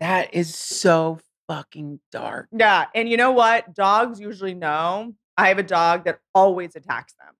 That 0.00 0.34
is 0.34 0.54
so 0.54 1.18
fucking 1.48 2.00
dark. 2.10 2.48
Yeah, 2.52 2.86
and 2.94 3.08
you 3.08 3.16
know 3.16 3.32
what? 3.32 3.74
Dogs 3.74 4.20
usually 4.20 4.54
know. 4.54 5.14
I 5.36 5.48
have 5.48 5.58
a 5.58 5.64
dog 5.64 6.04
that 6.04 6.20
always 6.34 6.76
attacks 6.76 7.14
them. 7.14 7.34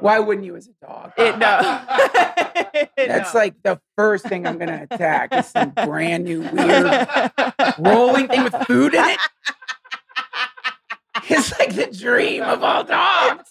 Why 0.00 0.18
wouldn't 0.18 0.46
you 0.46 0.56
as 0.56 0.68
a 0.68 0.86
dog? 0.86 1.12
It 1.16 1.38
no. 1.38 1.58
That's 2.96 3.34
like 3.34 3.62
the 3.62 3.80
first 3.96 4.26
thing 4.26 4.46
I'm 4.46 4.58
going 4.58 4.68
to 4.68 4.86
attack 4.90 5.32
is 5.34 5.46
some 5.46 5.70
brand 5.70 6.24
new 6.24 6.40
weird 6.40 7.32
rolling 7.78 8.28
thing 8.28 8.44
with 8.44 8.54
food 8.66 8.94
in 8.94 9.04
it. 9.04 9.18
It's 11.30 11.58
like 11.58 11.74
the 11.74 11.86
dream 11.86 12.42
of 12.42 12.62
all 12.62 12.84
dogs. 12.84 13.48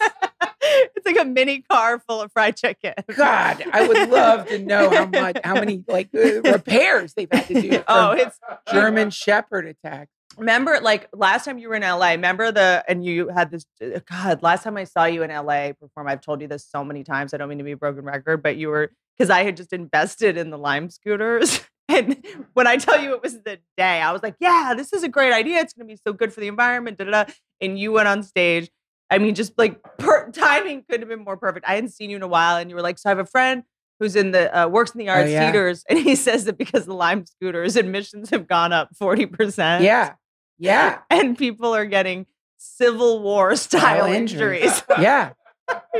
It's 1.08 1.18
like 1.18 1.26
a 1.26 1.30
mini 1.30 1.62
car 1.62 2.00
full 2.00 2.22
of 2.22 2.32
fried 2.32 2.56
chicken. 2.58 2.94
God, 3.16 3.64
I 3.72 3.88
would 3.88 4.10
love 4.10 4.48
to 4.48 4.60
know 4.60 4.90
how 4.90 5.06
much, 5.06 5.38
how 5.44 5.56
many 5.56 5.84
like 5.88 6.10
uh, 6.16 6.42
repairs 6.42 7.14
they've 7.14 7.28
had 7.32 7.48
to 7.48 7.62
do. 7.62 7.84
Oh, 7.88 8.12
it's 8.12 8.38
German 8.72 9.10
Shepherd 9.12 9.66
attack. 9.66 10.10
remember 10.38 10.80
like 10.82 11.08
last 11.14 11.46
time 11.46 11.58
you 11.58 11.70
were 11.70 11.76
in 11.76 11.84
LA, 11.84 12.12
remember 12.12 12.52
the 12.52 12.84
and 12.88 13.06
you 13.06 13.30
had 13.30 13.50
this 13.52 13.66
uh, 13.82 14.00
God, 14.10 14.44
last 14.44 14.64
time 14.64 14.78
I 14.78 14.84
saw 14.84 15.06
you 15.06 15.24
in 15.24 15.30
LA 15.30 15.72
perform, 15.74 16.08
I've 16.08 16.22
told 16.22 16.42
you 16.42 16.48
this 16.48 16.68
so 16.68 16.84
many 16.84 17.04
times. 17.04 17.34
I 17.34 17.38
don't 17.38 17.50
mean 17.50 17.58
to 17.60 17.64
be 17.64 17.72
a 17.72 17.78
broken 17.78 18.04
record, 18.04 18.44
but 18.44 18.58
you 18.58 18.70
were 18.70 18.92
because 19.18 19.30
I 19.30 19.44
had 19.44 19.58
just 19.58 19.74
invested 19.74 20.38
in 20.38 20.50
the 20.50 20.58
Lime 20.58 20.90
scooters. 20.90 21.62
And 21.90 22.22
when 22.54 22.68
I 22.68 22.76
tell 22.76 23.02
you 23.02 23.14
it 23.14 23.24
was 23.24 23.42
the 23.44 23.60
day, 23.78 24.02
I 24.02 24.12
was 24.12 24.22
like, 24.22 24.36
yeah, 24.42 24.74
this 24.76 24.92
is 24.92 25.04
a 25.04 25.08
great 25.08 25.32
idea. 25.32 25.60
It's 25.60 25.72
going 25.72 25.88
to 25.88 25.94
be 25.94 25.98
so 26.06 26.12
good 26.12 26.34
for 26.34 26.42
the 26.42 26.50
environment. 26.50 26.98
Da, 26.98 27.06
da, 27.06 27.24
da. 27.24 27.32
And 27.62 27.80
you 27.80 27.94
went 27.94 28.10
on 28.10 28.24
stage. 28.24 28.70
I 29.10 29.18
mean, 29.20 29.36
just 29.36 29.58
like 29.58 29.82
per- 29.98 30.32
timing 30.32 30.84
couldn't 30.90 31.02
have 31.02 31.10
been 31.10 31.24
more 31.24 31.38
perfect. 31.38 31.66
I 31.68 31.76
hadn't 31.76 31.92
seen 31.92 32.10
you 32.10 32.18
in 32.18 32.24
a 32.24 32.28
while. 32.28 32.58
And 32.58 32.70
you 32.70 32.76
were 32.76 32.82
like, 32.82 32.98
so 32.98 33.10
I 33.10 33.12
have 33.12 33.20
a 33.20 33.26
friend 33.26 33.64
who's 34.00 34.16
in 34.16 34.32
the, 34.32 34.56
uh, 34.56 34.68
works 34.68 34.92
in 34.92 35.00
the 35.00 35.10
arts 35.10 35.30
yeah. 35.32 35.44
theaters. 35.44 35.84
And 35.90 35.98
he 36.00 36.16
says 36.16 36.46
that 36.46 36.58
because 36.58 36.86
the 36.86 36.94
Lime 36.94 37.26
scooters, 37.26 37.76
admissions 37.76 38.30
have 38.30 38.48
gone 38.48 38.74
up 38.74 38.90
40%. 39.02 39.82
Yeah. 39.82 40.14
Yeah. 40.60 41.00
And 41.10 41.38
people 41.38 41.74
are 41.76 41.86
getting 41.86 42.26
Civil 42.58 43.22
War 43.22 43.56
style 43.56 44.06
injuries. 44.06 44.64
injuries. 44.64 44.84
Yeah. 45.00 45.32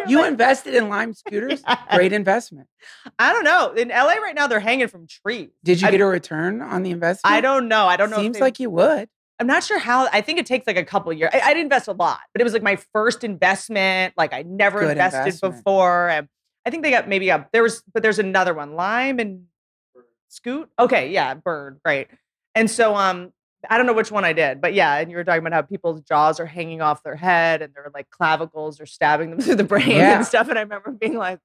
You 0.08 0.26
invested 0.26 0.76
in 0.76 0.90
Lime 0.90 1.14
scooters? 1.14 1.62
Yeah. 1.68 1.78
Great 1.96 2.14
investment. 2.14 2.68
I 3.20 3.34
don't 3.34 3.44
know. 3.44 3.72
In 3.74 3.90
LA 3.90 4.14
right 4.14 4.34
now, 4.34 4.48
they're 4.48 4.60
hanging 4.62 4.88
from 4.88 5.08
trees. 5.08 5.50
Did 5.64 5.82
you 5.82 5.88
I- 5.88 5.92
get 5.92 6.02
a 6.02 6.06
return 6.06 6.62
on 6.62 6.84
the 6.84 6.92
investment? 6.92 7.34
I 7.34 7.42
don't 7.42 7.68
know. 7.68 7.86
I 7.88 7.98
don't 7.98 8.10
know. 8.10 8.18
if 8.18 8.22
Seems 8.22 8.36
they- 8.38 8.42
like 8.42 8.60
you 8.60 8.70
would. 8.70 9.10
I'm 9.40 9.48
not 9.48 9.64
sure 9.64 9.78
how. 9.80 10.08
I 10.12 10.22
think 10.22 10.40
it 10.40 10.46
takes 10.46 10.66
like 10.68 10.78
a 10.78 10.84
couple 10.86 11.14
years. 11.14 11.30
I, 11.34 11.50
didn't 11.50 11.64
invest 11.64 11.88
a 11.88 11.92
lot, 11.94 12.20
but 12.34 12.42
it 12.42 12.44
was 12.44 12.54
like 12.54 12.64
my 12.64 12.78
first 12.94 13.24
investment. 13.24 14.14
Like 14.18 14.34
I 14.34 14.42
never 14.44 14.80
Good 14.82 14.92
invested 14.92 15.20
investment. 15.20 15.56
before, 15.58 16.10
and 16.10 16.28
I 16.66 16.70
think 16.72 16.84
they 16.84 16.90
got 16.92 17.08
maybe 17.08 17.28
got 17.28 17.52
there 17.52 17.64
was, 17.64 17.84
but 17.94 18.02
there's 18.04 18.20
another 18.20 18.54
one, 18.54 18.74
Lime 18.76 19.20
and 19.20 19.46
Scoot. 20.30 20.70
Okay, 20.80 21.12
yeah, 21.12 21.34
Bird, 21.36 21.80
right. 21.86 22.08
And 22.56 22.70
so, 22.70 22.96
um, 22.96 23.32
I 23.70 23.78
don't 23.78 23.86
know 23.86 23.94
which 23.94 24.12
one 24.12 24.26
I 24.26 24.34
did, 24.34 24.60
but 24.62 24.74
yeah, 24.74 24.96
and 24.98 25.12
you 25.12 25.18
were 25.18 25.24
talking 25.24 25.40
about 25.46 25.54
how 25.54 25.62
people's 25.62 26.02
jaws 26.02 26.40
are 26.40 26.46
hanging 26.46 26.82
off 26.82 27.04
their 27.04 27.16
head 27.16 27.62
and 27.62 27.74
their 27.74 27.92
like 27.94 28.10
clavicles 28.10 28.80
are 28.82 28.86
stabbing 28.86 29.30
them 29.32 29.40
through 29.42 29.56
the 29.56 29.64
brain 29.64 29.90
Yeah. 29.92 30.18
and 30.18 30.26
stuff. 30.26 30.48
And 30.50 30.58
I 30.58 30.64
remember 30.64 30.92
being 30.92 31.16
like, 31.16 31.40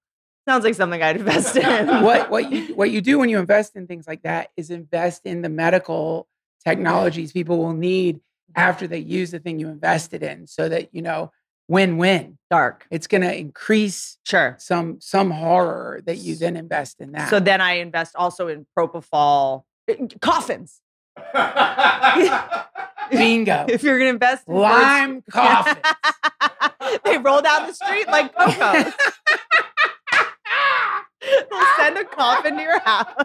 sounds 0.49 0.64
like 0.64 0.74
something 0.74 1.03
I'd 1.03 1.16
invest 1.16 1.57
in. 1.57 1.86
what 2.03 2.30
what 2.30 2.51
you 2.51 2.74
what 2.74 2.90
you 2.90 3.01
do 3.01 3.18
when 3.18 3.28
you 3.28 3.38
invest 3.38 3.76
in 3.76 3.86
things 3.86 4.07
like 4.07 4.22
that 4.22 4.51
is 4.57 4.70
invest 4.70 5.26
in 5.26 5.43
the 5.43 5.49
medical 5.49 6.26
technologies 6.62 7.32
people 7.32 7.58
will 7.58 7.74
need 7.74 8.20
after 8.54 8.86
they 8.86 8.98
use 8.98 9.30
the 9.30 9.38
thing 9.38 9.58
you 9.58 9.68
invested 9.68 10.22
in 10.22 10.46
so 10.46 10.68
that 10.68 10.94
you 10.94 11.02
know 11.02 11.30
win-win 11.68 12.38
Dark, 12.50 12.86
it's 12.90 13.06
going 13.06 13.22
to 13.22 13.34
increase 13.34 14.18
sure. 14.24 14.56
some 14.58 15.00
some 15.00 15.30
horror 15.30 16.02
that 16.06 16.18
you 16.18 16.36
then 16.36 16.56
invest 16.56 17.00
in 17.00 17.12
that 17.12 17.30
So 17.30 17.40
then 17.40 17.60
I 17.62 17.74
invest 17.74 18.14
also 18.16 18.48
in 18.48 18.66
propofol 18.76 19.62
eh, 19.88 19.94
coffins. 20.20 20.80
bingo 23.10 23.66
if 23.68 23.82
you're 23.82 23.98
gonna 23.98 24.10
invest 24.10 24.46
in 24.48 24.54
birds- 24.54 24.62
lime 24.62 25.22
coffins 25.30 25.76
they 27.04 27.18
roll 27.18 27.42
down 27.42 27.66
the 27.66 27.74
street 27.74 28.06
like 28.08 28.34
cocos. 28.38 28.92
They'll 31.50 31.66
send 31.78 31.98
a 31.98 32.04
coffin 32.04 32.56
to 32.56 32.62
your 32.62 32.80
house. 32.80 33.24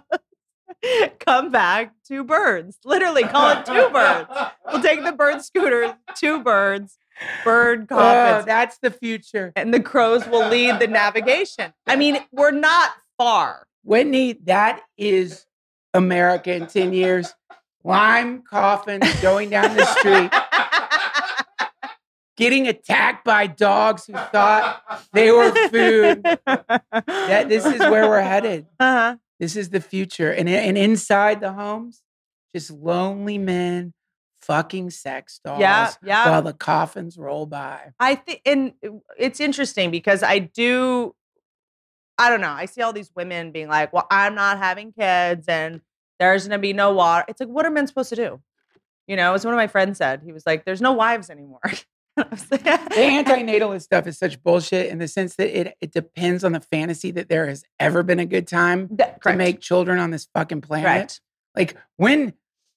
Come 1.19 1.51
back, 1.51 1.93
two 2.07 2.23
birds. 2.23 2.77
Literally, 2.85 3.23
call 3.23 3.57
it 3.57 3.65
two 3.65 3.89
birds. 3.91 4.29
We'll 4.71 4.81
take 4.81 5.03
the 5.03 5.11
bird 5.11 5.41
scooters, 5.41 5.91
two 6.15 6.43
birds, 6.43 6.97
bird 7.43 7.87
coffins. 7.87 7.89
oh, 7.91 8.29
coffins, 8.29 8.45
that's 8.45 8.77
the 8.79 8.91
future 8.91 9.51
and 9.55 9.73
the 9.73 9.79
crows 9.79 10.27
will 10.27 10.47
lead 10.49 10.79
the 10.79 10.87
navigation. 10.87 11.73
I 11.85 11.95
mean, 11.95 12.19
we're 12.31 12.51
not 12.51 12.91
far. 13.17 13.65
whitney 13.83 14.33
that 14.43 14.81
is 14.97 15.45
america 15.93 16.53
in 16.53 16.67
10 16.67 16.93
years 16.93 17.33
lime 17.83 18.43
coffins 18.43 19.11
going 19.21 19.49
down 19.49 19.75
the 19.75 19.85
street 19.85 20.31
getting 22.37 22.67
attacked 22.67 23.25
by 23.25 23.47
dogs 23.47 24.05
who 24.05 24.13
thought 24.13 24.81
they 25.11 25.31
were 25.31 25.51
food. 25.69 26.23
That 27.07 27.49
this 27.49 27.65
is 27.65 27.79
where 27.79 28.07
we're 28.07 28.21
headed. 28.21 28.67
Uh-huh. 28.79 29.17
This 29.39 29.55
is 29.55 29.69
the 29.69 29.81
future. 29.81 30.31
And, 30.31 30.49
and 30.49 30.77
inside 30.77 31.41
the 31.41 31.53
homes, 31.53 32.01
just 32.53 32.71
lonely 32.71 33.37
men 33.37 33.93
fucking 34.41 34.89
sex 34.89 35.39
dolls 35.43 35.59
Yeah, 35.59 35.91
yeah. 36.03 36.29
while 36.29 36.41
the 36.41 36.53
coffins 36.53 37.17
roll 37.17 37.45
by. 37.45 37.91
I 37.99 38.15
think, 38.15 38.41
and 38.45 38.73
uh, 38.85 38.91
it's 39.17 39.39
interesting 39.39 39.91
because 39.91 40.23
I 40.23 40.39
do, 40.39 41.13
I 42.17 42.29
don't 42.29 42.41
know. 42.41 42.51
I 42.51 42.65
see 42.65 42.81
all 42.81 42.93
these 42.93 43.11
women 43.15 43.51
being 43.51 43.67
like, 43.67 43.93
"Well, 43.93 44.07
I'm 44.09 44.33
not 44.33 44.57
having 44.57 44.91
kids, 44.91 45.47
and 45.47 45.81
there's 46.19 46.47
gonna 46.47 46.57
be 46.59 46.73
no 46.73 46.91
water." 46.93 47.25
It's 47.27 47.39
like, 47.39 47.49
what 47.49 47.65
are 47.65 47.69
men 47.69 47.85
supposed 47.87 48.09
to 48.09 48.15
do? 48.15 48.41
You 49.05 49.15
know, 49.15 49.33
as 49.33 49.45
one 49.45 49.53
of 49.53 49.57
my 49.57 49.67
friends 49.67 49.99
said, 49.99 50.21
he 50.23 50.31
was 50.31 50.45
like, 50.45 50.65
"There's 50.65 50.81
no 50.81 50.93
wives 50.93 51.29
anymore." 51.29 51.59
I 52.17 52.25
was 52.31 52.49
like, 52.51 52.63
The 52.63 52.69
antinatalist 52.95 53.83
stuff 53.83 54.07
is 54.07 54.17
such 54.17 54.41
bullshit 54.43 54.87
in 54.89 54.97
the 54.97 55.07
sense 55.07 55.35
that 55.35 55.57
it, 55.59 55.75
it 55.81 55.91
depends 55.91 56.43
on 56.43 56.51
the 56.53 56.59
fantasy 56.59 57.11
that 57.11 57.29
there 57.29 57.47
has 57.47 57.63
ever 57.79 58.03
been 58.03 58.19
a 58.19 58.25
good 58.25 58.47
time 58.47 58.89
That- 58.93 59.21
to 59.23 59.33
make 59.35 59.59
children 59.61 59.99
on 59.99 60.11
this 60.11 60.27
fucking 60.33 60.61
planet. 60.61 60.85
Correct. 60.85 61.21
Like, 61.55 61.77
when 61.97 62.33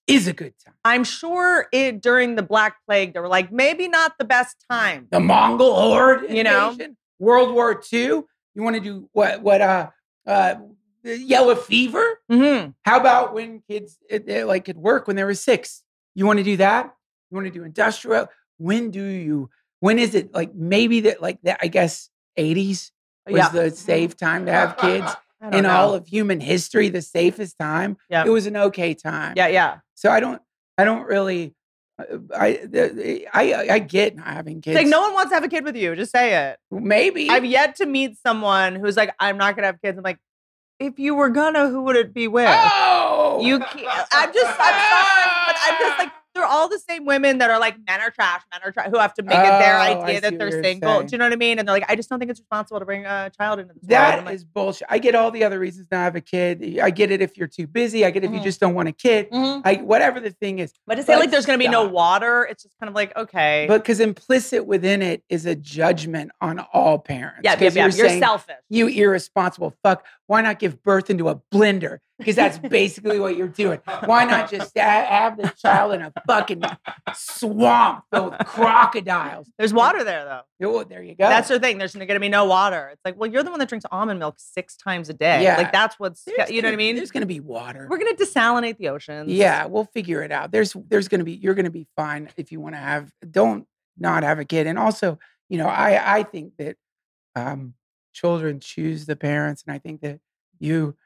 is 0.06 0.26
a 0.28 0.32
good 0.32 0.54
time? 0.64 0.74
I'm 0.84 1.04
sure 1.04 1.66
it 1.72 2.00
during 2.00 2.34
the 2.34 2.42
Black 2.42 2.76
Plague, 2.86 3.14
they 3.14 3.20
were 3.20 3.28
like, 3.28 3.52
maybe 3.52 3.88
not 3.88 4.12
the 4.18 4.24
best 4.24 4.56
time. 4.70 5.06
The 5.10 5.20
Mongol 5.20 5.74
horde, 5.74 6.30
You 6.30 6.44
know? 6.44 6.76
World 7.18 7.52
War 7.54 7.80
II. 7.92 8.00
You 8.00 8.26
want 8.62 8.76
to 8.76 8.80
do 8.80 9.08
what? 9.12 9.42
What? 9.42 9.60
Uh, 9.60 9.90
uh, 10.26 10.54
the 11.04 11.16
yellow 11.18 11.54
fever. 11.54 12.18
hmm 12.30 12.68
How 12.84 12.98
about 12.98 13.32
when 13.34 13.62
kids 13.70 13.98
it, 14.08 14.28
it, 14.28 14.46
like 14.46 14.64
could 14.64 14.76
work 14.76 15.06
when 15.06 15.16
they 15.16 15.24
were 15.24 15.34
six? 15.34 15.82
You 16.14 16.26
want 16.26 16.38
to 16.38 16.42
do 16.44 16.56
that? 16.58 16.94
You 17.30 17.36
want 17.36 17.46
to 17.46 17.50
do 17.52 17.62
industrial? 17.64 18.28
When 18.60 18.90
do 18.90 19.02
you? 19.04 19.50
When 19.80 19.98
is 19.98 20.14
it 20.14 20.34
like 20.34 20.54
maybe 20.54 21.00
that 21.00 21.22
like 21.22 21.40
that? 21.42 21.58
I 21.62 21.68
guess 21.68 22.10
eighties 22.36 22.92
was 23.26 23.36
Yeah. 23.38 23.48
the 23.48 23.70
safe 23.70 24.16
time 24.16 24.46
to 24.46 24.52
have 24.52 24.76
kids 24.76 25.10
in 25.52 25.62
know. 25.64 25.70
all 25.70 25.94
of 25.94 26.06
human 26.06 26.40
history. 26.40 26.90
The 26.90 27.02
safest 27.02 27.58
time. 27.58 27.96
Yeah. 28.10 28.24
It 28.26 28.30
was 28.30 28.46
an 28.46 28.56
okay 28.56 28.94
time. 28.94 29.34
yeah, 29.36 29.46
yeah. 29.48 29.78
So 29.94 30.10
I 30.10 30.20
don't. 30.20 30.40
I 30.76 30.84
don't 30.84 31.06
really. 31.06 31.54
uh, 31.98 32.04
I 32.34 32.60
I 33.32 33.66
I 33.70 33.78
get 33.78 34.16
not 34.16 34.26
having 34.26 34.58
It's 34.58 34.64
kids. 34.64 34.76
like 34.76 34.86
no 34.86 35.00
one 35.00 35.14
wants 35.14 35.30
to 35.30 35.34
have 35.36 35.44
a 35.44 35.48
kid 35.48 35.64
with 35.64 35.76
you. 35.76 35.96
Just 35.96 36.12
say 36.12 36.50
it. 36.50 36.58
Maybe 36.70 37.30
I've 37.30 37.44
yet 37.46 37.76
to 37.76 37.86
meet 37.86 38.18
someone 38.18 38.74
who's 38.76 38.96
like, 38.96 39.14
I'm 39.18 39.38
not 39.38 39.56
gonna 39.56 39.68
have 39.68 39.80
kids. 39.82 39.96
I'm 39.98 40.04
like, 40.04 40.18
if 40.78 40.98
you 40.98 41.14
were 41.14 41.28
gonna, 41.30 41.68
who 41.68 41.82
would 41.84 41.96
it 41.96 42.12
be 42.14 42.28
with? 42.28 42.48
Oh, 42.50 43.40
You 43.42 43.58
can't. 43.60 44.06
I'm 44.12 44.32
just. 44.32 44.46
I'm 44.58 44.80
sorry, 44.90 45.30
but 45.46 45.56
I'm 45.66 45.78
just 45.78 45.98
like 45.98 46.12
they're 46.34 46.44
all 46.46 46.68
the 46.68 46.78
same 46.78 47.04
women 47.04 47.38
that 47.38 47.50
are 47.50 47.58
like 47.58 47.76
men 47.88 48.00
are 48.00 48.10
trash, 48.10 48.42
men 48.52 48.60
are 48.64 48.70
trash, 48.70 48.88
who 48.90 48.98
have 48.98 49.12
to 49.14 49.22
make 49.22 49.34
it 49.38 49.42
their 49.42 49.74
Oh, 49.76 49.80
I 49.80 49.88
idea 50.02 50.06
see 50.16 50.20
that 50.20 50.32
what 50.32 50.38
they're 50.38 50.50
you're 50.50 50.62
single. 50.64 50.88
saying. 50.98 51.06
Do 51.06 51.12
you 51.12 51.18
know 51.18 51.24
what 51.26 51.32
I 51.32 51.36
mean? 51.36 51.58
And 51.58 51.66
they're 51.66 51.74
like, 51.74 51.90
I 51.90 51.96
just 51.96 52.08
don't 52.08 52.18
think 52.18 52.30
it's 52.30 52.40
responsible 52.40 52.78
to 52.78 52.84
bring 52.86 53.04
a 53.04 53.30
child 53.36 53.58
into 53.58 53.74
this 53.74 53.82
world. 53.82 53.90
That 53.90 54.18
I'm 54.20 54.24
like, 54.24 54.34
is 54.34 54.44
bullshit. 54.44 54.86
I 54.90 54.98
get 54.98 55.14
all 55.14 55.30
the 55.30 55.44
other 55.44 55.58
reasons 55.58 55.88
not 55.90 55.98
to 55.98 56.02
have 56.04 56.16
a 56.16 56.20
kid. 56.20 56.78
I 56.80 56.90
get 56.90 57.10
it 57.10 57.20
if 57.20 57.36
you're 57.36 57.48
too 57.48 57.66
busy. 57.66 58.04
I 58.04 58.10
get 58.10 58.22
it 58.24 58.28
if 58.28 58.32
you 58.34 58.40
Mhm. 58.40 58.44
just 58.44 58.60
don't 58.60 58.74
want 58.74 58.88
a 58.88 58.92
kid. 58.92 59.30
mhm. 59.30 59.62
I 59.64 59.74
whatever 59.76 60.20
the 60.20 60.30
thing 60.30 60.60
is. 60.60 60.72
But 60.86 60.96
to 60.96 61.02
say 61.02 61.14
But 61.14 61.20
like 61.20 61.30
there's 61.30 61.46
gonna 61.46 61.58
be 61.58 61.68
no 61.68 61.82
stop. 61.84 61.92
water, 61.92 62.44
it's 62.50 62.62
just 62.62 62.76
kind 62.78 62.88
of 62.88 62.94
like 62.94 63.16
okay, 63.16 63.66
But 63.68 63.82
because 63.82 63.98
implicit 64.00 64.66
within 64.66 65.02
it 65.02 65.22
is 65.28 65.46
a 65.46 65.54
judgment 65.56 66.30
on 66.40 66.58
all 66.72 66.98
parents. 66.98 67.40
yeah, 67.42 67.52
yeah, 67.52 67.56
'Cause 67.56 67.76
yeah. 67.76 67.82
you're 67.86 67.96
You're 67.96 68.08
saying, 68.08 68.22
selfish. 68.22 68.56
You 68.68 68.86
irresponsible 68.88 69.74
fuck. 69.82 70.04
Why 70.30 70.42
not 70.42 70.60
give 70.60 70.80
birth 70.84 71.10
into 71.10 71.28
a 71.28 71.34
blender? 71.52 71.98
Because 72.16 72.36
that's 72.36 72.56
basically 72.56 73.18
what 73.18 73.36
you're 73.36 73.48
doing. 73.48 73.80
Why 74.04 74.24
not 74.24 74.48
just 74.48 74.78
have 74.78 75.36
the 75.36 75.52
child 75.60 75.92
in 75.92 76.02
a 76.02 76.12
fucking 76.24 76.62
swamp 77.12 78.04
filled 78.12 78.38
with 78.38 78.46
crocodiles? 78.46 79.50
There's 79.58 79.74
water 79.74 80.04
there 80.04 80.24
though. 80.24 80.68
Oh, 80.68 80.84
there 80.84 81.02
you 81.02 81.16
go. 81.16 81.28
That's 81.28 81.48
the 81.48 81.58
thing. 81.58 81.78
There's 81.78 81.96
going 81.96 82.06
to 82.06 82.20
be 82.20 82.28
no 82.28 82.44
water. 82.44 82.90
It's 82.92 83.00
like, 83.04 83.18
well, 83.18 83.28
you're 83.28 83.42
the 83.42 83.50
one 83.50 83.58
that 83.58 83.68
drinks 83.68 83.86
almond 83.90 84.20
milk 84.20 84.36
six 84.38 84.76
times 84.76 85.08
a 85.08 85.14
day. 85.14 85.42
Yeah. 85.42 85.56
Like 85.56 85.72
that's 85.72 85.98
what's, 85.98 86.22
There's 86.22 86.48
you 86.48 86.62
know 86.62 86.68
what 86.68 86.74
I 86.74 86.76
mean? 86.76 86.94
There's 86.94 87.10
going 87.10 87.22
to 87.22 87.26
be 87.26 87.40
water. 87.40 87.88
We're 87.90 87.98
going 87.98 88.14
to 88.14 88.24
desalinate 88.24 88.78
the 88.78 88.90
oceans. 88.90 89.32
Yeah, 89.32 89.66
we'll 89.66 89.86
figure 89.86 90.22
it 90.22 90.30
out. 90.30 90.52
There's 90.52 90.76
there's 90.88 91.08
going 91.08 91.18
to 91.18 91.24
be 91.24 91.32
you're 91.32 91.54
going 91.54 91.64
to 91.64 91.72
be 91.72 91.88
fine 91.96 92.30
if 92.36 92.52
you 92.52 92.60
want 92.60 92.76
to 92.76 92.80
have 92.80 93.10
don't 93.28 93.66
not 93.98 94.22
have 94.22 94.38
a 94.38 94.44
kid. 94.44 94.68
And 94.68 94.78
also, 94.78 95.18
you 95.48 95.58
know, 95.58 95.66
I 95.66 96.18
I 96.18 96.22
think 96.22 96.52
that 96.58 96.76
um 97.34 97.74
children 98.12 98.60
choose 98.60 99.06
the 99.06 99.16
parents 99.16 99.62
and 99.66 99.74
I 99.74 99.78
think 99.78 100.00
that 100.02 100.20
you 100.58 100.96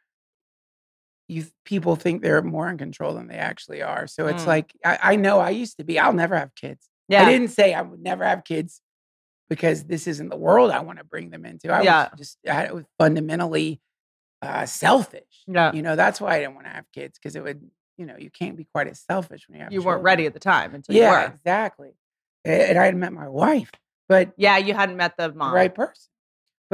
you 1.28 1.46
people 1.64 1.96
think 1.96 2.22
they're 2.22 2.42
more 2.42 2.68
in 2.68 2.76
control 2.76 3.14
than 3.14 3.28
they 3.28 3.36
actually 3.36 3.82
are. 3.82 4.06
So 4.06 4.26
it's 4.26 4.42
Mm. 4.44 4.46
like 4.48 4.72
I, 4.84 4.98
I 5.02 5.16
know 5.16 5.38
I 5.40 5.50
used 5.50 5.78
to 5.78 5.84
be. 5.84 5.98
I'll 5.98 6.12
never 6.12 6.36
have 6.36 6.54
kids. 6.54 6.86
Yeah. 7.08 7.22
I 7.22 7.30
didn't 7.30 7.48
say 7.48 7.72
I 7.72 7.80
would 7.82 8.00
never 8.02 8.24
have 8.24 8.44
kids 8.44 8.82
because 9.48 9.84
this 9.84 10.06
isn't 10.06 10.28
the 10.28 10.36
world 10.36 10.70
I 10.70 10.80
want 10.80 10.98
to 10.98 11.04
bring 11.04 11.30
them 11.30 11.46
into. 11.46 11.72
I 11.72 11.82
Yeah. 11.82 12.08
was 12.10 12.18
just 12.18 12.38
I 12.48 12.72
was 12.72 12.84
fundamentally 12.98 13.80
uh, 14.42 14.66
selfish. 14.66 15.44
Yeah. 15.46 15.72
You 15.72 15.80
know, 15.80 15.96
that's 15.96 16.20
why 16.20 16.34
I 16.36 16.40
didn't 16.40 16.56
want 16.56 16.66
to 16.66 16.72
have 16.72 16.84
kids 16.92 17.18
because 17.18 17.36
it 17.36 17.42
would, 17.42 17.62
you 17.96 18.04
know, 18.04 18.16
you 18.18 18.30
can't 18.30 18.56
be 18.58 18.64
quite 18.64 18.88
as 18.88 19.00
selfish 19.00 19.48
when 19.48 19.56
you 19.58 19.64
have 19.64 19.72
You 19.72 19.80
weren't 19.82 20.02
ready 20.02 20.26
at 20.26 20.34
the 20.34 20.40
time 20.40 20.74
until 20.74 20.94
Yeah, 20.94 21.04
you 21.04 21.28
were. 21.28 21.34
exactly. 21.34 21.90
And 22.44 22.78
I 22.78 22.84
had 22.84 22.96
met 22.96 23.14
my 23.14 23.28
wife, 23.28 23.70
but 24.10 24.34
Yeah. 24.36 24.58
You 24.58 24.74
hadn't 24.74 24.98
met 24.98 25.16
the 25.16 25.28
the 25.28 25.34
mom. 25.34 25.54
right 25.54 25.74
person. 25.74 26.10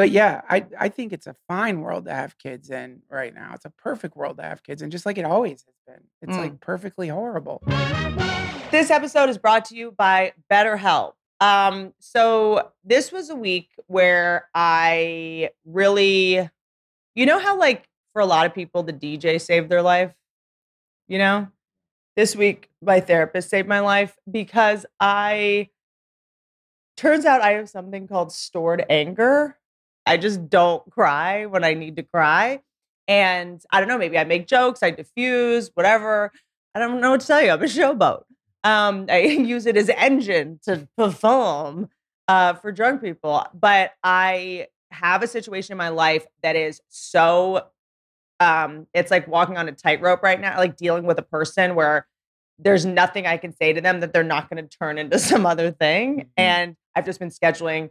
But 0.01 0.13
yeah, 0.13 0.41
I 0.49 0.65
I 0.79 0.89
think 0.89 1.13
it's 1.13 1.27
a 1.27 1.37
fine 1.47 1.83
world 1.83 2.07
to 2.07 2.15
have 2.15 2.39
kids 2.39 2.71
in 2.71 3.03
right 3.11 3.35
now. 3.35 3.51
It's 3.55 3.67
a 3.67 3.71
perfect 3.71 4.17
world 4.17 4.39
to 4.39 4.43
have 4.45 4.63
kids 4.63 4.81
in, 4.81 4.91
just 4.91 5.05
like 5.05 5.19
it 5.19 5.27
always 5.27 5.63
has 5.67 5.75
been. 5.87 6.05
It's 6.23 6.39
Mm. 6.39 6.41
like 6.41 6.61
perfectly 6.61 7.09
horrible. 7.09 7.63
This 8.71 8.91
episode 8.91 9.29
is 9.29 9.37
brought 9.37 9.67
to 9.67 9.77
you 9.77 9.93
by 9.93 10.33
BetterHelp. 10.51 11.13
Um, 11.41 11.93
so 11.99 12.71
this 12.83 13.13
was 13.13 13.29
a 13.29 13.35
week 13.37 13.69
where 13.89 14.49
I 14.55 15.51
really, 15.67 16.49
you 17.15 17.27
know 17.27 17.39
how 17.39 17.59
like 17.59 17.87
for 18.15 18.23
a 18.23 18.27
lot 18.27 18.47
of 18.47 18.55
people 18.55 18.83
the 18.83 18.95
DJ 18.95 19.39
saved 19.39 19.69
their 19.69 19.83
life. 19.83 20.15
You 21.09 21.19
know, 21.19 21.49
this 22.17 22.35
week 22.35 22.71
my 22.81 23.01
therapist 23.01 23.51
saved 23.51 23.69
my 23.69 23.81
life 23.81 24.17
because 24.31 24.87
I 24.99 25.69
turns 26.97 27.27
out 27.27 27.43
I 27.43 27.51
have 27.53 27.69
something 27.69 28.09
called 28.09 28.33
stored 28.33 28.83
anger. 28.89 29.59
I 30.07 30.17
just 30.17 30.49
don't 30.49 30.89
cry 30.91 31.47
when 31.47 31.65
I 31.65 31.75
need 31.75 31.97
to 31.97 32.03
cry. 32.03 32.61
And 33.09 33.61
I 33.73 33.81
don't 33.81 33.89
know, 33.89 33.99
maybe 33.99 34.19
I 34.19 34.25
make 34.25 34.47
jokes, 34.47 34.83
I 34.83 34.91
diffuse, 34.91 35.71
whatever. 35.75 36.33
I 36.75 36.79
don't 36.79 37.01
know 37.01 37.11
what 37.13 37.21
to 37.23 37.27
tell 37.27 37.43
you. 37.43 37.51
I'm 37.51 37.63
a 37.63 37.65
showboat. 37.67 38.23
Um, 38.63 39.07
I 39.09 39.19
use 39.23 39.67
it 39.67 39.77
as 39.77 39.89
engine 39.91 40.61
to 40.65 40.89
perform 40.97 41.89
uh, 42.29 42.55
for 42.55 42.71
drunk 42.73 43.03
people. 43.03 43.45
But 43.53 43.93
I 44.05 44.69
have 44.93 45.23
a 45.23 45.27
situation 45.27 45.73
in 45.73 45.79
my 45.79 45.89
life 45.89 46.27
that 46.43 46.57
is 46.57 46.81
so, 46.89 47.67
um, 48.39 48.87
it's 48.95 49.11
like 49.11 49.27
walking 49.29 49.57
on 49.57 49.69
a 49.69 49.73
tightrope 49.73 50.23
right 50.23 50.41
now, 50.41 50.57
like 50.57 50.77
dealing 50.77 51.05
with 51.05 51.19
a 51.19 51.23
person 51.23 51.75
where 51.75 52.07
there's 52.59 52.85
nothing 52.85 53.27
I 53.27 53.37
can 53.39 53.53
say 53.53 53.73
to 53.73 53.81
them 53.81 54.01
that 54.01 54.13
they're 54.13 54.23
not 54.23 54.51
going 54.51 54.63
to 54.67 54.79
turn 54.79 54.99
into 54.99 55.19
some 55.31 55.47
other 55.47 55.71
thing. 55.71 56.21
Mhm. 56.21 56.27
And 56.37 56.77
I've 56.95 57.07
just 57.07 57.19
been 57.19 57.31
scheduling 57.31 57.91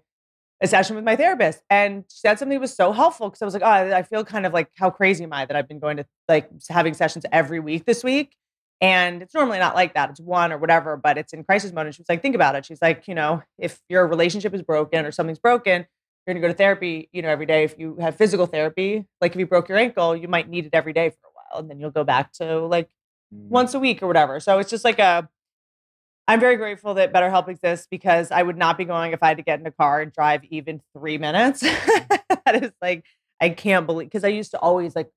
a 0.62 0.68
session 0.68 0.96
with 0.96 1.06
my 1.06 1.16
therapist. 1.16 1.62
And 1.70 2.04
she 2.10 2.20
said 2.20 2.38
something 2.40 2.56
that 2.58 2.62
was 2.62 2.76
so 2.76 2.92
helpful 2.92 3.30
because 3.30 3.42
I 3.42 3.46
was 3.46 3.54
like, 3.54 3.64
oh, 3.64 3.96
I 3.96 4.04
feel 4.04 4.26
kind 4.26 4.46
of 4.46 4.54
like, 4.54 4.70
how 4.76 4.90
crazy 4.90 5.24
am 5.24 5.32
I 5.34 5.46
that 5.46 5.56
I've 5.56 5.68
been 5.68 5.80
going 5.80 5.98
to 5.98 6.06
like 6.28 6.50
having 6.70 6.94
sessions 6.94 7.26
every 7.32 7.60
week 7.60 7.86
this 7.86 8.04
week? 8.04 8.36
And 8.82 9.22
it's 9.22 9.34
normally 9.34 9.60
not 9.60 9.76
like 9.76 9.94
that. 9.94 10.10
It's 10.10 10.20
one 10.20 10.52
or 10.52 10.58
whatever, 10.58 10.96
but 10.98 11.18
it's 11.18 11.34
in 11.34 11.44
crisis 11.44 11.72
mode. 11.72 11.86
And 11.88 11.96
she 11.96 12.02
was 12.02 12.10
like, 12.10 12.22
think 12.22 12.36
about 12.36 12.56
it. 12.56 12.66
She's 12.66 12.82
like, 12.82 13.08
you 13.08 13.16
know, 13.16 13.42
if 13.58 13.80
your 13.90 14.08
relationship 14.08 14.54
is 14.54 14.62
broken 14.62 15.06
or 15.06 15.12
something's 15.12 15.40
broken, 15.40 15.86
you're 16.26 16.34
gonna 16.34 16.42
go 16.42 16.48
to 16.48 16.54
therapy, 16.58 17.10
you 17.12 17.22
know, 17.22 17.30
every 17.30 17.46
day. 17.46 17.64
If 17.64 17.78
you 17.78 17.98
have 18.00 18.16
physical 18.16 18.46
therapy, 18.46 19.06
like 19.20 19.34
if 19.34 19.40
you 19.40 19.46
broke 19.48 19.68
your 19.70 19.78
ankle, 19.78 20.16
you 20.16 20.28
might 20.28 20.50
need 20.50 20.66
it 20.66 20.74
every 20.74 20.94
day 20.94 21.10
for 21.10 21.28
a 21.28 21.32
while. 21.34 21.62
And 21.62 21.70
then 21.70 21.80
you'll 21.80 21.92
go 21.92 22.04
back 22.04 22.32
to 22.34 22.60
like 22.66 22.90
Mm. 23.32 23.50
once 23.50 23.76
a 23.76 23.80
week 23.80 24.02
or 24.02 24.08
whatever. 24.08 24.40
So 24.40 24.58
it's 24.58 24.72
just 24.72 24.84
like 24.84 24.98
a 24.98 25.30
I'm 26.30 26.40
very 26.40 26.58
grateful 26.58 26.94
that 26.94 27.12
BetterHelp 27.12 27.48
exists 27.48 27.88
because 27.90 28.30
I 28.30 28.44
would 28.44 28.56
not 28.56 28.78
be 28.78 28.86
going 28.86 29.14
if 29.14 29.24
I 29.24 29.30
had 29.30 29.38
to 29.38 29.44
get 29.44 29.60
in 29.60 29.66
a 29.66 29.72
car 29.72 30.00
and 30.00 30.14
drive 30.14 30.44
even 30.52 30.80
three 30.96 31.18
minutes. 31.18 31.64
Mm-hmm. 31.64 32.16
that 32.46 32.64
is 32.64 32.72
like 32.84 33.04
I 33.42 33.50
can't 33.50 33.88
believe 33.88 34.10
because 34.10 34.24
I 34.24 34.28
used 34.28 34.52
to 34.52 34.60
always 34.60 34.96
like 34.96 35.10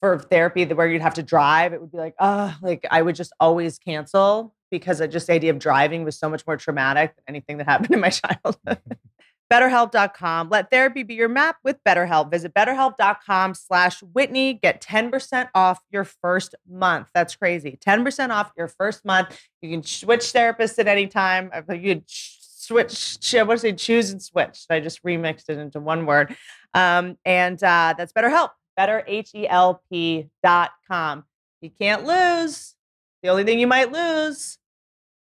for 0.00 0.18
therapy 0.18 0.64
that 0.64 0.74
where 0.74 0.86
you'd 0.86 1.02
have 1.02 1.14
to 1.14 1.22
drive, 1.22 1.74
it 1.74 1.80
would 1.82 1.92
be 1.92 1.98
like, 1.98 2.14
oh, 2.18 2.56
like 2.62 2.86
I 2.90 3.02
would 3.02 3.16
just 3.16 3.34
always 3.38 3.78
cancel 3.78 4.54
because 4.70 5.02
I 5.02 5.08
just 5.08 5.26
the 5.26 5.34
idea 5.34 5.50
of 5.50 5.58
driving 5.58 6.04
was 6.04 6.18
so 6.18 6.30
much 6.30 6.46
more 6.46 6.56
traumatic 6.56 7.14
than 7.16 7.24
anything 7.28 7.58
that 7.58 7.68
happened 7.68 7.92
in 7.92 8.00
my 8.00 8.08
childhood. 8.44 8.80
BetterHelp.com. 9.52 10.48
Let 10.48 10.70
therapy 10.70 11.02
be 11.02 11.14
your 11.14 11.28
map 11.28 11.56
with 11.62 11.78
BetterHelp. 11.86 12.30
Visit 12.30 12.52
BetterHelp.com 12.54 13.54
slash 13.54 14.02
Whitney. 14.02 14.54
Get 14.54 14.80
10% 14.80 15.48
off 15.54 15.80
your 15.90 16.04
first 16.04 16.54
month. 16.68 17.10
That's 17.14 17.36
crazy. 17.36 17.78
10% 17.84 18.30
off 18.30 18.50
your 18.56 18.68
first 18.68 19.04
month. 19.04 19.38
You 19.62 19.70
can 19.70 19.82
switch 19.82 20.32
therapists 20.32 20.78
at 20.78 20.88
any 20.88 21.06
time. 21.06 21.50
You 21.70 22.02
ch- 22.06 22.36
switch, 22.40 23.18
I 23.34 23.44
do 23.44 23.52
I 23.52 23.56
say, 23.56 23.72
choose 23.72 24.10
and 24.10 24.20
switch. 24.20 24.66
I 24.68 24.80
just 24.80 25.02
remixed 25.04 25.48
it 25.48 25.58
into 25.58 25.78
one 25.80 26.06
word. 26.06 26.36
Um, 26.74 27.16
and 27.24 27.62
uh, 27.62 27.94
that's 27.96 28.12
BetterHelp. 28.12 28.50
Better, 28.76 29.04
H-E-L-P 29.06 30.28
dot 30.42 30.70
com. 30.88 31.24
You 31.60 31.70
can't 31.70 32.04
lose. 32.04 32.74
The 33.22 33.28
only 33.30 33.44
thing 33.44 33.58
you 33.58 33.66
might 33.66 33.90
lose 33.90 34.58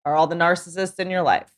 are 0.04 0.16
all 0.16 0.28
the 0.28 0.36
narcissists 0.36 1.00
in 1.00 1.10
your 1.10 1.22
life. 1.22 1.55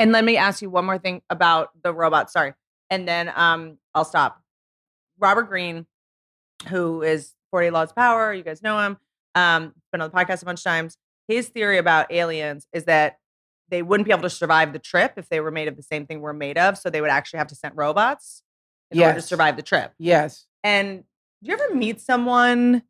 And 0.00 0.12
let 0.12 0.24
me 0.24 0.38
ask 0.38 0.62
you 0.62 0.70
one 0.70 0.86
more 0.86 0.96
thing 0.96 1.20
about 1.28 1.70
the 1.82 1.92
robot. 1.92 2.30
Sorry. 2.30 2.54
And 2.88 3.06
then 3.06 3.30
um, 3.36 3.76
I'll 3.94 4.06
stop. 4.06 4.40
Robert 5.18 5.42
Greene, 5.42 5.84
who 6.68 7.02
is 7.02 7.34
40 7.50 7.68
Laws 7.68 7.90
of 7.90 7.96
Power, 7.96 8.32
you 8.32 8.42
guys 8.42 8.62
know 8.62 8.78
him, 8.78 8.96
um, 9.34 9.74
been 9.92 10.00
on 10.00 10.10
the 10.10 10.16
podcast 10.16 10.40
a 10.40 10.46
bunch 10.46 10.60
of 10.60 10.64
times. 10.64 10.96
His 11.28 11.48
theory 11.48 11.76
about 11.76 12.10
aliens 12.10 12.66
is 12.72 12.84
that 12.84 13.18
they 13.68 13.82
wouldn't 13.82 14.06
be 14.06 14.12
able 14.12 14.22
to 14.22 14.30
survive 14.30 14.72
the 14.72 14.78
trip 14.78 15.12
if 15.18 15.28
they 15.28 15.38
were 15.38 15.50
made 15.50 15.68
of 15.68 15.76
the 15.76 15.82
same 15.82 16.06
thing 16.06 16.22
we're 16.22 16.32
made 16.32 16.56
of. 16.56 16.78
So 16.78 16.88
they 16.88 17.02
would 17.02 17.10
actually 17.10 17.38
have 17.38 17.48
to 17.48 17.54
send 17.54 17.76
robots 17.76 18.42
in 18.90 19.00
order 19.00 19.14
to 19.14 19.22
survive 19.22 19.56
the 19.56 19.62
trip. 19.62 19.92
Yes. 19.98 20.46
And 20.64 21.04
do 21.42 21.50
you 21.50 21.52
ever 21.52 21.74
meet 21.74 22.00
someone 22.00 22.82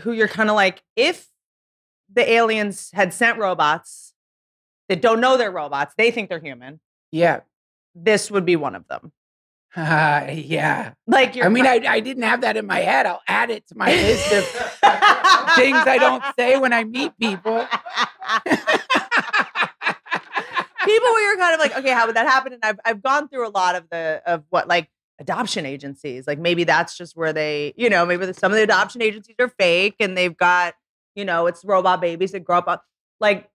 who 0.00 0.12
you're 0.12 0.28
kind 0.28 0.50
of 0.50 0.56
like, 0.56 0.82
if 0.94 1.28
the 2.12 2.30
aliens 2.30 2.90
had 2.92 3.14
sent 3.14 3.38
robots 3.38 4.12
that 4.88 5.00
don't 5.02 5.20
know 5.20 5.36
they're 5.36 5.50
robots, 5.50 5.94
they 5.96 6.10
think 6.10 6.28
they're 6.28 6.40
human, 6.40 6.80
Yeah. 7.12 7.40
this 7.94 8.30
would 8.30 8.44
be 8.46 8.56
one 8.56 8.74
of 8.74 8.86
them. 8.88 9.12
Uh, 9.76 10.26
yeah. 10.32 10.92
Like 11.06 11.34
you're 11.36 11.46
I 11.46 11.48
mean, 11.48 11.66
I, 11.66 11.82
I 11.88 12.00
didn't 12.00 12.22
have 12.22 12.40
that 12.42 12.56
in 12.56 12.66
my 12.66 12.78
head. 12.80 13.04
I'll 13.06 13.22
add 13.28 13.50
it 13.50 13.66
to 13.68 13.76
my 13.76 13.90
list 13.92 14.32
of 14.32 14.44
things 15.54 15.76
I 15.86 15.98
don't 16.00 16.22
say 16.38 16.58
when 16.58 16.72
I 16.72 16.84
meet 16.84 17.12
people. 17.18 17.66
people 20.84 21.08
where 21.12 21.28
you're 21.30 21.38
kind 21.38 21.54
of 21.54 21.60
like, 21.60 21.76
okay, 21.76 21.90
how 21.90 22.06
would 22.06 22.16
that 22.16 22.26
happen? 22.26 22.52
And 22.54 22.64
I've 22.64 22.78
I've 22.84 23.02
gone 23.02 23.28
through 23.28 23.46
a 23.48 23.50
lot 23.50 23.74
of 23.74 23.88
the 23.90 24.22
of 24.26 24.44
what 24.50 24.68
like 24.68 24.88
adoption 25.18 25.66
agencies. 25.66 26.26
Like 26.26 26.38
maybe 26.38 26.64
that's 26.64 26.96
just 26.96 27.16
where 27.16 27.32
they, 27.32 27.74
you 27.76 27.88
know, 27.90 28.04
maybe 28.06 28.26
the- 28.26 28.34
some 28.34 28.52
of 28.52 28.56
the 28.56 28.62
adoption 28.62 29.02
agencies 29.02 29.36
are 29.38 29.48
fake 29.58 29.96
and 30.00 30.16
they've 30.16 30.36
got, 30.36 30.74
you 31.14 31.24
know, 31.24 31.46
it's 31.46 31.64
robot 31.64 32.00
babies 32.00 32.32
that 32.32 32.40
grow 32.40 32.58
up 32.58 32.84
like 33.20 33.48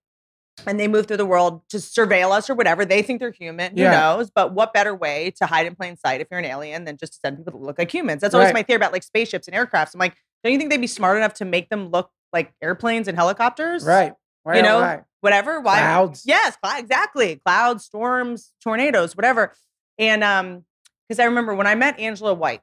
and 0.67 0.79
they 0.79 0.87
move 0.87 1.07
through 1.07 1.17
the 1.17 1.25
world 1.25 1.61
to 1.69 1.77
surveil 1.77 2.31
us 2.31 2.49
or 2.49 2.55
whatever. 2.55 2.85
They 2.85 3.01
think 3.01 3.19
they're 3.19 3.31
human. 3.31 3.75
Who 3.75 3.83
Yeah. 3.83 3.91
knows? 3.91 4.29
But 4.29 4.53
what 4.53 4.73
better 4.73 4.93
way 4.95 5.31
to 5.37 5.45
hide 5.45 5.65
in 5.65 5.75
plain 5.75 5.97
sight 5.97 6.21
if 6.21 6.27
you're 6.29 6.39
an 6.39 6.45
alien 6.45 6.85
than 6.85 6.97
just 6.97 7.13
to 7.13 7.19
send 7.19 7.37
people 7.37 7.59
that 7.59 7.65
look 7.65 7.77
like 7.79 7.91
humans? 7.93 8.21
That's 8.21 8.33
always 8.33 8.47
Right. 8.47 8.53
my 8.55 8.63
theory 8.63 8.77
about 8.77 8.91
like 8.93 9.03
spaceships 9.03 9.47
and 9.47 9.55
aircrafts. 9.55 9.93
I'm 9.93 9.99
like, 9.99 10.15
don't 10.43 10.53
you 10.53 10.57
think 10.59 10.69
they'd 10.69 10.81
be 10.81 10.87
smart 10.87 11.17
enough 11.17 11.33
to 11.35 11.45
make 11.45 11.69
them 11.69 11.89
look 11.89 12.11
like 12.33 12.53
airplanes 12.61 13.07
and 13.07 13.17
helicopters? 13.17 13.85
right. 13.85 14.13
Why 14.43 14.55
You 14.57 14.63
know? 14.63 15.03
Whatever. 15.19 15.59
Why? 15.61 15.77
Clouds. 15.77 16.23
Yes, 16.25 16.57
clou- 16.63 16.79
exactly. 16.79 17.35
Clouds, 17.45 17.85
storms, 17.85 18.53
tornadoes, 18.63 19.15
whatever. 19.15 19.53
And 19.99 20.23
um, 20.23 20.65
because 21.07 21.19
I 21.19 21.25
remember 21.25 21.53
when 21.53 21.67
I 21.67 21.75
met 21.75 21.99
Angela 21.99 22.33
White, 22.33 22.61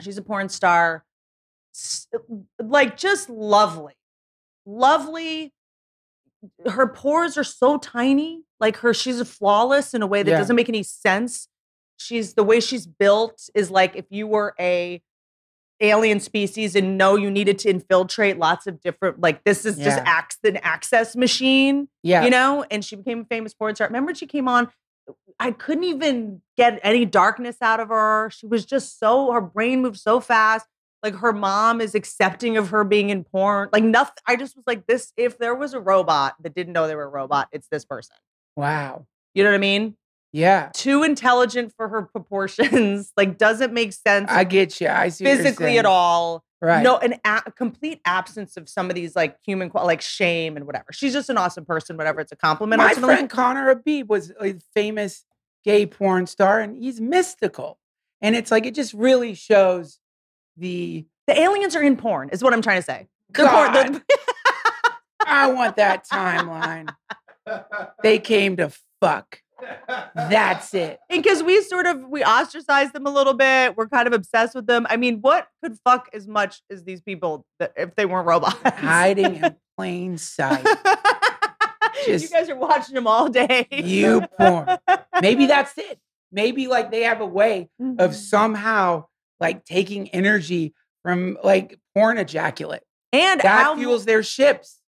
she's 0.00 0.16
a 0.16 0.22
porn 0.22 0.48
star, 0.48 1.04
like 2.58 2.96
just 2.96 3.28
lovely, 3.28 3.94
lovely. 4.64 5.52
Her 6.68 6.86
pores 6.88 7.36
are 7.38 7.44
so 7.44 7.78
tiny, 7.78 8.42
like 8.60 8.78
her, 8.78 8.92
she's 8.92 9.20
flawless 9.28 9.94
in 9.94 10.02
a 10.02 10.06
way 10.06 10.22
that 10.22 10.30
Yeah. 10.30 10.38
doesn't 10.38 10.56
make 10.56 10.68
any 10.68 10.82
sense. 10.82 11.48
She's 11.96 12.34
the 12.34 12.42
way 12.44 12.58
she's 12.60 12.86
built 12.86 13.48
is 13.54 13.70
like 13.70 13.94
if 13.96 14.06
you 14.10 14.26
were 14.26 14.54
a 14.58 15.02
alien 15.80 16.20
species 16.20 16.76
and 16.76 16.96
know 16.96 17.16
you 17.16 17.28
needed 17.30 17.58
to 17.58 17.68
infiltrate 17.68 18.38
lots 18.38 18.68
of 18.68 18.80
different 18.80 19.20
like 19.20 19.42
this 19.42 19.64
is 19.64 19.76
just 19.76 19.96
Yeah. 19.98 20.04
acts 20.06 20.38
an 20.44 20.56
access 20.58 21.16
machine 21.16 21.88
Yeah. 22.04 22.22
you 22.22 22.30
know 22.30 22.64
and 22.70 22.84
she 22.84 22.94
became 22.94 23.22
a 23.22 23.24
famous 23.24 23.52
porn 23.52 23.74
star 23.74 23.88
remember 23.88 24.14
she 24.14 24.26
came 24.28 24.46
on 24.46 24.70
I 25.40 25.50
couldn't 25.50 25.82
even 25.84 26.40
get 26.56 26.78
any 26.84 27.04
darkness 27.04 27.56
out 27.60 27.80
of 27.80 27.88
her. 27.88 28.30
She 28.30 28.46
was 28.46 28.64
just 28.64 29.00
so 29.00 29.32
her 29.32 29.40
brain 29.40 29.82
moved 29.82 29.98
so 29.98 30.20
fast. 30.20 30.66
Like 31.02 31.16
her 31.16 31.32
mom 31.32 31.80
is 31.80 31.94
accepting 31.94 32.56
of 32.56 32.70
her 32.70 32.84
being 32.84 33.10
in 33.10 33.24
porn. 33.24 33.68
Like 33.72 33.84
nothing. 33.84 34.14
I 34.26 34.36
just 34.36 34.56
was 34.56 34.64
like, 34.66 34.86
this. 34.86 35.12
If 35.16 35.38
there 35.38 35.54
was 35.54 35.74
a 35.74 35.80
robot 35.80 36.36
that 36.42 36.54
didn't 36.54 36.72
know 36.72 36.86
they 36.86 36.94
were 36.94 37.04
a 37.04 37.08
robot, 37.08 37.48
it's 37.52 37.68
this 37.68 37.84
person. 37.84 38.16
Wow. 38.56 39.06
You 39.34 39.42
know 39.44 39.50
what 39.50 39.56
I 39.56 39.58
mean? 39.58 39.96
Yeah. 40.32 40.70
Too 40.74 41.02
intelligent 41.02 41.72
for 41.76 41.88
her 41.88 42.02
proportions. 42.02 43.12
Like 43.16 43.36
doesn't 43.36 43.72
make 43.72 43.92
sense 43.92 44.30
I 44.30 44.44
get 44.44 44.80
you. 44.80 44.88
I 44.88 45.08
see 45.08 45.24
what 45.24 45.34
you're 45.34 45.36
physically 45.38 45.78
at 45.78 45.86
all. 45.86 46.42
Right. 46.62 46.82
No, 46.82 46.96
an 46.98 47.16
a- 47.24 47.50
complete 47.50 48.00
absence 48.04 48.56
of 48.56 48.68
some 48.68 48.88
of 48.88 48.94
these 48.94 49.16
like 49.16 49.36
human, 49.44 49.68
qual- 49.68 49.84
like 49.84 50.00
shame 50.00 50.56
and 50.56 50.64
whatever. 50.64 50.86
She's 50.92 51.12
just 51.12 51.28
an 51.28 51.36
awesome 51.36 51.64
person. 51.64 51.96
Whatever, 51.96 52.20
it's 52.20 52.32
a 52.32 52.36
compliment. 52.36 52.78
My 52.78 52.90
ultimately. 52.90 53.16
friend 53.16 53.28
Conner 53.30 53.68
Habib 53.68 54.08
was 54.08 54.32
a 54.40 54.54
famous 54.74 55.24
gay 55.64 55.86
porn 55.86 56.26
star, 56.26 56.60
and 56.60 56.76
he's 56.76 57.00
mystical. 57.00 57.78
And 58.20 58.36
it's 58.36 58.52
like 58.52 58.64
it 58.64 58.76
just 58.76 58.94
really 58.94 59.34
shows 59.34 59.98
the 60.56 61.06
the 61.26 61.38
aliens 61.40 61.74
are 61.76 61.82
in 61.82 61.96
porn. 61.96 62.28
Is 62.30 62.42
what 62.42 62.52
I'm 62.52 62.62
trying 62.62 62.78
to 62.78 62.82
say. 62.84 63.08
The 63.30 63.46
porn- 63.46 63.72
God. 63.72 63.94
the- 63.94 64.02
I 65.26 65.50
want 65.52 65.76
that 65.76 66.06
timeline. 66.06 66.88
They 68.02 68.18
came 68.18 68.56
to 68.56 68.72
fuck. 69.00 69.38
That's 70.16 70.74
it. 70.74 70.98
And 71.08 71.22
because 71.22 71.42
we 71.42 71.62
sort 71.62 71.86
of 71.86 72.08
we 72.08 72.24
ostracize 72.24 72.90
them 72.92 73.06
a 73.06 73.10
little 73.10 73.34
bit. 73.34 73.76
We're 73.76 73.88
kind 73.88 74.08
of 74.08 74.12
obsessed 74.12 74.54
with 74.56 74.66
them. 74.66 74.86
I 74.90 74.96
mean, 74.96 75.20
what 75.20 75.46
could 75.62 75.78
fuck 75.84 76.08
as 76.12 76.26
much 76.26 76.60
as 76.70 76.82
these 76.82 77.00
people 77.00 77.46
that, 77.60 77.72
if 77.76 77.94
they 77.94 78.04
weren't 78.06 78.26
robots? 78.26 78.56
Hiding 78.64 79.36
in 79.36 79.56
plain 79.76 80.18
sight. 80.18 80.66
you 82.06 82.18
guys 82.28 82.48
are 82.50 82.56
watching 82.56 82.94
them 82.96 83.06
all 83.06 83.28
day. 83.28 83.68
You 83.70 84.22
porn. 84.38 84.78
Maybe 85.20 85.46
that's 85.54 85.76
it. 85.78 86.00
Maybe 86.32 86.66
like 86.66 86.90
they 86.90 87.02
have 87.04 87.20
a 87.20 87.26
way 87.26 87.70
Mm-hmm. 87.80 88.00
of 88.00 88.16
somehow 88.16 89.06
like 89.42 89.64
taking 89.66 90.08
energy 90.10 90.72
from 91.02 91.36
like 91.42 91.78
porn 91.94 92.16
ejaculate. 92.16 92.82
and 93.12 93.40
That 93.40 93.64
how 93.64 93.76
fuels 93.76 94.04
their 94.06 94.22
ships. 94.22 94.78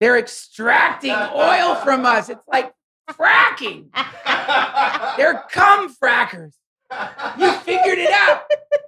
They're 0.00 0.18
extracting 0.18 1.12
oil 1.14 1.74
from 1.76 2.04
us. 2.04 2.28
It's 2.28 2.46
like 2.46 2.72
fracking. 3.10 3.86
They're 5.16 5.42
cum 5.50 5.92
frackers. 5.94 6.52
You 7.38 7.50
figured 7.60 7.98
it 7.98 8.12
out. 8.12 8.42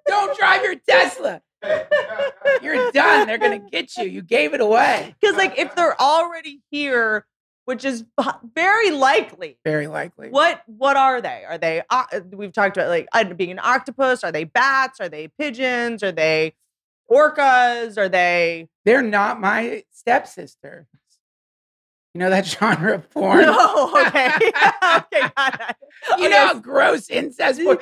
Don't 0.07 0.39
drive 0.39 0.63
your 0.63 0.75
Tesla. 0.87 1.41
You're 2.63 2.93
done. 2.93 3.27
They're 3.27 3.39
going 3.39 3.61
to 3.63 3.71
get 3.71 3.97
you. 3.97 4.05
You 4.05 4.23
gave 4.23 4.53
it 4.55 4.61
away. 4.61 5.15
Because, 5.21 5.37
like, 5.37 5.59
if 5.59 5.75
they're 5.75 6.01
already 6.01 6.61
here, 6.71 7.27
which 7.69 7.85
is 7.85 8.03
very 8.55 8.91
likely, 8.93 9.59
Very 9.63 9.89
likely. 9.89 10.31
what 10.31 10.63
what 10.65 10.97
are 10.97 11.21
they? 11.21 11.45
Are 11.47 11.59
they? 11.59 11.83
Uh, 11.91 12.05
we've 12.33 12.51
talked 12.51 12.79
about 12.79 12.89
like 12.89 13.07
uh, 13.13 13.25
being 13.35 13.51
an 13.51 13.61
octopus. 13.63 14.25
Are 14.25 14.33
they 14.33 14.45
bats? 14.45 15.01
Are 15.01 15.11
they 15.11 15.29
pigeons? 15.39 16.03
Are 16.03 16.11
they 16.11 16.55
orcas? 17.11 17.99
Are 17.99 18.09
they? 18.09 18.69
They're 18.87 19.03
not 19.03 19.39
my 19.39 19.85
stepsister. 19.93 20.87
You 22.15 22.21
know 22.21 22.31
that 22.31 22.47
genre 22.55 22.95
of 22.95 23.11
porn? 23.11 23.43
No. 23.43 23.93
Okay. 24.07 24.31
okay. 24.37 25.29
Got 25.37 25.61
it. 25.61 25.77
You 26.17 26.25
Okay, 26.25 26.29
know 26.31 26.47
how 26.47 26.55
gross 26.59 27.11
incest 27.11 27.61
porn? 27.63 27.77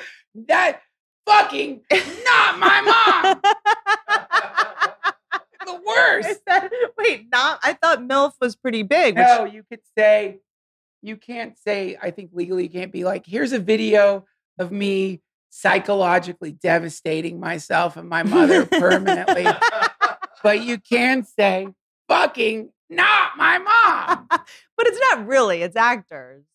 That 0.49 0.81
fucking 1.25 1.81
not 2.25 2.59
my 2.59 2.81
mom. 3.39 3.41
The 5.67 5.81
worst. 5.85 6.39
That- 6.47 6.71
wait, 6.97 7.27
not. 7.31 7.59
I 7.61 7.73
thought 7.73 7.99
MILF 7.99 8.33
was 8.39 8.55
pretty 8.55 8.83
big. 8.83 9.17
Which, 9.17 9.27
No, 9.27 9.43
you 9.45 9.63
could 9.69 9.81
say, 9.97 10.39
you 11.01 11.17
can't 11.17 11.57
say, 11.57 11.97
I 12.01 12.11
think 12.11 12.31
legally 12.33 12.63
you 12.63 12.69
can't 12.69 12.91
be 12.91 13.03
like, 13.03 13.25
here's 13.25 13.51
a 13.51 13.59
video 13.59 14.25
of 14.57 14.71
me 14.71 15.21
psychologically 15.49 16.51
devastating 16.51 17.39
myself 17.39 17.97
and 17.97 18.07
my 18.07 18.23
mother 18.23 18.65
permanently. 18.65 19.45
but 20.43 20.61
you 20.63 20.77
can 20.77 21.23
say, 21.23 21.67
fucking 22.07 22.69
not 22.89 23.31
my 23.37 23.57
mom. 23.57 24.27
but 24.29 24.87
it's 24.87 24.99
not 25.11 25.27
really. 25.27 25.61
It's 25.61 25.75
actors. 25.75 26.45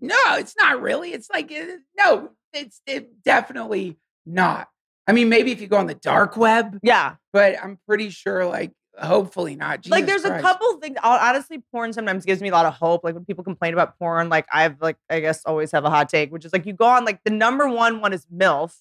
No, 0.00 0.36
it's 0.36 0.54
not 0.58 0.80
really. 0.80 1.12
It's 1.12 1.28
like, 1.28 1.52
uh, 1.52 1.76
no, 1.98 2.30
it's 2.52 2.80
it 2.86 3.22
definitely 3.24 3.98
not. 4.24 4.68
I 5.08 5.12
mean, 5.12 5.28
maybe 5.28 5.50
if 5.52 5.60
you 5.60 5.66
go 5.66 5.78
on 5.78 5.86
the 5.86 5.94
dark 5.94 6.36
web, 6.36 6.78
Yeah. 6.82 7.14
but 7.32 7.56
I'm 7.62 7.78
pretty 7.88 8.10
sure, 8.10 8.44
like, 8.46 8.72
hopefully 9.00 9.54
not. 9.56 9.86
like 9.88 10.06
Jesus 10.06 10.22
there's 10.22 10.38
a 10.38 10.42
couple 10.42 10.72
things 10.80 10.96
honestly 11.04 11.62
porn 11.70 11.92
sometimes 11.92 12.24
gives 12.24 12.42
me 12.42 12.48
a 12.48 12.52
lot 12.52 12.66
of 12.66 12.74
hope 12.74 13.04
like 13.04 13.14
when 13.14 13.24
people 13.24 13.44
complain 13.44 13.72
about 13.72 13.96
porn 13.96 14.28
like 14.28 14.44
i've 14.52 14.74
like 14.82 14.96
i 15.08 15.20
guess 15.20 15.44
always 15.44 15.70
have 15.70 15.84
a 15.84 15.88
hot 15.90 16.08
take 16.08 16.32
which 16.32 16.44
is 16.44 16.52
like 16.52 16.66
you 16.66 16.72
go 16.72 16.84
on 16.84 17.04
like 17.04 17.20
the 17.22 17.30
number 17.30 17.68
one 17.68 18.00
one 18.00 18.12
is 18.12 18.26
milf 18.26 18.74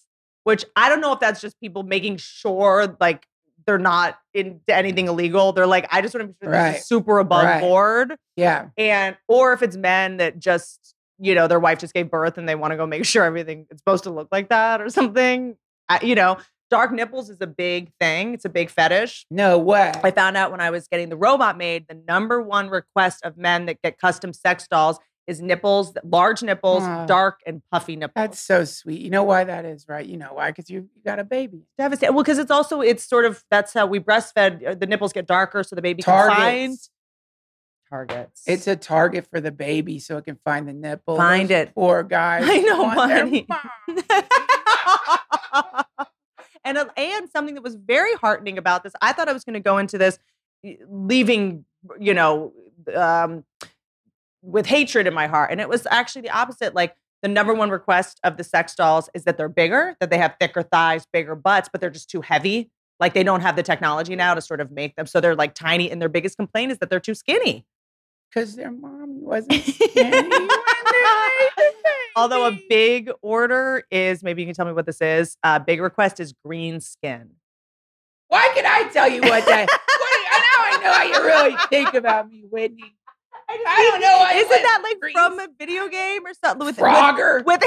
which 0.43 0.65
i 0.75 0.89
don't 0.89 1.01
know 1.01 1.13
if 1.13 1.19
that's 1.19 1.39
just 1.39 1.59
people 1.59 1.83
making 1.83 2.17
sure 2.17 2.97
like 2.99 3.27
they're 3.67 3.77
not 3.77 4.17
into 4.33 4.59
anything 4.75 5.07
illegal 5.07 5.51
they're 5.53 5.67
like 5.67 5.87
i 5.91 6.01
just 6.01 6.15
want 6.15 6.25
to 6.27 6.33
be 6.33 6.35
sure 6.43 6.51
this 6.51 6.69
is 6.69 6.73
Right. 6.77 6.83
super 6.83 7.19
above 7.19 7.43
Right. 7.45 7.61
board 7.61 8.15
Yeah. 8.35 8.69
and 8.75 9.15
or 9.27 9.53
if 9.53 9.61
it's 9.61 9.77
men 9.77 10.17
that 10.17 10.39
just 10.39 10.95
you 11.19 11.35
know 11.35 11.47
their 11.47 11.59
wife 11.59 11.77
just 11.77 11.93
gave 11.93 12.09
birth 12.09 12.39
and 12.39 12.49
they 12.49 12.55
want 12.55 12.71
to 12.71 12.75
go 12.77 12.87
make 12.87 13.05
sure 13.05 13.23
everything 13.23 13.67
is 13.69 13.77
supposed 13.77 14.05
to 14.05 14.09
look 14.09 14.29
like 14.31 14.49
that 14.49 14.81
or 14.81 14.89
something 14.89 15.55
you 16.01 16.15
know 16.15 16.37
dark 16.69 16.91
nipples 16.91 17.29
is 17.29 17.37
a 17.41 17.47
big 17.47 17.91
thing 17.99 18.33
it's 18.33 18.43
a 18.45 18.49
big 18.49 18.69
fetish 18.69 19.25
No 19.31 19.57
way. 19.57 19.91
I 20.03 20.11
found 20.11 20.35
out 20.37 20.51
when 20.51 20.59
I 20.61 20.69
was 20.69 20.87
getting 20.87 21.09
the 21.09 21.15
robot 21.17 21.57
made, 21.57 21.87
the 21.87 21.95
number 22.07 22.41
one 22.41 22.69
request 22.69 23.23
of 23.23 23.37
men 23.37 23.65
that 23.67 23.81
get 23.81 23.97
custom 23.99 24.33
sex 24.33 24.67
dolls 24.67 24.99
is 25.27 25.41
nipples, 25.41 25.93
large 26.05 26.41
nipples, 26.41 26.83
dark 27.05 27.41
and 27.45 27.61
puffy 27.69 27.97
nipples. 27.97 28.13
That's 28.15 28.39
so 28.39 28.63
sweet. 28.63 29.01
You 29.01 29.09
know 29.09 29.23
why 29.23 29.43
that 29.43 29.65
is, 29.65 29.85
right? 29.89 30.05
You 30.05 30.15
know 30.15 30.29
why? 30.33 30.51
Because 30.51 30.69
you, 30.69 30.87
you 30.95 31.01
got 31.05 31.19
a 31.19 31.25
baby. 31.25 31.63
devastating. 31.77 32.15
Well, 32.15 32.23
because 32.23 32.37
it's 32.37 32.49
also 32.51 32.79
it's 32.79 33.03
sort 33.03 33.25
of 33.25 33.43
that's 33.51 33.73
how 33.73 33.87
we 33.87 33.99
breastfed. 33.99 34.65
uh, 34.65 34.75
The 34.75 34.85
nipples 34.87 35.11
get 35.11 35.27
darker, 35.27 35.63
so 35.63 35.75
the 35.75 35.81
baby 35.81 36.01
can 36.01 36.13
find 36.29 36.69
Targets. 36.69 36.89
targets. 37.89 38.43
It's 38.47 38.67
a 38.67 38.77
target 38.77 39.27
for 39.29 39.41
the 39.41 39.51
baby 39.51 39.99
so 39.99 40.15
it 40.15 40.23
can 40.23 40.37
find 40.45 40.65
the 40.65 40.71
nipple. 40.73 41.17
Find 41.17 41.49
Those 41.49 41.57
it. 41.57 41.75
Poor 41.75 42.03
guys. 42.03 42.43
I 42.47 42.59
know, 42.59 42.83
want 42.83 43.09
their 43.09 43.17
honey. 43.25 43.45
mom. 43.49 43.61
and 46.67 46.77
uh, 46.77 46.85
and 46.97 47.29
something 47.29 47.55
that 47.55 47.63
was 47.63 47.75
very 47.75 48.13
heartening 48.15 48.57
about 48.57 48.83
this, 48.83 48.93
I 49.01 49.13
thought 49.13 49.29
I 49.29 49.33
was 49.33 49.43
going 49.43 49.55
to 49.55 49.59
go 49.59 49.77
into 49.77 49.97
this 49.97 50.19
leaving, 50.89 51.65
you 51.99 52.13
know, 52.13 52.53
um, 52.93 53.45
with 54.41 54.65
hatred 54.65 55.07
in 55.07 55.13
my 55.13 55.27
heart, 55.27 55.51
and 55.51 55.61
it 55.61 55.69
was 55.69 55.87
actually 55.89 56.23
the 56.23 56.29
opposite. 56.29 56.75
Like 56.75 56.95
the 57.21 57.29
number 57.29 57.53
one 57.53 57.69
request 57.69 58.19
of 58.23 58.37
the 58.37 58.43
sex 58.43 58.75
dolls 58.75 59.09
is 59.13 59.23
that 59.23 59.37
they're 59.37 59.49
bigger, 59.49 59.95
that 59.99 60.09
they 60.09 60.17
have 60.17 60.35
thicker 60.39 60.61
thighs, 60.61 61.07
bigger 61.11 61.35
butts, 61.35 61.69
but 61.71 61.81
they're 61.81 61.89
just 61.89 62.09
too 62.09 62.21
heavy. 62.21 62.69
Like 62.99 63.13
they 63.13 63.23
don't 63.23 63.41
have 63.41 63.55
the 63.55 63.63
technology 63.63 64.15
now 64.15 64.33
to 64.33 64.41
sort 64.41 64.59
of 64.59 64.71
make 64.71 64.95
them, 64.95 65.05
so 65.05 65.21
they're 65.21 65.35
like 65.35 65.53
tiny. 65.53 65.89
And 65.89 66.01
their 66.01 66.09
biggest 66.09 66.37
complaint 66.37 66.71
is 66.71 66.79
that 66.79 66.89
they're 66.89 66.99
too 66.99 67.15
skinny. 67.15 67.65
Because 68.29 68.55
their 68.55 68.71
mommy 68.71 69.19
wasn't 69.21 69.63
skinny 69.63 70.29
when 72.21 72.29
they 72.29 72.35
made 72.35 72.45
the 72.45 72.51
Although 72.51 72.55
a 72.55 72.59
big 72.69 73.11
order 73.21 73.83
is, 73.91 74.23
maybe 74.23 74.41
you 74.41 74.47
can 74.47 74.55
tell 74.55 74.65
me 74.65 74.73
what 74.73 74.85
this 74.85 75.01
is. 75.01 75.37
A 75.43 75.59
big 75.59 75.81
request 75.81 76.19
is 76.19 76.33
green 76.45 76.79
skin. 76.81 77.31
Why 78.29 78.51
can 78.55 78.65
I 78.65 78.89
tell 78.91 79.09
you 79.09 79.21
what 79.21 79.45
that? 79.45 79.67
what, 79.69 80.17
now 80.41 80.77
I 80.77 80.79
know 80.83 80.93
how 80.93 81.03
you 81.03 81.25
really 81.25 81.57
think 81.69 81.93
about 81.93 82.29
me, 82.29 82.43
Whitney. 82.49 82.93
I 83.49 83.89
don't 83.91 84.01
know. 84.01 84.07
I 84.07 84.33
Isn't 84.35 84.49
that 84.49 84.81
like 84.83 84.99
green 84.99 85.13
from 85.13 85.39
a 85.39 85.47
video 85.57 85.87
game 85.87 86.25
or 86.25 86.33
something? 86.43 86.65
With 86.65 86.77
Frogger. 86.77 87.45
With, 87.45 87.61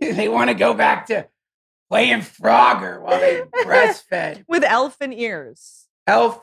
with 0.00 0.16
they 0.16 0.28
want 0.28 0.50
to 0.50 0.54
go 0.54 0.72
back 0.74 1.06
to 1.06 1.26
playing 1.88 2.20
Frogger 2.20 3.02
while 3.02 3.18
they 3.18 3.42
breastfed. 3.64 4.44
with 4.48 4.62
elfin 4.62 5.12
ears. 5.12 5.86
Elf. 6.06 6.40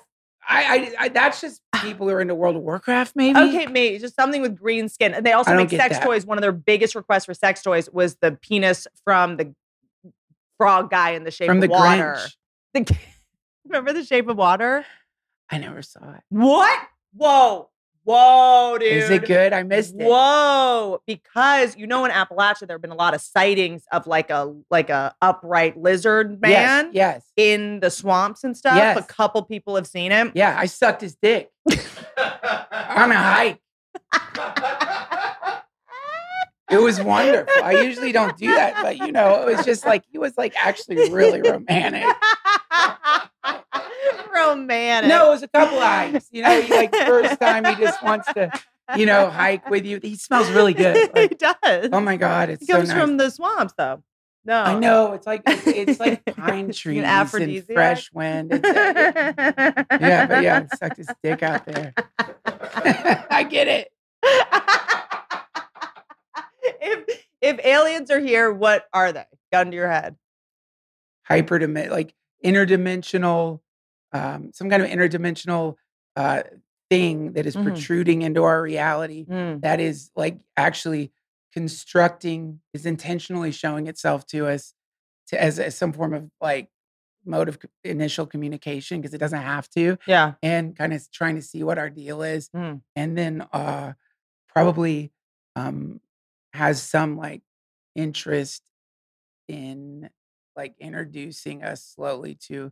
I, 0.47 0.63
I, 0.63 0.93
I. 1.05 1.09
That's 1.09 1.41
just 1.41 1.61
ah. 1.73 1.81
people 1.83 2.07
who 2.07 2.13
are 2.13 2.21
into 2.21 2.35
World 2.35 2.55
of 2.55 2.61
Warcraft, 2.61 3.15
maybe. 3.15 3.37
Okay, 3.37 3.67
mate, 3.67 3.99
just 3.99 4.15
something 4.15 4.41
with 4.41 4.57
green 4.57 4.87
skin. 4.89 5.13
And 5.13 5.25
they 5.25 5.33
also 5.33 5.55
make 5.55 5.69
sex 5.69 5.97
that. 5.97 6.05
toys. 6.05 6.25
One 6.25 6.37
of 6.37 6.41
their 6.41 6.51
biggest 6.51 6.95
requests 6.95 7.25
for 7.25 7.33
sex 7.33 7.61
toys 7.61 7.89
was 7.91 8.15
the 8.15 8.31
penis 8.41 8.87
from 9.03 9.37
the 9.37 9.53
frog 10.57 10.89
guy 10.89 11.11
in 11.11 11.23
the 11.23 11.31
shape 11.31 11.47
From 11.47 11.57
of 11.57 11.61
the 11.63 11.69
water. 11.69 12.17
The- 12.73 12.97
remember 13.65 13.93
the 13.93 14.03
shape 14.03 14.27
of 14.27 14.37
water? 14.37 14.85
I 15.49 15.57
never 15.57 15.81
saw 15.81 16.13
it. 16.13 16.21
What? 16.29 16.79
Whoa. 17.13 17.69
Whoa, 18.07 18.77
dude. 18.79 18.87
Is 18.93 19.09
it 19.09 19.25
good? 19.25 19.51
I 19.51 19.63
missed 19.63 19.95
it. 19.99 20.05
Whoa! 20.07 21.01
Because 21.05 21.75
you 21.75 21.85
know 21.87 22.05
in 22.05 22.11
Appalachia 22.11 22.65
there 22.65 22.75
have 22.75 22.81
been 22.81 22.91
a 22.91 22.95
lot 22.95 23.13
of 23.13 23.19
sightings 23.19 23.83
of 23.91 24.07
like 24.07 24.29
a 24.29 24.55
like 24.71 24.89
a 24.89 25.13
upright 25.21 25.77
lizard 25.77 26.39
man 26.39 26.91
Yes. 26.93 26.93
Yes. 26.93 27.31
in 27.35 27.81
the 27.81 27.89
swamps 27.91 28.45
and 28.45 28.55
stuff. 28.55 28.77
Yes. 28.77 28.97
A 28.97 29.03
couple 29.03 29.43
people 29.43 29.75
have 29.75 29.87
seen 29.87 30.11
him. 30.11 30.31
Yeah. 30.35 30.55
I 30.57 30.67
sucked 30.67 31.01
his 31.01 31.17
dick 31.21 31.49
on 31.69 33.11
a 33.11 33.17
hike. 33.17 33.59
It 36.69 36.81
was 36.81 37.01
wonderful. 37.01 37.63
I 37.63 37.81
usually 37.83 38.11
don't 38.13 38.37
do 38.37 38.47
that, 38.55 38.81
but 38.81 38.97
you 38.99 39.11
know, 39.11 39.41
it 39.41 39.55
was 39.55 39.65
just 39.65 39.85
like 39.85 40.03
he 40.11 40.17
was 40.17 40.33
like 40.37 40.53
actually 40.61 41.09
really 41.11 41.41
romantic. 41.41 42.03
Romantic. 44.35 45.09
No, 45.09 45.27
it 45.27 45.29
was 45.29 45.43
a 45.43 45.47
couple 45.47 45.79
hikes. 45.79 46.27
You 46.31 46.43
know, 46.43 46.61
he 46.61 46.73
like 46.73 46.93
first 46.95 47.39
time 47.39 47.65
he 47.65 47.75
just 47.75 48.01
wants 48.03 48.31
to 48.33 48.51
you 48.95 49.05
know, 49.05 49.29
hike 49.31 49.69
with 49.69 49.85
you. 49.85 49.99
He 50.01 50.15
smells 50.15 50.49
really 50.51 50.73
good. 50.73 51.09
he 51.15 51.27
does. 51.27 51.89
oh 51.91 51.99
my 51.99 52.17
god, 52.17 52.49
it's 52.49 52.61
He 52.61 52.67
so 52.67 52.77
comes 52.77 52.89
nice. 52.89 52.99
from 52.99 53.17
the 53.17 53.29
swamps, 53.29 53.73
though. 53.77 54.03
No, 54.45 54.63
I 54.63 54.79
know 54.79 55.11
it's 55.11 55.27
like 55.27 55.41
it's, 55.45 55.67
it's 55.67 55.99
like 55.99 56.23
pine 56.37 56.71
trees 56.71 57.03
and 57.03 57.29
fresh 57.65 58.09
wind. 58.13 58.53
It's, 58.53 58.65
uh, 58.65 59.83
yeah, 59.99 60.25
but 60.25 60.41
yeah, 60.41 60.61
it 60.61 60.69
sucked 60.77 60.95
his 60.97 61.09
dick 61.21 61.43
out 61.43 61.65
there. 61.65 61.93
I 63.29 63.45
get 63.49 63.67
it. 63.67 63.91
if 66.81 67.25
if 67.41 67.65
aliens 67.65 68.09
are 68.09 68.21
here, 68.21 68.49
what 68.53 68.85
are 68.93 69.11
they? 69.11 69.25
Gun 69.51 69.71
to 69.71 69.75
your 69.75 69.89
head. 69.89 70.15
Hyperdimensional, 71.29 71.89
like 71.89 72.13
interdimensional, 72.45 73.59
um, 74.13 74.51
some 74.53 74.69
kind 74.69 74.81
of 74.83 74.89
interdimensional 74.89 75.75
uh, 76.15 76.43
thing 76.89 77.33
that 77.33 77.45
is 77.45 77.55
Mhm. 77.55 77.63
protruding 77.63 78.21
into 78.23 78.43
our 78.43 78.61
reality. 78.61 79.25
Mm. 79.25 79.61
that 79.61 79.79
is 79.79 80.11
like 80.15 80.39
actually 80.55 81.11
constructing 81.53 82.61
is 82.73 82.85
intentionally 82.85 83.51
showing 83.51 83.87
itself 83.87 84.25
to 84.27 84.47
us 84.47 84.73
to 85.27 85.41
as, 85.41 85.59
as 85.59 85.75
some 85.77 85.91
form 85.91 86.13
of 86.13 86.29
like 86.39 86.69
mode 87.25 87.49
of 87.49 87.59
initial 87.83 88.25
communication 88.25 89.01
because 89.01 89.13
it 89.13 89.17
doesn't 89.17 89.41
have 89.41 89.69
to 89.71 89.97
Yeah. 90.07 90.35
and 90.41 90.75
kind 90.77 90.93
of 90.93 91.11
trying 91.11 91.35
to 91.35 91.41
see 91.41 91.61
what 91.63 91.77
our 91.77 91.89
deal 91.89 92.21
is 92.23 92.49
Mm. 92.49 92.81
and 92.95 93.17
then 93.17 93.41
uh 93.51 93.93
probably 94.47 95.11
um 95.57 95.99
has 96.53 96.81
some 96.81 97.17
like 97.17 97.41
interest 97.95 98.63
in 99.47 100.09
like 100.55 100.75
introducing 100.79 101.63
us 101.63 101.83
slowly 101.83 102.35
to 102.35 102.71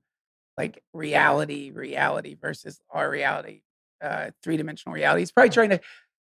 like 0.58 0.82
reality 0.94 1.72
reality 1.72 2.36
versus 2.40 2.80
our 2.90 3.10
reality 3.10 3.62
uh 4.02 4.30
three-dimensional 4.44 4.94
reality 4.94 5.22
it's 5.24 5.32
probably 5.32 5.50
trying 5.50 5.70
to 5.70 5.80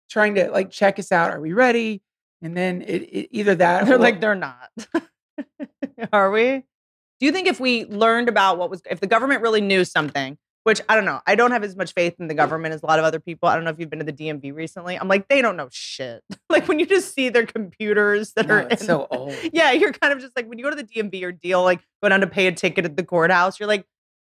trying 0.09 0.35
to 0.35 0.49
like 0.51 0.69
check 0.71 0.99
us 0.99 1.11
out 1.11 1.31
are 1.31 1.39
we 1.41 1.53
ready 1.53 2.01
and 2.41 2.55
then 2.57 2.81
it, 2.81 3.01
it 3.03 3.27
either 3.31 3.55
that 3.55 3.85
They're 3.87 3.95
or- 3.95 3.99
like 3.99 4.19
they're 4.21 4.35
not. 4.35 4.69
are 6.13 6.31
we? 6.31 6.63
Do 7.19 7.25
you 7.27 7.31
think 7.31 7.47
if 7.47 7.59
we 7.59 7.85
learned 7.85 8.29
about 8.29 8.57
what 8.57 8.69
was 8.69 8.81
if 8.89 8.99
the 8.99 9.07
government 9.07 9.41
really 9.43 9.61
knew 9.61 9.85
something, 9.85 10.37
which 10.63 10.81
I 10.89 10.95
don't 10.95 11.05
know, 11.05 11.21
I 11.27 11.35
don't 11.35 11.51
have 11.51 11.63
as 11.63 11.75
much 11.75 11.93
faith 11.93 12.15
in 12.19 12.27
the 12.27 12.33
government 12.33 12.73
as 12.73 12.81
a 12.81 12.85
lot 12.87 12.97
of 12.97 13.05
other 13.05 13.19
people. 13.19 13.47
I 13.47 13.53
don't 13.55 13.63
know 13.63 13.69
if 13.69 13.79
you've 13.79 13.91
been 13.91 13.99
to 13.99 14.05
the 14.05 14.13
DMV 14.13 14.53
recently. 14.55 14.97
I'm 14.97 15.07
like, 15.07 15.27
they 15.27 15.41
don't 15.41 15.55
know 15.55 15.67
shit. 15.71 16.23
like 16.49 16.67
when 16.67 16.79
you 16.79 16.87
just 16.87 17.13
see 17.13 17.29
their 17.29 17.45
computers 17.45 18.33
that 18.33 18.47
No, 18.47 18.55
are 18.55 18.59
in- 18.61 18.77
so 18.77 19.07
old 19.11 19.35
yeah, 19.53 19.71
you're 19.71 19.93
kind 19.93 20.11
of 20.13 20.19
just 20.19 20.35
like 20.35 20.47
when 20.47 20.57
you 20.57 20.63
go 20.65 20.71
to 20.71 20.75
the 20.75 20.83
DMV 20.83 21.21
or 21.23 21.31
deal, 21.31 21.61
like 21.63 21.81
go 22.01 22.09
down 22.09 22.21
to 22.21 22.27
pay 22.27 22.47
a 22.47 22.51
ticket 22.51 22.85
at 22.85 22.97
the 22.97 23.03
courthouse, 23.03 23.59
you're 23.59 23.67
like, 23.67 23.85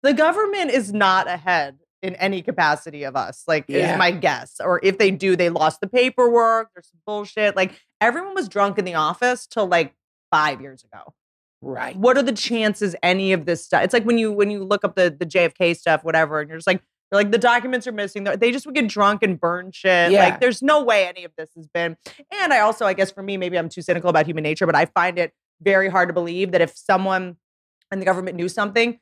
the 0.02 0.12
government 0.14 0.70
is 0.70 0.92
not 0.92 1.28
ahead 1.28 1.78
in 2.02 2.16
any 2.16 2.42
capacity 2.42 3.04
of 3.04 3.14
us, 3.14 3.44
like 3.46 3.64
Yeah. 3.68 3.92
is 3.92 3.98
my 3.98 4.10
guess. 4.10 4.60
Or 4.60 4.80
if 4.82 4.98
they 4.98 5.10
do, 5.12 5.36
they 5.36 5.50
lost 5.50 5.80
the 5.80 5.86
paperwork. 5.86 6.70
There's 6.74 6.88
some 6.90 7.00
bullshit. 7.06 7.54
Like 7.54 7.80
everyone 8.00 8.34
was 8.34 8.48
drunk 8.48 8.78
in 8.78 8.84
the 8.84 8.94
office 8.94 9.46
till 9.46 9.66
like 9.66 9.94
five 10.30 10.60
years 10.60 10.82
ago. 10.84 11.14
right 11.64 11.94
What 11.96 12.18
are 12.18 12.22
the 12.24 12.32
chances 12.32 12.96
any 13.04 13.32
of 13.32 13.44
this 13.46 13.64
stuff? 13.64 13.84
It's 13.84 13.92
like 13.92 14.04
when 14.04 14.18
you 14.18 14.32
when 14.32 14.50
you 14.50 14.64
look 14.64 14.84
up 14.84 14.96
the 14.96 15.14
the 15.16 15.26
JFK 15.26 15.76
stuff, 15.76 16.02
whatever, 16.02 16.40
and 16.40 16.48
you're 16.48 16.58
just 16.58 16.66
like, 16.66 16.82
you're 17.12 17.20
like 17.20 17.30
the 17.30 17.38
documents 17.38 17.86
are 17.86 17.92
missing. 17.92 18.24
They're- 18.24 18.36
just 18.50 18.66
would 18.66 18.74
get 18.74 18.88
drunk 18.88 19.22
and 19.22 19.38
burn 19.38 19.70
shit. 19.70 20.10
Yeah. 20.10 20.24
Like 20.24 20.40
there's 20.40 20.60
no 20.60 20.82
way 20.82 21.06
any 21.06 21.22
of 21.24 21.30
this 21.38 21.50
has 21.54 21.68
been. 21.68 21.96
And 22.32 22.52
I 22.52 22.58
also, 22.60 22.84
I 22.84 22.94
guess 22.94 23.12
for 23.12 23.22
me, 23.22 23.36
maybe 23.36 23.56
I'm 23.56 23.68
too 23.68 23.82
cynical 23.82 24.10
about 24.10 24.26
human 24.26 24.42
nature, 24.42 24.66
but 24.66 24.74
I 24.74 24.86
find 24.86 25.20
it 25.20 25.32
very 25.60 25.88
hard 25.88 26.08
to 26.08 26.12
believe 26.12 26.50
that 26.50 26.60
if 26.60 26.76
someone 26.76 27.36
in 27.92 28.00
the 28.00 28.04
government 28.04 28.36
knew 28.36 28.48
something, 28.48 28.98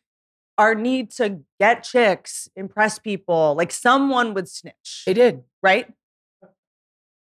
our 0.61 0.75
need 0.75 1.11
to 1.13 1.41
get 1.59 1.83
chicks, 1.83 2.49
impress 2.55 2.99
people, 2.99 3.55
like 3.57 3.73
someone 3.73 4.35
would 4.35 4.47
snitch, 4.49 5.05
they 5.07 5.15
did 5.15 5.43
right? 5.63 5.87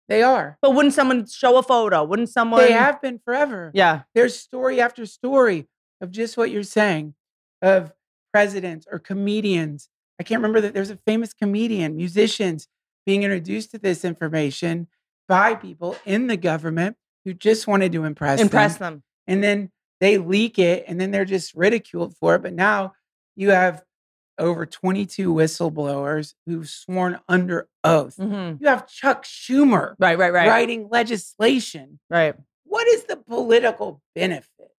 they 0.09 0.21
are 0.23 0.57
But 0.61 0.71
wouldn't 0.75 0.93
someone 0.93 1.25
show 1.25 1.57
a 1.57 1.63
photo? 1.63 2.03
Wouldn't 2.03 2.29
someone? 2.29 2.59
they 2.61 2.73
have 2.73 3.01
been 3.01 3.19
forever 3.23 3.71
Yeah. 3.73 4.01
there's 4.13 4.37
story 4.37 4.81
after 4.81 5.05
story 5.05 5.67
of 6.01 6.11
just 6.11 6.35
what 6.37 6.51
you're 6.51 6.63
saying 6.63 7.13
of 7.61 7.93
presidents 8.33 8.85
or 8.91 8.99
comedians. 8.99 9.87
I 10.19 10.23
can't 10.23 10.39
remember 10.39 10.61
that 10.61 10.73
there's 10.73 10.89
a 10.89 10.97
famous 11.07 11.33
comedian, 11.33 11.95
musicians 11.95 12.67
being 13.05 13.23
introduced 13.23 13.71
to 13.71 13.77
this 13.79 14.03
information 14.03 14.87
by 15.29 15.55
people 15.55 15.95
in 16.05 16.27
the 16.27 16.37
government 16.37 16.97
who 17.23 17.33
just 17.33 17.67
wanted 17.67 17.91
to 17.93 18.03
impress 18.03 18.41
Impress 18.41 18.77
them. 18.77 18.95
them. 18.95 19.03
And 19.27 19.43
then 19.43 19.71
they 20.01 20.17
leak 20.17 20.59
it 20.59 20.83
and 20.87 20.99
then 20.99 21.11
they're 21.11 21.23
just 21.25 21.53
ridiculed 21.55 22.15
for 22.17 22.35
it. 22.35 22.41
But 22.41 22.53
now 22.53 22.93
you 23.41 23.49
have 23.49 23.83
over 24.37 24.65
22 24.65 25.33
whistleblowers 25.33 26.33
who've 26.45 26.67
sworn 26.69 27.19
under 27.27 27.67
oath. 27.83 28.15
Mhm. 28.17 28.61
You 28.61 28.67
have 28.67 28.87
Chuck 28.87 29.23
Schumer 29.25 29.95
Right, 29.99 30.17
right, 30.17 30.31
right. 30.33 30.47
writing 30.47 30.87
legislation 30.89 31.99
Right. 32.09 32.35
what 32.63 32.87
is 32.87 33.03
the 33.05 33.17
political 33.17 34.01
benefit 34.15 34.71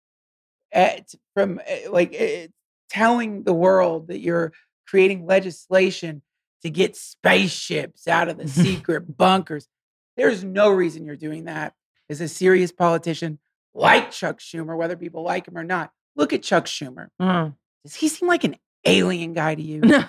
at, 0.71 1.13
from 1.33 1.59
uh, 1.59 1.91
like 1.91 2.15
uh, 2.19 2.47
telling 2.89 3.43
the 3.43 3.53
world 3.53 4.07
that 4.07 4.19
you're 4.19 4.53
creating 4.87 5.25
legislation 5.25 6.21
to 6.63 6.69
get 6.69 6.95
spaceships 6.95 8.07
out 8.07 8.29
of 8.29 8.37
the 8.37 8.47
secret 8.47 9.17
bunkers? 9.17 9.67
There's 10.17 10.43
no 10.43 10.69
reason 10.71 11.05
you're 11.05 11.15
doing 11.15 11.45
that 11.45 11.73
as 12.09 12.21
a 12.21 12.27
serious 12.27 12.71
politician 12.71 13.39
like 13.73 14.11
Chuck 14.11 14.39
Schumer, 14.39 14.75
whether 14.77 14.95
people 14.97 15.23
like 15.23 15.47
him 15.47 15.57
or 15.57 15.63
not. 15.63 15.91
Look 16.15 16.33
at 16.33 16.43
Chuck 16.43 16.65
Schumer. 16.65 17.07
Mhm. 17.21 17.55
Does 17.83 17.95
he 17.95 18.07
seem 18.07 18.27
like 18.27 18.43
an 18.43 18.55
alien 18.85 19.33
guy 19.33 19.55
to 19.55 19.61
you? 19.61 19.81
No. 19.91 20.03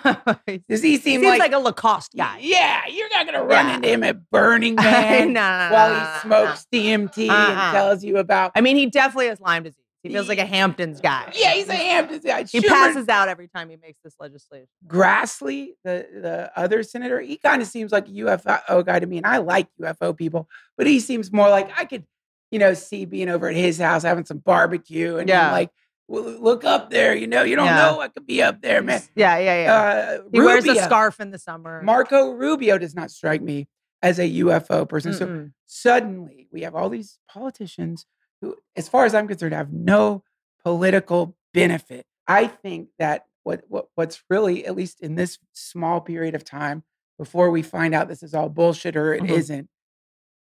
Does 0.69 0.81
he 0.81 0.97
seem 0.97 1.21
seems 1.21 1.25
like, 1.25 1.39
like, 1.39 1.51
a 1.53 1.59
Lacoste 1.59 2.15
guy. 2.15 2.39
Yeah, 2.41 2.81
you're 2.87 3.09
not 3.09 3.25
gonna 3.25 3.43
run 3.43 3.67
Yeah. 3.67 3.75
into 3.75 3.87
him 3.89 4.03
at 4.03 4.29
Burning 4.31 4.75
Man 4.77 5.33
no, 5.33 5.41
no, 5.41 5.69
while 5.73 5.89
no, 5.89 5.95
he 5.95 6.01
no, 6.01 6.13
no. 6.13 6.19
smokes 6.55 6.67
DMT 6.73 7.29
Uh-uh. 7.29 7.33
and 7.51 7.73
tells 7.75 8.03
you 8.03 8.17
about 8.17 8.51
I 8.55 8.61
mean, 8.61 8.75
he 8.77 8.87
definitely 8.87 9.27
has 9.27 9.39
Lyme 9.39 9.63
disease. 9.63 9.79
He 10.03 10.09
feels 10.09 10.27
like 10.27 10.37
a 10.39 10.45
Hamptons 10.45 10.99
guy. 10.99 11.31
Yeah, 11.33 11.53
he's 11.53 11.69
a 11.69 11.75
Hamptons 11.75 12.25
guy. 12.25 12.43
He 12.43 12.59
Schumer- 12.59 12.67
passes 12.67 13.07
out 13.07 13.29
every 13.29 13.47
time 13.47 13.69
he 13.69 13.77
makes 13.77 13.99
this 14.03 14.13
legislation. 14.19 14.67
Grassley, 14.85 15.69
the 15.85 16.05
the 16.13 16.51
other 16.59 16.83
senator, 16.83 17.21
he 17.21 17.37
kind 17.37 17.61
of 17.61 17.67
seems 17.69 17.91
like 17.93 18.07
a 18.07 18.11
UFO 18.11 18.85
guy 18.85 18.99
to 18.99 19.05
me, 19.05 19.17
and 19.17 19.25
I 19.25 19.37
like 19.37 19.67
UFO 19.81 20.15
people, 20.17 20.49
but 20.77 20.87
he 20.87 20.99
seems 20.99 21.31
more 21.31 21.49
like 21.49 21.69
I 21.79 21.85
could, 21.85 22.05
you 22.51 22.59
know, 22.59 22.73
see 22.73 23.05
being 23.05 23.29
over 23.29 23.47
at 23.47 23.55
his 23.55 23.77
house 23.79 24.03
having 24.03 24.25
some 24.25 24.39
barbecue 24.39 25.15
and 25.17 25.29
Yeah. 25.29 25.51
like 25.53 25.69
"Well, 25.69 25.73
look 26.21 26.63
up 26.63 26.89
there, 26.89 27.15
you 27.15 27.27
know, 27.27 27.43
you 27.43 27.55
don't 27.55 27.65
Yeah. 27.65 27.75
know 27.77 28.01
I 28.01 28.07
could 28.07 28.25
be 28.25 28.41
up 28.41 28.61
there, 28.61 28.81
man. 28.81 29.01
Yeah, 29.15 29.37
yeah, 29.37 29.63
yeah. 29.63 29.73
Uh, 29.73 30.23
he 30.31 30.39
wears 30.39 30.65
a 30.65 30.75
scarf 30.75 31.19
in 31.19 31.31
the 31.31 31.39
summer. 31.39 31.81
Marco 31.81 32.31
Rubio 32.31 32.77
does 32.77 32.95
not 32.95 33.11
strike 33.11 33.41
me 33.41 33.67
as 34.01 34.19
a 34.19 34.27
UFO 34.29 34.87
person. 34.87 35.13
So 35.13 35.27
Mm-mm. 35.27 35.53
suddenly 35.65 36.47
we 36.51 36.61
have 36.61 36.75
all 36.75 36.89
these 36.89 37.19
politicians 37.29 38.05
who, 38.41 38.55
as 38.75 38.87
far 38.89 39.05
as 39.05 39.15
I'm 39.15 39.27
concerned, 39.27 39.53
have 39.53 39.71
no 39.73 40.23
political 40.63 41.35
benefit. 41.53 42.05
I 42.27 42.47
think 42.47 42.89
that 42.99 43.25
what, 43.43 43.63
what 43.67 43.87
what's 43.95 44.23
really, 44.29 44.65
at 44.65 44.75
least 44.75 45.01
in 45.01 45.15
this 45.15 45.39
small 45.53 45.99
period 46.01 46.35
of 46.35 46.43
time, 46.45 46.83
before 47.17 47.49
we 47.51 47.61
find 47.61 47.93
out 47.93 48.07
this 48.07 48.23
is 48.23 48.33
all 48.33 48.49
bullshit 48.49 48.95
or 48.95 49.13
it 49.13 49.23
Mhm. 49.23 49.29
not 49.29 49.69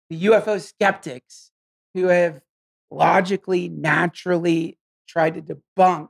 the 0.09 0.25
UFO 0.25 0.59
skeptics 0.59 1.51
who 1.93 2.05
have 2.07 2.41
logically, 2.91 3.69
naturally 3.69 4.78
tried 5.09 5.33
to 5.33 5.41
debunk 5.41 6.09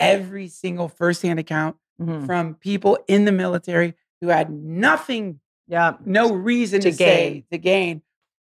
every 0.00 0.48
single 0.48 0.88
firsthand 0.88 1.38
account 1.38 1.76
Mhm. 2.00 2.24
from 2.26 2.54
people 2.54 2.98
in 3.06 3.26
the 3.26 3.32
military 3.32 3.94
who 4.20 4.28
had 4.28 4.50
nothing 4.50 5.40
Yeah. 5.68 5.96
no 6.04 6.32
reason 6.34 6.80
To 6.80 6.90
to, 6.90 6.96
say 6.96 7.44
to 7.52 7.58
gain. 7.58 8.02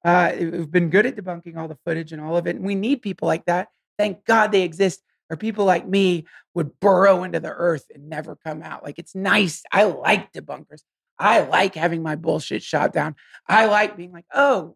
Uh, 0.04 0.32
we've 0.40 0.72
been 0.72 0.90
good 0.90 1.06
at 1.06 1.16
debunking 1.16 1.58
all 1.58 1.68
the 1.68 1.78
footage 1.86 2.12
and 2.12 2.22
all 2.22 2.36
of 2.38 2.48
it, 2.48 2.56
and 2.56 2.66
we 2.66 2.74
need 2.74 3.02
people 3.04 3.28
like 3.28 3.46
that. 3.46 3.68
Thank 4.00 4.26
God 4.26 4.52
they 4.52 4.64
exist. 4.64 5.04
Or 5.30 5.38
people 5.38 5.64
like 5.64 5.88
me 5.88 6.26
would 6.56 6.80
burrow 6.82 7.24
into 7.24 7.40
the 7.40 7.52
earth 7.52 7.86
and 7.94 8.10
never 8.10 8.36
come 8.36 8.62
out. 8.64 8.84
Like 8.84 8.98
it's 9.00 9.14
nice. 9.16 9.64
I 9.72 9.84
like 9.84 10.34
debunkers. 10.34 10.82
I 11.20 11.42
like 11.42 11.76
having 11.76 12.02
my 12.02 12.16
bullshit 12.16 12.64
shot 12.64 12.92
down. 12.94 13.16
I 13.48 13.68
like 13.68 13.96
being 13.96 14.12
like, 14.12 14.26
oh, 14.34 14.76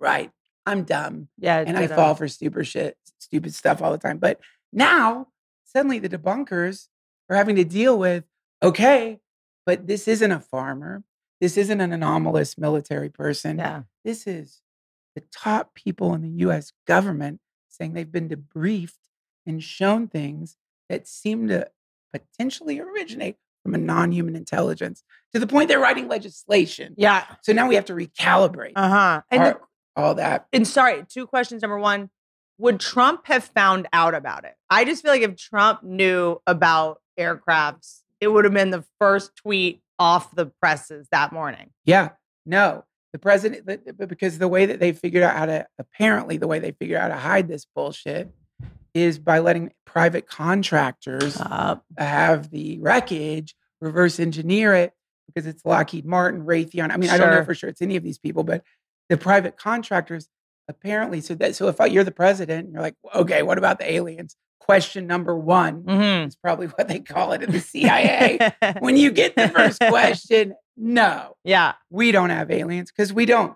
right, 0.00 0.30
I'm 0.66 0.84
dumb, 0.84 1.28
Yeah. 1.38 1.58
and 1.64 1.76
I 1.76 1.86
fall 1.86 2.14
for 2.14 2.26
stupid 2.28 2.66
shit, 2.66 2.96
stupid 3.32 3.54
stuff 3.54 3.80
all 3.80 3.90
the 3.92 3.98
time. 3.98 4.18
But 4.18 4.40
now 4.74 5.28
suddenly 5.64 5.98
the 5.98 6.08
debunkers 6.10 6.88
are 7.30 7.36
having 7.36 7.56
to 7.56 7.64
deal 7.64 7.98
with, 7.98 8.24
okay, 8.62 9.20
but 9.64 9.86
this 9.86 10.06
isn't 10.06 10.30
a 10.30 10.40
farmer. 10.40 11.02
This 11.40 11.56
isn't 11.56 11.80
an 11.80 11.92
anomalous 11.94 12.58
military 12.58 13.08
person. 13.08 13.56
Yeah. 13.58 13.82
This 14.04 14.26
is 14.26 14.60
the 15.16 15.22
top 15.34 15.74
people 15.74 16.12
in 16.14 16.20
the 16.20 16.44
US 16.46 16.72
government 16.86 17.40
saying 17.70 17.94
they've 17.94 18.12
been 18.12 18.28
debriefed 18.28 18.98
and 19.46 19.62
shown 19.62 20.08
things 20.08 20.56
that 20.90 21.08
seem 21.08 21.48
to 21.48 21.68
potentially 22.12 22.80
originate 22.80 23.36
from 23.62 23.74
a 23.74 23.78
non 23.78 24.12
human 24.12 24.36
intelligence 24.36 25.04
to 25.32 25.38
the 25.40 25.46
point 25.46 25.68
they're 25.68 25.78
writing 25.80 26.06
legislation. 26.06 26.94
Yeah. 26.98 27.24
So 27.42 27.52
now 27.54 27.66
we 27.66 27.76
have 27.76 27.86
to 27.86 27.94
recalibrate 27.94 28.72
Uh 28.76 28.88
huh. 28.90 29.22
And, 29.30 29.42
the- 29.46 29.60
all 29.96 30.14
that. 30.16 30.46
and 30.52 30.66
sorry, 30.68 31.04
two 31.08 31.26
questions. 31.26 31.62
Number 31.62 31.78
one, 31.78 32.10
would 32.58 32.80
Trump 32.80 33.26
have 33.26 33.44
found 33.44 33.88
out 33.92 34.14
about 34.14 34.44
it? 34.44 34.54
I 34.70 34.84
just 34.84 35.02
feel 35.02 35.12
like 35.12 35.22
if 35.22 35.36
Trump 35.36 35.82
knew 35.82 36.40
about 36.46 37.00
aircrafts, 37.18 38.00
it 38.20 38.28
would 38.28 38.44
have 38.44 38.54
been 38.54 38.70
the 38.70 38.84
first 39.00 39.34
tweet 39.36 39.82
off 39.98 40.34
the 40.34 40.46
presses 40.46 41.08
that 41.12 41.32
morning. 41.32 41.70
Yeah, 41.84 42.10
no. 42.46 42.84
the 43.12 43.18
president, 43.18 43.66
the- 43.66 44.06
because 44.06 44.38
the 44.38 44.48
way 44.48 44.64
that 44.64 44.80
they 44.80 44.92
figured 44.92 45.22
out 45.22 45.36
how 45.36 45.44
to, 45.44 45.66
apparently, 45.78 46.38
the 46.38 46.46
way 46.48 46.58
they 46.58 46.70
figured 46.72 46.98
out 46.98 47.10
how 47.10 47.16
to 47.16 47.22
hide 47.22 47.46
this 47.46 47.66
bullshit 47.74 48.32
is 48.94 49.18
by 49.18 49.38
letting 49.38 49.70
private 49.84 50.26
contractors 50.26 51.38
Uh, 51.38 51.76
have 51.98 52.48
the 52.50 52.78
wreckage, 52.80 53.54
reverse 53.82 54.18
engineer 54.18 54.72
it 54.74 54.94
because 55.26 55.46
it's 55.46 55.62
Lockheed 55.66 56.06
Martin, 56.06 56.44
Raytheon. 56.46 56.90
I 56.90 56.96
mean, 56.96 57.10
I 57.10 57.18
don't 57.18 57.30
know 57.30 57.44
for 57.44 57.54
sure 57.54 57.68
it's 57.68 57.82
any 57.82 57.96
of 57.96 58.02
these 58.02 58.18
people, 58.18 58.44
but 58.44 58.64
the 59.10 59.18
private 59.18 59.58
contractors 59.58 60.28
apparently. 60.68 61.20
So 61.20 61.34
that 61.36 61.56
so 61.56 61.68
if 61.68 61.80
I, 61.80 61.86
you're 61.86 62.04
the 62.04 62.10
president, 62.10 62.70
you're 62.72 62.82
like, 62.82 62.96
okay, 63.14 63.42
what 63.42 63.58
about 63.58 63.78
the 63.78 63.90
aliens? 63.90 64.36
Question 64.60 65.06
number 65.06 65.36
one 65.36 65.82
mhm. 65.82 66.28
is 66.28 66.36
probably 66.36 66.68
what 66.68 66.88
they 66.88 67.00
call 67.00 67.32
it 67.32 67.42
in 67.42 67.50
the 67.50 67.60
CIA. 67.60 68.52
when 68.78 68.96
you 68.96 69.10
get 69.10 69.34
the 69.34 69.48
first 69.48 69.80
question, 69.80 70.54
no, 70.76 71.36
yeah. 71.44 71.74
we 71.90 72.12
don't 72.12 72.30
have 72.30 72.50
aliens 72.50 72.90
because 72.90 73.12
we 73.12 73.26
don't. 73.26 73.54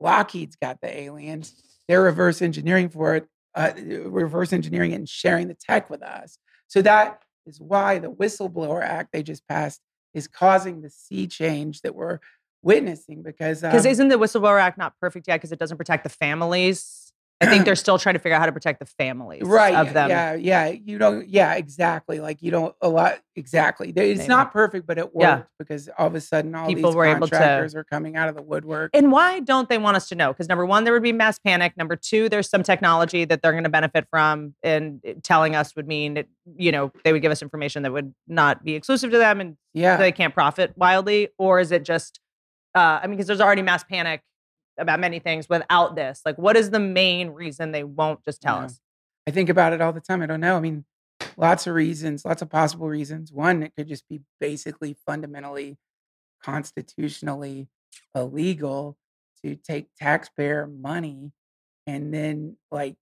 Lockheed's 0.00 0.56
got 0.56 0.80
the 0.82 0.94
aliens. 0.94 1.54
They're 1.88 2.02
reverse 2.02 2.42
engineering 2.42 2.90
for 2.90 3.16
it, 3.16 3.26
uh, 3.54 3.72
reverse 3.76 4.52
engineering 4.52 4.92
and 4.92 5.08
sharing 5.08 5.48
the 5.48 5.54
tech 5.54 5.88
with 5.88 6.02
us. 6.02 6.38
So 6.68 6.82
that 6.82 7.22
is 7.46 7.60
why 7.60 7.98
the 7.98 8.10
Whistleblower 8.10 8.82
Act 8.82 9.12
they 9.12 9.22
just 9.22 9.46
passed 9.48 9.80
is 10.12 10.28
causing 10.28 10.82
the 10.82 10.90
sea 10.90 11.26
change 11.26 11.82
that 11.82 11.94
we're 11.94 12.18
witnessing 12.66 13.22
because 13.22 13.60
Because 13.62 13.86
um, 13.86 13.90
isn't 13.92 14.08
the 14.08 14.16
Whistleblower 14.18 14.60
Act 14.60 14.76
not 14.78 14.94
perfect 15.00 15.26
yet 15.28 15.36
because 15.36 15.52
it 15.52 15.58
doesn't 15.58 15.76
protect 15.78 16.02
the 16.04 16.10
families? 16.10 17.02
I 17.38 17.44
think 17.44 17.66
they're 17.66 17.76
still 17.76 17.98
trying 17.98 18.14
to 18.14 18.18
figure 18.18 18.34
out 18.34 18.40
how 18.40 18.46
to 18.46 18.52
protect 18.52 18.80
the 18.80 18.86
families 18.86 19.42
right 19.44 19.74
of 19.74 19.92
them. 19.92 20.08
yeah 20.08 20.32
yeah 20.36 20.68
you 20.68 20.96
don't 20.96 21.28
yeah 21.28 21.52
exactly 21.52 22.18
like 22.18 22.40
you 22.40 22.50
don't 22.50 22.74
a 22.80 22.88
lot 22.88 23.18
exactly 23.34 23.90
it's 23.90 23.94
Maybe. 24.20 24.26
not 24.26 24.54
perfect 24.54 24.86
but 24.86 24.96
it 24.96 25.14
worked 25.14 25.20
Yeah. 25.20 25.42
because 25.58 25.90
all 25.98 26.06
of 26.06 26.14
a 26.14 26.20
sudden 26.22 26.54
all 26.54 26.66
People 26.66 26.92
these 26.92 26.96
were 26.96 27.04
able 27.04 27.26
to- 27.26 27.30
contractors 27.32 27.74
are 27.74 27.84
coming 27.84 28.16
out 28.16 28.30
of 28.30 28.36
the 28.36 28.42
woodwork 28.42 28.90
And 28.94 29.12
why 29.12 29.40
don't 29.40 29.68
they 29.68 29.76
want 29.76 29.98
us 29.98 30.08
to 30.08 30.14
know? 30.14 30.32
Because 30.32 30.48
number 30.48 30.64
one, 30.64 30.84
there 30.84 30.94
would 30.94 31.02
be 31.02 31.12
mass 31.12 31.38
panic. 31.38 31.76
Number 31.76 31.94
two, 31.94 32.30
there's 32.30 32.48
some 32.48 32.62
technology 32.62 33.26
that 33.26 33.42
they're 33.42 33.52
going 33.52 33.64
to 33.64 33.68
benefit 33.70 34.06
from, 34.10 34.54
and 34.62 35.02
telling 35.22 35.54
us 35.54 35.76
would 35.76 35.86
mean 35.86 36.14
that 36.14 36.28
you 36.56 36.72
know 36.72 36.90
they 37.04 37.12
would 37.12 37.20
give 37.20 37.32
us 37.32 37.42
information 37.42 37.82
that 37.82 37.92
would 37.92 38.14
not 38.26 38.64
be 38.64 38.72
exclusive 38.76 39.10
to 39.10 39.18
them, 39.18 39.42
and 39.42 39.58
yeah 39.74 39.98
they 39.98 40.10
can't 40.10 40.32
profit 40.32 40.72
wildly. 40.76 41.28
Or 41.36 41.60
is 41.60 41.70
it 41.70 41.82
just? 41.84 42.18
Uh, 42.76 43.00
I 43.02 43.06
mean, 43.06 43.16
because 43.16 43.26
there's 43.26 43.40
already 43.40 43.62
mass 43.62 43.82
panic 43.84 44.22
about 44.78 45.00
many 45.00 45.18
things 45.18 45.48
without 45.48 45.96
this. 45.96 46.20
Like, 46.26 46.36
what 46.36 46.56
is 46.56 46.68
the 46.70 46.78
main 46.78 47.30
reason 47.30 47.72
they 47.72 47.84
won't 47.84 48.22
just 48.22 48.42
tell 48.42 48.56
Yeah. 48.58 48.64
us? 48.66 48.80
I 49.26 49.30
think 49.30 49.48
about 49.48 49.72
it 49.72 49.80
all 49.80 49.94
the 49.94 50.00
time. 50.00 50.20
I 50.20 50.26
don't 50.26 50.40
know. 50.40 50.56
I 50.56 50.60
mean, 50.60 50.84
lots 51.38 51.66
of 51.66 51.74
reasons, 51.74 52.24
lots 52.26 52.42
of 52.42 52.50
possible 52.50 52.86
reasons. 52.88 53.32
One, 53.32 53.62
it 53.62 53.72
could 53.74 53.88
just 53.88 54.06
be 54.08 54.20
basically 54.38 54.94
fundamentally, 55.06 55.78
constitutionally 56.42 57.68
illegal 58.14 58.98
to 59.42 59.56
take 59.56 59.88
taxpayer 59.98 60.66
money 60.66 61.32
and 61.86 62.12
then 62.12 62.58
like 62.70 62.96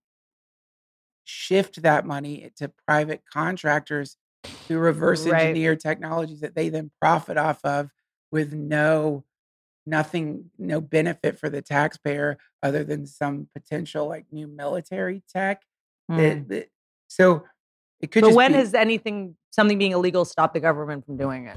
shift 1.24 1.82
that 1.82 2.06
money 2.06 2.52
to 2.56 2.70
private 2.86 3.22
contractors 3.30 4.16
to 4.68 4.78
reverse 4.78 5.26
Right. 5.26 5.40
engineer 5.42 5.74
technologies 5.76 6.40
that 6.40 6.54
they 6.54 6.68
then 6.68 6.90
profit 7.00 7.36
off 7.36 7.64
of 7.64 7.90
with 8.30 8.52
no 8.52 9.24
nothing 9.86 10.50
no 10.58 10.80
benefit 10.80 11.38
for 11.38 11.48
the 11.48 11.62
taxpayer 11.62 12.38
other 12.62 12.84
than 12.84 13.06
some 13.06 13.48
potential 13.54 14.08
like 14.08 14.26
new 14.32 14.46
military 14.46 15.22
tech 15.32 15.62
that- 16.08 16.16
mm. 16.16 16.48
that- 16.48 16.70
so 17.08 17.44
it 18.00 18.10
could. 18.10 18.22
But 18.22 18.28
just 18.28 18.36
when 18.36 18.52
be, 18.52 18.58
has 18.58 18.74
anything, 18.74 19.36
something 19.50 19.78
being 19.78 19.92
illegal, 19.92 20.24
stopped 20.24 20.54
the 20.54 20.60
government 20.60 21.06
from 21.06 21.16
doing 21.16 21.46
it? 21.46 21.56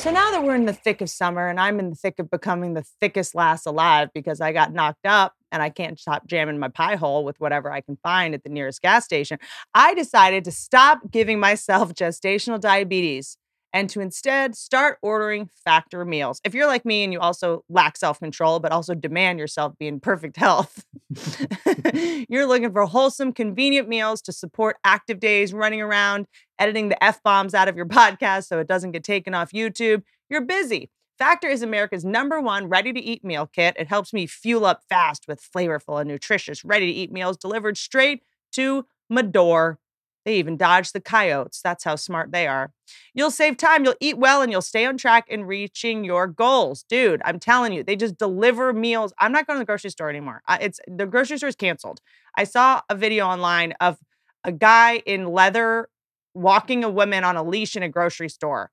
So 0.00 0.10
now 0.10 0.30
that 0.30 0.42
we're 0.42 0.54
in 0.54 0.64
the 0.64 0.72
thick 0.72 1.02
of 1.02 1.10
summer 1.10 1.46
and 1.48 1.60
I'm 1.60 1.78
in 1.78 1.90
the 1.90 1.96
thick 1.96 2.18
of 2.18 2.30
becoming 2.30 2.72
the 2.72 2.84
thickest 3.00 3.34
lass 3.34 3.66
alive 3.66 4.08
because 4.14 4.40
I 4.40 4.52
got 4.52 4.72
knocked 4.72 5.04
up 5.04 5.34
and 5.52 5.62
I 5.62 5.68
can't 5.68 5.98
stop 6.00 6.26
jamming 6.26 6.58
my 6.58 6.68
pie 6.68 6.96
hole 6.96 7.22
with 7.22 7.38
whatever 7.38 7.70
I 7.70 7.82
can 7.82 7.98
find 8.02 8.34
at 8.34 8.42
the 8.42 8.48
nearest 8.48 8.80
gas 8.80 9.04
station, 9.04 9.38
I 9.74 9.92
decided 9.94 10.44
to 10.44 10.52
stop 10.52 11.00
giving 11.10 11.38
myself 11.38 11.92
gestational 11.92 12.58
diabetes 12.58 13.36
and 13.72 13.88
to 13.90 14.00
instead 14.00 14.56
start 14.56 14.98
ordering 15.02 15.48
factor 15.64 16.04
meals. 16.04 16.40
If 16.44 16.54
you're 16.54 16.66
like 16.66 16.84
me 16.84 17.04
and 17.04 17.12
you 17.12 17.20
also 17.20 17.64
lack 17.68 17.96
self 17.96 18.18
control, 18.18 18.60
but 18.60 18.72
also 18.72 18.94
demand 18.94 19.38
yourself 19.38 19.76
be 19.78 19.86
in 19.86 20.00
perfect 20.00 20.36
health, 20.38 20.84
you're 22.28 22.46
looking 22.46 22.72
for 22.72 22.86
wholesome, 22.86 23.32
convenient 23.32 23.88
meals 23.88 24.22
to 24.22 24.32
support 24.32 24.76
active 24.84 25.20
days 25.20 25.52
running 25.52 25.80
around, 25.80 26.26
editing 26.58 26.88
the 26.88 27.02
F 27.02 27.22
bombs 27.22 27.54
out 27.54 27.68
of 27.68 27.76
your 27.76 27.86
podcast 27.86 28.46
so 28.46 28.58
it 28.58 28.68
doesn't 28.68 28.92
get 28.92 29.04
taken 29.04 29.34
off 29.34 29.52
YouTube. 29.52 30.02
You're 30.28 30.44
busy. 30.44 30.90
Factor 31.18 31.48
is 31.48 31.62
America's 31.62 32.04
number 32.04 32.40
one 32.40 32.68
ready 32.70 32.94
to 32.94 33.00
eat 33.00 33.22
meal 33.22 33.46
kit. 33.46 33.76
It 33.78 33.88
helps 33.88 34.14
me 34.14 34.26
fuel 34.26 34.64
up 34.64 34.80
fast 34.88 35.26
with 35.28 35.42
flavorful 35.42 36.00
and 36.00 36.08
nutritious 36.08 36.64
ready 36.64 36.86
to 36.86 36.92
eat 36.92 37.12
meals 37.12 37.36
delivered 37.36 37.76
straight 37.76 38.22
to 38.52 38.86
my 39.10 39.22
door. 39.22 39.79
They 40.24 40.36
even 40.36 40.56
dodge 40.56 40.92
the 40.92 41.00
coyotes. 41.00 41.60
That's 41.62 41.84
how 41.84 41.96
smart 41.96 42.30
they 42.30 42.46
are. 42.46 42.72
You'll 43.14 43.30
save 43.30 43.56
time, 43.56 43.84
you'll 43.84 43.94
eat 44.00 44.18
well, 44.18 44.42
and 44.42 44.52
you'll 44.52 44.60
stay 44.60 44.84
on 44.84 44.98
track 44.98 45.26
in 45.28 45.44
reaching 45.44 46.04
your 46.04 46.26
goals. 46.26 46.84
Dude, 46.88 47.22
I'm 47.24 47.38
telling 47.40 47.72
you, 47.72 47.82
they 47.82 47.96
just 47.96 48.18
deliver 48.18 48.72
meals. 48.72 49.14
I'm 49.18 49.32
not 49.32 49.46
going 49.46 49.56
to 49.56 49.60
the 49.60 49.66
grocery 49.66 49.90
store 49.90 50.10
anymore. 50.10 50.42
It's 50.60 50.78
the 50.86 51.06
grocery 51.06 51.38
store 51.38 51.48
is 51.48 51.56
canceled. 51.56 52.00
I 52.36 52.44
saw 52.44 52.82
a 52.90 52.94
video 52.94 53.26
online 53.26 53.72
of 53.80 53.98
a 54.44 54.52
guy 54.52 54.98
in 55.06 55.26
leather 55.26 55.88
walking 56.34 56.84
a 56.84 56.88
woman 56.90 57.24
on 57.24 57.36
a 57.36 57.42
leash 57.42 57.74
in 57.74 57.82
a 57.82 57.88
grocery 57.88 58.28
store. 58.28 58.70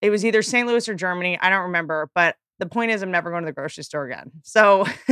It 0.00 0.10
was 0.10 0.24
either 0.24 0.42
St. 0.42 0.66
Louis 0.68 0.88
or 0.88 0.94
Germany. 0.94 1.38
I 1.40 1.50
don't 1.50 1.62
remember, 1.62 2.10
but 2.14 2.36
the 2.58 2.66
point 2.66 2.90
is, 2.90 3.02
I'm 3.02 3.10
never 3.10 3.30
going 3.30 3.42
to 3.42 3.46
the 3.46 3.52
grocery 3.52 3.84
store 3.84 4.04
again. 4.04 4.30
So 4.42 4.84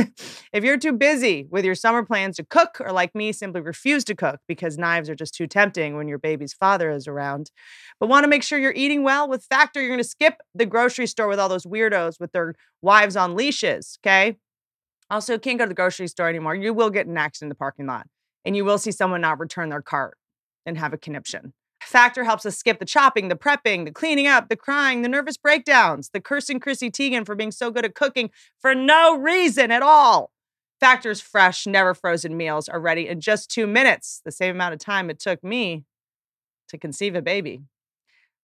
if 0.53 0.63
you're 0.63 0.77
too 0.77 0.93
busy 0.93 1.47
with 1.49 1.63
your 1.63 1.75
summer 1.75 2.03
plans 2.03 2.37
to 2.37 2.43
cook, 2.43 2.77
or 2.79 2.91
like 2.91 3.15
me, 3.15 3.31
simply 3.31 3.61
refuse 3.61 4.03
to 4.05 4.15
cook 4.15 4.39
because 4.47 4.77
knives 4.77 5.09
are 5.09 5.15
just 5.15 5.33
too 5.33 5.47
tempting 5.47 5.95
when 5.95 6.07
your 6.07 6.19
baby's 6.19 6.53
father 6.53 6.91
is 6.91 7.07
around, 7.07 7.51
but 7.99 8.09
want 8.09 8.25
to 8.25 8.29
make 8.29 8.43
sure 8.43 8.59
you're 8.59 8.73
eating 8.75 9.03
well 9.03 9.27
with 9.29 9.45
Factor, 9.45 9.79
you're 9.79 9.89
going 9.89 9.97
to 9.99 10.03
skip 10.03 10.41
the 10.53 10.65
grocery 10.65 11.07
store 11.07 11.27
with 11.27 11.39
all 11.39 11.49
those 11.49 11.65
weirdos 11.65 12.19
with 12.19 12.33
their 12.33 12.55
wives 12.81 13.15
on 13.15 13.35
leashes. 13.35 13.97
Okay. 14.05 14.37
Also, 15.09 15.37
can't 15.37 15.57
go 15.57 15.63
to 15.63 15.69
the 15.69 15.75
grocery 15.75 16.07
store 16.07 16.27
anymore. 16.27 16.53
You 16.53 16.73
will 16.73 16.89
get 16.89 17.07
an 17.07 17.17
accident 17.17 17.47
in 17.47 17.49
the 17.49 17.55
parking 17.55 17.87
lot, 17.87 18.07
and 18.43 18.57
you 18.57 18.65
will 18.65 18.77
see 18.77 18.91
someone 18.91 19.21
not 19.21 19.39
return 19.39 19.69
their 19.69 19.81
cart 19.81 20.17
and 20.65 20.77
have 20.77 20.91
a 20.91 20.97
conniption. 20.97 21.53
Factor 21.87 22.25
helps 22.25 22.45
us 22.45 22.57
skip 22.57 22.79
the 22.79 22.85
chopping, 22.85 23.29
the 23.29 23.35
prepping, 23.35 23.85
the 23.85 23.91
cleaning 23.91 24.27
up, 24.27 24.49
the 24.49 24.57
crying, 24.57 25.03
the 25.03 25.07
nervous 25.07 25.37
breakdowns, 25.37 26.09
the 26.09 26.19
cursing 26.19 26.59
Chrissy 26.59 26.91
Teigen 26.91 27.25
for 27.25 27.33
being 27.33 27.51
so 27.51 27.71
good 27.71 27.85
at 27.85 27.95
cooking 27.95 28.29
for 28.59 28.75
no 28.75 29.17
reason 29.17 29.71
at 29.71 29.81
all. 29.81 30.31
Factor's 30.81 31.21
fresh, 31.21 31.65
never 31.65 31.93
frozen 31.93 32.35
meals 32.35 32.67
are 32.67 32.81
ready 32.81 33.07
in 33.07 33.21
just 33.21 33.49
two 33.49 33.65
minutes, 33.65 34.21
the 34.25 34.33
same 34.33 34.53
amount 34.53 34.73
of 34.73 34.79
time 34.81 35.09
it 35.09 35.17
took 35.17 35.41
me 35.41 35.85
to 36.67 36.77
conceive 36.77 37.15
a 37.15 37.21
baby. 37.21 37.61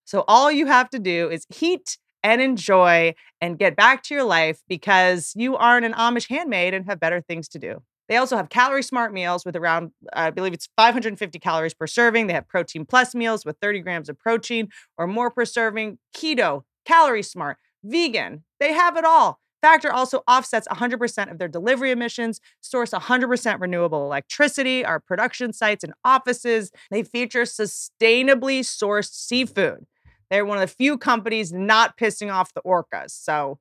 So 0.06 0.24
all 0.26 0.50
you 0.50 0.68
have 0.68 0.90
to 0.92 1.00
do 1.00 1.30
is 1.30 1.46
heat 1.50 1.98
and 2.24 2.42
enjoy 2.42 3.14
and 3.42 3.60
get 3.60 3.76
back 3.76 4.04
to 4.04 4.14
your 4.14 4.24
life 4.24 4.62
because 4.70 5.34
you 5.36 5.58
aren't 5.58 5.86
an 5.86 5.94
Amish 5.94 6.30
handmaid 6.30 6.74
and 6.74 6.86
have 6.86 7.00
better 7.00 7.20
things 7.20 7.50
to 7.50 7.60
do. 7.60 7.84
They 8.10 8.18
also 8.18 8.36
have 8.36 8.50
calorie 8.50 8.84
smart 8.84 9.14
meals 9.14 9.46
with 9.46 9.56
around, 9.56 9.92
I 10.14 10.30
believe 10.30 10.54
it's 10.54 10.68
550 10.76 11.40
calories 11.40 11.74
per 11.74 11.88
serving. 11.88 12.28
They 12.28 12.34
have 12.34 12.48
protein 12.48 12.86
plus 12.86 13.16
meals 13.16 13.46
with 13.46 13.58
30 13.62 13.80
grams 13.80 14.10
of 14.10 14.20
protein 14.20 14.70
or 14.98 15.08
more 15.08 15.32
per 15.32 15.46
serving, 15.46 16.00
keto, 16.16 16.64
calorie 16.86 17.24
smart, 17.24 17.58
vegan. 17.84 18.44
They 18.60 18.74
have 18.74 18.98
it 18.98 19.06
all. 19.06 19.40
Factor 19.62 19.94
also 19.94 20.24
offsets 20.28 20.68
100% 20.68 21.32
of 21.32 21.40
their 21.40 21.48
delivery 21.48 21.92
emissions, 21.92 22.42
source 22.60 22.92
100% 22.92 23.62
renewable 23.62 24.04
electricity, 24.04 24.84
our 24.84 25.00
production 25.00 25.54
sites 25.54 25.86
and 25.86 25.94
offices. 26.04 26.70
They 26.92 27.04
feature 27.04 27.44
sustainably 27.44 28.60
sourced 28.60 29.14
seafood. 29.14 29.86
They're 30.30 30.46
one 30.46 30.58
of 30.58 30.62
the 30.70 30.76
few 30.76 30.98
companies 30.98 31.54
not 31.54 31.98
pissing 31.98 32.34
off 32.34 32.54
the 32.54 32.62
orcas. 32.64 33.12
So 33.12 33.60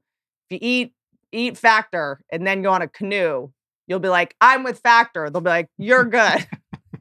if 0.50 0.54
you 0.54 0.58
eat 0.60 0.94
eat 1.30 1.56
Factor 1.56 2.20
and 2.30 2.46
then 2.46 2.62
go 2.62 2.70
on 2.72 2.82
a 2.82 2.88
canoe, 2.88 3.50
you'll 3.92 4.00
be 4.00 4.08
like, 4.08 4.34
I'm 4.40 4.64
with 4.64 4.78
Factor. 4.80 5.28
They'll 5.28 5.42
be 5.42 5.50
like, 5.50 5.68
you're 5.76 6.04
good. 6.20 6.46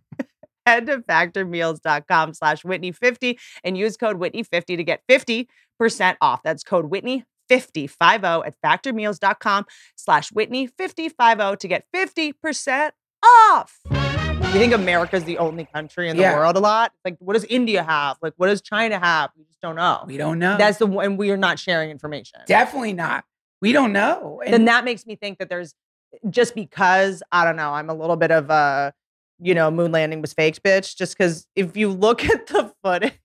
Head 0.66 0.86
to 0.88 0.98
factormeals.com 1.00 2.34
slash 2.34 2.64
Whitney50 2.64 3.40
and 3.64 3.78
use 3.78 3.96
code 3.98 4.20
Whitney50 4.20 4.78
to 4.78 4.84
get 4.84 5.02
50% 5.10 5.48
off. 6.22 6.44
That's 6.44 6.64
code 6.64 6.92
Whitney50 6.92 7.24
50 7.50 7.84
at 8.06 8.56
factormeals.com 8.64 9.66
slash 9.96 10.30
Whitney50 10.32 11.58
to 11.60 11.68
get 11.68 11.84
50% 11.96 12.92
off. 13.26 13.80
We 13.90 14.58
think 14.60 14.74
America's 14.74 15.24
the 15.26 15.38
only 15.38 15.66
country 15.66 16.10
in 16.10 16.16
the 16.18 16.24
Yeah. 16.24 16.36
world 16.38 16.56
a 16.56 16.60
lot. 16.60 16.92
Like, 17.04 17.16
what 17.20 17.34
does 17.34 17.44
India 17.46 17.84
have? 17.84 18.18
Like, 18.22 18.34
what 18.38 18.48
does 18.48 18.62
China 18.62 19.00
have? 19.00 19.32
We 19.38 19.44
just 19.46 19.60
don't 19.62 19.76
know. 19.76 20.04
we 20.08 20.18
don't 20.18 20.40
know 20.40 20.58
That's 20.58 20.78
the 20.78 20.86
one, 20.88 21.06
and 21.06 21.18
we 21.18 21.30
are 21.32 21.38
not 21.38 21.58
sharing 21.60 21.90
information. 21.90 22.40
definitely 22.48 22.94
not 22.94 23.24
we 23.62 23.72
don't 23.74 23.92
know 23.94 24.42
and 24.44 24.54
then 24.54 24.66
that 24.66 24.84
makes 24.86 25.06
me 25.06 25.16
think 25.16 25.38
that 25.40 25.48
there's 25.50 25.74
just 26.30 26.56
because 26.56 27.24
I 27.32 27.46
don't 27.46 27.56
know, 27.56 27.74
I'm 27.74 27.90
a 27.90 27.94
little 27.94 28.16
bit 28.16 28.32
of 28.32 28.50
a 28.50 28.94
you 29.42 29.56
know, 29.56 29.72
moon 29.72 29.92
landing 29.92 30.22
was 30.22 30.34
faked, 30.34 30.64
bitch. 30.64 30.96
Just 30.96 31.18
because 31.18 31.48
if 31.56 31.76
you 31.76 31.90
look 31.90 32.24
at 32.30 32.48
the 32.48 32.72
footage, 32.84 33.18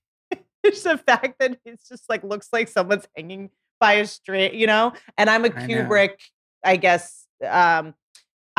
the 0.63 0.97
fact 0.97 1.35
that 1.39 1.59
it's 1.63 1.87
just 1.87 2.09
like 2.09 2.23
looks 2.23 2.49
like 2.51 2.67
someone's 2.67 3.07
hanging 3.15 3.51
by 3.79 3.93
a 3.93 4.07
string, 4.07 4.55
you 4.55 4.67
know? 4.67 4.93
And 5.17 5.29
I'm 5.29 5.45
a 5.45 5.53
I 5.55 5.67
know. 5.67 5.83
Kubrick, 5.83 6.15
I 6.63 6.75
guess. 6.75 7.27
Um, 7.47 7.93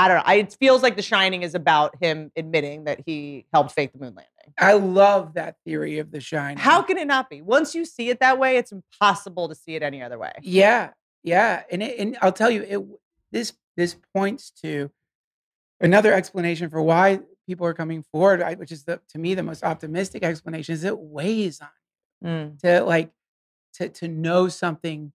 I 0.00 0.06
don't 0.06 0.18
know. 0.18 0.22
I, 0.24 0.34
it 0.36 0.56
feels 0.60 0.84
like 0.84 0.94
The 0.94 1.02
Shining 1.02 1.42
is 1.42 1.56
about 1.56 1.96
him 2.00 2.30
admitting 2.36 2.84
that 2.84 3.00
he 3.04 3.46
helped 3.52 3.72
fake 3.72 3.92
the 3.92 3.98
moon 3.98 4.14
landing. 4.14 4.54
I 4.56 4.74
love 4.74 5.34
that 5.34 5.56
theory 5.64 5.98
of 5.98 6.12
the 6.12 6.20
shining. 6.20 6.56
How 6.56 6.80
can 6.80 6.96
it 6.96 7.06
not 7.06 7.28
be? 7.28 7.42
Once 7.42 7.74
you 7.74 7.84
see 7.84 8.08
it 8.08 8.20
that 8.20 8.38
way, 8.38 8.56
it's 8.56 8.72
impossible 8.72 9.48
to 9.48 9.54
see 9.54 9.74
it 9.74 9.82
any 9.82 10.00
other 10.02 10.18
way. 10.18 10.32
Yeah, 10.40 10.90
yeah, 11.22 11.64
and 11.70 11.82
it, 11.82 11.98
and 11.98 12.16
I'll 12.22 12.32
tell 12.32 12.50
you, 12.50 12.62
it 12.62 12.80
this 13.30 13.52
this 13.78 13.96
points 14.14 14.50
to 14.50 14.90
another 15.80 16.12
explanation 16.12 16.68
for 16.68 16.82
why 16.82 17.20
people 17.46 17.64
are 17.64 17.72
coming 17.72 18.02
forward, 18.12 18.42
I- 18.42 18.54
which 18.56 18.72
is 18.72 18.84
the 18.84 19.00
to 19.10 19.18
me 19.18 19.34
the 19.34 19.42
most 19.42 19.64
optimistic 19.64 20.22
explanation. 20.22 20.74
Is 20.74 20.84
it 20.84 20.98
weighs 20.98 21.60
on 21.62 21.68
Mm. 22.22 22.58
to 22.60 22.82
like 22.82 23.12
to 23.74 23.88
to 23.88 24.08
know 24.08 24.48
something 24.48 25.12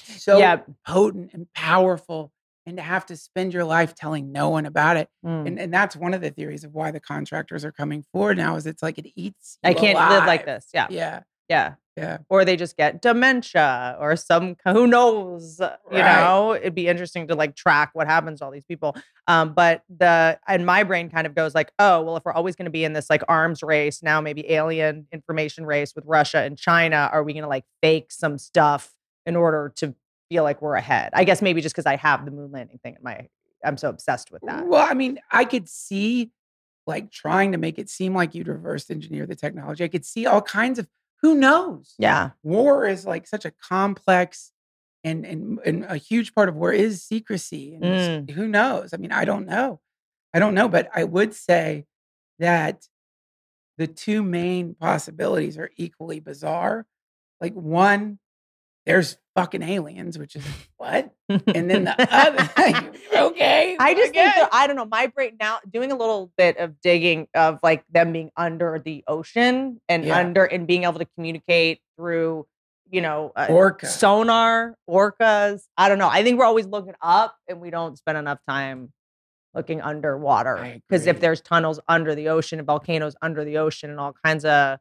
so 0.00 0.38
Yeah. 0.38 0.62
potent 0.86 1.34
and 1.34 1.46
powerful, 1.52 2.32
and 2.66 2.78
to 2.78 2.82
have 2.82 3.04
to 3.06 3.16
spend 3.16 3.52
your 3.52 3.64
life 3.64 3.94
telling 3.94 4.32
no 4.32 4.48
one 4.48 4.64
about 4.66 4.96
it. 4.96 5.08
Mm. 5.24 5.46
And 5.46 5.60
and 5.60 5.74
that's 5.74 5.94
one 5.94 6.14
of 6.14 6.22
the 6.22 6.30
theories 6.30 6.64
of 6.64 6.72
why 6.74 6.90
the 6.90 7.00
contractors 7.00 7.62
are 7.64 7.72
coming 7.72 8.02
forward 8.10 8.38
now. 8.38 8.56
Is 8.56 8.64
it's 8.66 8.82
like 8.82 8.96
it 8.98 9.12
eats. 9.14 9.58
I 9.62 9.74
can't 9.74 9.98
live 9.98 10.24
like 10.24 10.46
this. 10.46 10.68
Yeah. 10.72 10.86
Yeah, 10.90 11.20
Yeah. 11.48 11.74
yeah. 11.96 12.18
Or 12.28 12.44
they 12.44 12.56
just 12.56 12.76
get 12.76 13.02
dementia 13.02 13.96
or 14.00 14.16
some, 14.16 14.56
who 14.64 14.86
knows? 14.86 15.60
You 15.60 15.98
Right. 16.00 16.22
know, 16.24 16.54
it'd 16.54 16.74
be 16.74 16.88
interesting 16.88 17.28
to 17.28 17.34
like 17.34 17.54
track 17.54 17.90
what 17.92 18.06
happens 18.06 18.38
to 18.40 18.46
all 18.46 18.50
these 18.50 18.64
people. 18.64 18.96
Um, 19.28 19.52
but 19.54 19.82
the, 19.94 20.38
and 20.48 20.64
my 20.66 20.82
brain 20.84 21.10
kind 21.10 21.26
of 21.26 21.34
goes 21.34 21.54
like, 21.54 21.70
oh, 21.78 22.02
well, 22.02 22.16
if 22.16 22.24
we're 22.24 22.32
always 22.32 22.56
going 22.56 22.64
to 22.66 22.70
be 22.70 22.84
in 22.84 22.92
this 22.94 23.10
like 23.10 23.22
arms 23.28 23.62
race, 23.62 24.02
now 24.02 24.20
maybe 24.20 24.50
alien 24.50 25.06
information 25.12 25.66
race 25.66 25.94
with 25.94 26.04
Russia 26.06 26.38
and 26.38 26.56
China, 26.58 27.08
are 27.12 27.22
we 27.22 27.32
going 27.34 27.42
to 27.42 27.48
like 27.48 27.64
fake 27.82 28.10
some 28.10 28.38
stuff 28.38 28.92
in 29.26 29.36
order 29.36 29.72
to 29.76 29.94
feel 30.30 30.42
like 30.44 30.62
we're 30.62 30.76
ahead? 30.76 31.10
I 31.12 31.24
guess 31.24 31.42
maybe 31.42 31.60
just 31.60 31.74
because 31.74 31.86
I 31.86 31.96
have 31.96 32.24
the 32.24 32.30
moon 32.30 32.50
landing 32.52 32.78
thing 32.82 32.94
in 32.96 33.02
my, 33.02 33.28
I'm 33.64 33.76
so 33.76 33.88
obsessed 33.90 34.30
with 34.32 34.42
that. 34.46 34.66
Well, 34.66 34.86
I 34.86 34.94
mean, 34.94 35.18
I 35.30 35.44
could 35.44 35.68
see 35.68 36.32
like 36.86 37.10
trying 37.10 37.52
to 37.52 37.58
make 37.58 37.78
it 37.78 37.88
seem 37.88 38.14
like 38.14 38.34
you'd 38.34 38.48
reverse 38.48 38.90
engineer 38.90 39.24
the 39.24 39.34
technology. 39.34 39.84
I 39.84 39.88
could 39.88 40.04
see 40.04 40.26
all 40.26 40.42
kinds 40.42 40.78
of 40.78 40.86
who 41.22 41.34
knows. 41.34 41.94
Yeah. 41.98 42.30
War 42.42 42.86
is 42.86 43.06
like 43.06 43.26
such 43.26 43.44
a 43.44 43.50
complex 43.52 44.52
and 45.02 45.24
and, 45.26 45.58
and 45.64 45.84
a 45.84 45.96
huge 45.96 46.34
part 46.34 46.48
of 46.48 46.54
war 46.56 46.72
is 46.72 47.02
secrecy. 47.04 47.74
And 47.74 47.84
Mm. 47.84 48.30
who 48.30 48.48
knows? 48.48 48.92
I 48.94 48.96
mean, 48.98 49.12
I 49.12 49.24
don't 49.24 49.46
know. 49.46 49.80
I 50.34 50.38
don't 50.38 50.54
know, 50.54 50.68
but 50.68 50.88
I 50.94 51.04
would 51.04 51.34
say 51.34 51.86
that 52.38 52.88
the 53.78 53.86
two 53.86 54.22
main 54.22 54.74
possibilities 54.74 55.58
are 55.58 55.70
equally 55.76 56.20
bizarre. 56.20 56.86
Like 57.40 57.54
one, 57.54 58.18
there's 58.86 59.16
fucking 59.34 59.62
aliens, 59.62 60.18
which 60.18 60.36
is 60.36 60.44
what? 60.76 61.12
And 61.28 61.70
then 61.70 61.84
the 61.84 61.96
other, 62.14 62.50
okay. 63.16 63.76
I 63.78 63.94
just 63.94 64.12
think 64.12 64.34
that 64.34 64.48
I 64.52 64.66
don't 64.66 64.76
know. 64.76 64.84
My 64.84 65.06
brain 65.08 65.36
now 65.40 65.58
doing 65.70 65.90
a 65.92 65.96
little 65.96 66.30
bit 66.36 66.58
of 66.58 66.80
digging 66.80 67.28
of 67.34 67.58
like 67.62 67.84
them 67.90 68.12
being 68.12 68.30
under 68.36 68.78
the 68.84 69.02
ocean 69.08 69.80
and 69.88 70.04
Yeah. 70.04 70.18
under 70.18 70.44
and 70.44 70.66
being 70.66 70.84
able 70.84 70.98
to 70.98 71.06
communicate 71.16 71.80
through, 71.96 72.46
you 72.90 73.00
know, 73.00 73.32
uh, 73.34 73.46
Orca. 73.48 73.86
sonar, 73.86 74.76
orcas. 74.88 75.62
I 75.76 75.88
don't 75.88 75.98
know. 75.98 76.08
I 76.10 76.22
think 76.22 76.38
we're 76.38 76.44
always 76.44 76.66
looking 76.66 76.94
up 77.00 77.36
and 77.48 77.60
we 77.60 77.70
don't 77.70 77.96
spend 77.96 78.18
enough 78.18 78.38
time 78.48 78.92
looking 79.54 79.80
underwater 79.80 80.80
because 80.88 81.06
if 81.06 81.20
there's 81.20 81.40
tunnels 81.40 81.78
under 81.88 82.14
the 82.14 82.28
ocean 82.28 82.58
and 82.58 82.66
volcanoes 82.66 83.14
under 83.22 83.44
the 83.44 83.58
ocean 83.58 83.88
and 83.88 83.98
all 84.00 84.12
kinds 84.24 84.44
of, 84.44 84.78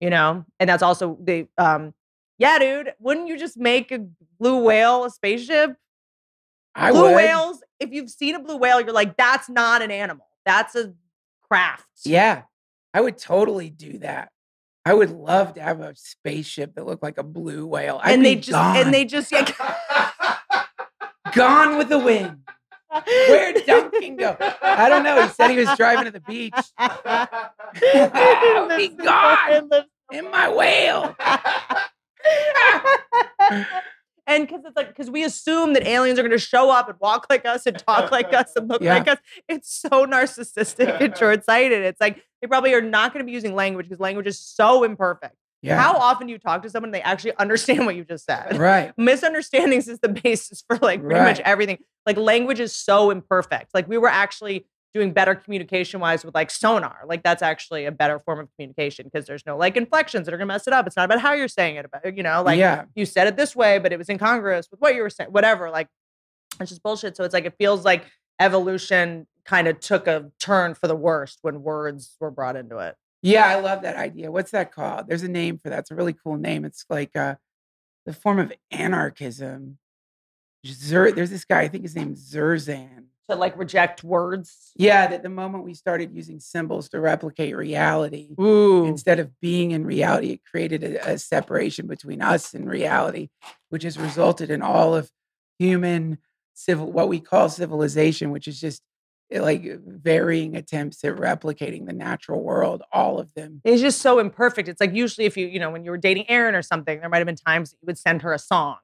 you 0.00 0.08
know, 0.08 0.44
and 0.58 0.70
that's 0.70 0.82
also 0.82 1.18
the 1.22 1.46
um. 1.58 1.92
Yeah, 2.38 2.58
dude. 2.58 2.94
Wouldn't 2.98 3.28
you 3.28 3.38
just 3.38 3.56
make 3.56 3.92
a 3.92 4.06
blue 4.38 4.62
whale 4.64 5.04
a 5.04 5.10
spaceship? 5.10 5.76
I 6.74 6.90
blue 6.90 7.02
would. 7.02 7.16
whales, 7.16 7.62
if 7.78 7.92
you've 7.92 8.10
seen 8.10 8.34
a 8.34 8.40
blue 8.40 8.56
whale, 8.56 8.80
you're 8.80 8.92
like, 8.92 9.16
that's 9.16 9.48
not 9.48 9.82
an 9.82 9.90
animal. 9.90 10.26
That's 10.44 10.74
a 10.74 10.92
craft. 11.48 11.86
Yeah, 12.04 12.42
I 12.92 13.00
would 13.00 13.18
totally 13.18 13.70
do 13.70 13.98
that. 13.98 14.30
I 14.84 14.92
would 14.92 15.10
love 15.10 15.54
to 15.54 15.62
have 15.62 15.80
a 15.80 15.94
spaceship 15.96 16.74
that 16.74 16.84
looked 16.84 17.02
like 17.02 17.16
a 17.16 17.22
blue 17.22 17.66
whale. 17.66 18.00
I'd 18.02 18.14
and 18.14 18.24
they 18.24 18.34
just 18.34 18.50
gone, 18.50 18.76
and 18.76 18.92
they 18.92 19.04
just 19.04 19.32
yeah. 19.32 19.50
gone 21.34 21.78
with 21.78 21.88
the 21.88 21.98
wind. 21.98 22.38
Where'd 23.28 23.64
Duncan 23.66 24.16
go? 24.16 24.36
I 24.62 24.88
don't 24.88 25.02
know. 25.02 25.22
He 25.22 25.28
said 25.28 25.50
he 25.50 25.56
was 25.56 25.74
driving 25.76 26.04
to 26.04 26.10
the 26.10 26.20
beach 26.20 26.52
be 28.76 28.88
gone. 29.02 29.70
in 30.12 30.30
my 30.30 30.48
whale. 30.48 31.16
And 34.26 34.46
because 34.46 34.62
it's 34.64 34.76
like 34.76 34.88
because 34.88 35.10
we 35.10 35.24
assume 35.24 35.74
that 35.74 35.86
aliens 35.86 36.18
are 36.18 36.22
going 36.22 36.30
to 36.32 36.38
show 36.38 36.70
up 36.70 36.88
and 36.88 36.98
walk 37.00 37.26
like 37.28 37.44
us 37.44 37.66
and 37.66 37.78
talk 37.78 38.10
like 38.10 38.32
us 38.32 38.52
and 38.56 38.68
look 38.68 38.82
Yeah. 38.82 38.94
like 38.94 39.08
us. 39.08 39.18
It's 39.48 39.70
so 39.70 40.06
narcissistic 40.06 41.00
and 41.00 41.16
short-sighted. 41.18 41.82
It's 41.82 42.00
like 42.00 42.22
they 42.40 42.48
probably 42.48 42.72
are 42.74 42.80
not 42.80 43.12
going 43.12 43.20
to 43.24 43.26
be 43.26 43.32
using 43.32 43.54
language 43.54 43.86
because 43.86 44.00
language 44.00 44.26
is 44.26 44.38
so 44.38 44.82
imperfect. 44.84 45.34
Yeah, 45.62 45.80
How 45.80 45.94
often 45.96 46.26
do 46.26 46.32
you 46.34 46.38
talk 46.38 46.62
to 46.64 46.68
someone 46.70 46.88
and 46.88 46.94
they 46.94 47.00
actually 47.00 47.34
understand 47.38 47.86
what 47.86 47.96
you 47.96 48.04
just 48.04 48.26
said? 48.26 48.58
right. 48.58 48.92
misunderstandings 48.98 49.88
is 49.88 49.98
the 49.98 50.10
basis 50.10 50.62
for 50.66 50.76
like 50.76 51.02
pretty 51.02 51.20
much 51.20 51.40
everything. 51.40 51.78
Like 52.04 52.18
language 52.18 52.60
is 52.60 52.74
so 52.76 53.10
imperfect. 53.10 53.70
Like 53.72 53.88
we 53.88 53.96
were 53.96 54.08
actually 54.08 54.66
doing 54.94 55.12
better 55.12 55.34
communication 55.34 55.98
wise 55.98 56.24
with 56.24 56.34
like 56.34 56.50
sonar. 56.50 57.00
Like 57.04 57.24
that's 57.24 57.42
actually 57.42 57.84
a 57.84 57.92
better 57.92 58.20
form 58.20 58.38
of 58.38 58.48
communication 58.54 59.04
because 59.04 59.26
there's 59.26 59.44
no 59.44 59.56
like 59.56 59.76
inflections 59.76 60.24
that 60.24 60.32
are 60.32 60.38
gonna 60.38 60.46
mess 60.46 60.68
it 60.68 60.72
up. 60.72 60.86
It's 60.86 60.96
not 60.96 61.04
about 61.04 61.20
how 61.20 61.32
you're 61.32 61.48
saying 61.48 61.76
it 61.76 61.84
about, 61.84 62.16
you 62.16 62.22
know, 62.22 62.42
like 62.42 62.58
yeah, 62.58 62.84
you 62.94 63.04
said 63.04 63.26
it 63.26 63.36
this 63.36 63.56
way, 63.56 63.78
but 63.78 63.92
it 63.92 63.98
was 63.98 64.08
incongruous 64.08 64.70
with 64.70 64.80
what 64.80 64.94
you 64.94 65.02
were 65.02 65.10
saying, 65.10 65.30
whatever. 65.32 65.68
Like 65.68 65.88
it's 66.60 66.70
just 66.70 66.82
bullshit. 66.82 67.16
So 67.16 67.24
it's 67.24 67.34
like 67.34 67.44
it 67.44 67.54
feels 67.58 67.84
like 67.84 68.06
evolution 68.40 69.26
kind 69.44 69.66
of 69.66 69.80
took 69.80 70.06
a 70.06 70.30
turn 70.38 70.74
for 70.74 70.86
the 70.86 70.94
worst 70.94 71.40
when 71.42 71.62
words 71.62 72.16
were 72.20 72.30
brought 72.30 72.56
into 72.56 72.78
it. 72.78 72.94
yeah. 73.22 73.46
I 73.46 73.60
love 73.60 73.82
that 73.82 73.96
idea. 73.96 74.30
What's 74.30 74.52
that 74.52 74.72
called? 74.72 75.08
There's 75.08 75.24
a 75.24 75.28
name 75.28 75.58
for 75.58 75.70
that. 75.70 75.80
It's 75.80 75.90
a 75.90 75.94
really 75.94 76.14
cool 76.14 76.36
name. 76.36 76.64
It's 76.64 76.84
like 76.88 77.16
uh, 77.16 77.34
the 78.06 78.12
form 78.12 78.38
of 78.38 78.52
anarchism. 78.70 79.78
There's 80.62 81.30
this 81.30 81.44
guy. 81.44 81.60
I 81.62 81.68
think 81.68 81.82
his 81.82 81.96
name's 81.96 82.32
Zerzan. 82.32 83.06
To 83.30 83.36
like 83.36 83.56
reject 83.56 84.04
words. 84.04 84.72
Yeah, 84.76 85.06
that 85.06 85.22
the 85.22 85.30
moment 85.30 85.64
we 85.64 85.72
started 85.72 86.14
using 86.14 86.40
symbols 86.40 86.90
to 86.90 87.00
replicate 87.00 87.56
reality, 87.56 88.34
Ooh. 88.38 88.84
instead 88.84 89.18
of 89.18 89.30
being 89.40 89.70
in 89.70 89.86
reality, 89.86 90.32
it 90.32 90.40
created 90.44 90.84
a, 90.84 91.12
a 91.12 91.18
separation 91.18 91.86
between 91.86 92.20
us 92.20 92.52
and 92.52 92.68
reality, 92.68 93.30
which 93.70 93.82
has 93.84 93.98
resulted 93.98 94.50
in 94.50 94.60
all 94.60 94.94
of 94.94 95.10
human 95.58 96.18
civil, 96.52 96.92
what 96.92 97.08
we 97.08 97.18
call 97.18 97.48
civilization, 97.48 98.30
which 98.30 98.46
is 98.46 98.60
just 98.60 98.82
eh, 99.30 99.40
like 99.40 99.64
varying 99.86 100.54
attempts 100.54 101.02
at 101.02 101.16
replicating 101.16 101.86
the 101.86 101.92
natural 101.94 102.42
world, 102.42 102.82
all 102.92 103.18
of 103.18 103.32
them. 103.34 103.62
It's 103.64 103.80
just 103.80 104.02
so 104.02 104.18
imperfect. 104.18 104.68
It's 104.68 104.80
like 104.82 104.94
usually 104.94 105.26
if 105.26 105.36
you, 105.36 105.46
you 105.46 105.58
know, 105.58 105.70
when 105.70 105.84
you 105.84 105.90
were 105.90 105.98
dating 105.98 106.28
Aaron 106.28 106.54
or 106.54 106.62
something, 106.62 107.00
there 107.00 107.08
might 107.08 107.18
have 107.18 107.26
been 107.26 107.36
times 107.36 107.70
that 107.70 107.78
you 107.80 107.86
would 107.86 107.98
send 107.98 108.20
her 108.22 108.32
a 108.32 108.38
song 108.38 108.76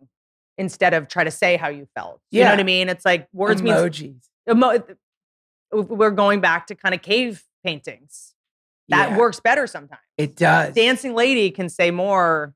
instead 0.58 0.94
of 0.94 1.08
try 1.08 1.24
to 1.24 1.30
say 1.30 1.56
how 1.56 1.68
you 1.68 1.86
felt. 1.94 2.20
You 2.30 2.44
know 2.44 2.50
what 2.50 2.60
I 2.60 2.64
mean? 2.64 2.88
It's 2.88 3.04
like 3.04 3.28
words 3.32 3.62
mean 3.62 3.72
Emojis. 3.74 4.22
emo- 4.50 4.84
we're 5.72 6.10
going 6.10 6.40
back 6.40 6.66
to 6.68 6.74
kind 6.74 6.94
of 6.94 7.02
cave 7.02 7.44
paintings. 7.64 8.34
That 8.88 9.10
Yeah, 9.10 9.16
works 9.18 9.40
better 9.40 9.66
sometimes. 9.66 10.00
It 10.18 10.36
does. 10.36 10.74
Dancing 10.74 11.14
lady 11.14 11.50
can 11.50 11.68
say 11.68 11.90
more 11.90 12.54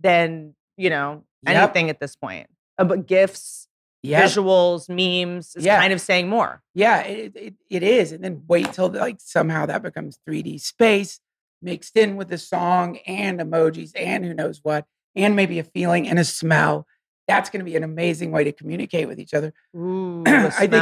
than, 0.00 0.54
you 0.76 0.90
know, 0.90 1.24
Yep. 1.46 1.56
anything 1.56 1.90
at 1.90 2.00
this 2.00 2.14
point. 2.16 2.48
Uh, 2.78 2.84
But 2.84 3.06
gifts, 3.06 3.68
Yep. 4.02 4.24
visuals, 4.24 4.88
memes 4.88 5.56
is 5.56 5.64
Yeah. 5.64 5.80
kind 5.80 5.92
of 5.92 6.00
saying 6.00 6.28
more. 6.28 6.62
Yeah, 6.74 7.00
it, 7.02 7.34
it, 7.36 7.54
it 7.68 7.82
is. 7.82 8.12
And 8.12 8.22
then 8.22 8.44
wait 8.46 8.72
till 8.72 8.88
like 8.88 9.16
somehow 9.20 9.66
that 9.66 9.82
becomes 9.82 10.18
3D 10.26 10.58
space 10.58 11.20
mixed 11.62 11.96
in 11.96 12.16
with 12.16 12.28
the 12.28 12.38
song 12.38 12.98
and 13.06 13.40
emojis 13.40 13.90
and 13.96 14.24
who 14.24 14.34
knows 14.34 14.60
what, 14.62 14.86
and 15.16 15.34
maybe 15.34 15.58
a 15.58 15.64
feeling 15.64 16.06
and 16.08 16.18
a 16.18 16.24
smell. 16.24 16.86
That's 17.28 17.50
going 17.50 17.60
to 17.60 17.64
be 17.64 17.76
an 17.76 17.82
amazing 17.84 18.30
way 18.30 18.44
to 18.44 18.52
communicate 18.52 19.08
with 19.08 19.18
each 19.18 19.34
other. 19.34 19.52
Ooh, 19.76 20.22
I 20.26 20.42
the 20.42 20.50
think- 20.50 20.72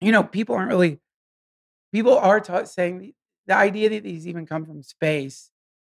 You 0.00 0.12
know, 0.12 0.22
people 0.22 0.54
aren't 0.54 0.68
really, 0.70 1.00
people 1.92 2.16
are 2.18 2.40
taught 2.40 2.68
saying 2.68 2.98
the, 3.46 3.54
idea 3.54 3.88
that 3.90 4.02
these 4.04 4.28
even 4.28 4.44
come 4.46 4.66
from 4.66 4.82
space 4.82 5.50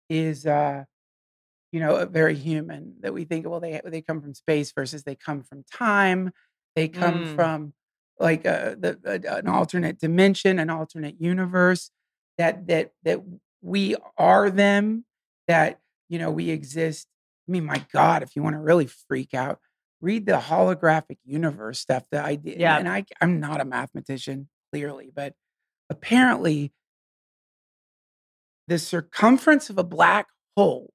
is, 0.08 0.46
uh, 0.46 0.84
you 1.72 1.80
know, 1.80 2.06
very 2.06 2.34
human 2.36 2.94
that 3.00 3.12
we 3.12 3.24
think, 3.24 3.48
well, 3.48 3.60
they, 3.60 3.80
they 3.84 4.00
come 4.00 4.20
from 4.20 4.34
space 4.34 4.72
versus 4.72 5.02
they 5.02 5.16
come 5.16 5.42
from 5.42 5.64
time. 5.70 6.32
They 6.76 6.86
come 6.88 7.24
Mm. 7.24 7.34
from 7.34 7.72
like 8.20 8.46
uh, 8.46 8.76
the, 8.78 8.98
uh, 9.04 9.36
an 9.38 9.48
alternate 9.48 9.98
dimension, 9.98 10.58
an 10.60 10.70
alternate 10.70 11.20
universe 11.20 11.90
that, 12.38 12.66
that, 12.68 12.92
that 13.02 13.20
we 13.62 13.96
are 14.16 14.48
them, 14.50 15.04
that, 15.48 15.80
you 16.08 16.18
know, 16.18 16.30
we 16.30 16.50
exist. 16.50 17.08
I 17.50 17.52
mean, 17.52 17.64
my 17.64 17.84
God, 17.92 18.22
if 18.22 18.36
you 18.36 18.44
want 18.44 18.54
to 18.54 18.60
really 18.60 18.86
freak 18.86 19.34
out, 19.34 19.58
read 20.00 20.24
the 20.24 20.34
holographic 20.38 21.18
universe 21.24 21.80
stuff. 21.80 22.04
The 22.12 22.22
idea, 22.22 22.56
Yeah. 22.60 22.78
and 22.78 22.88
I, 22.88 23.04
I'm 23.20 23.40
not 23.40 23.60
a 23.60 23.64
mathematician, 23.64 24.48
clearly, 24.72 25.10
but 25.12 25.34
apparently, 25.90 26.72
the 28.68 28.78
circumference 28.78 29.68
of 29.68 29.78
a 29.78 29.82
black 29.84 30.28
hole 30.56 30.92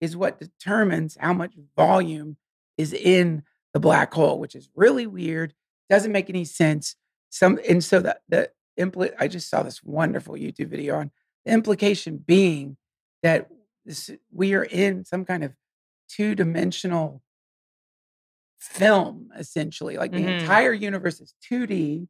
is 0.00 0.16
what 0.16 0.40
determines 0.40 1.16
how 1.20 1.32
much 1.32 1.54
volume 1.76 2.36
is 2.76 2.92
in 2.92 3.44
the 3.72 3.78
black 3.78 4.12
hole, 4.12 4.40
which 4.40 4.56
is 4.56 4.68
really 4.74 5.06
weird. 5.06 5.54
Doesn't 5.88 6.10
make 6.10 6.28
any 6.28 6.44
sense. 6.44 6.96
Some 7.30 7.60
and 7.68 7.84
so 7.84 8.00
the 8.00 8.18
the 8.28 8.50
impl- 8.80 9.14
I 9.20 9.28
just 9.28 9.48
saw 9.48 9.62
this 9.62 9.80
wonderful 9.84 10.34
YouTube 10.34 10.70
video 10.70 10.96
on 10.96 11.12
the 11.44 11.52
implication 11.52 12.16
being 12.18 12.76
that 13.22 13.48
this, 13.86 14.10
we 14.32 14.54
are 14.54 14.64
in 14.64 15.04
some 15.04 15.24
kind 15.24 15.44
of 15.44 15.52
two 16.08 16.34
dimensional 16.34 17.22
film, 18.60 19.30
essentially. 19.36 19.96
Like 19.96 20.12
the 20.12 20.22
Mhm. 20.24 20.40
entire 20.40 20.72
universe 20.72 21.20
is 21.20 21.34
2D 21.40 22.08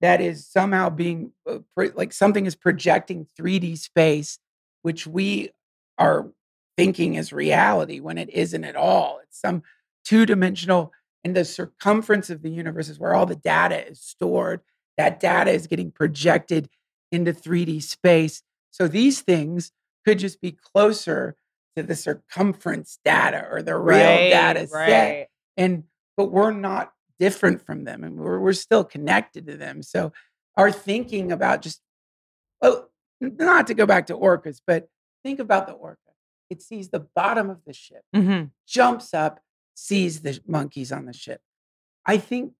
that 0.00 0.20
is 0.20 0.46
somehow 0.46 0.90
being 0.90 1.32
uh, 1.46 1.58
like 1.76 2.12
something 2.12 2.46
is 2.46 2.54
projecting 2.54 3.26
3D 3.36 3.74
space, 3.76 4.38
which 4.82 5.06
we 5.06 5.50
are 5.98 6.32
thinking 6.76 7.14
is 7.16 7.32
reality 7.32 7.98
when 8.00 8.18
it 8.18 8.30
isn't 8.30 8.64
at 8.64 8.76
all. 8.76 9.18
It's 9.24 9.40
some 9.40 9.62
two 10.04 10.24
dimensional, 10.26 10.92
and 11.24 11.34
the 11.36 11.44
circumference 11.44 12.30
of 12.30 12.42
the 12.42 12.50
universe 12.50 12.88
is 12.88 12.98
where 13.00 13.14
all 13.14 13.26
the 13.26 13.34
data 13.36 13.88
is 13.88 14.00
stored. 14.00 14.60
That 14.96 15.20
data 15.20 15.50
is 15.50 15.66
getting 15.66 15.90
projected 15.90 16.68
into 17.10 17.32
3D 17.32 17.80
space. 17.80 18.42
So 18.70 18.86
these 18.88 19.20
things 19.22 19.72
could 20.04 20.18
just 20.20 20.40
be 20.40 20.52
closer 20.52 21.36
to 21.78 21.84
the 21.84 21.94
circumference 21.94 22.98
data 23.04 23.46
or 23.50 23.62
the 23.62 23.76
real 23.76 24.16
data 24.30 24.66
set 24.66 25.28
and 25.56 25.84
but 26.16 26.32
we're 26.32 26.50
not 26.50 26.92
different 27.20 27.64
from 27.64 27.84
them 27.84 28.02
and 28.02 28.18
we're, 28.18 28.40
we're 28.40 28.52
still 28.52 28.84
connected 28.84 29.46
to 29.46 29.56
them. 29.56 29.82
So 29.82 30.12
our 30.56 30.72
thinking 30.72 31.30
about 31.30 31.62
just 31.62 31.80
oh 32.62 32.86
not 33.20 33.68
to 33.68 33.74
go 33.74 33.86
back 33.86 34.06
to 34.08 34.14
orcas 34.14 34.60
but 34.66 34.88
think 35.22 35.38
about 35.38 35.68
the 35.68 35.72
orca. 35.72 35.98
It 36.50 36.62
sees 36.62 36.88
the 36.88 37.06
bottom 37.14 37.48
of 37.48 37.58
the 37.64 37.72
ship 37.72 38.02
hmm 38.12 38.44
jumps 38.66 39.14
up 39.14 39.40
sees 39.74 40.22
the 40.22 40.40
monkeys 40.46 40.90
on 40.90 41.06
the 41.06 41.12
ship. 41.12 41.40
I 42.04 42.18
think 42.18 42.54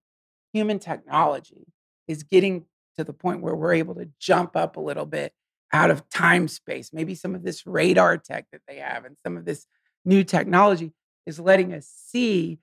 human 0.53 0.79
technology 0.79 1.67
is 2.07 2.23
getting 2.23 2.65
to 2.95 3.03
the 3.03 3.13
point 3.13 3.41
where 3.41 3.55
we're 3.55 3.73
able 3.73 3.95
to 3.95 4.09
jump 4.19 4.55
up 4.55 4.77
a 4.77 4.79
little 4.79 5.05
bit 5.05 5.33
out 5.71 5.91
of 5.91 6.07
time 6.09 6.47
space 6.47 6.91
maybe 6.91 7.13
some 7.15 7.35
of 7.35 7.43
this 7.43 7.65
radar 7.67 8.17
tech 8.17 8.45
that 8.51 8.61
they 8.67 8.77
have 8.77 9.05
and 9.05 9.15
some 9.25 9.37
of 9.37 9.45
this 9.45 9.65
new 10.05 10.23
technology 10.23 10.91
is 11.25 11.39
letting 11.39 11.73
us 11.73 11.87
see 11.87 12.59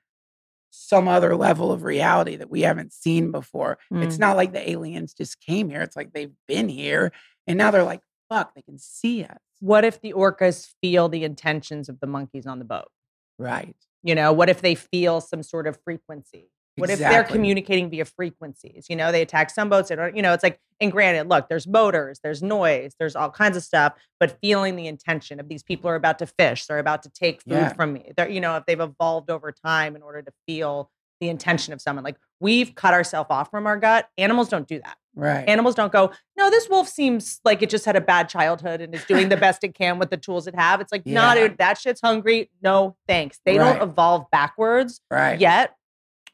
some 0.71 1.09
other 1.09 1.37
level 1.37 1.73
of 1.73 1.85
reality 1.85 2.37
that 2.37 2.51
we 2.51 2.61
haven't 2.63 2.93
seen 2.93 3.31
before. 3.31 3.79
It's 3.93 4.17
Mm. 4.17 4.21
not 4.21 4.37
like 4.37 4.53
the 4.53 4.69
aliens 4.69 5.15
just 5.15 5.41
came 5.41 5.71
here. 5.71 5.81
It's 5.81 5.97
like 5.97 6.13
they've 6.13 6.35
been 6.47 6.69
here 6.69 7.13
and 7.47 7.57
now 7.57 7.71
they're 7.71 7.85
like, 7.85 8.03
fuck, 8.29 8.55
they 8.55 8.63
can 8.63 8.79
see 8.79 9.25
us. 9.25 9.39
What 9.61 9.85
if 9.85 10.01
the 10.01 10.13
orcas 10.13 10.75
feel 10.83 11.09
the 11.09 11.25
intentions 11.25 11.89
of 11.89 12.01
the 12.01 12.07
monkeys 12.07 12.47
on 12.47 12.59
the 12.59 12.65
boat? 12.67 12.91
Right. 13.39 13.77
You 14.03 14.15
know, 14.15 14.33
what 14.33 14.51
if 14.51 14.61
they 14.61 14.75
feel 14.75 15.21
some 15.21 15.43
sort 15.43 15.67
of 15.67 15.79
frequency? 15.83 16.51
What 16.77 16.91
if 16.91 16.99
they're 16.99 17.25
communicating 17.25 17.91
via 17.91 18.05
frequencies? 18.05 18.87
You 18.89 18.97
know, 18.97 19.11
they 19.13 19.23
attack 19.23 19.51
some 19.51 19.69
boats. 19.69 19.89
They 19.89 19.97
don't, 19.97 20.15
you 20.17 20.23
know, 20.23 20.33
it's 20.33 20.43
like, 20.43 20.61
and 20.81 20.93
granted, 20.93 21.29
look, 21.29 21.49
there's 21.49 21.67
motors, 21.67 22.21
there's 22.23 22.43
noise, 22.43 22.95
there's 22.99 23.17
all 23.17 23.31
kinds 23.31 23.57
of 23.57 23.63
stuff, 23.63 23.95
but 24.21 24.39
feeling 24.41 24.77
the 24.77 24.87
intention 24.87 25.41
of 25.41 25.49
these 25.49 25.63
people 25.63 25.89
are 25.91 25.95
about 25.95 26.19
to 26.19 26.27
fish, 26.27 26.67
they're 26.67 26.79
about 26.79 27.03
to 27.05 27.11
take 27.11 27.43
food 27.43 27.53
Yeah. 27.55 27.73
from 27.73 27.93
me. 27.95 28.13
They're, 28.17 28.29
you 28.29 28.41
know, 28.41 28.57
if 28.57 28.67
they've 28.67 28.79
evolved 28.81 29.31
over 29.31 29.53
time 29.53 29.97
in 29.97 30.03
order 30.03 30.21
to 30.23 30.33
feel 30.47 30.91
the 31.21 31.31
intention 31.31 31.73
of 31.73 31.81
someone. 31.81 32.05
Like 32.05 32.17
we've 32.41 32.75
cut 32.75 32.93
ourselves 32.93 33.29
off 33.31 33.51
from 33.51 33.67
our 33.67 33.79
gut. 33.79 34.07
Animals 34.19 34.51
don't 34.51 34.69
do 34.69 34.79
that. 34.85 34.99
Right. 35.15 35.49
Animals 35.49 35.75
don't 35.75 35.91
go, 35.91 36.11
no, 36.37 36.51
this 36.51 36.69
wolf 36.69 36.89
seems 36.89 37.41
like 37.43 37.63
it 37.63 37.71
just 37.71 37.87
had 37.87 37.97
a 37.97 38.03
bad 38.03 38.29
childhood 38.29 38.83
and 38.83 38.95
is 38.95 39.03
doing 39.07 39.31
the 39.31 39.37
best 39.39 39.65
it 39.65 39.75
can 39.75 39.99
with 39.99 40.11
the 40.11 40.19
tools 40.19 40.47
it 40.47 40.55
have. 40.55 40.83
It's 40.83 40.93
like, 40.93 41.07
nah, 41.07 41.35
dude, 41.35 41.57
that 41.57 41.79
shit's 41.79 42.03
hungry. 42.03 42.51
No, 42.63 42.99
thanks. 43.09 43.41
They 43.47 43.59
Right. 43.59 43.79
don't 43.79 43.89
evolve 43.89 44.27
backwards 44.31 45.01
right. 45.11 45.41
yet. 45.41 45.75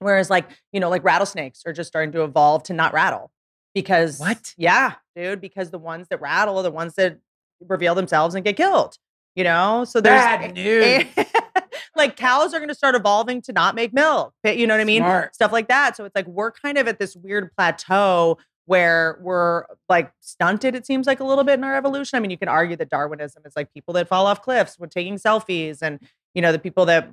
Whereas, 0.02 0.30
like, 0.30 0.48
you 0.72 0.80
know, 0.80 0.90
like 0.90 1.04
rattlesnakes 1.04 1.62
are 1.66 1.72
just 1.72 1.88
starting 1.88 2.12
to 2.12 2.24
evolve 2.24 2.64
to 2.64 2.72
not 2.72 2.92
rattle 2.92 3.30
because 3.74 4.18
What? 4.18 4.54
Yeah, 4.56 4.94
dude, 5.16 5.40
because 5.40 5.70
the 5.70 5.78
ones 5.78 6.08
that 6.10 6.20
rattle 6.20 6.58
are 6.58 6.62
the 6.62 6.70
ones 6.70 6.94
that 6.94 7.18
reveal 7.60 7.94
themselves 7.94 8.34
and 8.34 8.44
get 8.44 8.56
killed. 8.56 8.96
You 9.34 9.44
know, 9.44 9.84
so 9.84 10.00
there's 10.00 10.20
Bad 10.20 10.44
eh, 10.58 11.04
news. 11.04 11.24
like 11.96 12.16
cows 12.16 12.52
are 12.52 12.58
going 12.58 12.68
to 12.68 12.74
start 12.74 12.94
evolving 12.94 13.40
to 13.42 13.52
not 13.52 13.74
make 13.74 13.94
milk. 13.94 14.34
Eh, 14.44 14.52
you 14.52 14.66
know 14.66 14.74
what 14.74 14.80
I 14.80 14.84
mean? 14.84 15.00
Smart. 15.00 15.34
Stuff 15.34 15.52
like 15.52 15.68
that. 15.68 15.96
So 15.96 16.04
it's 16.04 16.14
like 16.14 16.26
we're 16.26 16.50
kind 16.50 16.76
of 16.76 16.86
at 16.86 16.98
this 16.98 17.16
weird 17.16 17.50
plateau 17.56 18.38
where 18.66 19.18
we're 19.22 19.64
like 19.88 20.12
stunted, 20.20 20.74
it 20.74 20.86
seems 20.86 21.06
like 21.06 21.20
a 21.20 21.24
little 21.24 21.44
bit 21.44 21.54
in 21.54 21.64
our 21.64 21.74
evolution. 21.74 22.16
I 22.16 22.20
mean, 22.20 22.30
you 22.30 22.38
can 22.38 22.48
argue 22.48 22.76
that 22.76 22.90
Darwinism 22.90 23.42
is 23.44 23.54
like 23.56 23.72
people 23.72 23.94
that 23.94 24.08
fall 24.08 24.26
off 24.26 24.42
cliffs 24.42 24.78
when 24.78 24.88
taking 24.88 25.16
selfies 25.16 25.78
and, 25.82 25.98
you 26.34 26.42
know, 26.42 26.52
the 26.52 26.58
people 26.58 26.86
that, 26.86 27.10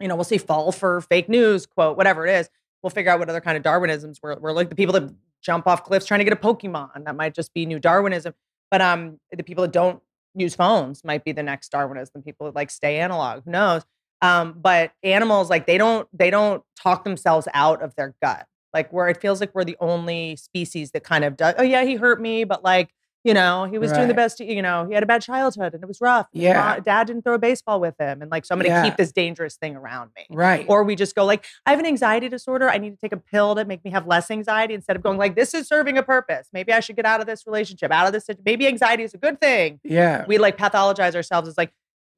you 0.00 0.08
know, 0.08 0.14
we'll 0.14 0.24
say 0.24 0.38
fall 0.38 0.72
for 0.72 1.00
fake 1.02 1.28
news, 1.28 1.66
quote, 1.66 1.96
whatever 1.96 2.26
it 2.26 2.34
is. 2.34 2.50
We'll 2.82 2.90
figure 2.90 3.10
out 3.10 3.18
what 3.18 3.28
other 3.28 3.40
kind 3.40 3.56
of 3.56 3.62
Darwinisms 3.62 4.20
were. 4.22 4.36
We're 4.40 4.52
like 4.52 4.68
the 4.68 4.74
people 4.74 4.92
that 4.94 5.14
jump 5.42 5.66
off 5.66 5.84
cliffs 5.84 6.06
trying 6.06 6.18
to 6.18 6.24
get 6.24 6.32
a 6.32 6.36
Pokemon. 6.36 7.04
That 7.04 7.16
might 7.16 7.34
just 7.34 7.54
be 7.54 7.66
new 7.66 7.78
Darwinism. 7.78 8.34
But 8.70 8.80
um, 8.80 9.20
the 9.30 9.42
people 9.42 9.62
that 9.62 9.72
don't 9.72 10.02
use 10.34 10.54
phones 10.54 11.04
might 11.04 11.24
be 11.24 11.32
the 11.32 11.42
next 11.42 11.70
Darwinism. 11.70 12.22
People 12.22 12.46
that 12.46 12.54
like 12.54 12.70
stay 12.70 12.98
analog. 12.98 13.44
Who 13.44 13.52
knows? 13.52 13.82
Um, 14.20 14.54
but 14.60 14.92
animals, 15.02 15.50
like 15.50 15.66
they 15.66 15.78
don't, 15.78 16.08
they 16.12 16.30
don't 16.30 16.62
talk 16.80 17.04
themselves 17.04 17.46
out 17.54 17.82
of 17.82 17.94
their 17.94 18.14
gut. 18.22 18.46
Like 18.72 18.92
where 18.92 19.08
it 19.08 19.20
feels 19.20 19.40
like 19.40 19.54
we're 19.54 19.64
the 19.64 19.76
only 19.80 20.36
species 20.36 20.90
that 20.90 21.04
kind 21.04 21.24
of 21.24 21.36
does. 21.36 21.54
Oh 21.58 21.62
yeah, 21.62 21.84
he 21.84 21.94
hurt 21.94 22.20
me, 22.20 22.44
but 22.44 22.64
like 22.64 22.90
you 23.24 23.34
know, 23.34 23.64
he 23.64 23.78
was 23.78 23.90
doing 23.90 24.06
the 24.08 24.14
best. 24.14 24.38
You 24.38 24.62
know, 24.62 24.86
he 24.86 24.94
had 24.94 25.02
a 25.02 25.06
bad 25.06 25.22
childhood 25.22 25.72
and 25.74 25.82
it 25.82 25.86
was 25.86 26.00
rough. 26.00 26.28
Yeah. 26.32 26.74
mo- 26.76 26.80
dad 26.84 27.06
didn't 27.06 27.22
throw 27.22 27.34
a 27.34 27.38
baseball 27.38 27.80
with 27.80 27.94
him, 27.98 28.22
and 28.22 28.30
like 28.30 28.44
so 28.44 28.54
I'm 28.54 28.58
gonna 28.60 28.68
Yeah. 28.68 28.84
keep 28.84 28.96
this 28.96 29.10
dangerous 29.12 29.56
thing 29.56 29.74
around 29.76 30.10
me. 30.16 30.26
Right. 30.30 30.66
Or 30.68 30.84
we 30.84 30.94
just 30.94 31.14
go 31.16 31.24
like, 31.24 31.44
I 31.66 31.70
have 31.70 31.80
an 31.80 31.86
anxiety 31.86 32.28
disorder. 32.28 32.68
I 32.68 32.78
need 32.78 32.90
to 32.90 32.96
take 32.96 33.12
a 33.12 33.16
pill 33.16 33.54
to 33.56 33.64
make 33.64 33.84
me 33.84 33.90
have 33.90 34.06
less 34.06 34.30
anxiety 34.30 34.74
instead 34.74 34.94
of 34.94 35.02
going 35.02 35.18
like, 35.18 35.34
this 35.34 35.54
is 35.54 35.66
serving 35.66 35.96
a 35.98 36.02
purpose. 36.02 36.48
Maybe 36.52 36.72
I 36.72 36.80
should 36.80 36.96
get 36.96 37.06
out 37.06 37.20
of 37.20 37.26
this 37.26 37.46
relationship, 37.46 37.90
out 37.90 38.06
of 38.06 38.12
this. 38.12 38.28
Maybe 38.44 38.66
anxiety 38.68 39.02
is 39.02 39.14
a 39.14 39.18
good 39.18 39.40
thing. 39.40 39.80
yeah. 39.82 40.24
We 40.28 40.38
like 40.38 40.56
pathologize 40.58 41.14
ourselves 41.14 41.48
as 41.48 41.56
like, 41.56 41.72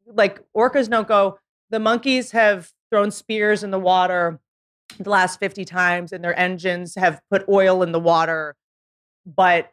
like 0.07 0.41
orcas 0.57 0.91
don't 0.91 1.07
go. 1.09 1.39
The 1.71 1.79
monkeys 1.81 2.33
have 2.33 2.73
thrown 2.91 3.11
spears 3.11 3.63
in 3.65 3.71
the 3.71 3.79
water 3.81 4.39
the 5.01 5.11
last 5.11 5.41
50 5.41 5.65
times, 5.65 6.13
and 6.13 6.23
their 6.23 6.39
engines 6.39 6.95
have 6.95 7.21
put 7.31 7.45
oil 7.49 7.83
in 7.83 7.91
the 7.93 7.99
water. 8.01 8.55
But 9.25 9.71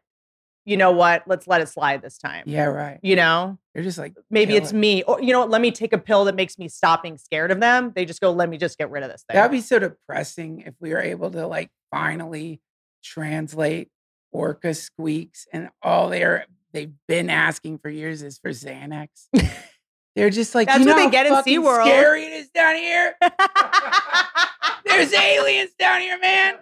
you 0.65 0.77
know 0.77 0.91
what? 0.91 1.23
Let's 1.27 1.47
let 1.47 1.61
it 1.61 1.67
slide 1.69 2.01
this 2.01 2.17
time. 2.17 2.43
yeah. 2.45 2.65
Right. 2.65 2.99
You 3.03 3.15
know, 3.15 3.57
They're 3.73 3.83
just 3.83 3.97
like 3.97 4.13
maybe 4.29 4.55
it's 4.55 4.71
it. 4.71 4.75
me. 4.75 5.03
Or 5.03 5.21
you 5.21 5.31
know 5.33 5.39
what? 5.39 5.49
Let 5.49 5.61
me 5.61 5.71
take 5.71 5.93
a 5.93 5.97
pill 5.97 6.25
that 6.25 6.35
makes 6.35 6.57
me 6.57 6.67
stop 6.69 7.03
being 7.03 7.17
scared 7.17 7.51
of 7.51 7.59
them. 7.59 7.91
They 7.95 8.05
just 8.05 8.21
go, 8.21 8.31
let 8.31 8.49
me 8.49 8.57
just 8.57 8.77
get 8.77 8.89
rid 8.89 9.03
of 9.03 9.09
this 9.11 9.23
thing. 9.27 9.35
That'd 9.35 9.51
be 9.51 9.61
so 9.61 9.79
depressing 9.79 10.61
if 10.65 10.73
we 10.79 10.91
were 10.91 11.01
able 11.01 11.31
to 11.31 11.45
like 11.47 11.69
finally 11.91 12.61
translate 13.03 13.89
orca 14.31 14.73
squeaks 14.73 15.45
and 15.51 15.69
all 15.81 16.09
they're 16.09 16.45
they've 16.71 16.93
been 17.07 17.29
asking 17.29 17.77
for 17.77 17.89
years 17.89 18.23
is 18.23 18.37
for 18.39 18.49
Xanax. 18.51 19.07
They're 20.15 20.29
just 20.29 20.53
like 20.53 20.67
That's 20.67 20.79
you 20.79 20.85
what 20.85 20.97
know 20.97 21.03
they 21.05 21.09
get 21.11 21.25
in 21.25 21.33
SeaWorld." 21.33 21.85
Scary 21.85 22.25
it 22.25 22.33
is 22.33 22.49
down 22.49 22.75
here. 22.75 23.15
There's 24.85 25.13
aliens 25.13 25.71
down 25.79 26.01
here, 26.01 26.19
man. 26.19 26.55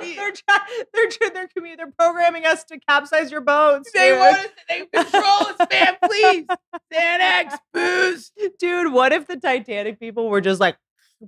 They're 0.00 0.32
trying. 0.32 0.60
They're 0.94 1.08
try- 1.10 1.30
they're 1.32 1.48
commu- 1.48 1.76
They're 1.76 1.92
programming 1.98 2.46
us 2.46 2.64
to 2.64 2.78
capsize 2.78 3.30
your 3.30 3.40
boats. 3.40 3.90
They 3.92 4.10
dude. 4.10 4.18
want 4.18 4.36
us. 4.38 4.46
They 4.68 4.86
control 4.86 5.22
us, 5.22 5.56
man. 5.70 5.96
Please, 6.04 6.46
Xanax, 6.92 7.58
booze. 7.72 8.32
dude. 8.58 8.92
What 8.92 9.12
if 9.12 9.26
the 9.26 9.36
Titanic 9.36 9.98
people 10.00 10.28
were 10.28 10.40
just 10.40 10.60
like 10.60 10.76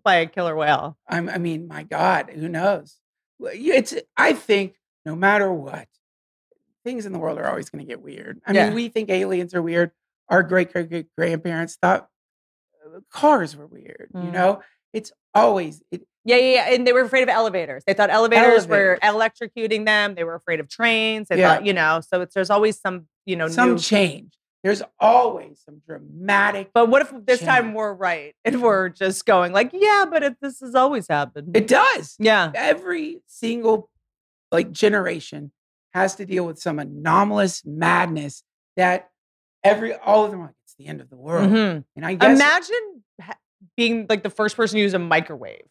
by 0.04 0.16
a 0.16 0.26
killer 0.26 0.54
whale? 0.56 0.96
I'm, 1.08 1.28
I 1.28 1.38
mean, 1.38 1.68
my 1.68 1.82
God, 1.82 2.30
who 2.30 2.48
knows? 2.48 2.96
It's. 3.40 3.94
I 4.16 4.32
think 4.34 4.74
no 5.04 5.14
matter 5.16 5.52
what, 5.52 5.88
things 6.84 7.06
in 7.06 7.12
the 7.12 7.18
world 7.18 7.38
are 7.38 7.48
always 7.48 7.70
going 7.70 7.84
to 7.84 7.88
get 7.88 8.02
weird. 8.02 8.40
I 8.46 8.52
Yeah. 8.52 8.66
mean, 8.66 8.74
we 8.74 8.88
think 8.88 9.10
aliens 9.10 9.54
are 9.54 9.62
weird. 9.62 9.90
Our 10.28 10.42
great 10.42 10.72
great 10.72 10.88
great 10.90 11.06
grandparents 11.16 11.76
thought 11.80 12.08
uh, 12.86 13.00
cars 13.10 13.56
were 13.56 13.66
weird. 13.66 14.08
You 14.14 14.20
Mm. 14.20 14.32
know, 14.32 14.62
it's 14.92 15.12
always 15.34 15.82
it, 15.90 16.02
Yeah, 16.24 16.36
yeah, 16.36 16.54
yeah. 16.68 16.74
And 16.74 16.86
they 16.86 16.92
were 16.92 17.00
afraid 17.00 17.22
of 17.22 17.28
elevators. 17.30 17.82
They 17.86 17.94
thought 17.94 18.10
elevators, 18.10 18.66
were 18.66 18.98
electrocuting 19.02 19.86
them. 19.86 20.14
They 20.14 20.24
were 20.24 20.34
afraid 20.34 20.60
of 20.60 20.68
trains. 20.68 21.28
They 21.28 21.38
Yeah. 21.38 21.54
thought, 21.56 21.66
you 21.66 21.72
know, 21.72 22.00
so 22.06 22.20
it's 22.20 22.34
there's 22.34 22.50
always 22.50 22.78
some, 22.78 23.06
you 23.26 23.36
know, 23.36 23.48
some 23.48 23.70
new. 23.70 23.78
change. 23.78 24.34
There's 24.62 24.82
always 24.98 25.62
some 25.64 25.80
dramatic. 25.86 26.70
but 26.74 26.90
what 26.90 27.00
if 27.00 27.12
this 27.24 27.40
time 27.40 27.72
we're 27.72 27.94
right 27.94 28.34
and 28.44 28.60
we're 28.60 28.90
just 28.90 29.24
going 29.24 29.52
like, 29.52 29.70
yeah, 29.72 30.04
but 30.10 30.22
it, 30.22 30.36
this 30.42 30.60
has 30.60 30.74
always 30.74 31.08
happened. 31.08 31.56
It 31.56 31.66
does. 31.66 32.14
yeah. 32.18 32.52
Every 32.54 33.22
single 33.26 33.88
like 34.52 34.70
generation 34.70 35.52
has 35.94 36.16
to 36.16 36.26
deal 36.26 36.44
with 36.44 36.58
some 36.58 36.78
anomalous 36.78 37.64
madness 37.64 38.42
that 38.76 39.08
every 39.64 39.94
all 39.94 40.26
of 40.26 40.30
them 40.30 40.40
are 40.40 40.46
like 40.46 40.54
it's 40.66 40.74
the 40.78 40.86
end 40.86 41.00
of 41.00 41.08
the 41.08 41.16
world. 41.16 41.50
Mhm. 41.50 41.84
And 41.96 42.04
I 42.04 42.14
guess 42.16 42.36
Imagine 42.38 43.02
being 43.76 44.06
like 44.10 44.22
the 44.22 44.30
first 44.30 44.56
person 44.56 44.76
to 44.76 44.82
use 44.82 44.92
a 44.92 44.98
microwave 44.98 45.62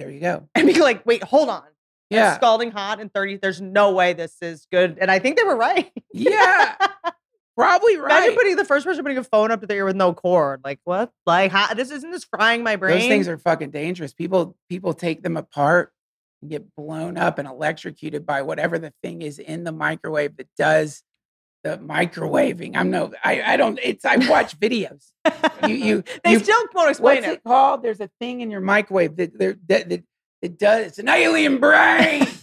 there 0.00 0.10
you 0.10 0.18
go. 0.20 0.48
and 0.54 0.66
be 0.66 0.80
like, 0.80 1.04
wait, 1.06 1.22
hold 1.22 1.48
on. 1.48 1.62
It's 2.10 2.16
Yeah. 2.16 2.34
scalding 2.34 2.72
hot 2.72 3.00
and 3.00 3.12
30. 3.12 3.36
There's 3.36 3.60
no 3.60 3.92
way 3.92 4.14
this 4.14 4.34
is 4.42 4.66
good. 4.72 4.98
And 5.00 5.10
I 5.10 5.20
think 5.20 5.36
they 5.36 5.44
were 5.44 5.54
right. 5.56 5.92
Yeah. 6.12 6.74
probably 7.56 7.98
right. 7.98 8.10
Imagine 8.10 8.34
putting 8.34 8.56
the 8.56 8.64
first 8.64 8.86
person 8.86 9.04
putting 9.04 9.18
a 9.18 9.22
phone 9.24 9.50
up 9.50 9.60
to 9.60 9.66
their 9.66 9.76
ear 9.76 9.84
with 9.84 9.94
no 9.96 10.12
cord. 10.14 10.62
Like 10.64 10.80
what? 10.84 11.12
Like 11.26 11.52
how, 11.52 11.74
this 11.74 11.90
isn't 11.90 12.10
this 12.10 12.24
frying 12.24 12.64
my 12.64 12.76
brain? 12.76 12.98
Those 12.98 13.08
things 13.08 13.28
are 13.28 13.38
fucking 13.38 13.70
dangerous. 13.70 14.12
People 14.14 14.56
people 14.68 14.94
take 14.94 15.22
them 15.22 15.36
apart 15.36 15.92
and 16.40 16.50
get 16.50 16.74
blown 16.74 17.18
up 17.18 17.38
and 17.38 17.46
electrocuted 17.46 18.24
by 18.24 18.42
whatever 18.42 18.78
the 18.78 18.92
thing 19.02 19.20
is 19.22 19.38
in 19.38 19.62
the 19.64 19.72
microwave 19.72 20.36
that 20.38 20.48
does 20.56 21.02
the 21.62 21.78
microwaving. 21.78 22.76
I'm 22.76 22.90
no 22.90 23.12
I, 23.24 23.42
I 23.42 23.56
don't 23.56 23.78
it's 23.82 24.04
I 24.04 24.16
watch 24.28 24.58
videos. 24.58 25.10
You 25.66 25.74
you 25.74 26.04
they 26.24 26.32
you- 26.32 26.38
still 26.40 26.62
won't 26.74 26.90
explain 26.90 27.16
what's 27.18 27.26
it. 27.28 27.32
it 27.34 27.44
called? 27.44 27.82
There's 27.82 28.00
a 28.00 28.10
thing 28.20 28.40
in 28.40 28.50
your 28.50 28.60
microwave 28.60 29.16
that 29.16 29.38
that 29.38 29.58
that, 29.68 29.88
that, 29.90 30.04
that 30.42 30.58
does 30.58 30.86
it's 30.86 30.98
an 30.98 31.08
alien 31.08 31.58
brain. 31.58 32.26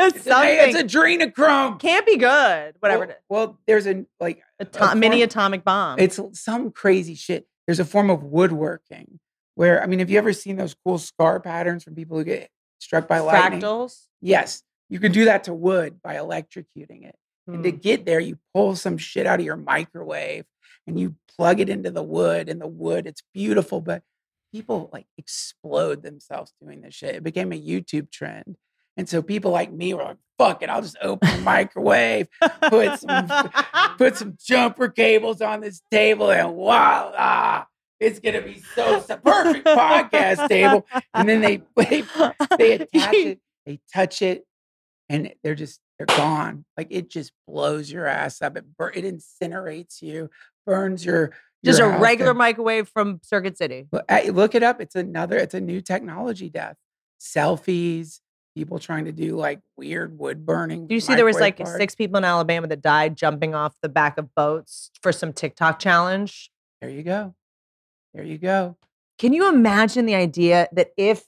It's 0.00 0.18
It's, 0.18 0.26
an, 0.28 0.32
something. 0.32 0.58
it's 0.60 0.94
adrenochrome. 0.94 1.80
Can't 1.80 2.06
be 2.06 2.16
good. 2.18 2.76
Whatever 2.78 3.00
well, 3.00 3.08
it 3.08 3.10
is. 3.10 3.16
well, 3.28 3.58
there's 3.66 3.86
a 3.88 4.06
like 4.20 4.42
Ato- 4.60 4.92
a 4.92 4.94
mini 4.94 5.22
atomic 5.22 5.64
bomb. 5.64 5.98
it's 5.98 6.20
some 6.34 6.70
crazy 6.70 7.16
shit. 7.16 7.48
There's 7.66 7.80
a 7.80 7.84
form 7.84 8.08
of 8.08 8.22
woodworking 8.22 9.18
where 9.56 9.82
I 9.82 9.86
mean, 9.86 9.98
have 9.98 10.08
you 10.08 10.18
ever 10.18 10.32
seen 10.32 10.54
those 10.56 10.76
cool 10.86 10.98
scar 10.98 11.40
patterns 11.40 11.82
from 11.82 11.96
people 11.96 12.16
who 12.16 12.22
get 12.22 12.48
struck 12.78 13.08
by 13.08 13.18
lightning? 13.18 13.60
fractals. 13.60 14.04
Yes, 14.20 14.62
you 14.88 15.00
can 15.00 15.10
do 15.10 15.24
that 15.24 15.42
to 15.44 15.52
wood 15.52 16.00
by 16.00 16.14
electrocuting 16.14 17.04
it. 17.04 17.16
And 17.48 17.62
to 17.64 17.70
Hmm. 17.70 17.76
get 17.78 18.04
there, 18.04 18.20
you 18.20 18.38
pull 18.54 18.76
some 18.76 18.98
shit 18.98 19.26
out 19.26 19.40
of 19.40 19.44
your 19.46 19.56
microwave 19.56 20.44
and 20.86 21.00
you 21.00 21.16
plug 21.36 21.60
it 21.60 21.68
into 21.68 21.90
the 21.90 22.02
wood, 22.02 22.48
and 22.48 22.60
the 22.60 22.66
wood, 22.68 23.06
it's 23.06 23.22
beautiful, 23.34 23.80
but 23.80 24.02
people 24.52 24.88
like 24.92 25.06
explode 25.16 26.02
themselves 26.02 26.52
doing 26.62 26.80
this 26.82 26.94
shit. 26.94 27.14
It 27.16 27.22
became 27.22 27.52
a 27.52 27.60
YouTube 27.60 28.10
trend. 28.10 28.56
And 28.96 29.08
so 29.08 29.22
people 29.22 29.50
like 29.50 29.70
me 29.72 29.94
were 29.94 30.02
like, 30.02 30.16
fuck 30.38 30.62
it, 30.62 30.68
I'll 30.70 30.82
just 30.82 30.96
open 31.02 31.30
the 31.30 31.38
microwave, 31.42 32.28
put 32.62 32.98
some 32.98 33.28
put 33.96 34.16
some 34.16 34.36
jumper 34.44 34.88
cables 34.88 35.40
on 35.40 35.60
this 35.60 35.80
table, 35.90 36.30
and 36.30 36.54
voila, 36.54 37.64
it's 38.00 38.18
gonna 38.20 38.42
be 38.42 38.60
so 38.74 38.96
a 39.08 39.16
perfect 39.18 39.66
podcast 39.66 40.48
table. 40.48 40.86
And 41.14 41.28
then 41.28 41.40
they 41.40 41.62
they, 41.76 42.02
they 42.56 42.72
attach 42.72 43.14
it, 43.24 43.40
they 43.66 43.80
touch 43.92 44.22
it, 44.22 44.44
and 45.08 45.32
they're 45.42 45.54
just 45.54 45.80
they're 45.98 46.06
gone. 46.16 46.64
Like 46.76 46.88
it 46.90 47.10
just 47.10 47.32
blows 47.46 47.90
your 47.90 48.06
ass 48.06 48.40
up. 48.40 48.56
It 48.56 48.64
bur- 48.76 48.92
it 48.94 49.04
incinerates 49.04 50.00
you, 50.00 50.30
burns 50.66 51.04
your 51.04 51.32
Just 51.64 51.80
a 51.80 51.82
your 51.82 51.92
house 51.92 52.00
regular 52.00 52.30
down. 52.32 52.38
microwave 52.38 52.88
from 52.88 53.20
Circuit 53.22 53.58
City. 53.58 53.88
Look- 53.90 54.04
uh, 54.08 54.22
Look 54.26 54.54
it 54.54 54.62
up. 54.62 54.80
It's 54.80 54.94
another. 54.94 55.36
It's 55.36 55.54
a 55.54 55.60
new 55.60 55.80
technology 55.80 56.48
death. 56.48 56.76
Selfies. 57.20 58.20
People 58.54 58.78
trying 58.80 59.04
to 59.04 59.12
do 59.12 59.36
like 59.36 59.60
weird 59.76 60.18
wood 60.18 60.44
burning. 60.44 60.88
Do 60.88 60.94
you 60.94 61.00
see 61.00 61.14
there 61.14 61.24
was 61.24 61.38
like 61.38 61.58
parts. 61.58 61.76
six 61.76 61.94
people 61.94 62.16
in 62.18 62.24
Alabama 62.24 62.66
that 62.66 62.80
died 62.80 63.16
jumping 63.16 63.54
off 63.54 63.76
the 63.82 63.88
back 63.88 64.18
of 64.18 64.34
boats 64.34 64.90
for 65.00 65.12
some 65.12 65.32
TikTok 65.32 65.78
challenge? 65.78 66.50
There 66.80 66.90
you 66.90 67.04
go. 67.04 67.34
There 68.14 68.24
you 68.24 68.36
go. 68.38 68.76
Can 69.18 69.32
you 69.32 69.48
imagine 69.48 70.06
the 70.06 70.16
idea 70.16 70.66
that 70.72 70.90
if 70.96 71.24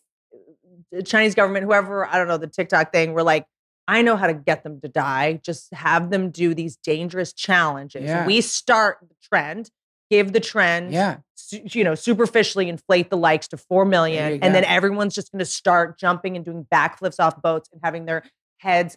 the 0.90 1.05
Chinese 1.05 1.36
government, 1.36 1.66
whoever, 1.66 2.05
I 2.05 2.18
don't 2.18 2.26
know, 2.26 2.36
the 2.38 2.48
TikTok 2.48 2.90
thing, 2.92 3.12
were 3.12 3.22
like, 3.22 3.47
I 3.91 4.03
know 4.03 4.17
how 4.17 4.27
to 4.29 4.35
get 4.35 4.62
them 4.62 4.81
to 4.81 4.89
die. 4.89 5.41
Just 5.43 5.73
have 5.75 6.11
them 6.11 6.31
do 6.31 6.55
these 6.55 6.77
dangerous 6.77 7.33
challenges. 7.33 8.05
Yeah. 8.05 8.27
We 8.27 8.41
start 8.41 8.99
the 9.03 9.15
trend, 9.23 9.71
give 10.11 10.33
the 10.33 10.41
trend, 10.41 10.93
Yeah. 10.93 11.19
su- 11.35 11.62
you 11.65 11.83
know, 11.85 11.95
superficially 11.95 12.69
inflate 12.69 13.11
the 13.11 13.17
likes 13.17 13.49
to 13.49 13.57
4 13.57 13.85
million. 13.85 14.39
And 14.43 14.55
then 14.55 14.65
everyone's 14.65 15.15
just 15.15 15.33
going 15.33 15.41
to 15.41 15.45
start 15.45 15.99
jumping 15.99 16.37
and 16.37 16.45
doing 16.45 16.67
backflips 16.73 17.17
off 17.19 17.41
boats 17.43 17.69
and 17.73 17.81
having 17.85 18.05
their 18.07 18.23
heads 18.59 18.97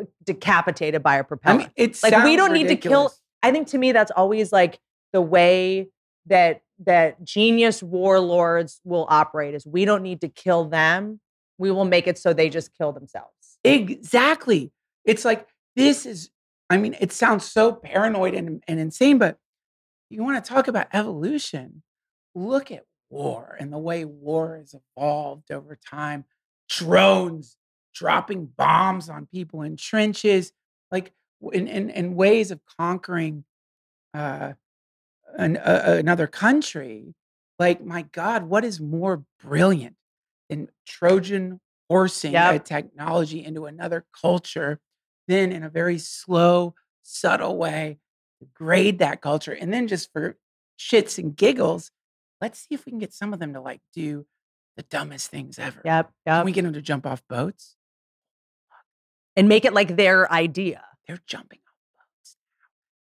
uh, 0.00 0.04
decapitated 0.24 1.02
by 1.02 1.16
a 1.16 1.24
propeller. 1.24 1.58
mean, 1.58 1.70
it's 1.76 2.02
Like, 2.02 2.24
we 2.24 2.36
don't 2.36 2.52
need 2.52 2.68
to 2.68 2.76
kill- 2.76 3.12
I 3.42 3.50
think 3.52 3.68
to 3.68 3.78
me 3.78 3.92
that's 3.92 4.10
always 4.10 4.52
like 4.52 4.78
the 5.12 5.20
way 5.22 5.88
that 6.26 6.62
that 6.86 7.22
genius 7.24 7.82
warlords 7.82 8.80
will 8.84 9.06
operate 9.10 9.54
is 9.54 9.66
we 9.66 9.84
don't 9.84 10.02
need 10.02 10.20
to 10.22 10.28
kill 10.28 10.64
them. 10.64 11.20
We 11.58 11.70
will 11.70 11.84
make 11.84 12.06
it 12.06 12.16
so 12.18 12.32
they 12.32 12.48
just 12.48 12.72
kill 12.76 12.92
themselves. 12.92 13.34
Exactly. 13.64 14.72
It's 15.04 15.24
like 15.24 15.46
this 15.76 16.06
is. 16.06 16.30
I 16.68 16.76
mean, 16.76 16.94
it 17.00 17.10
sounds 17.10 17.44
so 17.50 17.72
paranoid 17.72 18.32
and, 18.32 18.62
and 18.68 18.78
insane, 18.78 19.18
but 19.18 19.38
you 20.08 20.22
want 20.22 20.42
to 20.42 20.48
talk 20.48 20.68
about 20.68 20.86
evolution? 20.92 21.82
Look 22.34 22.70
at 22.70 22.84
war 23.10 23.56
and 23.58 23.72
the 23.72 23.78
way 23.78 24.04
war 24.04 24.56
has 24.56 24.74
evolved 24.74 25.50
over 25.50 25.76
time. 25.76 26.24
Drones 26.68 27.56
dropping 27.92 28.46
bombs 28.46 29.08
on 29.08 29.26
people 29.26 29.62
in 29.62 29.76
trenches, 29.76 30.52
like 30.92 31.12
in 31.52 31.66
in, 31.66 31.90
in 31.90 32.14
ways 32.14 32.52
of 32.52 32.60
conquering 32.78 33.44
uh, 34.14 34.52
an, 35.36 35.56
another 35.56 36.26
country. 36.28 37.14
Like, 37.58 37.84
my 37.84 38.02
God, 38.02 38.44
what 38.44 38.64
is 38.64 38.80
more 38.80 39.24
brilliant 39.42 39.96
than 40.48 40.68
Trojan 40.86 41.60
horsing 41.90 42.36
a 42.36 42.58
technology 42.58 43.44
into 43.44 43.66
another 43.66 44.06
culture, 44.20 44.78
then 45.28 45.50
in 45.52 45.62
a 45.62 45.68
very 45.68 45.98
slow, 45.98 46.74
subtle 47.02 47.56
way, 47.56 47.98
degrade 48.40 49.00
that 49.00 49.20
culture. 49.20 49.52
And 49.52 49.72
then 49.72 49.88
just 49.88 50.12
for 50.12 50.36
shits 50.78 51.18
and 51.18 51.36
giggles, 51.36 51.90
let's 52.40 52.60
see 52.60 52.74
if 52.74 52.86
we 52.86 52.90
can 52.90 52.98
get 53.00 53.12
some 53.12 53.32
of 53.32 53.40
them 53.40 53.54
to 53.54 53.60
like 53.60 53.80
do 53.92 54.24
the 54.76 54.84
dumbest 54.84 55.30
things 55.30 55.58
ever. 55.58 55.82
Yep. 55.84 56.10
Can 56.26 56.44
we 56.44 56.52
get 56.52 56.62
them 56.62 56.72
to 56.74 56.82
jump 56.82 57.06
off 57.06 57.22
boats? 57.28 57.76
and 59.36 59.48
make 59.48 59.64
it 59.64 59.72
like 59.72 59.96
their 59.96 60.30
idea. 60.30 60.82
They're 61.06 61.20
jumping 61.26 61.60
off 61.66 61.74
boats. 61.96 62.36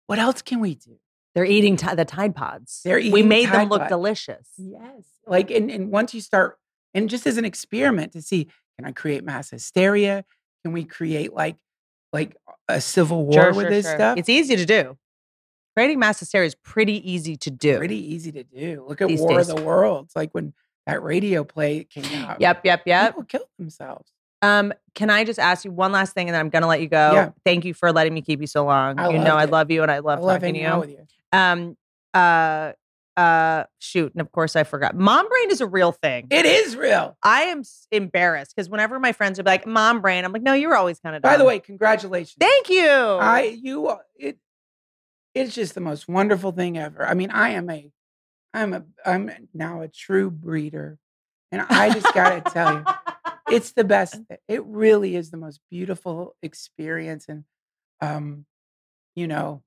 What 0.08 0.20
else 0.20 0.42
can 0.42 0.60
we 0.60 0.76
do? 0.76 0.98
They're 1.34 1.46
eating 1.46 1.78
ti- 1.78 1.96
the 1.96 2.06
Tide 2.06 2.36
Pods. 2.36 2.82
They're 2.84 3.00
eating 3.00 3.12
we 3.12 3.24
made 3.24 3.50
them 3.52 3.70
look 3.70 3.82
Pods. 3.82 3.90
delicious. 3.90 4.48
Yes. 4.58 5.04
Like, 5.26 5.52
and, 5.52 5.70
and 5.70 5.92
once 5.92 6.14
you 6.14 6.22
start, 6.22 6.58
and 6.94 7.10
just 7.10 7.28
as 7.28 7.38
an 7.38 7.46
experiment 7.46 8.14
to 8.14 8.22
see, 8.22 8.50
can 8.78 8.86
I 8.88 8.92
create 8.92 9.24
mass 9.24 9.50
hysteria? 9.50 10.24
Can 10.64 10.74
we 10.74 10.84
create 10.84 11.34
like, 11.34 11.56
like 12.14 12.36
a 12.68 12.80
civil 12.82 13.26
war 13.26 13.34
Sure, 13.34 13.54
with 13.54 13.64
sure, 13.66 13.70
this 13.70 13.86
sure. 13.86 13.96
stuff? 13.96 14.18
It's 14.18 14.30
easy 14.30 14.56
to 14.56 14.66
do. 14.66 14.98
Creating 15.76 16.00
mass 16.00 16.20
hysteria 16.20 16.48
is 16.48 16.56
pretty 16.56 17.10
easy 17.12 17.36
to 17.38 17.52
do. 17.52 17.78
pretty 17.78 18.14
easy 18.14 18.32
to 18.32 18.44
do. 18.44 18.84
Look 18.88 19.02
at 19.02 19.08
These 19.08 19.20
War 19.22 19.38
days. 19.38 19.50
of 19.50 19.58
the 19.58 19.62
Worlds. 19.62 20.16
Like 20.16 20.32
when 20.32 20.54
that 20.88 21.04
radio 21.04 21.44
play 21.44 21.84
came 21.84 22.06
out. 22.26 22.40
Yep, 22.42 22.62
yep, 22.66 22.82
yep. 22.86 23.12
People 23.12 23.24
killed 23.26 23.48
themselves. 23.60 24.12
Um, 24.42 24.72
can 24.96 25.10
I 25.10 25.24
just 25.24 25.40
ask 25.40 25.66
you 25.66 25.72
one 25.72 25.92
last 25.92 26.14
thing 26.14 26.28
and 26.30 26.34
then 26.36 26.40
I'm 26.40 26.50
gonna 26.50 26.68
let 26.68 26.82
you 26.82 26.88
go? 26.88 27.12
Yeah. 27.14 27.30
Thank 27.44 27.66
you 27.66 27.74
for 27.74 27.92
letting 27.92 28.14
me 28.14 28.22
keep 28.22 28.40
you 28.42 28.48
so 28.48 28.66
long. 28.66 29.00
I 29.00 29.10
you 29.10 29.18
know 29.20 29.36
I 29.36 29.46
love 29.46 29.70
you 29.72 29.82
and 29.82 29.92
I 29.92 30.00
love 30.00 30.20
I 30.20 30.22
love 30.22 30.42
talking 30.42 30.54
to 30.56 30.60
you. 30.62 30.78
with 30.80 30.90
you. 30.92 31.08
Um 31.32 31.78
uh 32.14 32.74
uh 33.18 33.66
shoot, 33.80 34.14
and 34.14 34.22
of 34.22 34.32
course 34.32 34.56
I 34.56 34.64
forgot. 34.64 34.96
Mom 34.96 35.28
brain 35.28 35.52
is 35.52 35.60
a 35.60 35.68
real 35.68 35.92
thing. 35.92 36.28
It 36.30 36.46
is 36.46 36.76
real. 36.76 37.18
I 37.24 37.44
am 37.44 37.64
embarrassed 37.92 38.56
because 38.56 38.70
whenever 38.70 39.00
my 39.00 39.12
friends 39.12 39.40
are 39.40 39.44
like, 39.44 39.66
mom 39.66 40.02
brain, 40.02 40.24
I'm 40.24 40.32
like, 40.32 40.44
no, 40.44 40.54
you're 40.54 40.76
always 40.76 41.00
kind 41.00 41.16
of 41.16 41.22
By 41.22 41.38
the 41.38 41.44
way, 41.46 41.60
congratulations. 41.60 42.38
Thank 42.40 42.70
you. 42.70 42.88
I 42.88 43.58
you 43.62 43.92
it 44.16 44.38
it's 45.34 45.54
just 45.54 45.76
the 45.76 45.82
most 45.82 46.08
wonderful 46.08 46.52
thing 46.52 46.78
ever. 46.78 47.06
I 47.06 47.14
mean, 47.14 47.32
I 47.32 47.50
am 47.50 47.70
a 47.70 47.92
I'm 48.54 48.74
a 48.74 48.84
I'm 49.06 49.32
now 49.54 49.82
a 49.82 49.88
true 49.88 50.32
breeder. 50.32 50.98
And 51.52 51.62
I 51.62 51.94
just 51.94 52.14
gotta 52.14 52.42
tell 52.42 52.74
you, 52.74 52.86
it's 53.50 53.72
the 53.74 53.84
best. 53.84 54.20
It 54.48 54.64
really 54.66 55.16
is 55.16 55.30
the 55.30 55.38
most 55.38 55.60
beautiful 55.70 56.36
experience. 56.42 57.26
And 57.28 57.44
um, 58.02 58.46
you 59.16 59.28
know, 59.28 59.62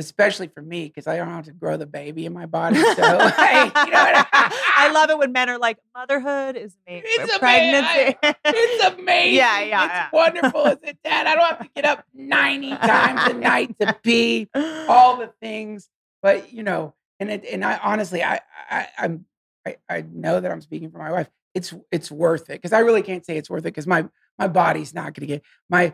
especially 0.00 0.48
for 0.48 0.62
me, 0.62 0.86
because 0.86 1.06
I 1.06 1.16
don't 1.16 1.28
have 1.28 1.44
to 1.44 1.52
grow 1.52 1.76
the 1.76 1.86
baby 1.86 2.26
in 2.26 2.32
my 2.32 2.46
body. 2.46 2.76
So 2.76 2.84
hey, 3.28 3.64
you 3.64 3.90
know 3.90 3.98
I, 3.98 4.26
I 4.76 4.90
love 4.92 5.10
it 5.10 5.18
when 5.18 5.32
men 5.32 5.48
are 5.48 5.58
like, 5.58 5.78
motherhood 5.94 6.56
is 6.56 6.76
amazing. 6.86 7.04
It's 7.06 7.38
pregnancy. 7.38 8.16
It's 8.22 8.84
amazing. 8.98 9.34
Yeah, 9.34 9.60
yeah, 9.60 9.84
It's 9.84 9.92
yeah. 9.92 10.08
wonderful 10.12 10.66
as 10.66 10.78
a 10.82 10.94
dad. 11.04 11.26
I 11.26 11.34
don't 11.34 11.44
have 11.46 11.58
to 11.60 11.68
get 11.74 11.84
up 11.84 12.04
90 12.14 12.70
times 12.76 13.20
a 13.30 13.34
night 13.34 13.78
to 13.78 13.96
pee, 14.02 14.48
all 14.88 15.18
the 15.18 15.32
things. 15.40 15.88
But 16.22 16.52
you 16.52 16.62
know, 16.62 16.94
and 17.18 17.30
it, 17.30 17.44
and 17.50 17.64
I 17.64 17.78
honestly, 17.78 18.22
I, 18.22 18.40
I 18.70 18.88
I'm 18.98 19.26
I, 19.66 19.76
I 19.88 20.04
know 20.10 20.40
that 20.40 20.50
I'm 20.50 20.60
speaking 20.60 20.90
for 20.90 20.98
my 20.98 21.12
wife. 21.12 21.28
It's 21.54 21.74
it's 21.90 22.10
worth 22.10 22.50
it 22.50 22.60
because 22.60 22.72
I 22.72 22.80
really 22.80 23.02
can't 23.02 23.24
say 23.24 23.36
it's 23.36 23.50
worth 23.50 23.60
it 23.60 23.64
because 23.64 23.86
my 23.86 24.08
my 24.38 24.48
body's 24.48 24.94
not 24.94 25.14
going 25.14 25.20
to 25.22 25.26
get 25.26 25.42
my 25.68 25.92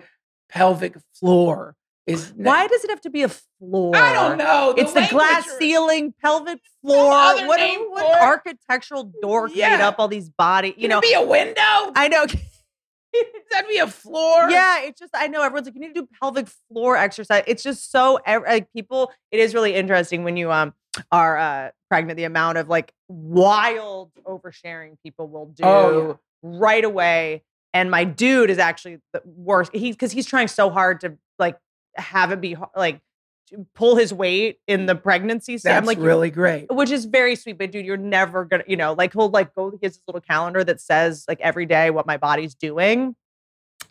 pelvic 0.49 0.97
floor 1.19 1.75
is. 2.07 2.33
Why 2.37 2.67
does 2.67 2.85
it 2.85 2.91
have 2.91 3.01
to 3.03 3.11
be 3.11 3.23
a 3.23 3.29
floor? 3.29 3.97
I 3.97 4.13
don't 4.13 4.39
know. 4.39 4.75
It's 4.77 4.93
the 4.93 5.07
glass 5.11 5.49
ceiling, 5.59 6.15
pelvic 6.23 6.61
floor. 6.83 7.13
other 7.13 7.47
What, 7.47 7.57
name 7.59 7.81
what 7.91 8.05
it. 8.05 8.23
architectural 8.23 9.13
dork 9.21 9.51
made 9.51 9.59
Yeah. 9.59 9.89
up 9.89 9.97
all 9.99 10.09
these 10.09 10.29
body? 10.31 10.69
You 10.77 10.83
Can 10.83 10.91
know, 10.91 10.99
it 10.99 11.03
be 11.03 11.15
a 11.15 11.23
window? 11.23 11.93
I 11.95 12.09
know. 12.09 12.27
That 13.51 13.67
be 13.69 13.79
a 13.79 13.87
floor? 13.87 14.51
Yeah, 14.51 14.83
it's 14.83 15.01
just 15.01 15.13
I 15.15 15.29
know 15.29 15.41
everyone's 15.43 15.67
like 15.67 15.75
you 15.75 15.81
need 15.81 15.95
to 15.95 16.03
do 16.03 16.09
pelvic 16.21 16.49
floor 16.71 16.97
exercise. 16.99 17.45
It's 17.47 17.63
just 17.63 17.91
so 17.91 18.19
like 18.27 18.71
people. 18.75 19.11
It 19.31 19.41
is 19.41 19.55
really 19.55 19.75
interesting 19.75 20.23
when 20.25 20.37
you 20.37 20.53
um 20.53 20.75
are 21.11 21.39
uh 21.39 21.71
pregnant. 21.89 22.19
The 22.19 22.25
amount 22.25 22.59
of 22.59 22.69
like 22.69 22.93
wild 23.09 24.11
oversharing 24.27 24.97
people 25.03 25.29
will 25.29 25.47
do 25.47 25.65
Oh, 25.65 26.19
right 26.43 26.85
away. 26.85 27.45
And 27.73 27.91
my 27.91 28.05
dude 28.05 28.51
is 28.51 28.59
actually 28.59 28.99
the 29.15 29.23
worst. 29.25 29.75
He 29.75 29.93
because 29.93 30.13
he's 30.13 30.27
trying 30.27 30.49
so 30.49 30.69
hard 30.69 31.01
to 31.01 31.17
like 31.39 31.57
have 31.97 32.33
it 32.33 32.41
be 32.41 32.57
like 32.75 33.01
pull 33.75 33.95
his 33.95 34.13
weight 34.13 34.59
in 34.67 34.87
the 34.87 34.95
pregnancy. 34.97 35.57
So 35.59 35.69
That's 35.69 35.79
I'm 35.79 35.87
like, 35.87 35.99
really 35.99 36.31
great. 36.31 36.67
which 36.73 36.91
is 36.91 37.05
very 37.05 37.37
sweet. 37.37 37.59
But 37.59 37.71
dude, 37.71 37.87
you're 37.87 37.97
never 37.97 38.45
gonna, 38.45 38.65
you 38.67 38.77
know, 38.77 38.93
like 38.95 39.13
he'll 39.13 39.29
like 39.29 39.55
go 39.55 39.71
he 39.71 39.79
has 39.87 39.97
this 39.97 40.03
little 40.09 40.21
calendar 40.21 40.65
that 40.65 40.81
says 40.81 41.25
like 41.29 41.41
every 41.41 41.67
day 41.67 41.91
what 41.91 42.07
my 42.07 42.17
body's 42.17 42.55
doing, 42.55 43.15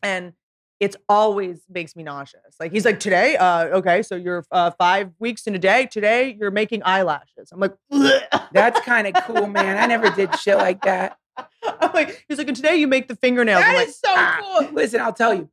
and 0.04 0.34
it's 0.82 0.98
always 1.08 1.62
makes 1.70 1.96
me 1.96 2.04
nauseous. 2.04 2.56
Like 2.60 2.74
he's 2.74 2.84
like 2.84 3.00
today, 3.00 3.38
uh, 3.38 3.66
okay, 3.78 4.02
so 4.04 4.16
you're 4.16 4.44
uh, 4.52 4.72
five 4.72 5.12
weeks 5.20 5.48
in 5.48 5.56
a 5.56 5.60
day. 5.60 5.86
Today 5.90 6.36
you're 6.38 6.52
making 6.52 6.82
eyelashes. 6.84 7.50
I'm 7.54 7.62
like, 7.62 7.74
That's 8.52 8.80
kind 8.82 9.08
of 9.08 9.24
cool, 9.24 9.48
man. 9.48 9.78
I 9.78 9.86
never 9.86 10.10
did 10.10 10.38
shit 10.38 10.58
like 10.58 10.82
that. 10.84 11.18
I'm 11.38 11.92
like, 11.94 12.26
he's 12.28 12.38
like, 12.38 12.48
and 12.48 12.56
today 12.58 12.76
you 12.76 12.88
make 12.88 13.08
the 13.08 13.16
fingernails. 13.16 13.64
I'm 13.64 13.72
That 13.74 13.78
like, 13.80 13.88
is 13.88 13.96
so 14.00 14.10
"Ah." 14.10 14.40
cool. 14.62 14.74
Listen, 14.74 15.00
I'll 15.02 15.14
tell 15.14 15.34
you. 15.34 15.50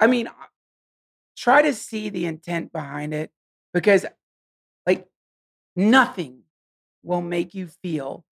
I 0.00 0.06
mean, 0.06 0.28
try 1.38 1.62
to 1.62 1.72
see 1.72 2.08
the 2.08 2.26
intent 2.26 2.72
behind 2.72 3.14
it 3.14 3.30
because, 3.72 4.04
like, 4.86 5.06
nothing 5.76 6.40
will 7.02 7.22
make 7.22 7.54
you 7.54 7.68
feel 7.82 8.24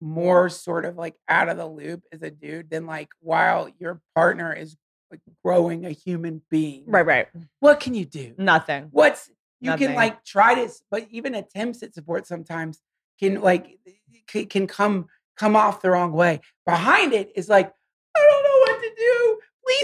more 0.00 0.48
sort 0.48 0.84
of 0.84 0.96
like 0.96 1.14
out 1.28 1.48
of 1.48 1.56
the 1.56 1.66
loop 1.66 2.02
as 2.12 2.22
a 2.22 2.30
dude 2.30 2.70
than 2.70 2.86
like 2.86 3.10
while 3.20 3.68
your 3.78 4.00
partner 4.14 4.52
is 4.52 4.76
like 5.10 5.20
growing 5.44 5.84
a 5.84 5.90
human 5.90 6.40
being. 6.50 6.84
Right, 6.86 7.04
right. 7.04 7.28
What 7.58 7.80
can 7.80 7.94
you 7.94 8.04
do? 8.04 8.34
Nothing. 8.38 8.88
What's 8.92 9.30
you 9.60 9.70
Nothing. 9.70 9.88
can 9.88 9.96
like 9.96 10.24
try 10.24 10.54
to, 10.54 10.70
but 10.90 11.06
even 11.10 11.34
attempts 11.34 11.82
at 11.82 11.94
support 11.94 12.26
sometimes 12.26 12.80
can 13.18 13.42
like 13.42 13.78
can 14.26 14.66
come 14.66 15.06
come 15.36 15.56
off 15.56 15.82
the 15.82 15.90
wrong 15.90 16.12
way. 16.12 16.40
Behind 16.64 17.12
it 17.12 17.32
is 17.34 17.48
like, 17.48 17.72
I 18.16 18.28
don't 18.30 18.42
know 18.42 18.72
what 18.72 18.82
to 18.82 18.90
do. 18.96 19.40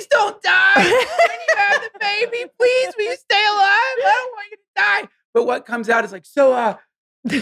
Please 0.06 0.18
don't 0.18 0.42
die. 0.42 0.72
when 0.76 0.86
you 0.90 1.56
have 1.56 1.82
the 1.82 1.98
baby, 2.00 2.50
please 2.58 2.94
will 2.96 3.04
you 3.04 3.16
stay 3.16 3.44
alive? 3.46 3.96
I 3.98 4.14
don't 4.16 4.32
want 4.32 4.46
you 4.50 4.56
to 4.56 4.62
die. 4.76 5.08
But 5.34 5.44
what 5.46 5.66
comes 5.66 5.88
out 5.88 6.04
is 6.04 6.12
like, 6.12 6.24
so 6.26 6.52
uh, 6.52 6.76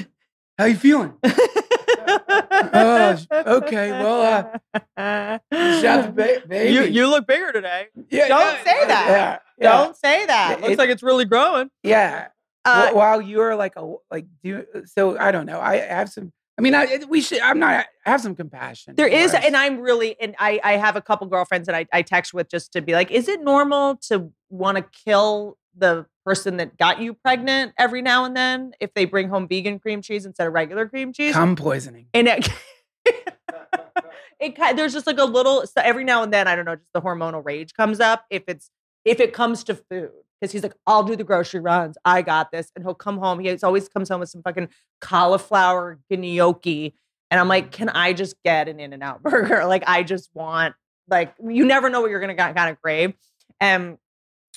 how 0.59 0.65
you 0.65 0.77
feeling? 0.77 1.15
Oh, 2.07 3.17
okay, 3.33 3.91
well, 3.91 4.59
uh, 4.75 5.39
have 5.51 6.07
the 6.07 6.13
ba- 6.43 6.47
baby. 6.47 6.75
you 6.75 6.83
you 6.83 7.09
look 7.09 7.27
bigger 7.27 7.51
today. 7.53 7.87
Yeah, 8.11 8.29
don't 8.29 8.41
yeah, 8.41 8.65
say 8.65 8.87
that. 8.87 9.07
Yeah, 9.09 9.39
yeah, 9.59 9.73
Don't 9.85 9.97
say 9.97 10.27
that. 10.27 10.59
It- 10.59 10.63
Looks 10.63 10.79
like 10.79 10.91
it's 10.91 11.03
really 11.03 11.25
growing. 11.25 11.71
yeah. 11.83 12.29
Uh, 12.65 12.91
while 12.93 13.23
you're 13.23 13.57
like 13.57 13.77
a 13.77 13.95
like 14.11 14.27
do 14.43 14.67
so 14.85 15.17
I 15.19 15.33
don't 15.33 15.47
know. 15.47 15.61
I 15.61 15.77
have 15.77 16.11
some. 16.11 16.33
I 16.57 16.63
mean, 16.63 16.75
I 16.75 17.01
we 17.09 17.21
should. 17.21 17.41
I'm 17.41 17.59
not. 17.59 17.87
I 18.07 18.11
have 18.11 18.21
some 18.21 18.37
compassion. 18.37 18.95
There 18.95 19.09
is, 19.09 19.35
us. 19.35 19.45
and 19.45 19.57
I'm 19.57 19.81
really, 19.81 20.17
and 20.21 20.37
I, 20.39 20.61
I 20.63 20.73
have 20.77 20.95
a 20.95 21.01
couple 21.01 21.27
girlfriends 21.27 21.67
that 21.67 21.75
I, 21.75 21.87
I 21.93 22.03
text 22.03 22.33
with 22.33 22.49
just 22.49 22.73
to 22.75 22.81
be 22.81 22.93
like, 22.93 23.11
is 23.11 23.29
it 23.29 23.43
normal 23.43 23.97
to 24.09 24.33
want 24.51 24.79
to 24.79 24.85
kill 25.05 25.59
the 25.77 26.07
person 26.25 26.59
that 26.59 26.79
got 26.79 27.01
you 27.01 27.15
pregnant 27.15 27.73
every 27.77 28.03
now 28.03 28.25
and 28.25 28.37
then 28.37 28.73
if 28.81 28.95
they 28.95 29.05
bring 29.05 29.29
home 29.29 29.49
vegan 29.49 29.81
cream 29.81 30.01
cheese 30.01 30.25
instead 30.27 30.47
of 30.47 30.53
regular 30.53 30.89
cream 30.89 31.13
cheese? 31.13 31.33
cum 31.33 31.57
poisoning. 31.57 32.07
and 32.15 32.29
it, 32.29 32.49
it 34.41 34.77
there's 34.77 34.93
just 34.93 35.09
like 35.09 35.19
a 35.19 35.25
little 35.25 35.67
so 35.67 35.81
every 35.83 36.05
now 36.05 36.23
and 36.23 36.33
then 36.33 36.47
I 36.47 36.55
don't 36.55 36.67
know, 36.67 36.77
just 36.77 36.93
the 36.95 37.03
hormonal 37.03 37.45
rage 37.45 37.75
comes 37.75 37.99
up 37.99 38.27
if 38.31 38.45
it's 38.47 38.71
if 39.05 39.19
it 39.19 39.33
comes 39.33 39.65
to 39.65 39.75
food. 39.75 40.13
Because 40.45 40.53
he's 40.53 40.63
like, 40.63 40.75
I'll 40.87 41.05
do 41.05 41.17
the 41.17 41.25
grocery 41.25 41.61
runs. 41.61 41.97
I 42.05 42.21
got 42.21 42.53
this. 42.53 42.71
And 42.77 42.85
he'll 42.85 42.93
come 42.93 43.17
home. 43.17 43.39
He 43.39 43.57
always 43.63 43.89
comes 43.89 44.11
home 44.11 44.21
with 44.21 44.29
some 44.29 44.43
fucking 44.43 44.69
cauliflower 45.01 45.99
gnocchi. 46.11 46.95
And 47.31 47.41
I'm 47.41 47.49
like, 47.49 47.73
can 47.73 47.89
I 47.89 48.13
just 48.13 48.37
get 48.45 48.69
an 48.69 48.79
In 48.79 48.93
and 48.93 49.03
Out 49.03 49.23
burger? 49.23 49.65
Like, 49.65 49.85
I 49.87 50.03
just 50.03 50.29
want, 50.35 50.75
like, 51.09 51.35
you 51.43 51.65
never 51.65 51.89
know 51.89 52.03
what 52.03 52.11
you're 52.11 52.21
going 52.21 52.37
to 52.37 52.53
kind 52.53 52.71
of 52.71 52.79
crave. 52.83 53.15
And, 53.59 53.97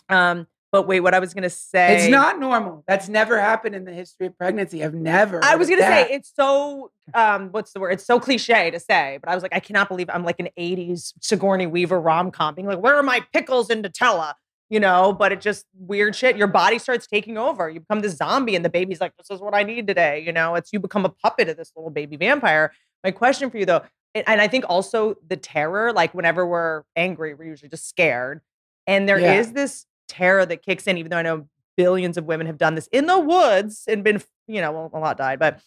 um, 0.09 0.47
but 0.73 0.85
wait, 0.85 0.99
what 0.99 1.13
I 1.13 1.19
was 1.19 1.33
going 1.33 1.43
to 1.43 1.49
say. 1.49 1.95
It's 1.95 2.11
not 2.11 2.37
normal. 2.37 2.83
That's 2.85 3.07
never 3.07 3.39
happened 3.39 3.73
in 3.73 3.85
the 3.85 3.93
history 3.93 4.27
of 4.27 4.37
pregnancy. 4.37 4.83
I've 4.83 4.93
never. 4.93 5.39
I 5.41 5.55
was 5.55 5.69
gonna 5.69 5.81
say 5.81 6.07
it's 6.11 6.33
so 6.35 6.91
um 7.13 7.49
what's 7.51 7.71
the 7.71 7.79
word? 7.79 7.91
It's 7.91 8.05
so 8.05 8.19
cliche 8.19 8.69
to 8.71 8.79
say, 8.79 9.17
but 9.21 9.31
I 9.31 9.33
was 9.33 9.41
like, 9.41 9.55
I 9.55 9.61
cannot 9.61 9.87
believe 9.87 10.09
I'm 10.09 10.25
like 10.25 10.41
an 10.41 10.49
80s 10.59 11.13
Sigourney 11.21 11.67
Weaver 11.67 11.99
rom-com 11.99 12.55
being 12.55 12.67
like, 12.67 12.79
where 12.79 12.95
are 12.95 13.03
my 13.03 13.25
pickles 13.31 13.69
and 13.69 13.83
Nutella? 13.83 14.33
You 14.69 14.81
know, 14.81 15.13
but 15.13 15.31
it 15.31 15.39
just 15.39 15.65
weird 15.77 16.13
shit. 16.15 16.35
Your 16.35 16.47
body 16.47 16.77
starts 16.77 17.07
taking 17.07 17.37
over. 17.37 17.69
You 17.69 17.79
become 17.79 18.01
this 18.01 18.17
zombie, 18.17 18.55
and 18.55 18.65
the 18.65 18.69
baby's 18.69 18.99
like, 18.99 19.13
This 19.17 19.31
is 19.31 19.39
what 19.39 19.53
I 19.55 19.63
need 19.63 19.87
today. 19.87 20.19
You 20.25 20.33
know, 20.33 20.55
it's 20.55 20.73
you 20.73 20.79
become 20.79 21.05
a 21.05 21.09
puppet 21.09 21.47
of 21.49 21.55
this 21.57 21.71
little 21.75 21.89
baby 21.91 22.17
vampire. 22.17 22.73
My 23.03 23.11
question 23.11 23.49
for 23.49 23.57
you 23.57 23.65
though, 23.65 23.83
and 24.13 24.41
I 24.41 24.47
think 24.47 24.65
also 24.67 25.15
the 25.27 25.37
terror, 25.37 25.93
like 25.93 26.13
whenever 26.13 26.45
we're 26.45 26.83
angry, 26.95 27.33
we're 27.33 27.45
usually 27.47 27.69
just 27.69 27.87
scared. 27.87 28.41
And 28.87 29.07
there 29.07 29.17
is 29.19 29.47
Yeah. 29.47 29.53
this 29.53 29.85
terror 30.09 30.45
that 30.45 30.63
kicks 30.63 30.87
in, 30.87 30.97
even 30.97 31.11
though 31.11 31.17
I 31.17 31.21
know 31.21 31.47
billions 31.77 32.17
of 32.17 32.25
women 32.25 32.47
have 32.47 32.57
done 32.57 32.75
this 32.75 32.87
in 32.87 33.05
the 33.05 33.19
woods 33.19 33.83
and 33.87 34.03
been, 34.03 34.21
you 34.47 34.59
know, 34.61 34.71
well, 34.71 34.89
a 34.93 34.99
lot 34.99 35.17
died, 35.17 35.37
but 35.39 35.61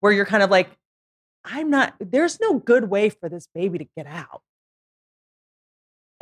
where 0.00 0.10
you're 0.12 0.26
kind 0.26 0.42
of 0.42 0.50
like, 0.50 0.70
I'm 1.44 1.70
not, 1.70 1.94
there's 2.00 2.40
no 2.40 2.54
good 2.58 2.90
way 2.90 3.08
for 3.08 3.28
this 3.28 3.46
baby 3.54 3.78
to 3.78 3.86
get 3.96 4.06
out. 4.06 4.42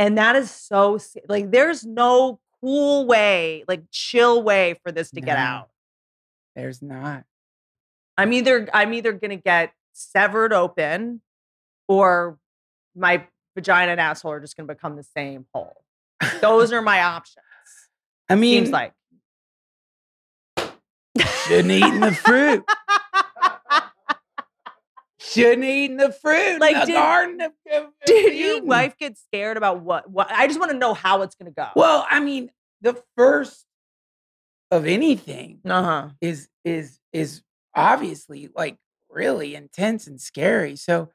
And 0.00 0.16
that 0.16 0.34
is 0.34 0.50
so, 0.50 0.98
like, 1.28 1.50
there's 1.50 1.84
no 1.84 2.40
cool 2.62 3.06
way, 3.06 3.64
like, 3.68 3.82
chill 3.90 4.42
way 4.42 4.76
for 4.82 4.90
this 4.90 5.10
to 5.10 5.20
get 5.20 5.36
out. 5.36 5.68
There's 6.56 6.80
not. 6.80 7.24
I'm 8.16 8.32
either, 8.32 8.66
I'm 8.72 8.94
either 8.94 9.12
going 9.12 9.32
to 9.32 9.36
get 9.36 9.74
severed 9.92 10.54
open 10.54 11.20
or 11.86 12.38
my 12.96 13.26
vagina 13.54 13.92
and 13.92 14.00
asshole 14.00 14.32
are 14.32 14.40
just 14.40 14.56
going 14.56 14.66
to 14.66 14.74
become 14.74 14.96
the 14.96 15.04
same 15.04 15.44
hole. 15.52 15.84
Those 16.40 16.72
are 16.72 16.80
my 16.80 17.02
options. 17.02 17.44
I 18.30 18.36
mean, 18.36 18.64
Seems 18.64 18.70
like. 18.70 18.94
shouldn't 21.46 21.72
eaten 21.72 22.00
the 22.00 22.14
fruit. 22.14 22.64
Shouldn't 25.22 25.64
eaten 25.64 25.98
the 25.98 26.12
fruit. 26.12 26.58
Like, 26.60 26.80
the 26.80 26.86
did- 26.86 26.92
garden 26.94 27.40
of, 27.42 27.52
of- 27.72 27.90
Did 28.06 28.34
your 28.38 28.62
wife 28.64 28.96
get 28.98 29.18
scared 29.18 29.56
about 29.56 29.82
what? 29.82 30.10
What? 30.10 30.30
I 30.30 30.46
just 30.46 30.58
want 30.58 30.72
to 30.72 30.78
know 30.78 30.94
how 30.94 31.22
it's 31.22 31.34
going 31.34 31.52
to 31.52 31.54
go. 31.54 31.68
Well, 31.76 32.06
I 32.10 32.20
mean, 32.20 32.50
the 32.80 33.00
first 33.16 33.66
of 34.70 34.86
anything 34.86 35.60
Uh 35.64 35.82
huh. 35.82 36.08
is 36.20 36.48
is 36.64 36.98
is 37.12 37.42
obviously 37.74 38.48
like 38.56 38.76
really 39.10 39.54
intense 39.54 40.06
and 40.06 40.20
scary. 40.20 40.76
So 40.76 41.10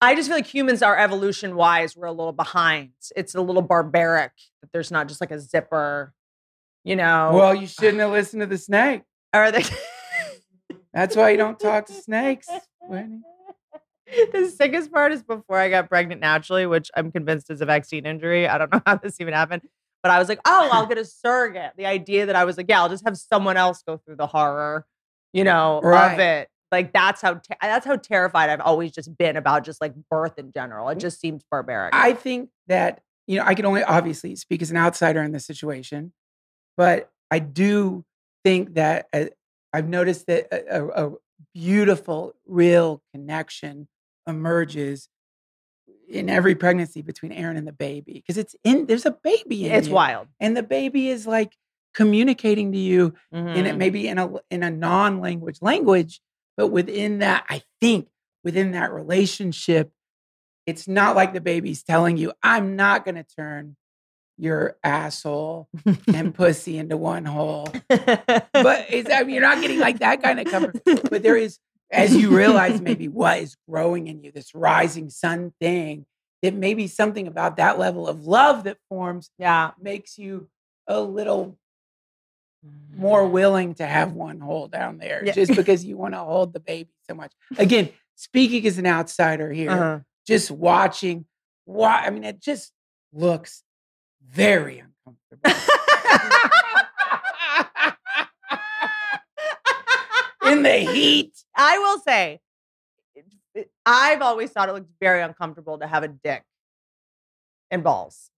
I 0.00 0.16
just 0.16 0.28
feel 0.28 0.36
like 0.38 0.46
humans, 0.46 0.82
are 0.82 0.98
evolution 0.98 1.54
wise, 1.54 1.94
we're 1.96 2.06
a 2.06 2.12
little 2.12 2.32
behind. 2.32 2.90
It's 3.14 3.34
a 3.36 3.40
little 3.40 3.62
barbaric 3.62 4.32
that 4.62 4.72
there's 4.72 4.90
not 4.90 5.06
just 5.06 5.20
like 5.20 5.30
a 5.30 5.38
zipper, 5.38 6.12
you 6.82 6.96
know. 6.96 7.30
well, 7.34 7.54
you 7.54 7.66
shouldn't 7.68 8.00
have 8.00 8.10
listened 8.10 8.40
to 8.40 8.46
the 8.46 8.58
snake. 8.58 9.02
are 9.32 9.52
they? 9.52 9.62
That's 10.92 11.16
why 11.16 11.30
you 11.30 11.36
don't 11.36 11.58
talk 11.58 11.86
to 11.86 11.92
snakes. 11.92 12.48
Whitney. 12.82 13.22
the 14.32 14.48
sickest 14.48 14.92
part 14.92 15.12
is 15.12 15.22
before 15.22 15.58
I 15.58 15.70
got 15.70 15.88
pregnant 15.88 16.20
naturally, 16.20 16.66
which 16.66 16.90
I'm 16.94 17.10
convinced 17.10 17.50
is 17.50 17.60
a 17.60 17.66
vaccine 17.66 18.04
injury. 18.04 18.46
I 18.46 18.58
don't 18.58 18.72
know 18.72 18.82
how 18.86 18.96
this 18.96 19.20
even 19.20 19.34
happened. 19.34 19.62
But 20.02 20.10
I 20.10 20.18
was 20.18 20.28
like, 20.28 20.40
oh, 20.44 20.68
I'll 20.72 20.86
get 20.86 20.98
a 20.98 21.04
surrogate. 21.04 21.72
The 21.76 21.86
idea 21.86 22.26
that 22.26 22.36
I 22.36 22.44
was 22.44 22.56
like, 22.56 22.66
yeah, 22.68 22.82
I'll 22.82 22.88
just 22.88 23.04
have 23.06 23.16
someone 23.16 23.56
else 23.56 23.82
go 23.86 23.96
through 23.96 24.16
the 24.16 24.26
horror, 24.26 24.84
you 25.32 25.44
know, 25.44 25.78
of 25.78 26.18
it. 26.18 26.48
Like 26.72 26.92
that's 26.92 27.20
how 27.20 27.34
te- 27.34 27.54
that's 27.60 27.84
how 27.84 27.96
terrified 27.96 28.48
I've 28.48 28.62
always 28.62 28.92
just 28.92 29.16
been 29.18 29.36
about 29.36 29.62
just 29.62 29.80
like 29.80 29.92
birth 30.10 30.38
in 30.38 30.52
general. 30.52 30.88
It 30.88 30.98
just 30.98 31.20
seems 31.20 31.44
barbaric. 31.50 31.94
I 31.94 32.14
think 32.14 32.48
that 32.66 33.02
you 33.26 33.38
know 33.38 33.44
I 33.44 33.54
can 33.54 33.66
only 33.66 33.82
obviously 33.82 34.34
speak 34.36 34.62
as 34.62 34.70
an 34.70 34.78
outsider 34.78 35.22
in 35.22 35.32
this 35.32 35.44
situation, 35.44 36.14
but 36.78 37.10
I 37.30 37.40
do 37.40 38.06
think 38.42 38.74
that 38.74 39.06
uh, 39.12 39.26
I've 39.72 39.88
noticed 39.88 40.26
that 40.26 40.48
a, 40.52 41.06
a, 41.06 41.12
beautiful, 41.54 42.34
real 42.46 43.02
connection 43.12 43.88
emerges 44.26 45.08
in 46.08 46.28
every 46.28 46.54
pregnancy 46.54 47.02
between 47.02 47.32
Aaron 47.32 47.56
and 47.56 47.66
the 47.66 47.72
baby 47.72 48.12
because 48.14 48.36
it's 48.36 48.54
in 48.64 48.86
there's 48.86 49.06
a 49.06 49.10
baby 49.10 49.66
in 49.66 49.72
it's 49.72 49.88
you, 49.88 49.94
wild. 49.94 50.28
and 50.40 50.56
the 50.56 50.62
baby 50.62 51.08
is 51.08 51.26
like 51.26 51.56
communicating 51.94 52.72
to 52.72 52.78
you 52.78 53.14
in 53.32 53.48
it 53.48 53.64
mm-hmm. 53.64 53.78
maybe 53.78 54.08
in 54.08 54.18
a 54.18 54.30
in 54.50 54.62
a 54.62 54.70
non-language 54.70 55.58
language 55.60 56.20
but 56.56 56.68
within 56.68 57.18
that 57.18 57.44
i 57.48 57.62
think 57.80 58.08
within 58.44 58.72
that 58.72 58.92
relationship 58.92 59.90
it's 60.66 60.88
not 60.88 61.16
like 61.16 61.34
the 61.34 61.40
baby's 61.40 61.82
telling 61.82 62.16
you 62.16 62.32
i'm 62.42 62.76
not 62.76 63.04
going 63.04 63.14
to 63.14 63.24
turn 63.24 63.76
your 64.38 64.76
asshole 64.82 65.68
and 66.12 66.34
pussy 66.40 66.78
into 66.78 66.96
one 66.96 67.24
hole 67.24 67.66
but 67.88 68.86
it's, 68.88 69.10
I 69.10 69.22
mean, 69.24 69.30
you're 69.34 69.42
not 69.42 69.60
getting 69.60 69.78
like 69.78 69.98
that 70.00 70.22
kind 70.22 70.40
of 70.40 70.46
cover. 70.46 70.72
but 71.10 71.22
there 71.22 71.36
is 71.36 71.58
as 71.90 72.16
you 72.16 72.34
realize 72.34 72.80
maybe 72.80 73.08
what 73.08 73.38
is 73.38 73.56
growing 73.68 74.06
in 74.06 74.22
you 74.24 74.32
this 74.32 74.54
rising 74.54 75.10
sun 75.10 75.52
thing 75.60 76.06
it 76.40 76.54
may 76.54 76.74
be 76.74 76.88
something 76.88 77.26
about 77.28 77.56
that 77.58 77.78
level 77.78 78.08
of 78.08 78.24
love 78.26 78.64
that 78.64 78.78
forms 78.88 79.30
yeah. 79.38 79.72
makes 79.80 80.18
you 80.18 80.48
a 80.88 81.00
little 81.00 81.56
more 82.96 83.26
willing 83.28 83.74
to 83.74 83.86
have 83.86 84.12
one 84.12 84.40
hole 84.40 84.68
down 84.68 84.98
there 84.98 85.22
Yeah. 85.24 85.32
just 85.32 85.54
because 85.54 85.84
you 85.88 85.96
want 85.96 86.14
to 86.14 86.18
hold 86.18 86.52
the 86.52 86.60
baby 86.60 86.90
so 87.08 87.14
much. 87.14 87.32
Again, 87.58 87.90
speaking 88.16 88.66
as 88.66 88.78
an 88.78 88.86
outsider 88.86 89.52
here, 89.52 89.70
Uh-huh. 89.70 89.98
just 90.26 90.50
watching, 90.50 91.26
why 91.64 92.02
I 92.06 92.10
mean, 92.10 92.24
it 92.24 92.40
just 92.40 92.72
looks 93.12 93.62
very 94.32 94.78
uncomfortable. 94.78 95.50
in 100.44 100.62
the 100.62 100.78
heat. 100.78 101.32
I 101.56 101.78
will 101.78 101.98
say, 102.00 102.40
I've 103.86 104.22
always 104.22 104.50
thought 104.50 104.68
it 104.68 104.72
looked 104.72 104.90
very 105.00 105.22
uncomfortable 105.22 105.78
to 105.78 105.86
have 105.86 106.02
a 106.02 106.08
dick 106.08 106.42
and 107.70 107.82
balls. 107.84 108.30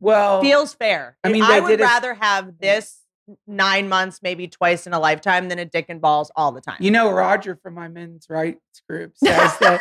Well, 0.00 0.42
Feels 0.42 0.74
fair. 0.74 1.16
I 1.24 1.30
mean, 1.30 1.42
I 1.42 1.60
would 1.60 1.68
did 1.68 1.80
a- 1.80 1.84
rather 1.84 2.14
have 2.14 2.58
this 2.58 3.00
nine 3.46 3.88
months, 3.88 4.20
maybe 4.22 4.46
twice 4.46 4.86
in 4.86 4.92
a 4.92 5.00
lifetime, 5.00 5.48
than 5.48 5.58
a 5.58 5.64
dick 5.64 5.86
and 5.88 6.00
balls 6.00 6.30
all 6.36 6.52
the 6.52 6.60
time. 6.60 6.76
you 6.80 6.90
know, 6.90 7.10
Roger 7.10 7.56
from 7.62 7.74
my 7.74 7.88
men's 7.88 8.26
rights 8.28 8.60
group 8.88 9.12
says 9.16 9.56
that 9.58 9.80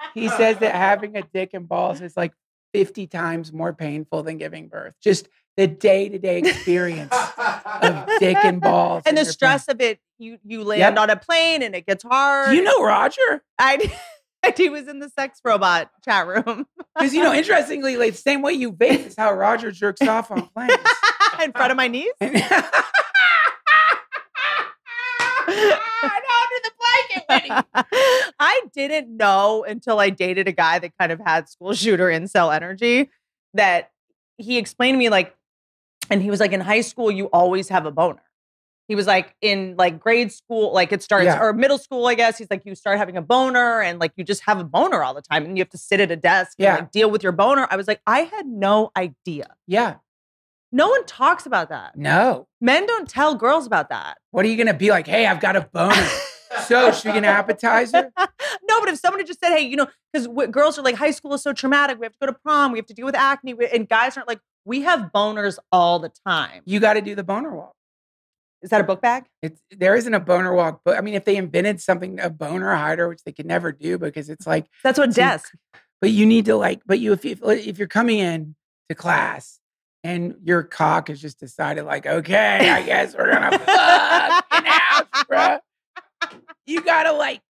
he 0.14 0.28
says 0.28 0.58
that 0.58 0.74
having 0.74 1.16
a 1.16 1.22
dick 1.22 1.50
and 1.54 1.66
balls 1.68 2.00
is 2.02 2.16
like 2.16 2.32
50 2.74 3.06
times 3.06 3.52
more 3.52 3.72
painful 3.72 4.24
than 4.24 4.36
giving 4.36 4.66
birth. 4.68 4.94
Just 5.00 5.28
the 5.56 5.66
day 5.68 6.08
to 6.08 6.18
day 6.18 6.38
experience 6.40 7.14
of 7.80 8.08
dick 8.18 8.36
and 8.42 8.60
balls. 8.60 9.04
and 9.06 9.16
the 9.16 9.24
stress 9.24 9.68
of 9.68 9.80
it, 9.80 10.00
you 10.18 10.38
you 10.44 10.64
land 10.64 10.80
Yep. 10.80 10.98
on 10.98 11.10
a 11.10 11.16
plane 11.16 11.62
and 11.62 11.74
it 11.76 11.86
gets 11.86 12.02
hard. 12.02 12.52
You 12.54 12.62
know 12.62 12.82
Roger? 12.82 13.42
I 13.58 13.90
he 14.56 14.68
was 14.68 14.88
in 14.88 14.98
the 14.98 15.08
sex 15.10 15.40
robot 15.44 15.90
chat 16.04 16.26
room 16.26 16.66
Because, 16.96 17.14
you 17.14 17.22
know, 17.22 17.32
interestingly, 17.32 17.96
like 17.96 18.12
the 18.12 18.18
same 18.18 18.42
way 18.42 18.52
you 18.52 18.72
vape 18.72 19.06
is 19.06 19.14
how 19.16 19.32
Roger 19.32 19.70
jerks 19.70 20.02
off 20.02 20.30
on 20.32 20.48
planes. 20.48 20.72
in 21.42 21.52
front 21.52 21.70
of 21.70 21.76
my 21.76 21.86
knees. 21.88 22.12
And- 22.20 22.42
I 27.28 28.62
didn't 28.74 29.16
know 29.16 29.64
until 29.64 29.98
I 29.98 30.10
dated 30.10 30.48
a 30.48 30.52
guy 30.52 30.78
that 30.78 30.92
kind 30.98 31.12
of 31.12 31.20
had 31.24 31.48
school 31.48 31.72
shooter 31.74 32.06
incel 32.08 32.54
energy 32.54 33.10
that 33.54 33.90
he 34.38 34.58
explained 34.58 34.94
to 34.96 34.98
me 34.98 35.08
like, 35.08 35.34
and 36.10 36.20
he 36.22 36.30
was 36.30 36.40
like, 36.40 36.52
in 36.52 36.60
high 36.60 36.80
school, 36.82 37.10
you 37.10 37.26
always 37.26 37.68
have 37.68 37.86
a 37.86 37.90
boner. 37.90 38.20
He 38.88 38.94
was 38.94 39.06
like, 39.06 39.34
in 39.40 39.76
like 39.78 39.98
grade 39.98 40.30
school, 40.30 40.74
like 40.74 40.92
it 40.92 41.02
starts 41.02 41.24
Yeah. 41.24 41.40
or 41.40 41.54
middle 41.54 41.78
school, 41.78 42.06
I 42.06 42.14
guess. 42.14 42.36
He's 42.36 42.50
like, 42.50 42.66
you 42.66 42.74
start 42.74 42.98
having 42.98 43.16
a 43.16 43.22
boner 43.22 43.80
and 43.80 43.98
like 43.98 44.12
you 44.16 44.24
just 44.24 44.42
have 44.42 44.58
a 44.58 44.64
boner 44.64 45.02
all 45.02 45.14
the 45.14 45.22
time 45.22 45.44
and 45.46 45.56
you 45.56 45.62
have 45.62 45.70
to 45.70 45.78
sit 45.78 46.00
at 46.00 46.10
a 46.10 46.16
desk 46.16 46.56
Yeah. 46.58 46.74
and 46.74 46.80
like 46.82 46.90
deal 46.92 47.10
with 47.10 47.22
your 47.22 47.32
boner. 47.32 47.66
I 47.70 47.76
was 47.76 47.88
like, 47.88 48.02
I 48.06 48.20
had 48.20 48.46
no 48.46 48.90
idea. 48.94 49.46
Yeah. 49.66 49.94
No 50.70 50.88
one 50.90 51.06
talks 51.06 51.46
about 51.46 51.70
that. 51.70 51.96
No. 51.96 52.46
Men 52.60 52.84
don't 52.86 53.08
tell 53.08 53.36
girls 53.36 53.66
about 53.66 53.88
that. 53.88 54.18
What 54.32 54.44
are 54.44 54.48
you 54.48 54.56
going 54.56 54.66
to 54.66 54.74
be 54.74 54.90
like? 54.90 55.06
Hey, 55.06 55.24
I've 55.24 55.40
got 55.40 55.56
a 55.56 55.62
boner. 55.72 55.94
so, 56.66 56.92
should 56.92 57.06
we 57.06 57.12
get 57.12 57.18
an 57.18 57.24
appetizer? 57.24 58.10
no, 58.18 58.80
but 58.80 58.88
if 58.88 58.98
somebody 58.98 59.24
just 59.24 59.40
said, 59.40 59.56
"Hey, 59.56 59.62
you 59.62 59.76
know," 59.76 59.86
because 60.12 60.28
girls 60.50 60.78
are 60.78 60.82
like, 60.82 60.94
"High 60.96 61.10
school 61.10 61.34
is 61.34 61.42
so 61.42 61.52
traumatic. 61.52 61.98
We 61.98 62.06
have 62.06 62.12
to 62.12 62.18
go 62.20 62.26
to 62.26 62.32
prom. 62.32 62.72
We 62.72 62.78
have 62.78 62.86
to 62.86 62.94
deal 62.94 63.06
with 63.06 63.16
acne," 63.16 63.54
and 63.72 63.88
guys 63.88 64.16
aren't 64.16 64.28
like, 64.28 64.40
"We 64.64 64.82
have 64.82 65.10
boners 65.14 65.58
all 65.72 65.98
the 65.98 66.12
time." 66.26 66.62
You 66.64 66.80
got 66.80 66.94
to 66.94 67.00
do 67.00 67.14
the 67.14 67.24
boner 67.24 67.54
walk. 67.54 67.74
Is 68.62 68.70
that 68.70 68.80
a 68.80 68.84
book 68.84 69.02
bag? 69.02 69.24
It's 69.42 69.60
there 69.70 69.94
isn't 69.94 70.14
a 70.14 70.20
boner 70.20 70.54
walk, 70.54 70.80
but 70.86 70.96
I 70.96 71.02
mean, 71.02 71.14
if 71.14 71.26
they 71.26 71.36
invented 71.36 71.82
something, 71.82 72.18
a 72.18 72.30
boner 72.30 72.74
hider, 72.74 73.08
which 73.10 73.22
they 73.24 73.32
could 73.32 73.44
never 73.44 73.72
do 73.72 73.98
because 73.98 74.30
it's 74.30 74.46
like, 74.46 74.66
That's 74.82 74.98
what 74.98 75.08
you 75.08 75.14
desk. 75.14 75.52
but 76.00 76.10
you 76.10 76.24
need 76.24 76.46
to 76.46 76.56
like, 76.56 76.80
but 76.86 76.98
you 76.98 77.12
if 77.12 77.26
if, 77.26 77.42
if 77.42 77.78
you're 77.78 77.88
coming 77.88 78.20
in 78.20 78.56
to 78.88 78.94
class 78.94 79.60
and 80.02 80.36
your 80.42 80.62
cock 80.62 81.08
has 81.08 81.20
just 81.20 81.38
decided 81.38 81.84
like, 81.84 82.06
okay, 82.06 82.70
I 82.70 82.82
guess 82.82 83.14
we're 83.14 83.32
gonna 83.32 83.58
fuck 83.58 84.46
in 84.58 84.64
algebra, 84.66 85.60
you 86.66 86.82
gotta 86.82 87.12
like 87.12 87.40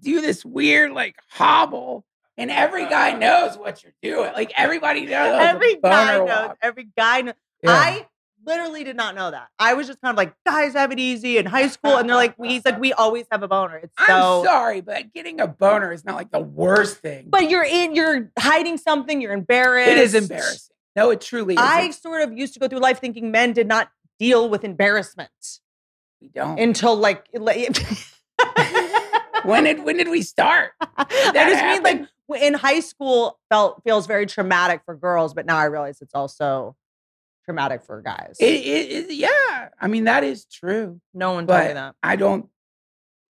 do 0.00 0.20
this 0.20 0.44
weird 0.44 0.92
like 0.92 1.16
hobble, 1.30 2.04
and 2.36 2.50
every 2.50 2.88
guy 2.88 3.12
knows 3.12 3.56
what 3.56 3.82
you're 3.82 3.94
doing. 4.02 4.32
Like 4.32 4.52
everybody 4.56 5.06
knows. 5.06 5.38
every 5.40 5.76
guy 5.76 6.18
knows. 6.18 6.28
walk. 6.28 6.58
Every 6.62 6.88
guy 6.96 7.22
knows. 7.22 7.34
Yeah. 7.62 7.70
I 7.70 8.06
literally 8.44 8.84
did 8.84 8.96
not 8.96 9.14
know 9.14 9.30
that. 9.30 9.48
I 9.58 9.74
was 9.74 9.86
just 9.86 10.00
kind 10.00 10.12
of 10.12 10.16
like, 10.16 10.34
guys 10.46 10.72
have 10.72 10.92
it 10.92 10.98
easy 10.98 11.38
in 11.38 11.46
high 11.46 11.68
school, 11.68 11.96
and 11.96 12.08
they're 12.08 12.16
like, 12.16 12.34
he's 12.42 12.64
like, 12.64 12.80
we 12.80 12.92
always 12.92 13.26
have 13.30 13.42
a 13.42 13.48
boner. 13.48 13.76
It's 13.76 13.94
I'm 13.98 14.06
so. 14.06 14.44
sorry, 14.44 14.80
but 14.80 15.12
getting 15.12 15.40
a 15.40 15.46
boner 15.46 15.92
is 15.92 16.04
not 16.04 16.16
like 16.16 16.30
the 16.30 16.40
worst 16.40 16.98
thing. 16.98 17.26
But 17.28 17.50
you're 17.50 17.64
in. 17.64 17.94
You're 17.94 18.30
hiding 18.38 18.78
something. 18.78 19.20
You're 19.20 19.32
embarrassed. 19.32 19.90
it 19.90 19.98
is 19.98 20.14
embarrassing. 20.14 20.74
No, 20.94 21.10
it 21.10 21.20
truly 21.20 21.54
is. 21.54 21.60
I 21.60 21.90
sort 21.90 22.22
of 22.22 22.36
used 22.36 22.54
to 22.54 22.60
go 22.60 22.68
through 22.68 22.80
life 22.80 23.00
thinking 23.00 23.30
men 23.30 23.52
did 23.52 23.66
not 23.66 23.90
deal 24.18 24.48
with 24.48 24.62
embarrassment 24.64 25.30
we 26.20 26.28
don't. 26.28 26.58
until 26.58 26.96
like. 26.96 27.26
when 29.44 29.64
did 29.64 29.84
when 29.84 29.96
did 29.96 30.08
we 30.08 30.22
start? 30.22 30.72
I 30.80 31.04
that 31.34 31.48
just 31.50 31.64
mean 31.64 31.82
like 31.82 32.08
in 32.42 32.54
high 32.54 32.80
school 32.80 33.38
felt 33.50 33.82
feels 33.84 34.06
very 34.06 34.26
traumatic 34.26 34.82
for 34.84 34.94
girls, 34.96 35.34
but 35.34 35.46
now 35.46 35.56
I 35.58 35.64
realize 35.64 36.00
it's 36.00 36.14
also 36.14 36.76
traumatic 37.44 37.82
for 37.82 38.00
guys. 38.02 38.36
It, 38.40 38.54
it, 38.54 39.10
it- 39.10 39.14
yeah, 39.14 39.68
I 39.80 39.88
mean 39.88 40.04
that 40.04 40.24
is 40.24 40.44
true. 40.46 41.00
no 41.14 41.32
one 41.32 41.46
told 41.46 41.60
me 41.66 41.72
that. 41.74 41.94
I 42.02 42.16
don't, 42.16 42.48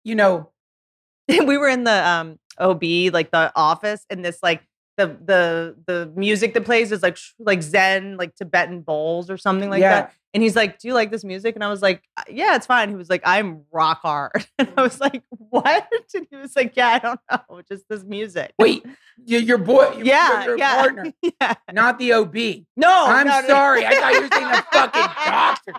you 0.04 0.14
know, 0.14 0.50
we 1.28 1.56
were 1.56 1.68
in 1.68 1.84
the 1.84 2.08
um 2.08 2.38
OB, 2.58 2.82
like 3.12 3.30
the 3.30 3.52
office, 3.56 4.04
and 4.10 4.24
this 4.24 4.38
like 4.42 4.62
the 4.96 5.06
the 5.06 5.76
the 5.86 6.12
music 6.14 6.54
that 6.54 6.64
plays 6.64 6.92
is 6.92 7.02
like 7.02 7.18
like 7.38 7.62
Zen, 7.62 8.16
like 8.16 8.34
Tibetan 8.34 8.82
bowls 8.82 9.30
or 9.30 9.36
something 9.38 9.70
like 9.70 9.80
yeah, 9.80 10.00
that. 10.02 10.14
And 10.32 10.42
he's 10.42 10.54
like, 10.54 10.78
"Do 10.78 10.86
you 10.86 10.94
like 10.94 11.10
this 11.10 11.24
music?" 11.24 11.56
And 11.56 11.64
I 11.64 11.68
was 11.68 11.82
like, 11.82 12.02
"Uh, 12.16 12.22
"Yeah, 12.28 12.54
it's 12.54 12.66
fine." 12.66 12.88
He 12.88 12.94
was 12.94 13.10
like, 13.10 13.22
"I'm 13.24 13.64
rock 13.72 14.00
hard," 14.02 14.46
and 14.58 14.72
I 14.76 14.82
was 14.82 15.00
like, 15.00 15.22
"What?" 15.30 15.88
And 16.14 16.26
he 16.30 16.36
was 16.36 16.54
like, 16.54 16.76
"Yeah, 16.76 16.88
I 16.88 16.98
don't 16.98 17.20
know, 17.30 17.62
just 17.68 17.88
this 17.88 18.04
music." 18.04 18.52
Wait, 18.58 18.84
your, 19.24 19.40
your 19.40 19.58
boy, 19.58 19.90
your, 19.96 20.06
yeah, 20.06 20.44
your 20.44 20.58
yeah, 20.58 20.76
partner, 20.76 21.12
yeah. 21.40 21.54
not 21.72 21.98
the 21.98 22.12
OB. 22.12 22.34
No, 22.76 23.06
I'm 23.06 23.26
no, 23.26 23.40
no. 23.40 23.46
sorry. 23.48 23.84
I 23.84 23.94
thought 23.94 24.12
you 24.14 24.20
were 24.22 24.28
saying 24.32 24.48
the 24.48 24.64
fucking 24.72 25.08
doctor. 25.24 25.72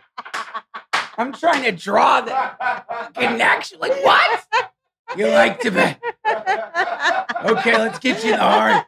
I'm 1.17 1.33
trying 1.33 1.63
to 1.63 1.71
draw 1.71 2.21
the 2.21 3.11
connection. 3.13 3.79
Like 3.79 4.03
what? 4.03 4.45
You 5.17 5.27
like 5.27 5.59
to 5.61 5.71
be? 5.71 5.95
Okay, 7.43 7.77
let's 7.77 7.99
get 7.99 8.23
you 8.23 8.31
the 8.31 8.37
heart. 8.37 8.85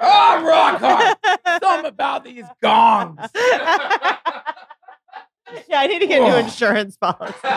Oh, 0.00 0.36
I'm 0.36 0.44
rock 0.44 0.80
hard. 0.80 1.16
Something 1.62 1.86
about 1.86 2.24
these 2.24 2.44
gongs. 2.62 3.20
yeah, 5.68 5.80
I 5.80 5.86
need 5.86 6.00
to 6.00 6.06
get 6.06 6.22
new 6.22 6.28
Oh. 6.32 6.38
insurance 6.38 6.96
policy. 6.96 7.34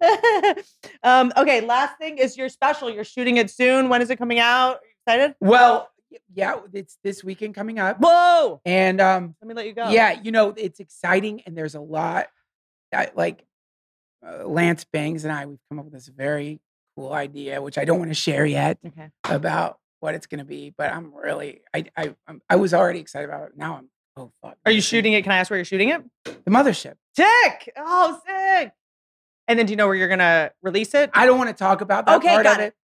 um, 1.02 1.32
okay, 1.36 1.60
last 1.60 1.98
thing 1.98 2.18
is 2.18 2.36
your 2.36 2.48
special. 2.48 2.90
You're 2.90 3.04
shooting 3.04 3.36
it 3.36 3.50
soon. 3.50 3.88
When 3.88 4.02
is 4.02 4.10
it 4.10 4.16
coming 4.16 4.38
out? 4.38 4.76
Are 4.76 4.80
you 4.84 4.90
excited? 5.18 5.36
Well, 5.40 5.88
yeah, 6.34 6.60
it's 6.72 6.98
this 7.04 7.22
weekend 7.22 7.54
coming 7.54 7.78
up, 7.78 7.98
Whoa! 8.00 8.60
and 8.64 9.00
um, 9.00 9.34
Let 9.42 9.48
me 9.48 9.54
let 9.54 9.66
you 9.66 9.72
go. 9.74 9.90
Yeah, 9.90 10.20
you 10.22 10.30
know, 10.32 10.54
it's 10.56 10.80
exciting 10.80 11.42
and 11.46 11.56
there's 11.56 11.74
a 11.74 11.80
lot 11.80 12.28
I, 12.94 13.10
like 13.14 13.44
uh, 14.26 14.46
Lance 14.46 14.84
Bangs 14.84 15.24
and 15.24 15.32
I 15.32 15.44
we've 15.46 15.58
come 15.68 15.78
up 15.78 15.84
with 15.84 15.94
this 15.94 16.08
very 16.08 16.60
cool 16.96 17.12
idea 17.12 17.60
which 17.60 17.76
I 17.78 17.84
don't 17.84 17.98
want 17.98 18.10
to 18.10 18.14
share 18.14 18.46
yet 18.46 18.78
Okay. 18.86 19.10
about 19.24 19.78
what 20.00 20.14
it's 20.14 20.26
going 20.26 20.38
to 20.38 20.44
be, 20.46 20.72
but 20.76 20.90
I'm 20.92 21.14
really 21.14 21.60
I 21.74 21.84
I 21.96 22.14
I'm, 22.26 22.40
I 22.48 22.56
was 22.56 22.72
already 22.72 23.00
excited 23.00 23.28
about 23.28 23.48
it. 23.48 23.56
Now 23.56 23.76
I'm 23.76 23.90
oh 24.18 24.32
fuck. 24.42 24.56
Are 24.66 24.72
you 24.72 24.80
shooting 24.80 25.12
it? 25.12 25.22
Can 25.22 25.32
I 25.32 25.38
ask 25.38 25.50
where 25.50 25.58
you're 25.58 25.64
shooting 25.64 25.90
it? 25.90 26.02
the 26.24 26.50
mothership? 26.50 26.94
Sick. 27.16 27.72
Oh, 27.76 28.20
sick. 28.26 28.72
And 29.46 29.58
then 29.58 29.66
do 29.66 29.72
you 29.72 29.76
know 29.76 29.86
where 29.86 29.96
you're 29.96 30.08
gonna 30.08 30.50
release 30.62 30.94
it? 30.94 31.10
I 31.14 31.26
don't 31.26 31.38
want 31.38 31.48
to 31.50 31.54
talk 31.56 31.80
about 31.80 32.06
that 32.06 32.16
Okay, 32.18 32.28
part 32.28 32.44
got 32.44 32.56
of 32.58 32.64
it. 32.64 32.66
it. 32.68 32.74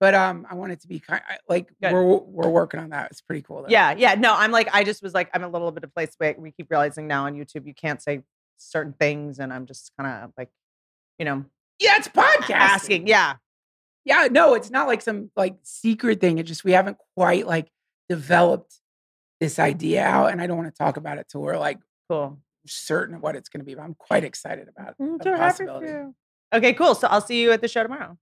But 0.00 0.14
um, 0.14 0.46
I 0.48 0.54
want 0.54 0.72
it 0.72 0.80
to 0.82 0.88
be 0.88 1.00
kind 1.00 1.20
like 1.48 1.68
Good. 1.82 1.92
we're 1.92 2.04
we're 2.04 2.48
working 2.48 2.80
on 2.80 2.90
that. 2.90 3.10
It's 3.10 3.20
pretty 3.20 3.42
cool. 3.42 3.62
Though. 3.62 3.68
Yeah, 3.68 3.94
yeah. 3.96 4.14
No, 4.14 4.34
I'm 4.34 4.52
like, 4.52 4.68
I 4.72 4.84
just 4.84 5.02
was 5.02 5.12
like, 5.14 5.28
I'm 5.34 5.42
a 5.42 5.48
little 5.48 5.70
bit 5.72 5.82
of 5.84 5.90
a 5.90 5.92
place 5.92 6.14
where 6.18 6.34
we 6.38 6.52
keep 6.52 6.70
realizing 6.70 7.06
now 7.08 7.26
on 7.26 7.34
YouTube 7.34 7.66
you 7.66 7.74
can't 7.74 8.00
say 8.00 8.22
certain 8.58 8.92
things, 8.92 9.38
and 9.40 9.52
I'm 9.52 9.66
just 9.66 9.92
kind 9.98 10.24
of 10.24 10.32
like, 10.38 10.50
you 11.18 11.24
know, 11.24 11.44
yeah, 11.80 11.96
it's 11.96 12.08
podcasting. 12.08 12.50
asking. 12.54 13.06
Yeah. 13.08 13.34
Yeah, 14.04 14.28
no, 14.30 14.54
it's 14.54 14.70
not 14.70 14.86
like 14.86 15.02
some 15.02 15.30
like 15.36 15.56
secret 15.64 16.20
thing. 16.20 16.38
It's 16.38 16.48
just 16.48 16.64
we 16.64 16.72
haven't 16.72 16.96
quite 17.16 17.46
like 17.46 17.68
developed 18.08 18.80
this 19.40 19.58
idea 19.58 20.04
out, 20.04 20.32
and 20.32 20.40
I 20.40 20.46
don't 20.46 20.56
want 20.56 20.72
to 20.74 20.76
talk 20.76 20.96
about 20.96 21.18
it 21.18 21.26
till 21.30 21.40
we're 21.42 21.58
like 21.58 21.78
Cool. 22.10 22.38
certain 22.66 23.14
of 23.14 23.22
what 23.22 23.36
it's 23.36 23.48
going 23.48 23.60
to 23.60 23.64
be. 23.64 23.74
But 23.74 23.82
I'm 23.82 23.94
quite 23.94 24.24
excited 24.24 24.68
about 24.68 24.94
I'm 25.00 25.18
the 25.18 25.24
possibility. 25.24 26.12
Okay, 26.54 26.72
cool. 26.72 26.94
So 26.94 27.08
I'll 27.08 27.20
see 27.20 27.40
you 27.42 27.52
at 27.52 27.60
the 27.60 27.68
show 27.68 27.82
tomorrow. 27.82 28.16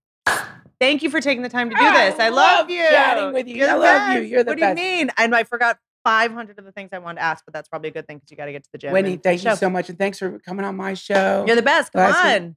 Thank 0.79 1.01
you 1.01 1.09
for 1.09 1.19
taking 1.21 1.41
the 1.41 1.49
time 1.49 1.69
to 1.71 1.75
do 1.75 1.81
I 1.81 2.09
this. 2.11 2.19
I 2.19 2.29
love, 2.29 2.35
love 2.59 2.69
you. 2.69 2.83
chatting 2.83 3.33
with 3.33 3.47
you. 3.47 3.55
You're 3.55 3.69
I 3.71 3.73
love 3.73 4.15
you. 4.15 4.21
You're 4.21 4.43
the 4.43 4.51
what 4.51 4.59
best. 4.59 4.69
What 4.69 4.77
do 4.77 4.83
you 4.83 4.97
mean? 4.97 5.09
And 5.17 5.33
I 5.35 5.43
forgot 5.43 5.79
500 6.03 6.59
of 6.59 6.65
the 6.65 6.71
things 6.71 6.89
I 6.93 6.99
wanted 6.99 7.15
to 7.19 7.23
ask, 7.23 7.43
but 7.45 7.53
that's 7.53 7.67
probably 7.67 7.89
a 7.89 7.93
good 7.93 8.05
thing 8.07 8.17
because 8.17 8.29
you 8.29 8.37
got 8.37 8.45
to 8.45 8.51
get 8.51 8.63
to 8.63 8.69
the 8.71 8.77
gym. 8.77 8.93
Whitney, 8.93 9.17
thank 9.17 9.43
you 9.43 9.55
so 9.55 9.69
much, 9.71 9.89
and 9.89 9.97
thanks 9.97 10.19
for 10.19 10.37
coming 10.39 10.65
on 10.65 10.75
my 10.75 10.93
show. 10.93 11.45
You're 11.47 11.55
the 11.55 11.61
best. 11.63 11.91
Come 11.93 12.01
Last 12.01 12.23
week- 12.23 12.41
on. 12.43 12.55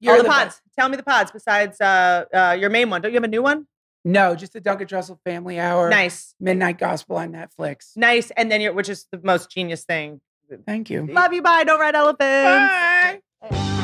You're 0.00 0.12
All 0.14 0.18
the, 0.18 0.22
the 0.24 0.28
pods. 0.30 0.44
best. 0.54 0.62
Tell 0.78 0.88
me 0.88 0.96
the 0.96 1.02
pods 1.04 1.30
besides 1.30 1.80
uh, 1.80 2.24
uh, 2.34 2.56
your 2.58 2.70
main 2.70 2.88
one. 2.90 3.02
Don't 3.02 3.12
you 3.12 3.16
have 3.16 3.24
a 3.24 3.28
new 3.28 3.42
one? 3.42 3.66
No, 4.04 4.34
just 4.34 4.52
the 4.52 4.60
Duncan 4.60 4.86
Trussell 4.88 5.18
Family 5.24 5.58
Hour. 5.60 5.88
Nice. 5.88 6.34
Midnight 6.40 6.78
Gospel 6.78 7.16
on 7.16 7.32
Netflix. 7.32 7.96
Nice. 7.96 8.30
And 8.32 8.50
then 8.50 8.60
you're, 8.60 8.72
which 8.72 8.88
is 8.88 9.06
the 9.12 9.20
most 9.22 9.50
genius 9.50 9.84
thing. 9.84 10.20
Thank 10.66 10.90
you. 10.90 11.06
Love 11.06 11.32
you. 11.32 11.40
Bye. 11.40 11.64
Don't 11.64 11.80
ride 11.80 11.94
elephants. 11.94 13.20
Bye. 13.50 13.78